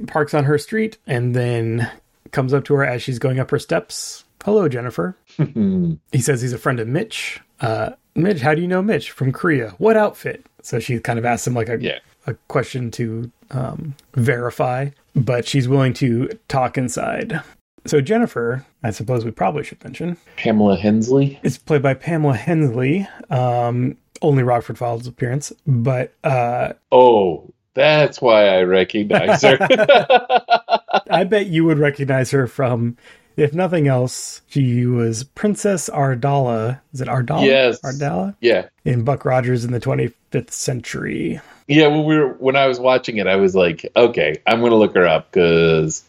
parks 0.07 0.35
on 0.35 0.45
her 0.45 0.59
street 0.59 0.99
and 1.07 1.35
then 1.35 1.91
comes 2.33 2.53
up 2.53 2.65
to 2.65 2.75
her 2.75 2.85
as 2.85 3.03
she's 3.03 3.19
going 3.19 3.39
up 3.39 3.51
her 3.51 3.59
steps. 3.59 4.25
Hello, 4.45 4.69
Jennifer. 4.69 5.17
he 5.37 6.21
says 6.21 6.43
he's 6.43 6.53
a 6.53 6.59
friend 6.59 6.79
of 6.81 6.87
Mitch. 6.89 7.41
Uh, 7.61 7.91
Mitch, 8.15 8.41
how 8.43 8.55
do 8.55 8.61
you 8.61 8.69
know 8.69 8.83
Mitch? 8.83 9.11
From 9.11 9.33
Korea. 9.33 9.71
What 9.79 9.97
outfit? 9.97 10.45
So 10.63 10.79
she 10.81 10.99
kind 11.01 11.19
of 11.19 11.25
asks 11.25 11.47
him 11.47 11.55
like 11.55 11.69
a, 11.69 11.81
Yeah. 11.81 11.99
A 12.27 12.35
question 12.49 12.91
to 12.93 13.31
um, 13.51 13.95
verify, 14.15 14.91
but 15.15 15.47
she's 15.47 15.69
willing 15.69 15.93
to 15.95 16.29
talk 16.49 16.77
inside. 16.79 17.41
So 17.87 18.01
Jennifer, 18.01 18.65
I 18.83 18.91
suppose 18.91 19.25
we 19.25 19.31
probably 19.31 19.63
should 19.65 19.83
mention, 19.85 20.17
Pamela 20.37 20.77
Hensley. 20.77 21.39
It's 21.43 21.59
played 21.59 21.83
by 21.83 21.95
Pamela 21.95 22.35
Hensley. 22.35 23.07
Um, 23.31 23.97
only 24.23 24.43
Rockford 24.43 24.79
Files 24.79 25.07
appearance, 25.07 25.53
but 25.67 26.15
uh, 26.25 26.73
Oh, 26.91 27.53
that's 27.75 28.23
why 28.23 28.49
I 28.49 28.63
recognize 28.63 29.43
her. 29.43 29.59
I 31.11 31.25
bet 31.25 31.47
you 31.49 31.65
would 31.67 31.79
recognize 31.79 32.31
her 32.31 32.47
from, 32.47 32.97
if 33.37 33.53
nothing 33.53 33.87
else, 33.89 34.41
she 34.47 34.87
was 34.87 35.25
Princess 35.25 35.91
Ardala. 35.91 36.81
Is 36.95 37.01
it 37.03 37.09
Ardala? 37.09 37.45
Yes. 37.45 37.81
Ardala? 37.83 38.35
yeah. 38.41 38.69
In 38.85 39.05
Buck 39.05 39.25
Rogers 39.25 39.65
in 39.65 39.73
the 39.73 39.81
25th 39.81 40.53
century. 40.53 41.41
Yeah, 41.67 41.87
when 41.89 42.05
we 42.05 42.19
were 42.19 42.35
when 42.35 42.57
I 42.57 42.67
was 42.67 42.79
watching 42.79 43.17
it, 43.17 43.27
I 43.27 43.37
was 43.37 43.55
like, 43.55 43.91
okay, 43.97 44.37
I'm 44.47 44.61
gonna 44.61 44.77
look 44.77 44.95
her 44.95 45.07
up 45.07 45.31
because 45.33 46.05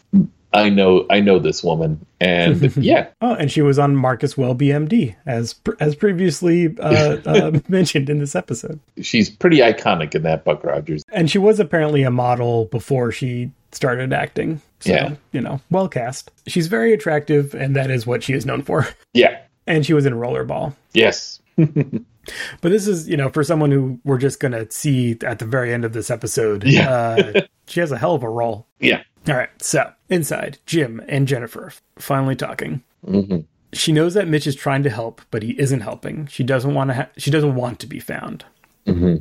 I 0.52 0.68
know 0.68 1.06
I 1.10 1.20
know 1.20 1.38
this 1.38 1.62
woman, 1.64 2.04
and 2.20 2.74
yeah, 2.78 3.08
Oh, 3.20 3.34
and 3.34 3.50
she 3.50 3.62
was 3.62 3.78
on 3.78 3.96
Marcus 3.96 4.36
Welby 4.36 4.68
MD, 4.68 5.16
as 5.26 5.54
as 5.80 5.94
previously 5.94 6.76
uh, 6.78 7.16
uh, 7.24 7.60
mentioned 7.68 8.08
in 8.10 8.18
this 8.18 8.34
episode. 8.36 8.80
she's 9.02 9.28
pretty 9.30 9.58
iconic 9.58 10.14
in 10.14 10.22
that 10.22 10.44
Buck 10.44 10.62
Rogers. 10.64 11.02
And 11.10 11.30
she 11.30 11.38
was 11.38 11.58
apparently 11.60 12.02
a 12.02 12.10
model 12.10 12.66
before 12.66 13.10
she 13.12 13.50
started 13.72 14.12
acting. 14.12 14.60
So, 14.80 14.92
Yeah. 14.92 15.14
you 15.32 15.40
know, 15.40 15.60
well 15.70 15.88
cast. 15.88 16.30
She's 16.46 16.66
very 16.66 16.92
attractive, 16.92 17.54
and 17.54 17.74
that 17.76 17.90
is 17.90 18.06
what 18.06 18.22
she 18.22 18.32
is 18.34 18.44
known 18.46 18.62
for. 18.62 18.86
Yeah, 19.14 19.38
And 19.66 19.84
she 19.86 19.94
was 19.94 20.04
in 20.06 20.12
Rollerball. 20.14 20.74
yes, 20.92 21.40
But 22.60 22.70
this 22.72 22.86
is, 22.86 23.08
you 23.08 23.16
know, 23.16 23.28
for 23.28 23.44
someone 23.44 23.70
who 23.70 24.00
we're 24.04 24.18
just 24.18 24.40
going 24.40 24.52
to 24.52 24.70
see 24.70 25.16
at 25.24 25.38
the 25.38 25.44
very 25.46 25.72
end 25.72 25.84
of 25.84 25.92
this 25.92 26.10
episode, 26.10 26.64
Yeah. 26.64 26.90
uh, 26.90 27.40
she 27.68 27.80
has 27.80 27.92
a 27.92 27.98
hell 27.98 28.14
of 28.14 28.22
a 28.22 28.28
role. 28.28 28.66
yeah, 28.80 29.02
All 29.28 29.34
right, 29.36 29.50
so 29.62 29.90
inside, 30.08 30.58
Jim 30.66 31.02
and 31.08 31.28
Jennifer 31.28 31.72
finally 31.98 32.36
talking. 32.36 32.82
hmm 33.04 33.38
She 33.72 33.92
knows 33.92 34.14
that 34.14 34.28
Mitch 34.28 34.46
is 34.46 34.56
trying 34.56 34.82
to 34.84 34.90
help, 34.90 35.20
but 35.30 35.42
he 35.42 35.58
isn't 35.60 35.80
helping. 35.80 36.26
She 36.26 36.42
doesn't 36.44 36.74
want 36.74 36.90
to. 36.90 36.94
Ha- 36.94 37.08
she 37.16 37.30
doesn't 37.30 37.54
want 37.54 37.78
to 37.80 37.86
be 37.86 38.00
found. 38.00 38.44
hmm 38.86 39.16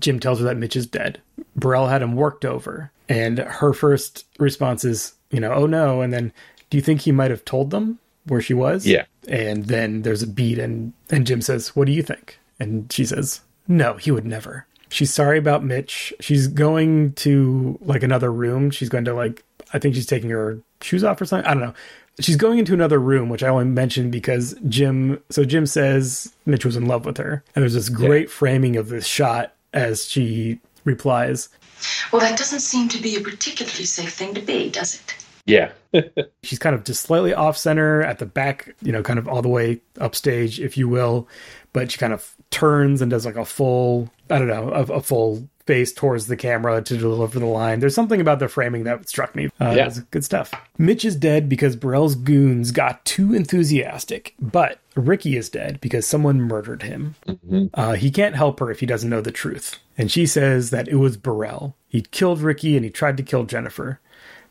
Jim 0.00 0.18
tells 0.18 0.40
her 0.40 0.44
that 0.46 0.56
Mitch 0.56 0.74
is 0.74 0.86
dead. 0.88 1.20
Burrell 1.54 1.86
had 1.86 2.02
him 2.02 2.16
worked 2.16 2.44
over, 2.44 2.90
and 3.08 3.38
her 3.38 3.72
first 3.72 4.26
response 4.40 4.84
is, 4.84 5.12
you 5.30 5.38
know, 5.38 5.52
oh 5.52 5.66
no. 5.66 6.00
And 6.00 6.12
then, 6.12 6.32
do 6.70 6.76
you 6.76 6.82
think 6.82 7.02
he 7.02 7.12
might 7.12 7.30
have 7.30 7.44
told 7.44 7.70
them 7.70 8.00
where 8.26 8.40
she 8.40 8.54
was? 8.54 8.84
Yeah. 8.86 9.04
And 9.28 9.66
then 9.66 10.02
there's 10.02 10.22
a 10.22 10.26
beat, 10.26 10.58
and 10.58 10.94
and 11.10 11.26
Jim 11.28 11.40
says, 11.42 11.76
"What 11.76 11.86
do 11.86 11.92
you 11.92 12.02
think?" 12.02 12.38
And 12.58 12.92
she 12.92 13.04
says, 13.04 13.40
"No, 13.66 13.94
he 13.94 14.10
would 14.10 14.26
never." 14.26 14.66
She's 14.90 15.12
sorry 15.12 15.38
about 15.38 15.64
Mitch. 15.64 16.14
She's 16.20 16.46
going 16.46 17.12
to 17.14 17.78
like 17.82 18.02
another 18.02 18.32
room. 18.32 18.70
She's 18.70 18.88
going 18.88 19.04
to 19.04 19.14
like 19.14 19.44
I 19.72 19.78
think 19.78 19.94
she's 19.94 20.06
taking 20.06 20.30
her 20.30 20.60
shoes 20.80 21.04
off 21.04 21.20
or 21.20 21.26
something. 21.26 21.46
I 21.46 21.54
don't 21.54 21.62
know. 21.62 21.74
She's 22.20 22.36
going 22.36 22.58
into 22.58 22.74
another 22.74 22.98
room, 22.98 23.28
which 23.28 23.44
I 23.44 23.48
only 23.48 23.66
mentioned 23.66 24.10
because 24.10 24.56
Jim. 24.68 25.22
So 25.30 25.44
Jim 25.44 25.66
says 25.66 26.32
Mitch 26.46 26.64
was 26.64 26.76
in 26.76 26.86
love 26.86 27.04
with 27.04 27.16
her, 27.18 27.44
and 27.54 27.62
there's 27.62 27.74
this 27.74 27.88
great 27.88 28.30
framing 28.30 28.76
of 28.76 28.88
this 28.88 29.06
shot 29.06 29.54
as 29.72 30.08
she 30.08 30.60
replies, 30.84 31.48
Well, 32.12 32.20
that 32.20 32.38
doesn't 32.38 32.60
seem 32.60 32.88
to 32.88 33.00
be 33.00 33.16
a 33.16 33.20
particularly 33.20 33.84
safe 33.84 34.14
thing 34.14 34.34
to 34.34 34.40
be, 34.40 34.70
does 34.70 34.96
it? 34.96 35.14
Yeah. 35.48 35.72
She's 36.42 36.58
kind 36.58 36.74
of 36.76 36.84
just 36.84 37.02
slightly 37.02 37.32
off 37.34 37.56
center 37.56 38.02
at 38.02 38.18
the 38.18 38.26
back, 38.26 38.74
you 38.82 38.92
know, 38.92 39.02
kind 39.02 39.18
of 39.18 39.26
all 39.26 39.42
the 39.42 39.48
way 39.48 39.80
upstage, 40.00 40.60
if 40.60 40.76
you 40.76 40.88
will. 40.88 41.26
But 41.72 41.90
she 41.90 41.98
kind 41.98 42.12
of 42.12 42.34
turns 42.50 43.02
and 43.02 43.10
does 43.10 43.26
like 43.26 43.36
a 43.36 43.44
full, 43.44 44.10
I 44.30 44.38
don't 44.38 44.48
know, 44.48 44.70
a, 44.70 44.82
a 44.94 45.00
full 45.00 45.48
face 45.66 45.92
towards 45.92 46.28
the 46.28 46.36
camera 46.36 46.80
to 46.80 46.96
deliver 46.96 47.38
the 47.38 47.44
line. 47.44 47.80
There's 47.80 47.94
something 47.94 48.22
about 48.22 48.38
the 48.38 48.48
framing 48.48 48.84
that 48.84 49.06
struck 49.08 49.34
me. 49.36 49.50
Uh, 49.60 49.74
Yeah. 49.76 49.90
good 50.10 50.24
stuff. 50.24 50.54
Mitch 50.78 51.04
is 51.04 51.14
dead 51.14 51.46
because 51.48 51.76
Burrell's 51.76 52.14
goons 52.14 52.70
got 52.70 53.04
too 53.04 53.34
enthusiastic, 53.34 54.34
but 54.40 54.78
Ricky 54.94 55.36
is 55.36 55.50
dead 55.50 55.78
because 55.82 56.06
someone 56.06 56.40
murdered 56.40 56.82
him. 56.84 57.16
Uh, 57.74 57.92
he 57.94 58.10
can't 58.10 58.34
help 58.34 58.60
her 58.60 58.70
if 58.70 58.80
he 58.80 58.86
doesn't 58.86 59.10
know 59.10 59.20
the 59.20 59.30
truth. 59.30 59.78
And 59.98 60.10
she 60.10 60.24
says 60.26 60.70
that 60.70 60.88
it 60.88 60.96
was 60.96 61.16
Burrell. 61.18 61.76
He 61.86 62.00
killed 62.00 62.40
Ricky 62.40 62.74
and 62.76 62.84
he 62.84 62.90
tried 62.90 63.16
to 63.18 63.22
kill 63.22 63.44
Jennifer, 63.44 64.00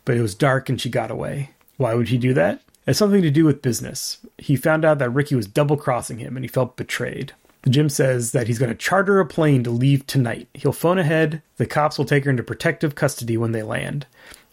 but 0.08 0.16
it 0.16 0.22
was 0.22 0.34
dark 0.34 0.70
and 0.70 0.80
she 0.80 0.88
got 0.88 1.10
away. 1.10 1.50
Why 1.76 1.92
would 1.92 2.08
he 2.08 2.16
do 2.16 2.32
that? 2.32 2.54
It 2.54 2.62
has 2.86 2.96
something 2.96 3.20
to 3.20 3.30
do 3.30 3.44
with 3.44 3.60
business. 3.60 4.16
He 4.38 4.56
found 4.56 4.82
out 4.82 4.98
that 5.00 5.10
Ricky 5.10 5.34
was 5.34 5.46
double 5.46 5.76
crossing 5.76 6.16
him 6.16 6.34
and 6.34 6.42
he 6.44 6.48
felt 6.48 6.78
betrayed. 6.78 7.34
Jim 7.68 7.90
says 7.90 8.32
that 8.32 8.46
he's 8.46 8.58
going 8.58 8.70
to 8.70 8.74
charter 8.74 9.20
a 9.20 9.26
plane 9.26 9.62
to 9.64 9.70
leave 9.70 10.06
tonight. 10.06 10.48
He'll 10.54 10.72
phone 10.72 10.96
ahead. 10.96 11.42
The 11.58 11.66
cops 11.66 11.98
will 11.98 12.06
take 12.06 12.24
her 12.24 12.30
into 12.30 12.42
protective 12.42 12.94
custody 12.94 13.36
when 13.36 13.52
they 13.52 13.62
land. 13.62 14.06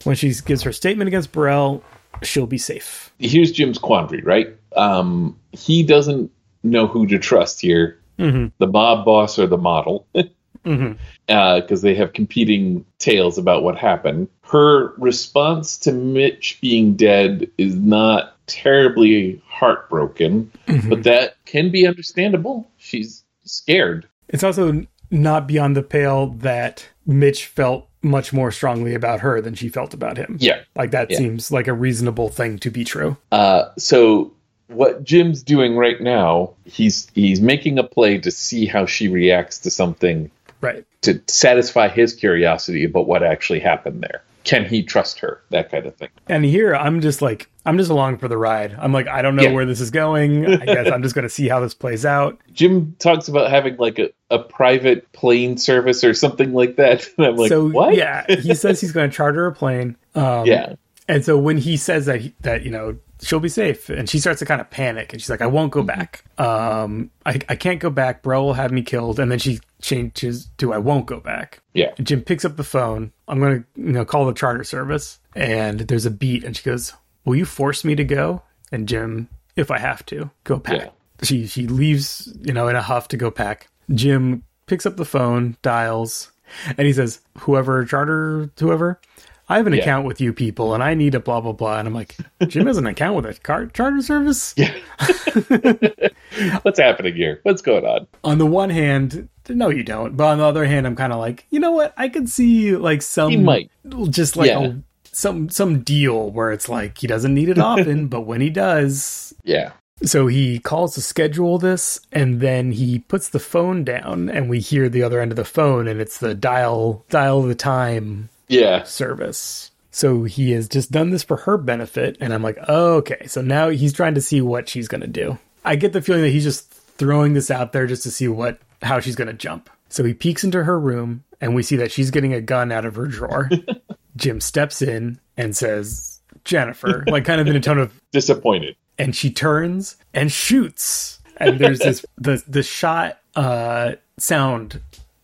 When 0.03 0.17
she 0.17 0.33
gives 0.45 0.63
her 0.63 0.73
statement 0.73 1.07
against 1.07 1.31
Burrell, 1.31 1.81
she'll 2.21 2.47
be 2.47 2.57
safe. 2.57 3.13
Here's 3.19 3.53
Jim's 3.53 3.77
quandary, 3.77 4.23
right? 4.23 4.53
Um, 4.75 5.39
he 5.53 5.83
doesn't 5.83 6.29
know 6.63 6.85
who 6.85 7.07
to 7.07 7.17
trust 7.17 7.61
here 7.61 7.97
Mhm. 8.19 8.51
the 8.57 8.67
mob 8.67 9.05
boss 9.05 9.39
or 9.39 9.47
the 9.47 9.57
model. 9.57 10.05
Because 10.65 11.81
they 11.81 11.95
have 11.95 12.13
competing 12.13 12.85
tales 12.99 13.37
about 13.37 13.63
what 13.63 13.77
happened. 13.77 14.27
Her 14.43 14.93
response 14.97 15.77
to 15.79 15.91
Mitch 15.91 16.57
being 16.61 16.95
dead 16.95 17.49
is 17.57 17.75
not 17.75 18.35
terribly 18.47 19.41
heartbroken, 19.47 20.51
Mhm. 20.67 20.89
but 20.89 21.03
that 21.03 21.35
can 21.45 21.71
be 21.71 21.87
understandable. 21.87 22.67
She's 22.77 23.23
scared. 23.43 24.07
It's 24.29 24.43
also 24.43 24.85
not 25.11 25.47
beyond 25.47 25.75
the 25.75 25.83
pale 25.83 26.27
that 26.39 26.85
Mitch 27.05 27.45
felt 27.45 27.87
much 28.01 28.33
more 28.33 28.51
strongly 28.51 28.93
about 28.93 29.21
her 29.21 29.41
than 29.41 29.55
she 29.55 29.67
felt 29.69 29.93
about 29.93 30.17
him. 30.17 30.37
Yeah. 30.39 30.59
Like 30.75 30.91
that 30.91 31.09
Yeah. 31.09 31.17
seems 31.17 31.51
like 31.51 31.67
a 31.67 31.73
reasonable 31.73 32.29
thing 32.29 32.59
to 32.59 32.69
be 32.69 32.83
true. 32.83 33.17
Uh, 33.31 33.65
so 33.77 34.31
what 34.67 35.03
Jim's 35.03 35.41
doing 35.41 35.75
right 35.75 35.99
now, 36.01 36.51
he's 36.65 37.07
he's 37.15 37.41
making 37.41 37.79
a 37.79 37.83
play 37.83 38.17
to 38.19 38.29
see 38.31 38.65
how 38.67 38.85
she 38.85 39.07
reacts 39.07 39.57
to 39.59 39.69
something 39.71 40.29
Right. 40.61 40.85
to 41.01 41.21
satisfy 41.27 41.87
his 41.89 42.13
curiosity 42.13 42.83
about 42.85 43.07
what 43.07 43.23
actually 43.23 43.59
happened 43.59 44.01
there. 44.01 44.23
Can 44.45 44.63
he 44.65 44.83
trust 44.83 45.19
her? 45.19 45.41
That 45.49 45.71
kind 45.71 45.85
of 45.87 45.95
thing. 45.95 46.09
And 46.27 46.45
here 46.45 46.75
I'm 46.75 47.01
just 47.01 47.21
like 47.21 47.49
I'm 47.65 47.79
just 47.79 47.89
along 47.89 48.19
for 48.19 48.27
the 48.27 48.37
ride. 48.37 48.75
I'm 48.79 48.93
like 48.93 49.07
I 49.07 49.23
don't 49.23 49.35
know 49.35 49.43
Yeah. 49.43 49.51
where 49.53 49.65
this 49.65 49.81
is 49.81 49.89
going. 49.89 50.45
I 50.45 50.65
guess 50.65 50.91
I'm 50.91 51.01
just 51.01 51.15
going 51.15 51.23
to 51.23 51.29
see 51.29 51.47
how 51.47 51.59
this 51.61 51.73
plays 51.73 52.05
out. 52.05 52.37
Jim 52.53 52.95
talks 52.99 53.27
about 53.27 53.49
having 53.49 53.75
like 53.77 53.97
a, 53.97 54.09
a 54.29 54.37
private 54.37 55.11
plane 55.13 55.57
service 55.57 56.03
or 56.03 56.13
something 56.13 56.53
like 56.53 56.75
that. 56.75 57.07
And 57.17 57.25
I'm 57.27 57.35
like, 57.37 57.49
so 57.49 57.67
what? 57.69 57.95
yeah, 57.95 58.23
he 58.27 58.53
says 58.53 58.79
he's 58.81 58.91
going 58.91 59.09
to 59.09 59.15
charter 59.15 59.47
a 59.47 59.51
plane. 59.53 59.95
Um, 60.15 60.45
Yeah. 60.45 60.75
And 61.07 61.25
so 61.25 61.37
when 61.37 61.57
he 61.57 61.75
says 61.77 62.05
that 62.05 62.21
he, 62.21 62.33
that 62.41 62.63
you 62.63 62.71
know 62.71 62.97
she'll 63.21 63.39
be 63.39 63.49
safe, 63.49 63.89
and 63.89 64.09
she 64.09 64.19
starts 64.19 64.39
to 64.39 64.45
kind 64.45 64.61
of 64.61 64.69
panic, 64.69 65.13
and 65.13 65.21
she's 65.21 65.29
like, 65.29 65.41
"I 65.41 65.47
won't 65.47 65.71
go 65.71 65.83
back. 65.83 66.23
Um, 66.37 67.11
I 67.25 67.39
I 67.49 67.55
can't 67.55 67.79
go 67.79 67.89
back. 67.89 68.21
Burrell 68.21 68.45
will 68.45 68.53
have 68.53 68.71
me 68.71 68.81
killed." 68.81 69.19
And 69.19 69.31
then 69.31 69.39
she 69.39 69.59
changes 69.81 70.49
to, 70.57 70.73
"I 70.73 70.77
won't 70.77 71.05
go 71.05 71.19
back." 71.19 71.61
Yeah. 71.73 71.93
And 71.97 72.05
Jim 72.05 72.21
picks 72.21 72.45
up 72.45 72.57
the 72.57 72.63
phone. 72.63 73.11
I'm 73.27 73.39
going 73.39 73.63
to 73.63 73.81
you 73.81 73.91
know 73.91 74.05
call 74.05 74.25
the 74.25 74.33
charter 74.33 74.63
service, 74.63 75.19
and 75.35 75.81
there's 75.81 76.05
a 76.05 76.11
beat, 76.11 76.43
and 76.43 76.55
she 76.55 76.63
goes, 76.63 76.93
"Will 77.25 77.35
you 77.35 77.45
force 77.45 77.83
me 77.83 77.95
to 77.95 78.03
go?" 78.03 78.41
And 78.71 78.87
Jim, 78.87 79.29
if 79.55 79.71
I 79.71 79.79
have 79.79 80.05
to, 80.07 80.29
go 80.43 80.59
pack. 80.59 80.91
She 81.23 81.47
she 81.47 81.67
leaves 81.67 82.33
you 82.41 82.53
know 82.53 82.67
in 82.67 82.75
a 82.75 82.81
huff 82.81 83.07
to 83.09 83.17
go 83.17 83.31
pack. 83.31 83.67
Jim 83.93 84.43
picks 84.67 84.85
up 84.85 84.97
the 84.97 85.05
phone, 85.05 85.57
dials, 85.61 86.31
and 86.77 86.85
he 86.85 86.93
says, 86.93 87.21
"Whoever 87.39 87.85
charter, 87.85 88.49
whoever." 88.59 88.99
I 89.47 89.57
have 89.57 89.67
an 89.67 89.73
Yeah. 89.73 89.81
account 89.81 90.07
with 90.07 90.19
you 90.19 90.33
people, 90.33 90.73
and 90.73 90.81
I 90.83 90.93
need 90.95 91.13
a 91.15 91.19
blah 91.19 91.39
blah 91.41 91.51
blah. 91.51 91.77
And 91.79 91.87
I'm 91.87 91.93
like, 91.93 92.15
Jim 92.47 92.65
has 92.67 92.77
an 92.77 92.87
account 92.87 93.15
with 93.15 93.25
a 93.25 93.33
car- 93.41 93.67
charter 93.67 94.01
service. 94.01 94.53
Yeah. 94.57 94.73
What's 96.63 96.79
happening 96.79 97.15
here? 97.15 97.39
What's 97.43 97.61
going 97.61 97.85
on? 97.85 98.07
On 98.23 98.37
the 98.37 98.45
one 98.45 98.69
hand, 98.69 99.29
no, 99.49 99.69
you 99.69 99.83
don't. 99.83 100.17
But 100.17 100.25
on 100.27 100.37
the 100.39 100.43
other 100.45 100.65
hand, 100.65 100.85
I'm 100.87 100.95
kind 100.95 101.13
of 101.13 101.19
like, 101.19 101.45
you 101.49 101.59
know 101.59 101.71
what? 101.71 101.93
I 101.97 102.09
could 102.09 102.29
see 102.29 102.75
like 102.75 103.01
some, 103.01 103.31
He 103.31 103.37
might. 103.37 103.71
just 104.09 104.35
like 104.35 104.49
Yeah. 104.49 104.59
a, 104.65 104.73
some 105.11 105.49
some 105.49 105.79
deal 105.81 106.29
where 106.31 106.51
it's 106.51 106.67
like 106.67 106.97
he 106.97 107.07
doesn't 107.07 107.33
need 107.33 107.49
it 107.49 107.57
often, 107.57 108.07
but 108.09 108.21
when 108.21 108.41
he 108.41 108.49
does, 108.49 109.33
Yeah. 109.43 109.71
So 110.03 110.27
he 110.27 110.59
calls 110.59 110.93
to 110.95 111.01
schedule 111.01 111.57
this, 111.57 112.01
and 112.11 112.41
then 112.41 112.73
he 112.73 112.99
puts 112.99 113.29
the 113.29 113.39
phone 113.39 113.85
down, 113.85 114.27
and 114.29 114.49
we 114.49 114.59
hear 114.59 114.89
the 114.89 115.03
other 115.03 115.21
end 115.21 115.31
of 115.31 115.37
the 115.37 115.45
phone, 115.45 115.87
and 115.87 116.01
it's 116.01 116.17
the 116.17 116.33
dial 116.33 117.05
dial 117.09 117.41
the 117.43 117.55
time 117.55 118.27
Yeah. 118.47 118.83
service. 118.83 119.71
So 119.91 120.23
he 120.23 120.51
has 120.51 120.67
just 120.67 120.91
done 120.91 121.11
this 121.11 121.23
for 121.23 121.37
her 121.37 121.57
benefit, 121.57 122.17
and 122.19 122.33
I'm 122.33 122.43
like, 122.43 122.57
oh, 122.67 122.95
okay. 122.95 123.27
So 123.27 123.41
now 123.41 123.69
he's 123.69 123.93
trying 123.93 124.15
to 124.15 124.21
see 124.21 124.41
what 124.41 124.67
she's 124.67 124.87
gonna 124.89 125.07
do. 125.07 125.37
I 125.63 125.75
get 125.77 125.93
the 125.93 126.01
feeling 126.01 126.21
that 126.23 126.29
he's 126.31 126.43
just 126.43 126.69
throwing 126.71 127.33
this 127.33 127.49
out 127.49 127.71
there 127.71 127.87
just 127.87 128.03
to 128.03 128.11
see 128.11 128.27
what 128.27 128.59
how 128.81 128.99
she's 128.99 129.15
gonna 129.15 129.33
jump. 129.33 129.69
So 129.89 130.03
he 130.03 130.13
peeks 130.13 130.43
into 130.43 130.63
her 130.65 130.77
room, 130.79 131.23
and 131.39 131.55
we 131.55 131.63
see 131.63 131.77
that 131.77 131.91
she's 131.93 132.11
getting 132.11 132.33
a 132.33 132.41
gun 132.41 132.71
out 132.73 132.83
of 132.85 132.95
her 132.95 133.05
drawer. 133.07 133.49
Jim 134.17 134.41
steps 134.41 134.81
in 134.81 135.19
and 135.37 135.55
says, 135.55 136.19
Jennifer, 136.43 137.03
like 137.07 137.23
kind 137.25 137.39
of 137.41 137.47
in 137.47 137.55
a 137.55 137.59
tone 137.61 137.77
of 137.79 137.99
Disappointed. 138.11 138.75
and 138.97 139.15
she 139.15 139.29
turns 139.31 139.95
and 140.13 140.31
shoots 140.31 141.19
and 141.37 141.57
there's 141.59 141.79
this 141.79 142.05
the 142.17 142.41
the 142.47 142.63
shot 142.63 143.19
uh 143.35 143.93
sound 144.17 144.79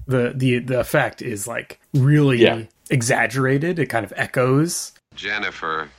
the 0.07 0.33
the 0.35 0.59
the 0.59 0.79
effect 0.79 1.21
is 1.21 1.47
like 1.47 1.79
really 1.93 2.39
Yeah. 2.39 2.63
Exaggerated 2.91 3.79
it 3.79 3.87
kind 3.87 4.05
of 4.05 4.13
echoes 4.15 4.91
Jennifer. 5.15 5.89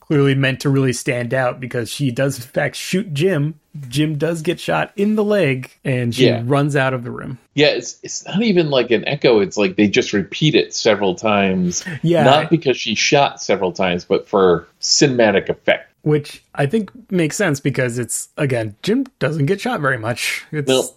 clearly 0.00 0.34
meant 0.34 0.60
to 0.60 0.68
really 0.68 0.92
stand 0.92 1.32
out 1.32 1.58
because 1.60 1.88
she 1.88 2.10
does 2.10 2.36
in 2.36 2.42
fact 2.42 2.76
shoot 2.76 3.14
jim 3.14 3.54
jim 3.88 4.18
does 4.18 4.42
get 4.42 4.60
shot 4.60 4.92
in 4.96 5.14
the 5.14 5.24
leg 5.24 5.70
and 5.84 6.14
she 6.14 6.26
Yeah. 6.26 6.42
runs 6.44 6.76
out 6.76 6.92
of 6.92 7.02
the 7.04 7.10
room 7.10 7.38
Yeah, 7.54 7.68
it's 7.68 7.98
it's 8.02 8.26
not 8.26 8.42
even 8.42 8.70
like 8.70 8.90
an 8.90 9.06
echo. 9.06 9.40
It's 9.40 9.56
like 9.58 9.76
they 9.76 9.86
just 9.86 10.12
repeat 10.14 10.54
it 10.54 10.74
several 10.74 11.14
times. 11.14 11.84
Yeah. 12.02 12.24
Not 12.24 12.48
because 12.50 12.78
she 12.78 12.94
shot 12.94 13.42
several 13.42 13.72
times, 13.72 14.06
but 14.06 14.26
for 14.26 14.66
cinematic 14.80 15.50
effect. 15.50 15.91
Which 16.02 16.42
i 16.54 16.66
think 16.66 16.90
makes 17.10 17.36
sense 17.36 17.60
because 17.60 17.98
it's 17.98 18.28
again 18.36 18.74
jim 18.82 19.06
doesn't 19.18 19.46
get 19.46 19.60
shot 19.60 19.80
very 19.80 19.98
much 19.98 20.44
it's 20.52 20.68
No. 20.68 20.88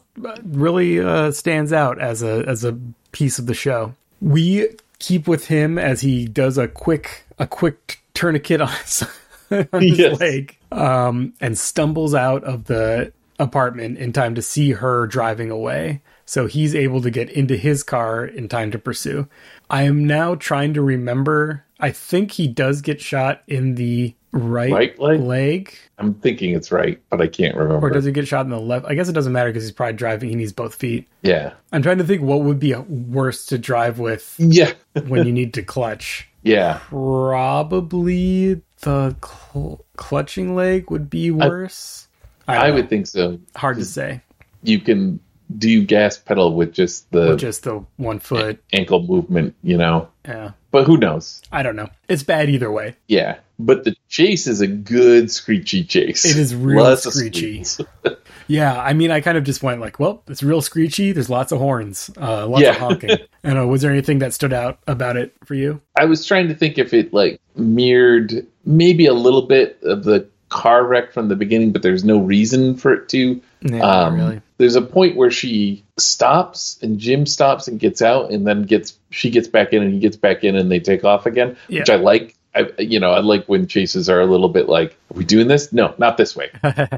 really 0.43 0.99
uh, 0.99 1.31
stands 1.31 1.71
out 1.73 1.99
as 1.99 2.23
a 2.23 2.43
as 2.47 2.63
a 2.63 2.77
piece 3.11 3.37
of 3.39 3.45
the 3.45 3.53
show 3.53 3.93
we 4.21 4.67
keep 4.99 5.27
with 5.27 5.47
him 5.47 5.77
as 5.77 6.01
he 6.01 6.25
does 6.25 6.57
a 6.57 6.67
quick 6.67 7.23
a 7.37 7.45
quick 7.47 7.99
tourniquet 8.13 8.61
on 8.61 8.69
his, 8.69 9.03
on 9.73 9.81
his 9.81 9.99
Yes. 9.99 10.19
leg 10.19 10.57
um, 10.71 11.33
and 11.41 11.57
stumbles 11.57 12.15
out 12.15 12.43
of 12.43 12.65
the 12.65 13.11
apartment 13.39 13.97
in 13.97 14.13
time 14.13 14.33
to 14.35 14.41
see 14.41 14.71
her 14.71 15.05
driving 15.07 15.51
away 15.51 16.01
so 16.25 16.47
he's 16.47 16.73
able 16.73 17.01
to 17.01 17.11
get 17.11 17.29
into 17.29 17.55
his 17.57 17.83
car 17.83 18.25
in 18.25 18.47
time 18.47 18.71
to 18.71 18.79
pursue 18.79 19.27
i 19.69 19.83
am 19.83 20.07
now 20.07 20.33
trying 20.35 20.73
to 20.73 20.81
remember 20.81 21.63
i 21.81 21.91
think 21.91 22.31
he 22.31 22.47
does 22.47 22.81
get 22.81 23.01
shot 23.01 23.43
in 23.47 23.75
the 23.75 24.13
right, 24.35 24.71
Right 24.71 24.99
leg? 24.99 25.19
leg 25.21 25.73
I'm 25.97 26.13
thinking 26.15 26.53
it's 26.53 26.71
right, 26.71 27.01
but 27.09 27.21
I 27.21 27.27
can't 27.27 27.55
remember. 27.55 27.87
or 27.87 27.89
does 27.89 28.05
he 28.05 28.11
get 28.11 28.27
shot 28.27 28.45
in 28.45 28.51
the 28.51 28.59
left? 28.59 28.85
I 28.85 28.93
guess 28.95 29.07
it 29.09 29.13
doesn't 29.13 29.31
matter 29.33 29.49
because 29.49 29.63
he's 29.63 29.71
probably 29.71 29.93
driving. 29.93 30.29
He 30.29 30.35
needs 30.35 30.51
both 30.53 30.75
feet. 30.75 31.07
yeah. 31.21 31.53
I'm 31.71 31.81
trying 31.81 31.97
to 31.99 32.03
think 32.03 32.21
what 32.21 32.41
would 32.41 32.59
be 32.59 32.75
worse 32.75 33.45
to 33.47 33.57
drive 33.57 33.97
with 33.99 34.35
Yeah. 34.37 34.73
when 35.07 35.25
you 35.25 35.31
need 35.33 35.53
to 35.55 35.63
clutch. 35.63 36.27
Yeah. 36.43 36.79
Probably 36.89 38.61
the 38.81 39.15
cl- 39.23 39.83
clutching 39.97 40.55
leg 40.55 40.91
would 40.91 41.09
be 41.09 41.31
worse. 41.31 42.07
I, 42.47 42.67
I, 42.67 42.71
would 42.71 42.89
think 42.89 43.07
so. 43.07 43.39
Hard 43.55 43.77
to 43.77 43.85
say. 43.85 44.21
You 44.63 44.79
can 44.79 45.19
do 45.57 45.83
gas 45.83 46.17
pedal 46.17 46.53
with 46.53 46.73
just 46.73 47.09
the 47.11 47.29
With 47.29 47.39
just 47.39 47.63
the 47.63 47.83
one 47.97 48.19
foot. 48.19 48.63
ankle 48.73 49.01
movement, 49.03 49.55
you 49.63 49.77
know. 49.77 50.09
Yeah. 50.25 50.51
But 50.71 50.85
who 50.85 50.97
knows? 50.97 51.41
I 51.51 51.63
don't 51.63 51.75
know. 51.75 51.89
It's 52.07 52.23
bad 52.23 52.49
either 52.49 52.71
way. 52.71 52.95
Yeah. 53.07 53.37
But 53.57 53.83
the 53.85 53.95
chase 54.09 54.47
is 54.47 54.59
a 54.61 54.67
good 54.67 55.31
screechy 55.31 55.83
chase. 55.83 56.25
It 56.25 56.37
is 56.37 56.53
real 56.53 56.83
Lots 56.83 57.03
screechy. 57.03 57.63
Yeah, 58.47 58.79
I 58.79 58.93
mean, 58.93 59.09
I 59.09 59.21
kind 59.21 59.39
of 59.39 59.43
just 59.43 59.63
went 59.63 59.81
like, 59.81 59.99
well, 59.99 60.21
it's 60.27 60.43
real 60.43 60.61
screechy. 60.61 61.11
There's 61.13 61.31
lots 61.31 61.51
of 61.51 61.57
horns, 61.57 62.11
uh, 62.15 62.45
lots 62.45 62.61
Yeah. 62.61 62.71
of 62.71 62.75
honking. 62.77 63.17
Don't 63.43 63.55
know. 63.55 63.65
Was 63.67 63.81
there 63.81 63.89
anything 63.91 64.19
that 64.19 64.35
stood 64.35 64.53
out 64.53 64.77
about 64.85 65.17
it 65.17 65.33
for 65.45 65.55
you? 65.55 65.81
I 65.97 66.05
was 66.05 66.23
trying 66.27 66.47
to 66.49 66.53
think 66.53 66.77
if 66.77 66.93
it 66.93 67.11
like 67.11 67.41
mirrored 67.55 68.45
maybe 68.65 69.07
a 69.07 69.13
little 69.15 69.41
bit 69.43 69.79
of 69.81 70.03
the 70.03 70.27
car 70.49 70.85
wreck 70.85 71.11
from 71.11 71.27
the 71.27 71.35
beginning, 71.35 71.71
but 71.71 71.81
there's 71.81 72.03
no 72.03 72.19
reason 72.19 72.75
for 72.77 72.93
it 72.93 73.09
to. 73.09 73.41
Yeah, 73.61 73.79
Um, 73.81 74.15
really. 74.15 74.41
There's 74.57 74.75
a 74.75 74.81
point 74.81 75.15
where 75.15 75.31
she 75.31 75.83
stops 75.97 76.77
and 76.83 76.99
Jim 76.99 77.25
stops 77.25 77.67
and 77.67 77.79
gets 77.79 78.01
out, 78.01 78.29
and 78.31 78.45
then 78.45 78.61
gets 78.63 78.95
she 79.09 79.31
gets 79.31 79.47
back 79.47 79.73
in 79.73 79.81
and 79.81 79.91
he 79.91 79.99
gets 79.99 80.17
back 80.17 80.43
in, 80.43 80.55
and 80.55 80.71
they 80.71 80.79
take 80.79 81.03
off 81.03 81.25
again, 81.25 81.57
which 81.67 81.89
I 81.89 81.95
like. 81.95 82.35
I 82.55 82.69
you 82.79 82.99
know 82.99 83.11
I 83.11 83.19
like 83.19 83.45
when 83.47 83.67
chases 83.67 84.09
are 84.09 84.21
a 84.21 84.25
little 84.25 84.49
bit 84.49 84.67
like, 84.69 84.91
are 85.11 85.17
we 85.17 85.25
doing 85.25 85.47
this? 85.47 85.73
No, 85.73 85.93
not 85.97 86.17
this 86.17 86.35
way. 86.35 86.49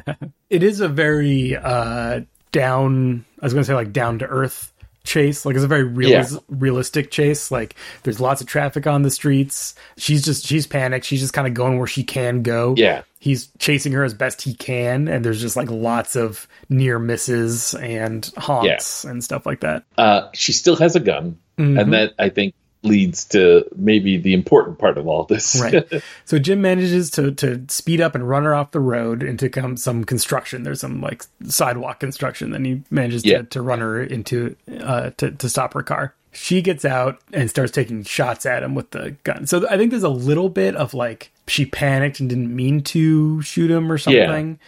It 0.49 0.63
is 0.63 0.79
a 0.79 0.87
very 0.87 1.55
uh 1.57 2.21
down 2.51 3.25
I 3.41 3.45
was 3.45 3.53
gonna 3.53 3.65
say 3.65 3.73
like 3.73 3.91
down 3.91 4.19
to 4.19 4.25
earth 4.25 4.71
chase. 5.03 5.45
Like 5.45 5.55
it's 5.55 5.63
a 5.63 5.67
very 5.67 5.83
realis- 5.83 6.33
Yeah. 6.33 6.39
realistic 6.49 7.11
chase. 7.11 7.51
Like 7.51 7.75
there's 8.03 8.19
lots 8.19 8.41
of 8.41 8.47
traffic 8.47 8.87
on 8.87 9.01
the 9.03 9.11
streets. 9.11 9.75
She's 9.97 10.23
just 10.23 10.45
she's 10.45 10.67
panicked. 10.67 11.05
She's 11.05 11.19
just 11.21 11.33
kind 11.33 11.47
of 11.47 11.53
going 11.53 11.77
where 11.77 11.87
she 11.87 12.03
can 12.03 12.43
go. 12.43 12.75
Yeah. 12.77 13.01
He's 13.19 13.49
chasing 13.59 13.91
her 13.93 14.03
as 14.03 14.13
best 14.13 14.41
he 14.43 14.53
can, 14.53 15.07
and 15.07 15.25
there's 15.25 15.41
just 15.41 15.55
like 15.57 15.69
lots 15.71 16.15
of 16.15 16.47
near 16.69 16.99
misses 16.99 17.73
and 17.73 18.29
honks 18.37 19.03
and 19.05 19.23
stuff 19.23 19.45
like 19.45 19.61
that. 19.61 19.83
Uh, 19.97 20.29
she 20.33 20.53
still 20.53 20.75
has 20.77 20.95
a 20.95 20.99
gun, 20.99 21.37
Mhm. 21.57 21.81
and 21.81 21.93
that 21.93 22.13
I 22.19 22.29
think 22.29 22.53
leads 22.87 23.25
to 23.25 23.65
maybe 23.75 24.17
the 24.17 24.33
important 24.33 24.79
part 24.79 24.97
of 24.97 25.07
all 25.07 25.23
this. 25.23 25.59
Right. 25.61 25.85
so 26.25 26.39
Jim 26.39 26.61
manages 26.61 27.09
to 27.11 27.31
to 27.33 27.63
speed 27.69 28.01
up 28.01 28.15
and 28.15 28.27
run 28.27 28.43
her 28.43 28.55
off 28.55 28.71
the 28.71 28.79
road 28.79 29.23
into 29.23 29.49
come 29.49 29.77
some 29.77 30.03
construction. 30.03 30.63
There's 30.63 30.81
some 30.81 31.01
like 31.01 31.23
sidewalk 31.47 31.99
construction. 31.99 32.51
Then 32.51 32.65
he 32.65 32.81
manages 32.89 33.25
Yeah. 33.25 33.39
to, 33.39 33.43
to 33.45 33.61
run 33.61 33.79
her 33.79 34.01
into 34.01 34.55
uh 34.81 35.11
to, 35.17 35.31
to 35.31 35.49
stop 35.49 35.73
her 35.73 35.83
car. 35.83 36.13
She 36.31 36.61
gets 36.61 36.85
out 36.85 37.19
and 37.33 37.49
starts 37.49 37.71
taking 37.71 38.03
shots 38.03 38.45
at 38.45 38.61
him 38.61 38.75
with 38.75 38.91
the 38.91 39.15
gun. 39.23 39.47
So 39.47 39.67
I 39.69 39.77
think 39.77 39.89
there's 39.91 40.03
a 40.03 40.09
little 40.09 40.49
bit 40.49 40.75
of 40.75 40.93
like 40.93 41.31
she 41.47 41.65
panicked 41.65 42.19
and 42.19 42.29
didn't 42.29 42.55
mean 42.55 42.81
to 42.83 43.41
shoot 43.41 43.71
him 43.71 43.91
or 43.91 43.95
Yeah. 43.95 44.25
something. 44.27 44.59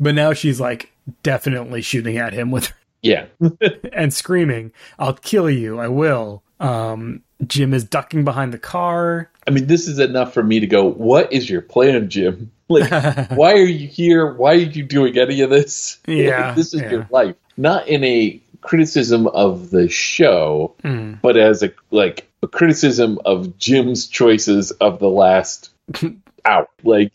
But 0.00 0.14
now 0.14 0.32
she's 0.32 0.58
like 0.60 0.90
definitely 1.22 1.82
shooting 1.82 2.16
at 2.16 2.32
him 2.32 2.50
with 2.50 2.72
yeah. 3.02 3.26
and 3.92 4.12
screaming, 4.14 4.72
"I'll 4.98 5.14
kill 5.14 5.48
you! 5.50 5.78
I 5.78 5.88
will!" 5.88 6.42
Um, 6.60 7.22
Jim 7.46 7.72
is 7.72 7.84
ducking 7.84 8.24
behind 8.24 8.52
the 8.52 8.58
car. 8.58 9.30
I 9.46 9.50
mean, 9.50 9.66
this 9.66 9.86
is 9.88 9.98
enough 9.98 10.34
for 10.34 10.42
me 10.42 10.60
to 10.60 10.66
go, 10.66 10.84
what 10.84 11.32
is 11.32 11.48
your 11.48 11.62
plan, 11.62 12.08
Jim? 12.10 12.50
Like, 12.70 12.90
why 13.30 13.52
are 13.54 13.64
you 13.64 13.88
here? 13.88 14.34
Why 14.34 14.50
are 14.52 14.56
you 14.56 14.82
doing 14.82 15.16
any 15.16 15.40
of 15.40 15.48
this? 15.48 15.96
Yeah, 16.06 16.52
this 16.52 16.74
is 16.74 16.82
yeah. 16.82 16.90
your 16.90 17.06
life. 17.10 17.34
Not 17.56 17.88
in 17.88 18.04
a 18.04 18.38
criticism 18.60 19.26
of 19.28 19.70
the 19.70 19.88
show, 19.88 20.74
Mm. 20.84 21.18
but 21.22 21.38
as 21.38 21.62
a 21.62 21.72
like 21.90 22.28
a 22.42 22.46
criticism 22.46 23.18
of 23.24 23.56
Jim's 23.58 24.06
choices 24.06 24.70
of 24.72 24.98
the 24.98 25.08
last 25.08 25.70
hour. 26.44 26.68
Like, 26.84 27.12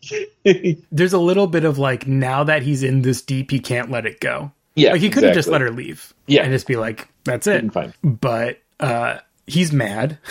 there's 0.92 1.14
a 1.14 1.20
little 1.20 1.46
bit 1.46 1.66
of 1.66 1.78
like 1.78 2.08
now 2.08 2.44
that 2.46 2.64
he's 2.64 2.82
in 2.82 3.04
this 3.04 3.22
deep, 3.22 3.52
he 3.52 3.60
can't 3.60 3.92
let 3.92 4.08
it 4.08 4.20
go. 4.20 4.52
Yeah, 4.74 4.94
like 4.94 5.02
he 5.02 5.12
could 5.12 5.22
have 5.22 5.36
just 5.36 5.50
let 5.50 5.62
her 5.62 5.70
leave. 5.70 6.16
Yeah. 6.26 6.42
and 6.42 6.52
just 6.52 6.66
be 6.66 6.78
like, 6.78 7.08
"That's 7.26 7.46
it." 7.46 7.72
Fine. 7.72 7.94
But 8.04 8.58
uh, 8.80 9.20
he's 9.48 9.72
mad. 9.72 10.18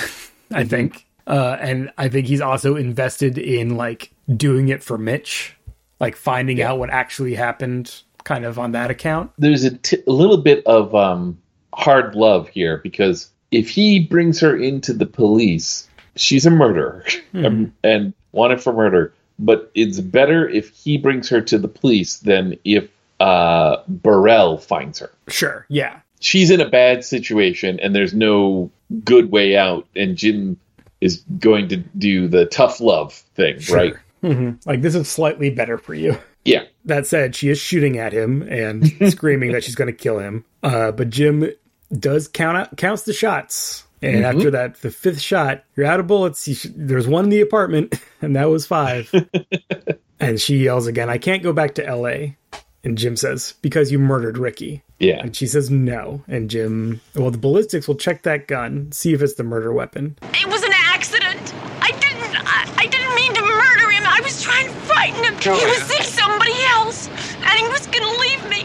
Mm-hmm. 0.53 0.61
I 0.61 0.65
think, 0.65 1.07
uh, 1.27 1.57
and 1.61 1.91
I 1.97 2.09
think 2.09 2.27
he's 2.27 2.43
also 2.43 2.77
invested 2.77 3.39
in 3.39 3.79
like 3.79 4.13
doing 4.37 4.69
it 4.69 4.83
for 4.83 4.99
Mitch, 4.99 5.57
like 5.99 6.15
finding 6.15 6.61
out 6.61 6.79
what 6.79 6.91
actually 6.91 7.35
happened, 7.35 8.03
kind 8.25 8.45
of 8.45 8.59
on 8.59 8.73
that 8.73 8.91
account. 8.91 9.31
there's 9.39 9.65
a, 9.65 9.75
t- 9.79 10.03
a 10.07 10.13
little 10.13 10.37
bit 10.37 10.63
of 10.67 10.95
um, 10.95 11.41
hard 11.73 12.15
love 12.15 12.49
here 12.49 12.79
because 12.79 13.31
if 13.51 13.71
he 13.71 14.01
brings 14.01 14.41
her 14.41 14.55
into 14.55 14.93
the 14.93 15.07
police, 15.07 15.89
she's 16.17 16.45
a 16.45 16.51
murderer 16.51 17.03
and, 17.33 17.73
and 17.83 18.13
wanted 18.33 18.63
for 18.63 18.75
murder. 18.75 19.15
But 19.39 19.71
it's 19.75 20.01
better 20.01 20.47
if 20.47 20.69
he 20.69 20.99
brings 20.99 21.31
her 21.31 21.41
to 21.41 21.59
the 21.59 21.69
police 21.69 22.19
than 22.19 22.59
if 22.65 22.91
uh, 23.21 23.79
Burrell 23.89 24.59
finds 24.59 24.99
her. 24.99 25.11
Sure, 25.29 25.65
yeah, 25.71 26.01
She's 26.23 26.51
in 26.51 26.61
a 26.61 26.69
bad 26.69 27.05
situation 27.05 27.79
and 27.81 27.95
there's 27.95 28.15
no 28.15 28.71
good 29.05 29.31
way 29.31 29.57
out, 29.57 29.87
and 29.97 30.17
Jim 30.17 30.57
is 31.01 31.23
going 31.39 31.69
to 31.69 31.77
do 31.77 32.29
the 32.29 32.47
tough 32.47 32.81
love 32.81 33.13
thing, 33.13 33.59
right? 33.71 33.95
hmm 34.23 34.51
like 34.67 34.83
this 34.83 34.95
is 34.95 35.09
slightly 35.09 35.51
better 35.51 35.77
for 35.77 35.95
you. 35.95 36.17
Yeah. 36.45 36.63
That 36.85 37.07
said, 37.07 37.35
she 37.37 37.49
is 37.49 37.59
shooting 37.59 37.99
at 37.99 38.13
him 38.13 38.43
and 38.43 38.87
screaming 39.13 39.53
that 39.53 39.65
she's 39.65 39.75
going 39.75 39.87
to 39.93 39.97
kill 39.97 40.19
him. 40.19 40.45
Uh, 40.63 40.93
but 40.93 41.11
Jim 41.11 41.51
does 41.97 42.29
count 42.29 42.57
out, 42.57 42.77
counts 42.77 43.03
the 43.03 43.13
shots, 43.13 43.85
and 44.01 44.17
Mhm. 44.25 44.25
after 44.37 44.51
that, 44.53 44.77
the 44.81 44.91
fifth 44.91 45.21
shot, 45.21 45.65
you're 45.77 45.87
out 45.87 46.01
of 46.01 46.07
bullets. 46.07 46.47
You 46.49 46.55
sh- 46.55 46.67
there's 46.75 47.07
one 47.09 47.25
in 47.25 47.31
the 47.31 47.41
apartment, 47.41 47.95
and 48.23 48.35
that 48.37 48.49
was 48.49 48.65
five. 48.67 49.13
and 50.21 50.41
she 50.41 50.57
yells 50.59 50.87
again, 50.87 51.09
"I 51.11 51.19
can't 51.19 51.43
go 51.43 51.53
back 51.53 51.75
to 51.77 51.87
L.A." 51.87 52.37
And 52.85 52.99
Jim 52.99 53.17
says, 53.17 53.55
"Because 53.63 53.93
you 53.93 53.99
murdered 54.01 54.39
Ricky." 54.39 54.83
Yeah. 55.03 55.21
And 55.21 55.35
she 55.35 55.47
says, 55.49 55.69
"No." 55.69 56.23
And 56.29 56.49
Jim, 56.49 57.01
well, 57.17 57.33
the 57.33 57.39
ballistics 57.39 57.89
will 57.89 57.97
check 57.97 58.23
that 58.23 58.47
gun, 58.47 58.93
see 58.93 59.13
if 59.13 59.21
it's 59.21 59.35
the 59.35 59.43
murder 59.43 59.73
weapon. 59.73 60.17
It 60.35 60.47
was 60.47 60.63
an 60.63 60.73
accident. 60.73 61.53
I 61.81 61.91
didn't. 61.91 62.37
I, 62.47 62.73
I 62.77 62.87
didn't 62.87 63.15
mean 63.17 63.35
to 63.35 63.43
murder 63.43 63.91
him. 63.91 64.05
I 64.07 64.21
was 64.23 64.41
trying 64.41 64.69
to 64.69 64.73
frighten 64.87 65.25
him. 65.25 65.37
Joanna. 65.41 65.59
He 65.59 65.67
was 65.67 65.83
seeing 65.83 66.05
somebody 66.05 66.55
else, 66.71 67.09
and 67.09 67.51
he 67.51 67.67
was 67.69 67.89
gonna 67.89 68.17
leave 68.21 68.49
me. 68.49 68.65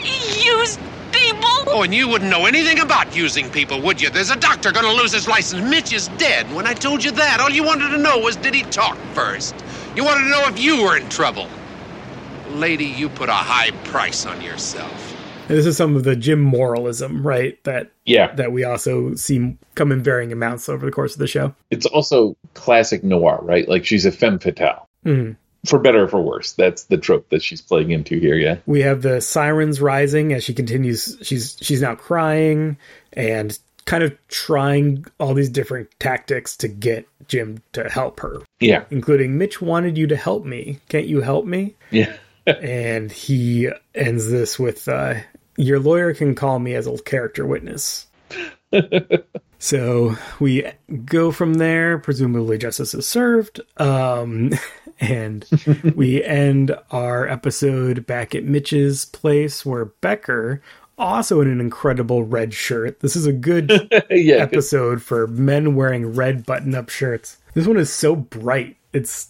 He 0.00 0.48
used 0.48 0.80
people. 1.12 1.50
Oh, 1.66 1.82
and 1.82 1.94
you 1.94 2.08
wouldn't 2.08 2.30
know 2.30 2.46
anything 2.46 2.78
about 2.80 3.14
using 3.14 3.50
people, 3.50 3.82
would 3.82 4.00
you? 4.00 4.08
There's 4.08 4.30
a 4.30 4.36
doctor 4.36 4.72
gonna 4.72 4.92
lose 4.92 5.12
his 5.12 5.28
license. 5.28 5.68
Mitch 5.68 5.92
is 5.92 6.08
dead. 6.16 6.50
When 6.54 6.66
I 6.66 6.72
told 6.72 7.04
you 7.04 7.10
that, 7.10 7.40
all 7.40 7.50
you 7.50 7.62
wanted 7.62 7.90
to 7.90 7.98
know 7.98 8.18
was 8.18 8.36
did 8.36 8.54
he 8.54 8.62
talk 8.62 8.96
first? 9.12 9.54
You 9.94 10.02
wanted 10.02 10.24
to 10.24 10.30
know 10.30 10.44
if 10.46 10.58
you 10.58 10.82
were 10.82 10.96
in 10.96 11.06
trouble. 11.10 11.46
Lady, 12.52 12.86
you 12.86 13.10
put 13.10 13.28
a 13.28 13.32
high 13.32 13.72
price 13.84 14.24
on 14.24 14.40
yourself. 14.40 15.07
And 15.48 15.56
this 15.56 15.66
is 15.66 15.76
some 15.76 15.96
of 15.96 16.04
the 16.04 16.14
Jim 16.16 16.40
moralism, 16.40 17.26
right? 17.26 17.62
That 17.64 17.90
Yeah. 18.04 18.34
that 18.36 18.52
we 18.52 18.64
also 18.64 19.14
see 19.14 19.56
come 19.74 19.92
in 19.92 20.02
varying 20.02 20.32
amounts 20.32 20.68
over 20.68 20.84
the 20.84 20.92
course 20.92 21.14
of 21.14 21.18
the 21.18 21.26
show. 21.26 21.54
It's 21.70 21.86
also 21.86 22.36
classic 22.54 23.02
noir, 23.04 23.40
right? 23.42 23.68
Like 23.68 23.84
she's 23.84 24.04
a 24.06 24.12
femme 24.12 24.38
fatale. 24.38 24.86
Mhm. 25.06 25.36
For 25.66 25.78
better 25.78 26.04
or 26.04 26.08
for 26.08 26.20
worse. 26.22 26.52
That's 26.52 26.84
the 26.84 26.96
trope 26.98 27.30
that 27.30 27.42
she's 27.42 27.60
playing 27.60 27.90
into 27.90 28.18
here, 28.18 28.36
yeah. 28.36 28.56
We 28.66 28.82
have 28.82 29.02
the 29.02 29.20
sirens 29.20 29.80
rising 29.80 30.32
as 30.32 30.44
she 30.44 30.54
continues. 30.54 31.16
She's 31.22 31.56
she's 31.60 31.82
now 31.82 31.94
crying 31.94 32.76
and 33.14 33.58
kind 33.84 34.04
of 34.04 34.12
trying 34.28 35.04
all 35.18 35.32
these 35.34 35.48
different 35.48 35.88
tactics 35.98 36.56
to 36.58 36.68
get 36.68 37.06
Jim 37.26 37.58
to 37.72 37.88
help 37.88 38.20
her, 38.20 38.42
Yeah. 38.60 38.84
including 38.90 39.38
Mitch 39.38 39.62
wanted 39.62 39.96
you 39.96 40.06
to 40.08 40.16
help 40.16 40.44
me. 40.44 40.78
Can't 40.90 41.06
you 41.06 41.22
help 41.22 41.46
me? 41.46 41.74
Yeah. 41.90 42.12
and 42.46 43.10
he 43.10 43.68
ends 43.94 44.30
this 44.30 44.58
with, 44.58 44.88
uh, 44.88 45.14
"Your 45.58 45.78
lawyer 45.78 46.14
can 46.14 46.34
call 46.34 46.58
me 46.58 46.74
as 46.74 46.86
a 46.86 46.96
character 47.02 47.44
witness." 47.44 48.06
so 49.58 50.16
we 50.40 50.64
go 51.04 51.30
from 51.32 51.54
there. 51.54 51.98
Presumably, 51.98 52.58
justice 52.58 52.94
is 52.94 53.06
served. 53.08 53.60
Um, 53.78 54.52
and 55.00 55.44
we 55.94 56.22
end 56.24 56.76
our 56.90 57.28
episode 57.28 58.06
back 58.06 58.34
at 58.34 58.44
Mitch's 58.44 59.04
place 59.06 59.64
where 59.64 59.86
Becker, 59.86 60.62
also 60.98 61.40
in 61.40 61.48
an 61.48 61.60
incredible 61.60 62.24
red 62.24 62.52
shirt. 62.52 63.00
This 63.00 63.16
is 63.16 63.26
a 63.26 63.32
good 63.32 63.70
Yeah. 64.10 64.36
episode 64.36 65.02
for 65.02 65.26
men 65.28 65.74
wearing 65.74 66.14
red 66.14 66.44
button-up 66.44 66.88
shirts. 66.88 67.38
This 67.54 67.66
one 67.66 67.76
is 67.76 67.92
so 67.92 68.16
bright. 68.16 68.76
It's 68.92 69.28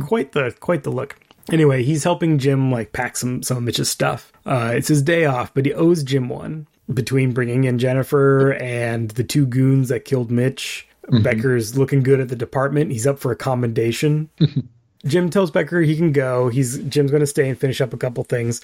quite 0.00 0.32
the 0.32 0.54
quite 0.60 0.82
the 0.82 0.90
look. 0.90 1.16
Anyway, 1.50 1.82
he's 1.82 2.04
helping 2.04 2.38
Jim 2.38 2.70
like 2.70 2.92
pack 2.92 3.16
some 3.16 3.42
some 3.42 3.56
of 3.56 3.62
Mitch's 3.62 3.90
stuff. 3.90 4.32
Uh, 4.46 4.72
it's 4.74 4.88
his 4.88 5.02
day 5.02 5.24
off, 5.24 5.52
but 5.54 5.66
he 5.66 5.74
owes 5.74 6.02
Jim 6.02 6.28
one 6.28 6.66
between 6.92 7.32
bringing 7.32 7.64
in 7.64 7.78
Jennifer 7.78 8.52
and 8.54 9.10
the 9.10 9.24
two 9.24 9.46
goons 9.46 9.88
that 9.88 10.04
killed 10.04 10.30
Mitch. 10.30 10.86
Mhm. 11.10 11.22
Becker's 11.24 11.76
looking 11.76 12.02
good 12.02 12.20
at 12.20 12.28
the 12.28 12.36
department. 12.36 12.92
He's 12.92 13.06
up 13.06 13.18
for 13.18 13.32
a 13.32 13.36
commendation. 13.36 14.28
Jim 15.04 15.30
tells 15.30 15.50
Becker 15.50 15.80
he 15.80 15.96
can 15.96 16.12
go. 16.12 16.48
He's 16.48 16.78
Jim's 16.84 17.10
going 17.10 17.20
to 17.22 17.26
stay 17.26 17.48
and 17.48 17.58
finish 17.58 17.80
up 17.80 17.92
a 17.92 17.96
couple 17.96 18.22
things. 18.22 18.60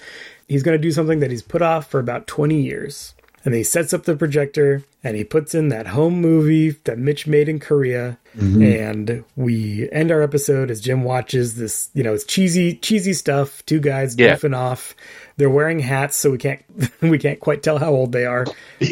He's 0.47 0.63
going 0.63 0.77
to 0.77 0.81
do 0.81 0.91
something 0.91 1.19
that 1.19 1.31
he's 1.31 1.41
put 1.41 1.61
off 1.61 1.91
for 1.91 1.99
about 1.99 2.27
20 2.27 2.61
years. 2.61 3.13
And 3.45 3.53
he 3.55 3.63
sets 3.63 3.93
up 3.93 4.03
the 4.03 4.15
projector 4.17 4.83
and 5.03 5.15
he 5.15 5.23
puts 5.23 5.55
in 5.55 5.69
that 5.69 5.87
home 5.87 6.19
movie 6.19 6.71
that 6.83 6.97
Mitch 6.99 7.25
made 7.25 7.47
in 7.47 7.59
Korea. 7.59 8.17
Mhm. 8.37 8.79
And 8.81 9.23
we 9.37 9.89
end 9.91 10.11
our 10.11 10.21
episode 10.21 10.69
as 10.69 10.81
Jim 10.81 11.03
watches 11.03 11.55
this, 11.55 11.89
you 11.93 12.03
know, 12.03 12.13
it's 12.13 12.25
cheesy, 12.25 12.73
cheesy 12.75 13.13
stuff. 13.13 13.65
Two 13.65 13.79
guys 13.79 14.15
Yeah. 14.17 14.35
goofing 14.35 14.55
off. 14.55 14.93
They're 15.37 15.49
wearing 15.49 15.79
hats, 15.79 16.17
so 16.17 16.31
we 16.31 16.37
can't 16.37 16.61
we 17.01 17.17
can't 17.17 17.39
quite 17.39 17.63
tell 17.63 17.77
how 17.77 17.91
old 17.91 18.11
they 18.11 18.25
are. 18.25 18.45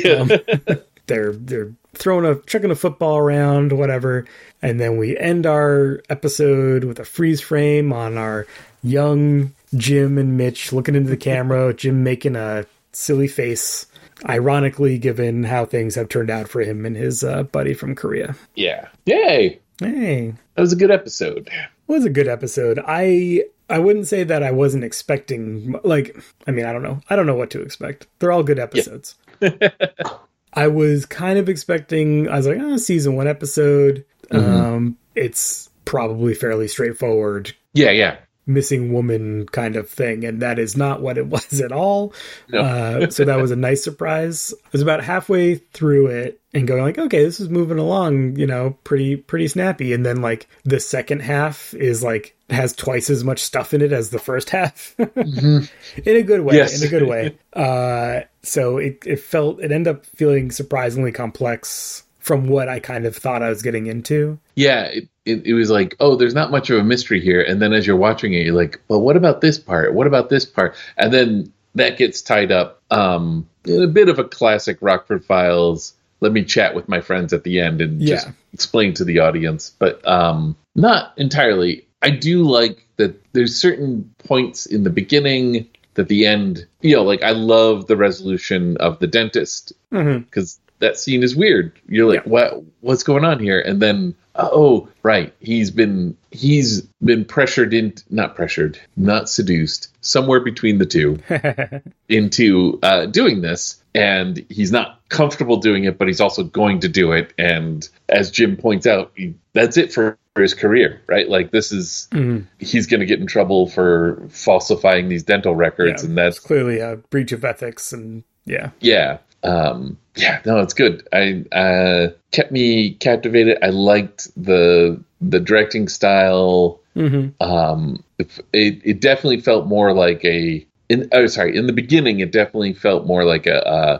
Um, 0.10 0.32
they're 1.08 1.34
they're 1.34 1.72
throwing 1.94 2.26
a 2.26 2.36
chucking 2.46 2.72
a 2.72 2.76
football 2.76 3.18
around, 3.18 3.74
whatever. 3.74 4.26
And 4.62 4.80
then 4.80 4.98
we 4.98 5.18
end 5.18 5.46
our 5.46 6.02
episode 6.10 6.84
with 6.86 7.00
a 7.00 7.06
freeze 7.06 7.42
frame 7.42 7.92
on 7.92 8.18
our 8.18 8.48
young 8.84 9.52
Jim 9.76 10.18
and 10.18 10.38
Mitch 10.38 10.72
looking 10.72 10.96
into 10.96 11.10
the 11.10 11.18
camera, 11.18 11.74
Jim 11.74 12.04
making 12.04 12.36
a 12.38 12.66
silly 12.94 13.28
face, 13.28 13.86
ironically 14.28 14.98
given 14.98 15.44
how 15.44 15.66
things 15.66 15.96
have 15.96 16.10
turned 16.10 16.30
out 16.30 16.48
for 16.48 16.62
him 16.62 16.86
and 16.86 16.96
his 16.96 17.24
uh, 17.24 17.44
buddy 17.44 17.74
from 17.74 17.96
Korea. 17.96 18.36
Yeah. 18.56 18.88
Yay. 19.06 19.60
Hey. 19.80 20.34
That 20.56 20.62
was 20.62 20.74
a 20.74 20.78
good 20.78 20.92
episode. 20.92 21.50
was 21.88 22.06
a 22.06 22.10
good 22.10 22.28
episode. 22.28 22.80
I 22.86 23.44
I 23.70 23.80
wouldn't 23.80 24.08
say 24.08 24.24
that 24.24 24.44
I 24.44 24.52
wasn't 24.52 24.84
expecting 24.84 25.76
like 25.84 26.18
I 26.48 26.52
mean 26.52 26.66
I 26.66 26.74
don't 26.74 26.84
know 26.84 27.02
I 27.10 27.16
don't 27.16 27.28
know 27.28 27.36
what 27.36 27.52
to 27.52 27.62
expect. 27.62 28.08
They're 28.20 28.32
all 28.32 28.44
good 28.44 28.60
episodes. 28.60 29.16
I 30.54 30.68
was 30.68 31.06
kind 31.06 31.38
of 31.38 31.50
expecting. 31.50 32.28
I 32.30 32.38
was 32.38 32.48
like, 32.48 32.58
oh, 32.60 32.78
season 32.78 33.16
one 33.16 33.28
episode. 33.28 34.06
Mm-hmm. 34.32 34.56
Um, 34.56 34.98
it's 35.14 35.70
probably 35.86 36.34
fairly 36.34 36.68
straightforward. 36.68 37.54
Yeah, 37.74 37.92
yeah. 37.92 38.18
Missing 38.48 38.94
woman 38.94 39.46
kind 39.48 39.76
of 39.76 39.90
thing, 39.90 40.24
and 40.24 40.42
that 40.42 40.58
is 40.58 40.76
not 40.78 41.02
what 41.02 41.18
it 41.18 41.28
was 41.28 41.62
at 41.62 41.72
all. 41.72 42.14
No. 42.50 42.62
Uh, 42.62 43.10
so 43.10 43.26
that 43.26 43.40
was 43.40 43.52
a 43.52 43.56
nice 43.56 43.84
surprise. 43.84 44.54
I 44.66 44.70
was 44.72 44.82
about 44.82 45.04
halfway 45.04 45.56
through 45.56 46.08
it 46.08 46.42
and 46.54 46.68
going 46.68 46.82
like, 46.82 46.98
okay, 46.98 47.24
this 47.24 47.40
is 47.40 47.50
moving 47.50 47.78
along, 47.78 48.38
you 48.38 48.48
know, 48.48 48.78
pretty 48.84 49.16
pretty 49.16 49.48
snappy. 49.48 49.94
And 49.94 50.06
then 50.06 50.22
like 50.22 50.48
the 50.64 50.80
second 50.80 51.22
half 51.22 51.74
is 51.74 52.02
like 52.04 52.36
has 52.50 52.74
twice 52.74 53.10
as 53.10 53.24
much 53.24 53.40
stuff 53.40 53.74
in 53.74 53.82
it 53.82 53.92
as 53.92 54.10
the 54.10 54.20
first 54.20 54.50
half, 54.52 54.96
in 54.98 55.68
a 56.06 56.24
good 56.24 56.42
way. 56.42 56.56
Yes. 56.56 56.82
In 56.82 56.88
a 56.88 56.90
good 56.90 57.08
way. 57.08 57.38
Uh, 57.54 58.22
so 58.44 58.78
it 58.78 59.04
it 59.06 59.20
felt 59.20 59.60
it 59.62 59.72
ended 59.72 59.96
up 59.96 60.06
feeling 60.06 60.52
surprisingly 60.52 61.12
complex 61.12 62.04
from 62.28 62.50
what 62.50 62.68
I 62.68 62.82
kind 62.82 63.06
of 63.06 63.16
thought 63.16 63.42
I 63.42 63.48
was 63.48 63.62
getting 63.62 63.88
into. 63.88 64.38
Yeah, 64.54 64.84
it, 64.84 65.08
it, 65.24 65.46
it 65.46 65.54
was 65.54 65.70
like, 65.70 65.96
oh, 66.02 66.18
there's 66.18 66.36
not 66.36 66.52
much 66.52 66.70
of 66.70 66.78
a 66.78 66.84
mystery 66.84 67.22
here. 67.22 67.42
And 67.42 67.62
then 67.62 67.72
as 67.72 67.88
you're 67.88 67.96
watching 67.96 68.34
it, 68.34 68.46
you're 68.46 68.54
like, 68.54 68.82
well, 68.90 69.00
what 69.02 69.16
about 69.16 69.40
this 69.40 69.58
part? 69.58 69.94
What 69.94 70.08
about 70.08 70.30
this 70.30 70.46
part? 70.46 70.76
And 70.98 71.14
then 71.14 71.54
that 71.76 71.98
gets 71.98 72.22
tied 72.22 72.52
up 72.52 72.82
um, 72.92 73.48
in 73.64 73.82
a 73.82 73.88
bit 73.88 74.10
of 74.10 74.20
a 74.20 74.26
classic 74.26 74.78
Rockford 74.82 75.24
Files. 75.24 75.94
Let 76.20 76.34
me 76.34 76.44
chat 76.44 76.76
with 76.76 76.90
my 76.90 77.00
friends 77.00 77.32
at 77.32 77.46
the 77.46 77.62
end 77.62 77.80
and 77.80 78.02
just 78.02 78.28
explain 78.52 78.94
to 78.96 79.06
the 79.06 79.20
audience, 79.20 79.74
but 79.80 80.06
um, 80.06 80.58
not 80.76 81.14
entirely. 81.16 81.88
I 82.02 82.10
do 82.10 82.44
like 82.44 82.86
that 82.98 83.24
there's 83.32 83.56
certain 83.56 84.14
points 84.18 84.66
in 84.66 84.84
the 84.84 84.90
beginning 84.90 85.70
that 85.94 86.10
the 86.10 86.26
end, 86.26 86.68
you 86.82 86.98
know, 86.98 87.04
like 87.04 87.24
I 87.24 87.32
love 87.32 87.88
the 87.88 87.96
resolution 87.96 88.76
of 88.78 89.00
the 89.00 89.08
dentist 89.08 89.72
because 89.92 90.60
that 90.80 90.98
scene 90.98 91.24
is 91.24 91.36
weird. 91.36 91.72
You're 91.88 92.12
like, 92.12 92.26
what 92.26 92.64
what's 92.82 93.04
going 93.04 93.26
on 93.26 93.40
here? 93.40 93.60
And 93.60 93.82
then 93.82 94.16
oh, 94.40 94.88
right, 95.02 95.34
he's 95.40 95.72
been 95.72 96.16
he's 96.32 96.82
been 97.04 97.26
pressured 97.26 97.74
in 97.74 97.94
not 98.10 98.36
pressured, 98.36 98.80
not 98.96 99.30
seduced, 99.30 99.90
somewhere 100.02 100.40
between 100.40 100.78
the 100.78 100.86
two 100.86 101.18
into 102.10 102.80
uh, 102.84 103.06
doing 103.08 103.42
this, 103.42 103.82
and 103.96 104.46
he's 104.50 104.72
not 104.72 105.02
comfortable 105.10 105.58
doing 105.58 105.86
it, 105.86 105.98
but 105.98 106.08
he's 106.08 106.22
also 106.22 106.44
going 106.44 106.80
to 106.82 106.88
do 106.90 107.12
it. 107.12 107.34
And 107.38 107.88
as 108.10 108.30
Jim 108.32 108.58
points 108.58 108.86
out, 108.86 109.12
he, 109.16 109.34
that's 109.54 109.78
it 109.78 109.92
for 109.94 110.18
his 110.38 110.54
career, 110.54 111.02
right? 111.08 111.28
Like 111.30 111.52
this 111.52 111.72
is 111.72 112.08
Mhm. 112.12 112.46
he's 112.60 112.86
going 112.86 113.00
to 113.00 113.06
get 113.08 113.20
in 113.20 113.26
trouble 113.28 113.68
for 113.68 114.24
falsifying 114.30 115.10
these 115.10 115.24
dental 115.24 115.56
records, 115.56 116.04
Yeah, 116.04 116.10
and 116.10 116.18
that's 116.18 116.40
clearly 116.40 116.80
a 116.80 116.98
breach 117.10 117.32
of 117.32 117.44
ethics 117.44 117.92
and 117.92 118.24
yeah. 118.46 118.70
yeah 118.80 119.18
um 119.44 119.98
yeah 120.16 120.42
no 120.46 120.60
it's 120.60 120.74
good 120.74 121.08
i 121.14 121.44
uh 121.56 122.10
kept 122.32 122.52
me 122.52 122.94
captivated 122.96 123.58
i 123.62 123.68
liked 123.70 124.28
the 124.36 125.02
the 125.22 125.40
directing 125.40 125.88
style 125.88 126.80
Mhm. 126.96 127.34
um 127.42 128.04
it, 128.18 128.28
it 128.54 128.82
it 128.84 129.00
definitely 129.02 129.40
felt 129.40 129.68
more 129.68 129.94
like 129.94 130.26
a 130.26 130.66
in 130.90 131.08
oh 131.12 131.28
sorry 131.28 131.56
in 131.56 131.68
the 131.68 131.74
beginning 131.74 132.20
it 132.20 132.32
definitely 132.32 132.74
felt 132.74 133.06
more 133.06 133.24
like 133.24 133.46
a 133.46 133.64
uh 133.68 134.00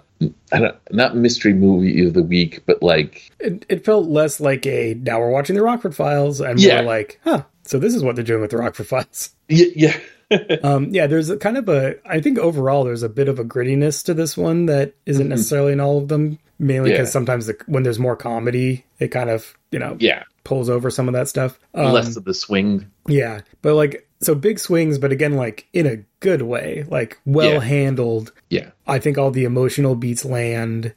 I 0.52 0.60
don't, 0.60 0.76
not 0.92 1.16
mystery 1.16 1.54
movie 1.54 2.04
of 2.04 2.16
the 2.16 2.24
week 2.24 2.64
but 2.66 2.82
like 2.82 3.30
It, 3.40 3.66
it 3.70 3.86
felt 3.86 4.08
less 4.08 4.40
like 4.40 4.66
a 4.66 4.96
now 4.96 5.20
we're 5.20 5.30
watching 5.30 5.56
the 5.56 5.62
Rockford 5.62 5.96
Files 5.96 6.42
and 6.42 6.60
Yeah. 6.60 6.78
more 6.78 6.86
like, 6.86 7.20
huh, 7.24 7.44
so 7.66 7.78
this 7.78 7.94
is 7.94 8.02
what 8.04 8.16
they're 8.16 8.26
doing 8.26 8.42
with 8.42 8.50
the 8.50 8.58
Rockford 8.58 8.88
Files. 8.88 9.30
yeah, 9.48 9.68
yeah. 9.76 9.98
um, 10.64 10.90
yeah, 10.92 11.08
there's 11.08 11.30
a 11.30 11.38
kind 11.38 11.58
of 11.58 11.70
a, 11.70 11.96
I 12.10 12.20
think 12.22 12.38
overall 12.38 12.84
there's 12.84 13.04
a 13.04 13.10
bit 13.10 13.28
of 13.30 13.40
a 13.40 13.44
grittiness 13.46 14.04
to 14.06 14.14
this 14.14 14.36
one 14.38 14.66
that 14.68 14.94
isn't 15.06 15.30
necessarily 15.30 15.74
in 15.74 15.80
all 15.80 15.98
of 15.98 16.08
them, 16.10 16.40
mainly 16.60 16.92
because 16.92 17.08
Yeah. 17.08 17.12
sometimes 17.12 17.46
the, 17.48 17.58
when 17.68 17.84
there's 17.84 18.00
more 18.00 18.16
comedy, 18.16 18.86
it 19.00 19.10
kind 19.10 19.30
of, 19.30 19.58
you 19.72 19.80
know, 19.80 19.98
yeah 20.00 20.24
pulls 20.44 20.70
over 20.70 20.90
some 20.90 21.10
of 21.10 21.14
that 21.14 21.28
stuff. 21.28 21.60
Um, 21.74 21.92
less 21.92 22.16
of 22.16 22.24
the 22.24 22.34
swing 22.34 22.90
Yeah, 23.06 23.42
but 23.62 23.74
like 23.76 24.08
so 24.22 24.34
big 24.34 24.60
swings, 24.60 24.98
but 24.98 25.12
again, 25.12 25.34
like 25.34 25.68
in 25.74 25.86
a 25.86 25.98
good 26.22 26.42
way, 26.42 26.86
like 26.90 27.20
well 27.26 27.54
Yeah. 27.56 27.60
handled. 27.60 28.32
yeah 28.50 28.70
I 28.88 29.00
think 29.00 29.18
all 29.18 29.30
the 29.32 29.44
emotional 29.44 29.96
beats 29.96 30.24
land. 30.24 30.94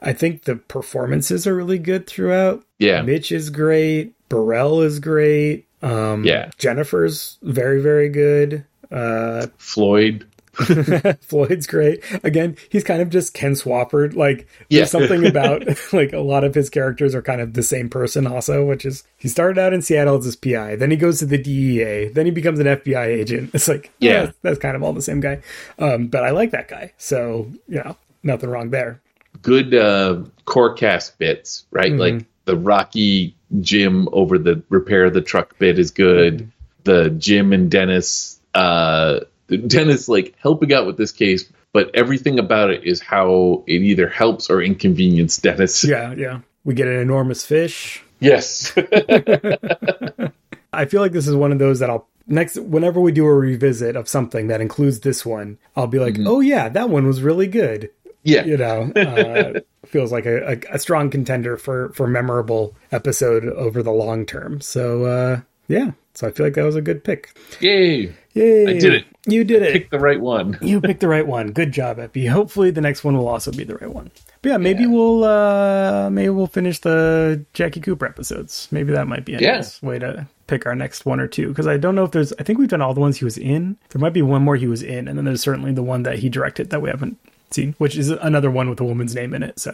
I 0.00 0.12
think 0.14 0.44
the 0.44 0.56
performances 0.56 1.46
are 1.46 1.54
really 1.54 1.78
good 1.78 2.06
throughout. 2.06 2.64
Yeah. 2.78 3.02
Mitch 3.02 3.32
is 3.32 3.50
great. 3.50 4.14
Burrell 4.30 4.80
is 4.82 4.98
great. 4.98 5.65
Um, 5.86 6.24
Yeah. 6.24 6.50
Jennifer's 6.58 7.38
very, 7.42 7.80
very 7.80 8.08
good. 8.08 8.64
Uh, 8.90 9.46
floyd 9.58 10.26
Floyd's 11.20 11.66
great. 11.66 12.02
Again, 12.24 12.56
he's 12.70 12.82
kind 12.84 13.02
of 13.02 13.10
just 13.10 13.34
Ken 13.34 13.52
Swofford. 13.52 14.14
Like, 14.16 14.46
Yeah. 14.70 14.80
there's 14.80 14.90
something 14.90 15.26
about 15.32 15.64
like 15.92 16.12
a 16.14 16.20
lot 16.20 16.44
of 16.44 16.54
his 16.54 16.70
characters 16.70 17.14
are 17.14 17.20
kind 17.22 17.40
of 17.42 17.52
the 17.54 17.62
same 17.62 17.88
person. 17.90 18.26
Also, 18.26 18.64
which 18.64 18.84
is 18.86 19.04
he 19.18 19.28
started 19.28 19.58
out 19.58 19.72
in 19.74 19.82
Seattle 19.82 20.16
as 20.16 20.24
his 20.24 20.36
PI, 20.36 20.76
then 20.76 20.90
he 20.90 20.96
goes 20.96 21.18
to 21.18 21.26
the 21.26 21.36
DEA, 21.38 22.08
then 22.08 22.24
he 22.26 22.32
becomes 22.32 22.58
an 22.58 22.66
FBI 22.66 23.06
agent. 23.06 23.50
It's 23.54 23.68
like, 23.68 23.90
Yeah. 23.98 24.24
yeah, 24.24 24.30
that's 24.42 24.58
kind 24.58 24.76
of 24.76 24.82
all 24.82 24.92
the 24.94 25.02
same 25.02 25.20
guy. 25.20 25.40
Um, 25.78 26.06
but 26.06 26.24
I 26.24 26.30
like 26.30 26.52
that 26.52 26.68
guy, 26.68 26.92
so 26.96 27.50
you 27.68 27.76
know, 27.84 27.96
nothing 28.22 28.48
wrong 28.50 28.70
there. 28.70 29.00
good 29.42 29.74
uh, 29.74 30.22
core 30.46 30.72
cast 30.72 31.18
bits, 31.18 31.66
right? 31.70 31.92
Mhm. 31.92 31.98
Like 31.98 32.24
the 32.46 32.56
Rocky 32.56 33.35
Jim 33.60 34.08
over 34.12 34.38
the 34.38 34.62
repair 34.68 35.04
of 35.04 35.14
the 35.14 35.20
truck 35.20 35.58
bit 35.58 35.78
is 35.78 35.90
good. 35.90 36.50
The 36.84 37.10
Jim 37.10 37.52
and 37.52 37.70
Dennis, 37.70 38.40
uh, 38.54 39.20
Dennis 39.48 40.08
like 40.08 40.34
helping 40.38 40.72
out 40.72 40.86
with 40.86 40.96
this 40.96 41.12
case, 41.12 41.50
but 41.72 41.90
everything 41.94 42.38
about 42.38 42.70
it 42.70 42.84
is 42.84 43.00
how 43.00 43.64
it 43.66 43.82
either 43.82 44.08
helps 44.08 44.50
or 44.50 44.62
inconveniences 44.62 45.42
Dennis. 45.42 45.84
Yeah, 45.84 46.12
yeah. 46.14 46.40
We 46.64 46.74
get 46.74 46.88
an 46.88 46.98
enormous 46.98 47.44
fish. 47.44 48.02
Yes. 48.18 48.72
I 50.72 50.84
feel 50.84 51.00
like 51.00 51.12
this 51.12 51.28
is 51.28 51.34
one 51.34 51.52
of 51.52 51.58
those 51.58 51.78
that 51.78 51.90
I'll 51.90 52.08
next 52.26 52.58
whenever 52.58 53.00
we 53.00 53.12
do 53.12 53.24
a 53.24 53.32
revisit 53.32 53.96
of 53.96 54.08
something 54.08 54.48
that 54.48 54.60
includes 54.60 55.00
this 55.00 55.24
one, 55.24 55.58
I'll 55.76 55.86
be 55.86 55.98
like, 55.98 56.16
oh 56.24 56.40
yeah, 56.40 56.68
that 56.68 56.90
one 56.90 57.06
was 57.06 57.22
really 57.22 57.46
good. 57.46 57.90
Yeah. 58.26 58.44
you 58.44 58.56
know, 58.56 58.92
uh, 58.96 59.60
feels 59.86 60.12
like 60.12 60.26
a, 60.26 60.52
a, 60.52 60.74
a 60.74 60.78
strong 60.78 61.10
contender 61.10 61.56
for 61.56 61.90
for 61.90 62.06
memorable 62.06 62.74
episode 62.92 63.44
over 63.46 63.82
the 63.82 63.92
long 63.92 64.26
term. 64.26 64.60
So 64.60 65.04
uh, 65.04 65.40
yeah, 65.68 65.92
so 66.14 66.26
I 66.28 66.30
feel 66.30 66.46
like 66.46 66.54
that 66.54 66.64
was 66.64 66.76
a 66.76 66.82
good 66.82 67.04
pick. 67.04 67.36
Yay. 67.60 68.12
Yay! 68.34 68.66
I 68.66 68.78
did 68.78 68.92
it. 68.94 69.04
You 69.26 69.44
did 69.44 69.62
it. 69.62 69.72
Pick 69.72 69.90
the 69.90 69.98
right 69.98 70.20
one. 70.20 70.58
you 70.62 70.78
picked 70.80 71.00
the 71.00 71.08
right 71.08 71.26
one. 71.26 71.52
Good 71.52 71.72
job, 71.72 71.96
Eppy. 71.96 72.28
Hopefully 72.28 72.70
the 72.70 72.82
next 72.82 73.02
one 73.02 73.16
will 73.16 73.28
also 73.28 73.50
be 73.50 73.64
the 73.64 73.76
right 73.76 73.90
one. 73.92 74.10
But 74.42 74.50
yeah, 74.50 74.56
maybe 74.58 74.86
we'll 74.86 75.24
uh 75.24 76.10
maybe 76.10 76.28
we'll 76.28 76.46
finish 76.46 76.78
the 76.80 77.44
Jackie 77.54 77.80
Cooper 77.80 78.04
episodes. 78.06 78.68
Maybe 78.70 78.92
that 78.92 79.08
might 79.08 79.24
be 79.24 79.34
a 79.34 79.38
Yeah. 79.38 79.54
nice 79.56 79.82
way 79.82 79.98
to 80.00 80.26
pick 80.48 80.66
our 80.66 80.74
next 80.74 81.06
one 81.06 81.18
or 81.18 81.26
two. 81.26 81.48
Because 81.48 81.66
I 81.66 81.78
don't 81.78 81.94
know 81.94 82.04
if 82.04 82.10
there's 82.10 82.32
I 82.38 82.42
think 82.42 82.58
we've 82.58 82.68
done 82.68 82.82
all 82.82 82.92
the 82.94 83.00
ones 83.00 83.16
he 83.16 83.24
was 83.24 83.38
in. 83.38 83.78
There 83.88 84.00
might 84.00 84.12
be 84.12 84.22
one 84.22 84.42
more 84.42 84.56
he 84.56 84.66
was 84.68 84.82
in, 84.82 85.08
and 85.08 85.16
then 85.16 85.24
there's 85.24 85.40
certainly 85.40 85.72
the 85.72 85.82
one 85.82 86.02
that 86.02 86.18
he 86.18 86.28
directed 86.28 86.68
that 86.70 86.82
we 86.82 86.90
haven't 86.90 87.16
seen, 87.50 87.74
which 87.78 87.96
is 87.96 88.10
another 88.10 88.50
one 88.50 88.68
with 88.70 88.80
a 88.80 88.84
woman's 88.84 89.14
name 89.14 89.34
in 89.34 89.42
it. 89.42 89.58
So 89.58 89.72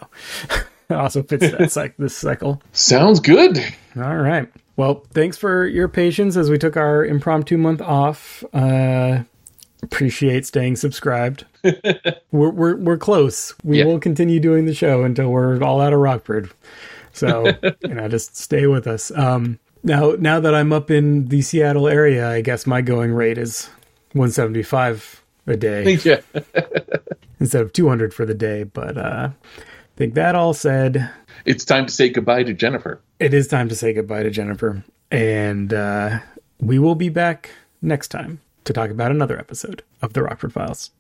it 0.51 0.65
also 0.95 1.23
fits 1.23 1.51
that 1.51 1.61
cyc- 1.61 1.95
this 1.99 2.17
cycle. 2.17 2.63
Sounds 2.73 3.21
good. 3.21 3.59
All 3.97 4.17
right. 4.17 4.49
Well, 4.77 5.05
thanks 5.13 5.37
for 5.37 5.67
your 5.67 5.89
patience 5.89 6.37
as 6.37 6.49
we 6.51 6.59
took 6.59 6.77
our 6.77 7.05
impromptu 7.05 7.59
month 7.59 7.83
off. 7.83 8.43
Uh, 8.55 9.23
appreciate 9.83 10.47
staying 10.47 10.77
subscribed. 10.77 11.45
we're, 12.33 12.51
we're 12.51 12.77
we're 12.77 12.97
close. 12.99 13.55
We 13.65 13.79
Yeah. 13.81 13.85
will 13.87 13.99
continue 14.01 14.41
doing 14.41 14.65
the 14.65 14.75
show 14.75 15.05
until 15.05 15.31
we're 15.31 15.63
all 15.63 15.81
out 15.81 15.93
of 15.93 15.99
Rockford. 16.01 16.51
So 17.13 17.47
you 17.83 17.95
know, 17.95 18.09
just 18.09 18.37
stay 18.37 18.67
with 18.67 18.87
us. 18.87 19.11
Um, 19.15 19.59
now 19.85 20.13
now 20.19 20.41
that 20.41 20.55
I'm 20.55 20.73
up 20.73 20.91
in 20.91 21.29
the 21.29 21.43
Seattle 21.43 21.87
area, 21.89 22.31
I 22.31 22.41
guess 22.41 22.67
my 22.67 22.81
going 22.81 23.13
rate 23.13 23.37
is 23.37 23.67
175 24.15 25.23
a 25.47 25.57
day 25.57 25.95
yeah. 26.05 26.21
Instead 27.43 27.61
of 27.61 27.73
200 27.73 28.15
for 28.15 28.25
the 28.25 28.35
day. 28.35 28.63
But 28.63 28.97
uh, 28.97 29.31
I 29.33 29.97
think 29.97 30.15
that 30.15 30.35
all 30.37 30.55
said, 30.55 31.11
It's 31.45 31.65
time 31.65 31.87
to 31.87 31.93
say 31.93 32.09
goodbye 32.09 32.45
to 32.45 32.55
Jennifer. 32.55 33.01
it 33.19 33.35
is 33.35 33.49
time 33.49 33.69
to 33.69 33.75
say 33.75 33.93
goodbye 33.93 34.23
to 34.23 34.31
Jennifer. 34.31 34.85
And 35.11 35.75
uh, 35.75 36.21
we 36.61 36.79
will 36.79 36.95
be 36.95 37.09
back 37.09 37.51
next 37.83 38.09
time 38.09 38.41
to 38.65 38.73
talk 38.73 38.91
about 38.91 39.11
another 39.11 39.39
episode 39.39 39.83
of 40.01 40.13
The 40.13 40.23
Rockford 40.23 40.53
Files. 40.53 40.91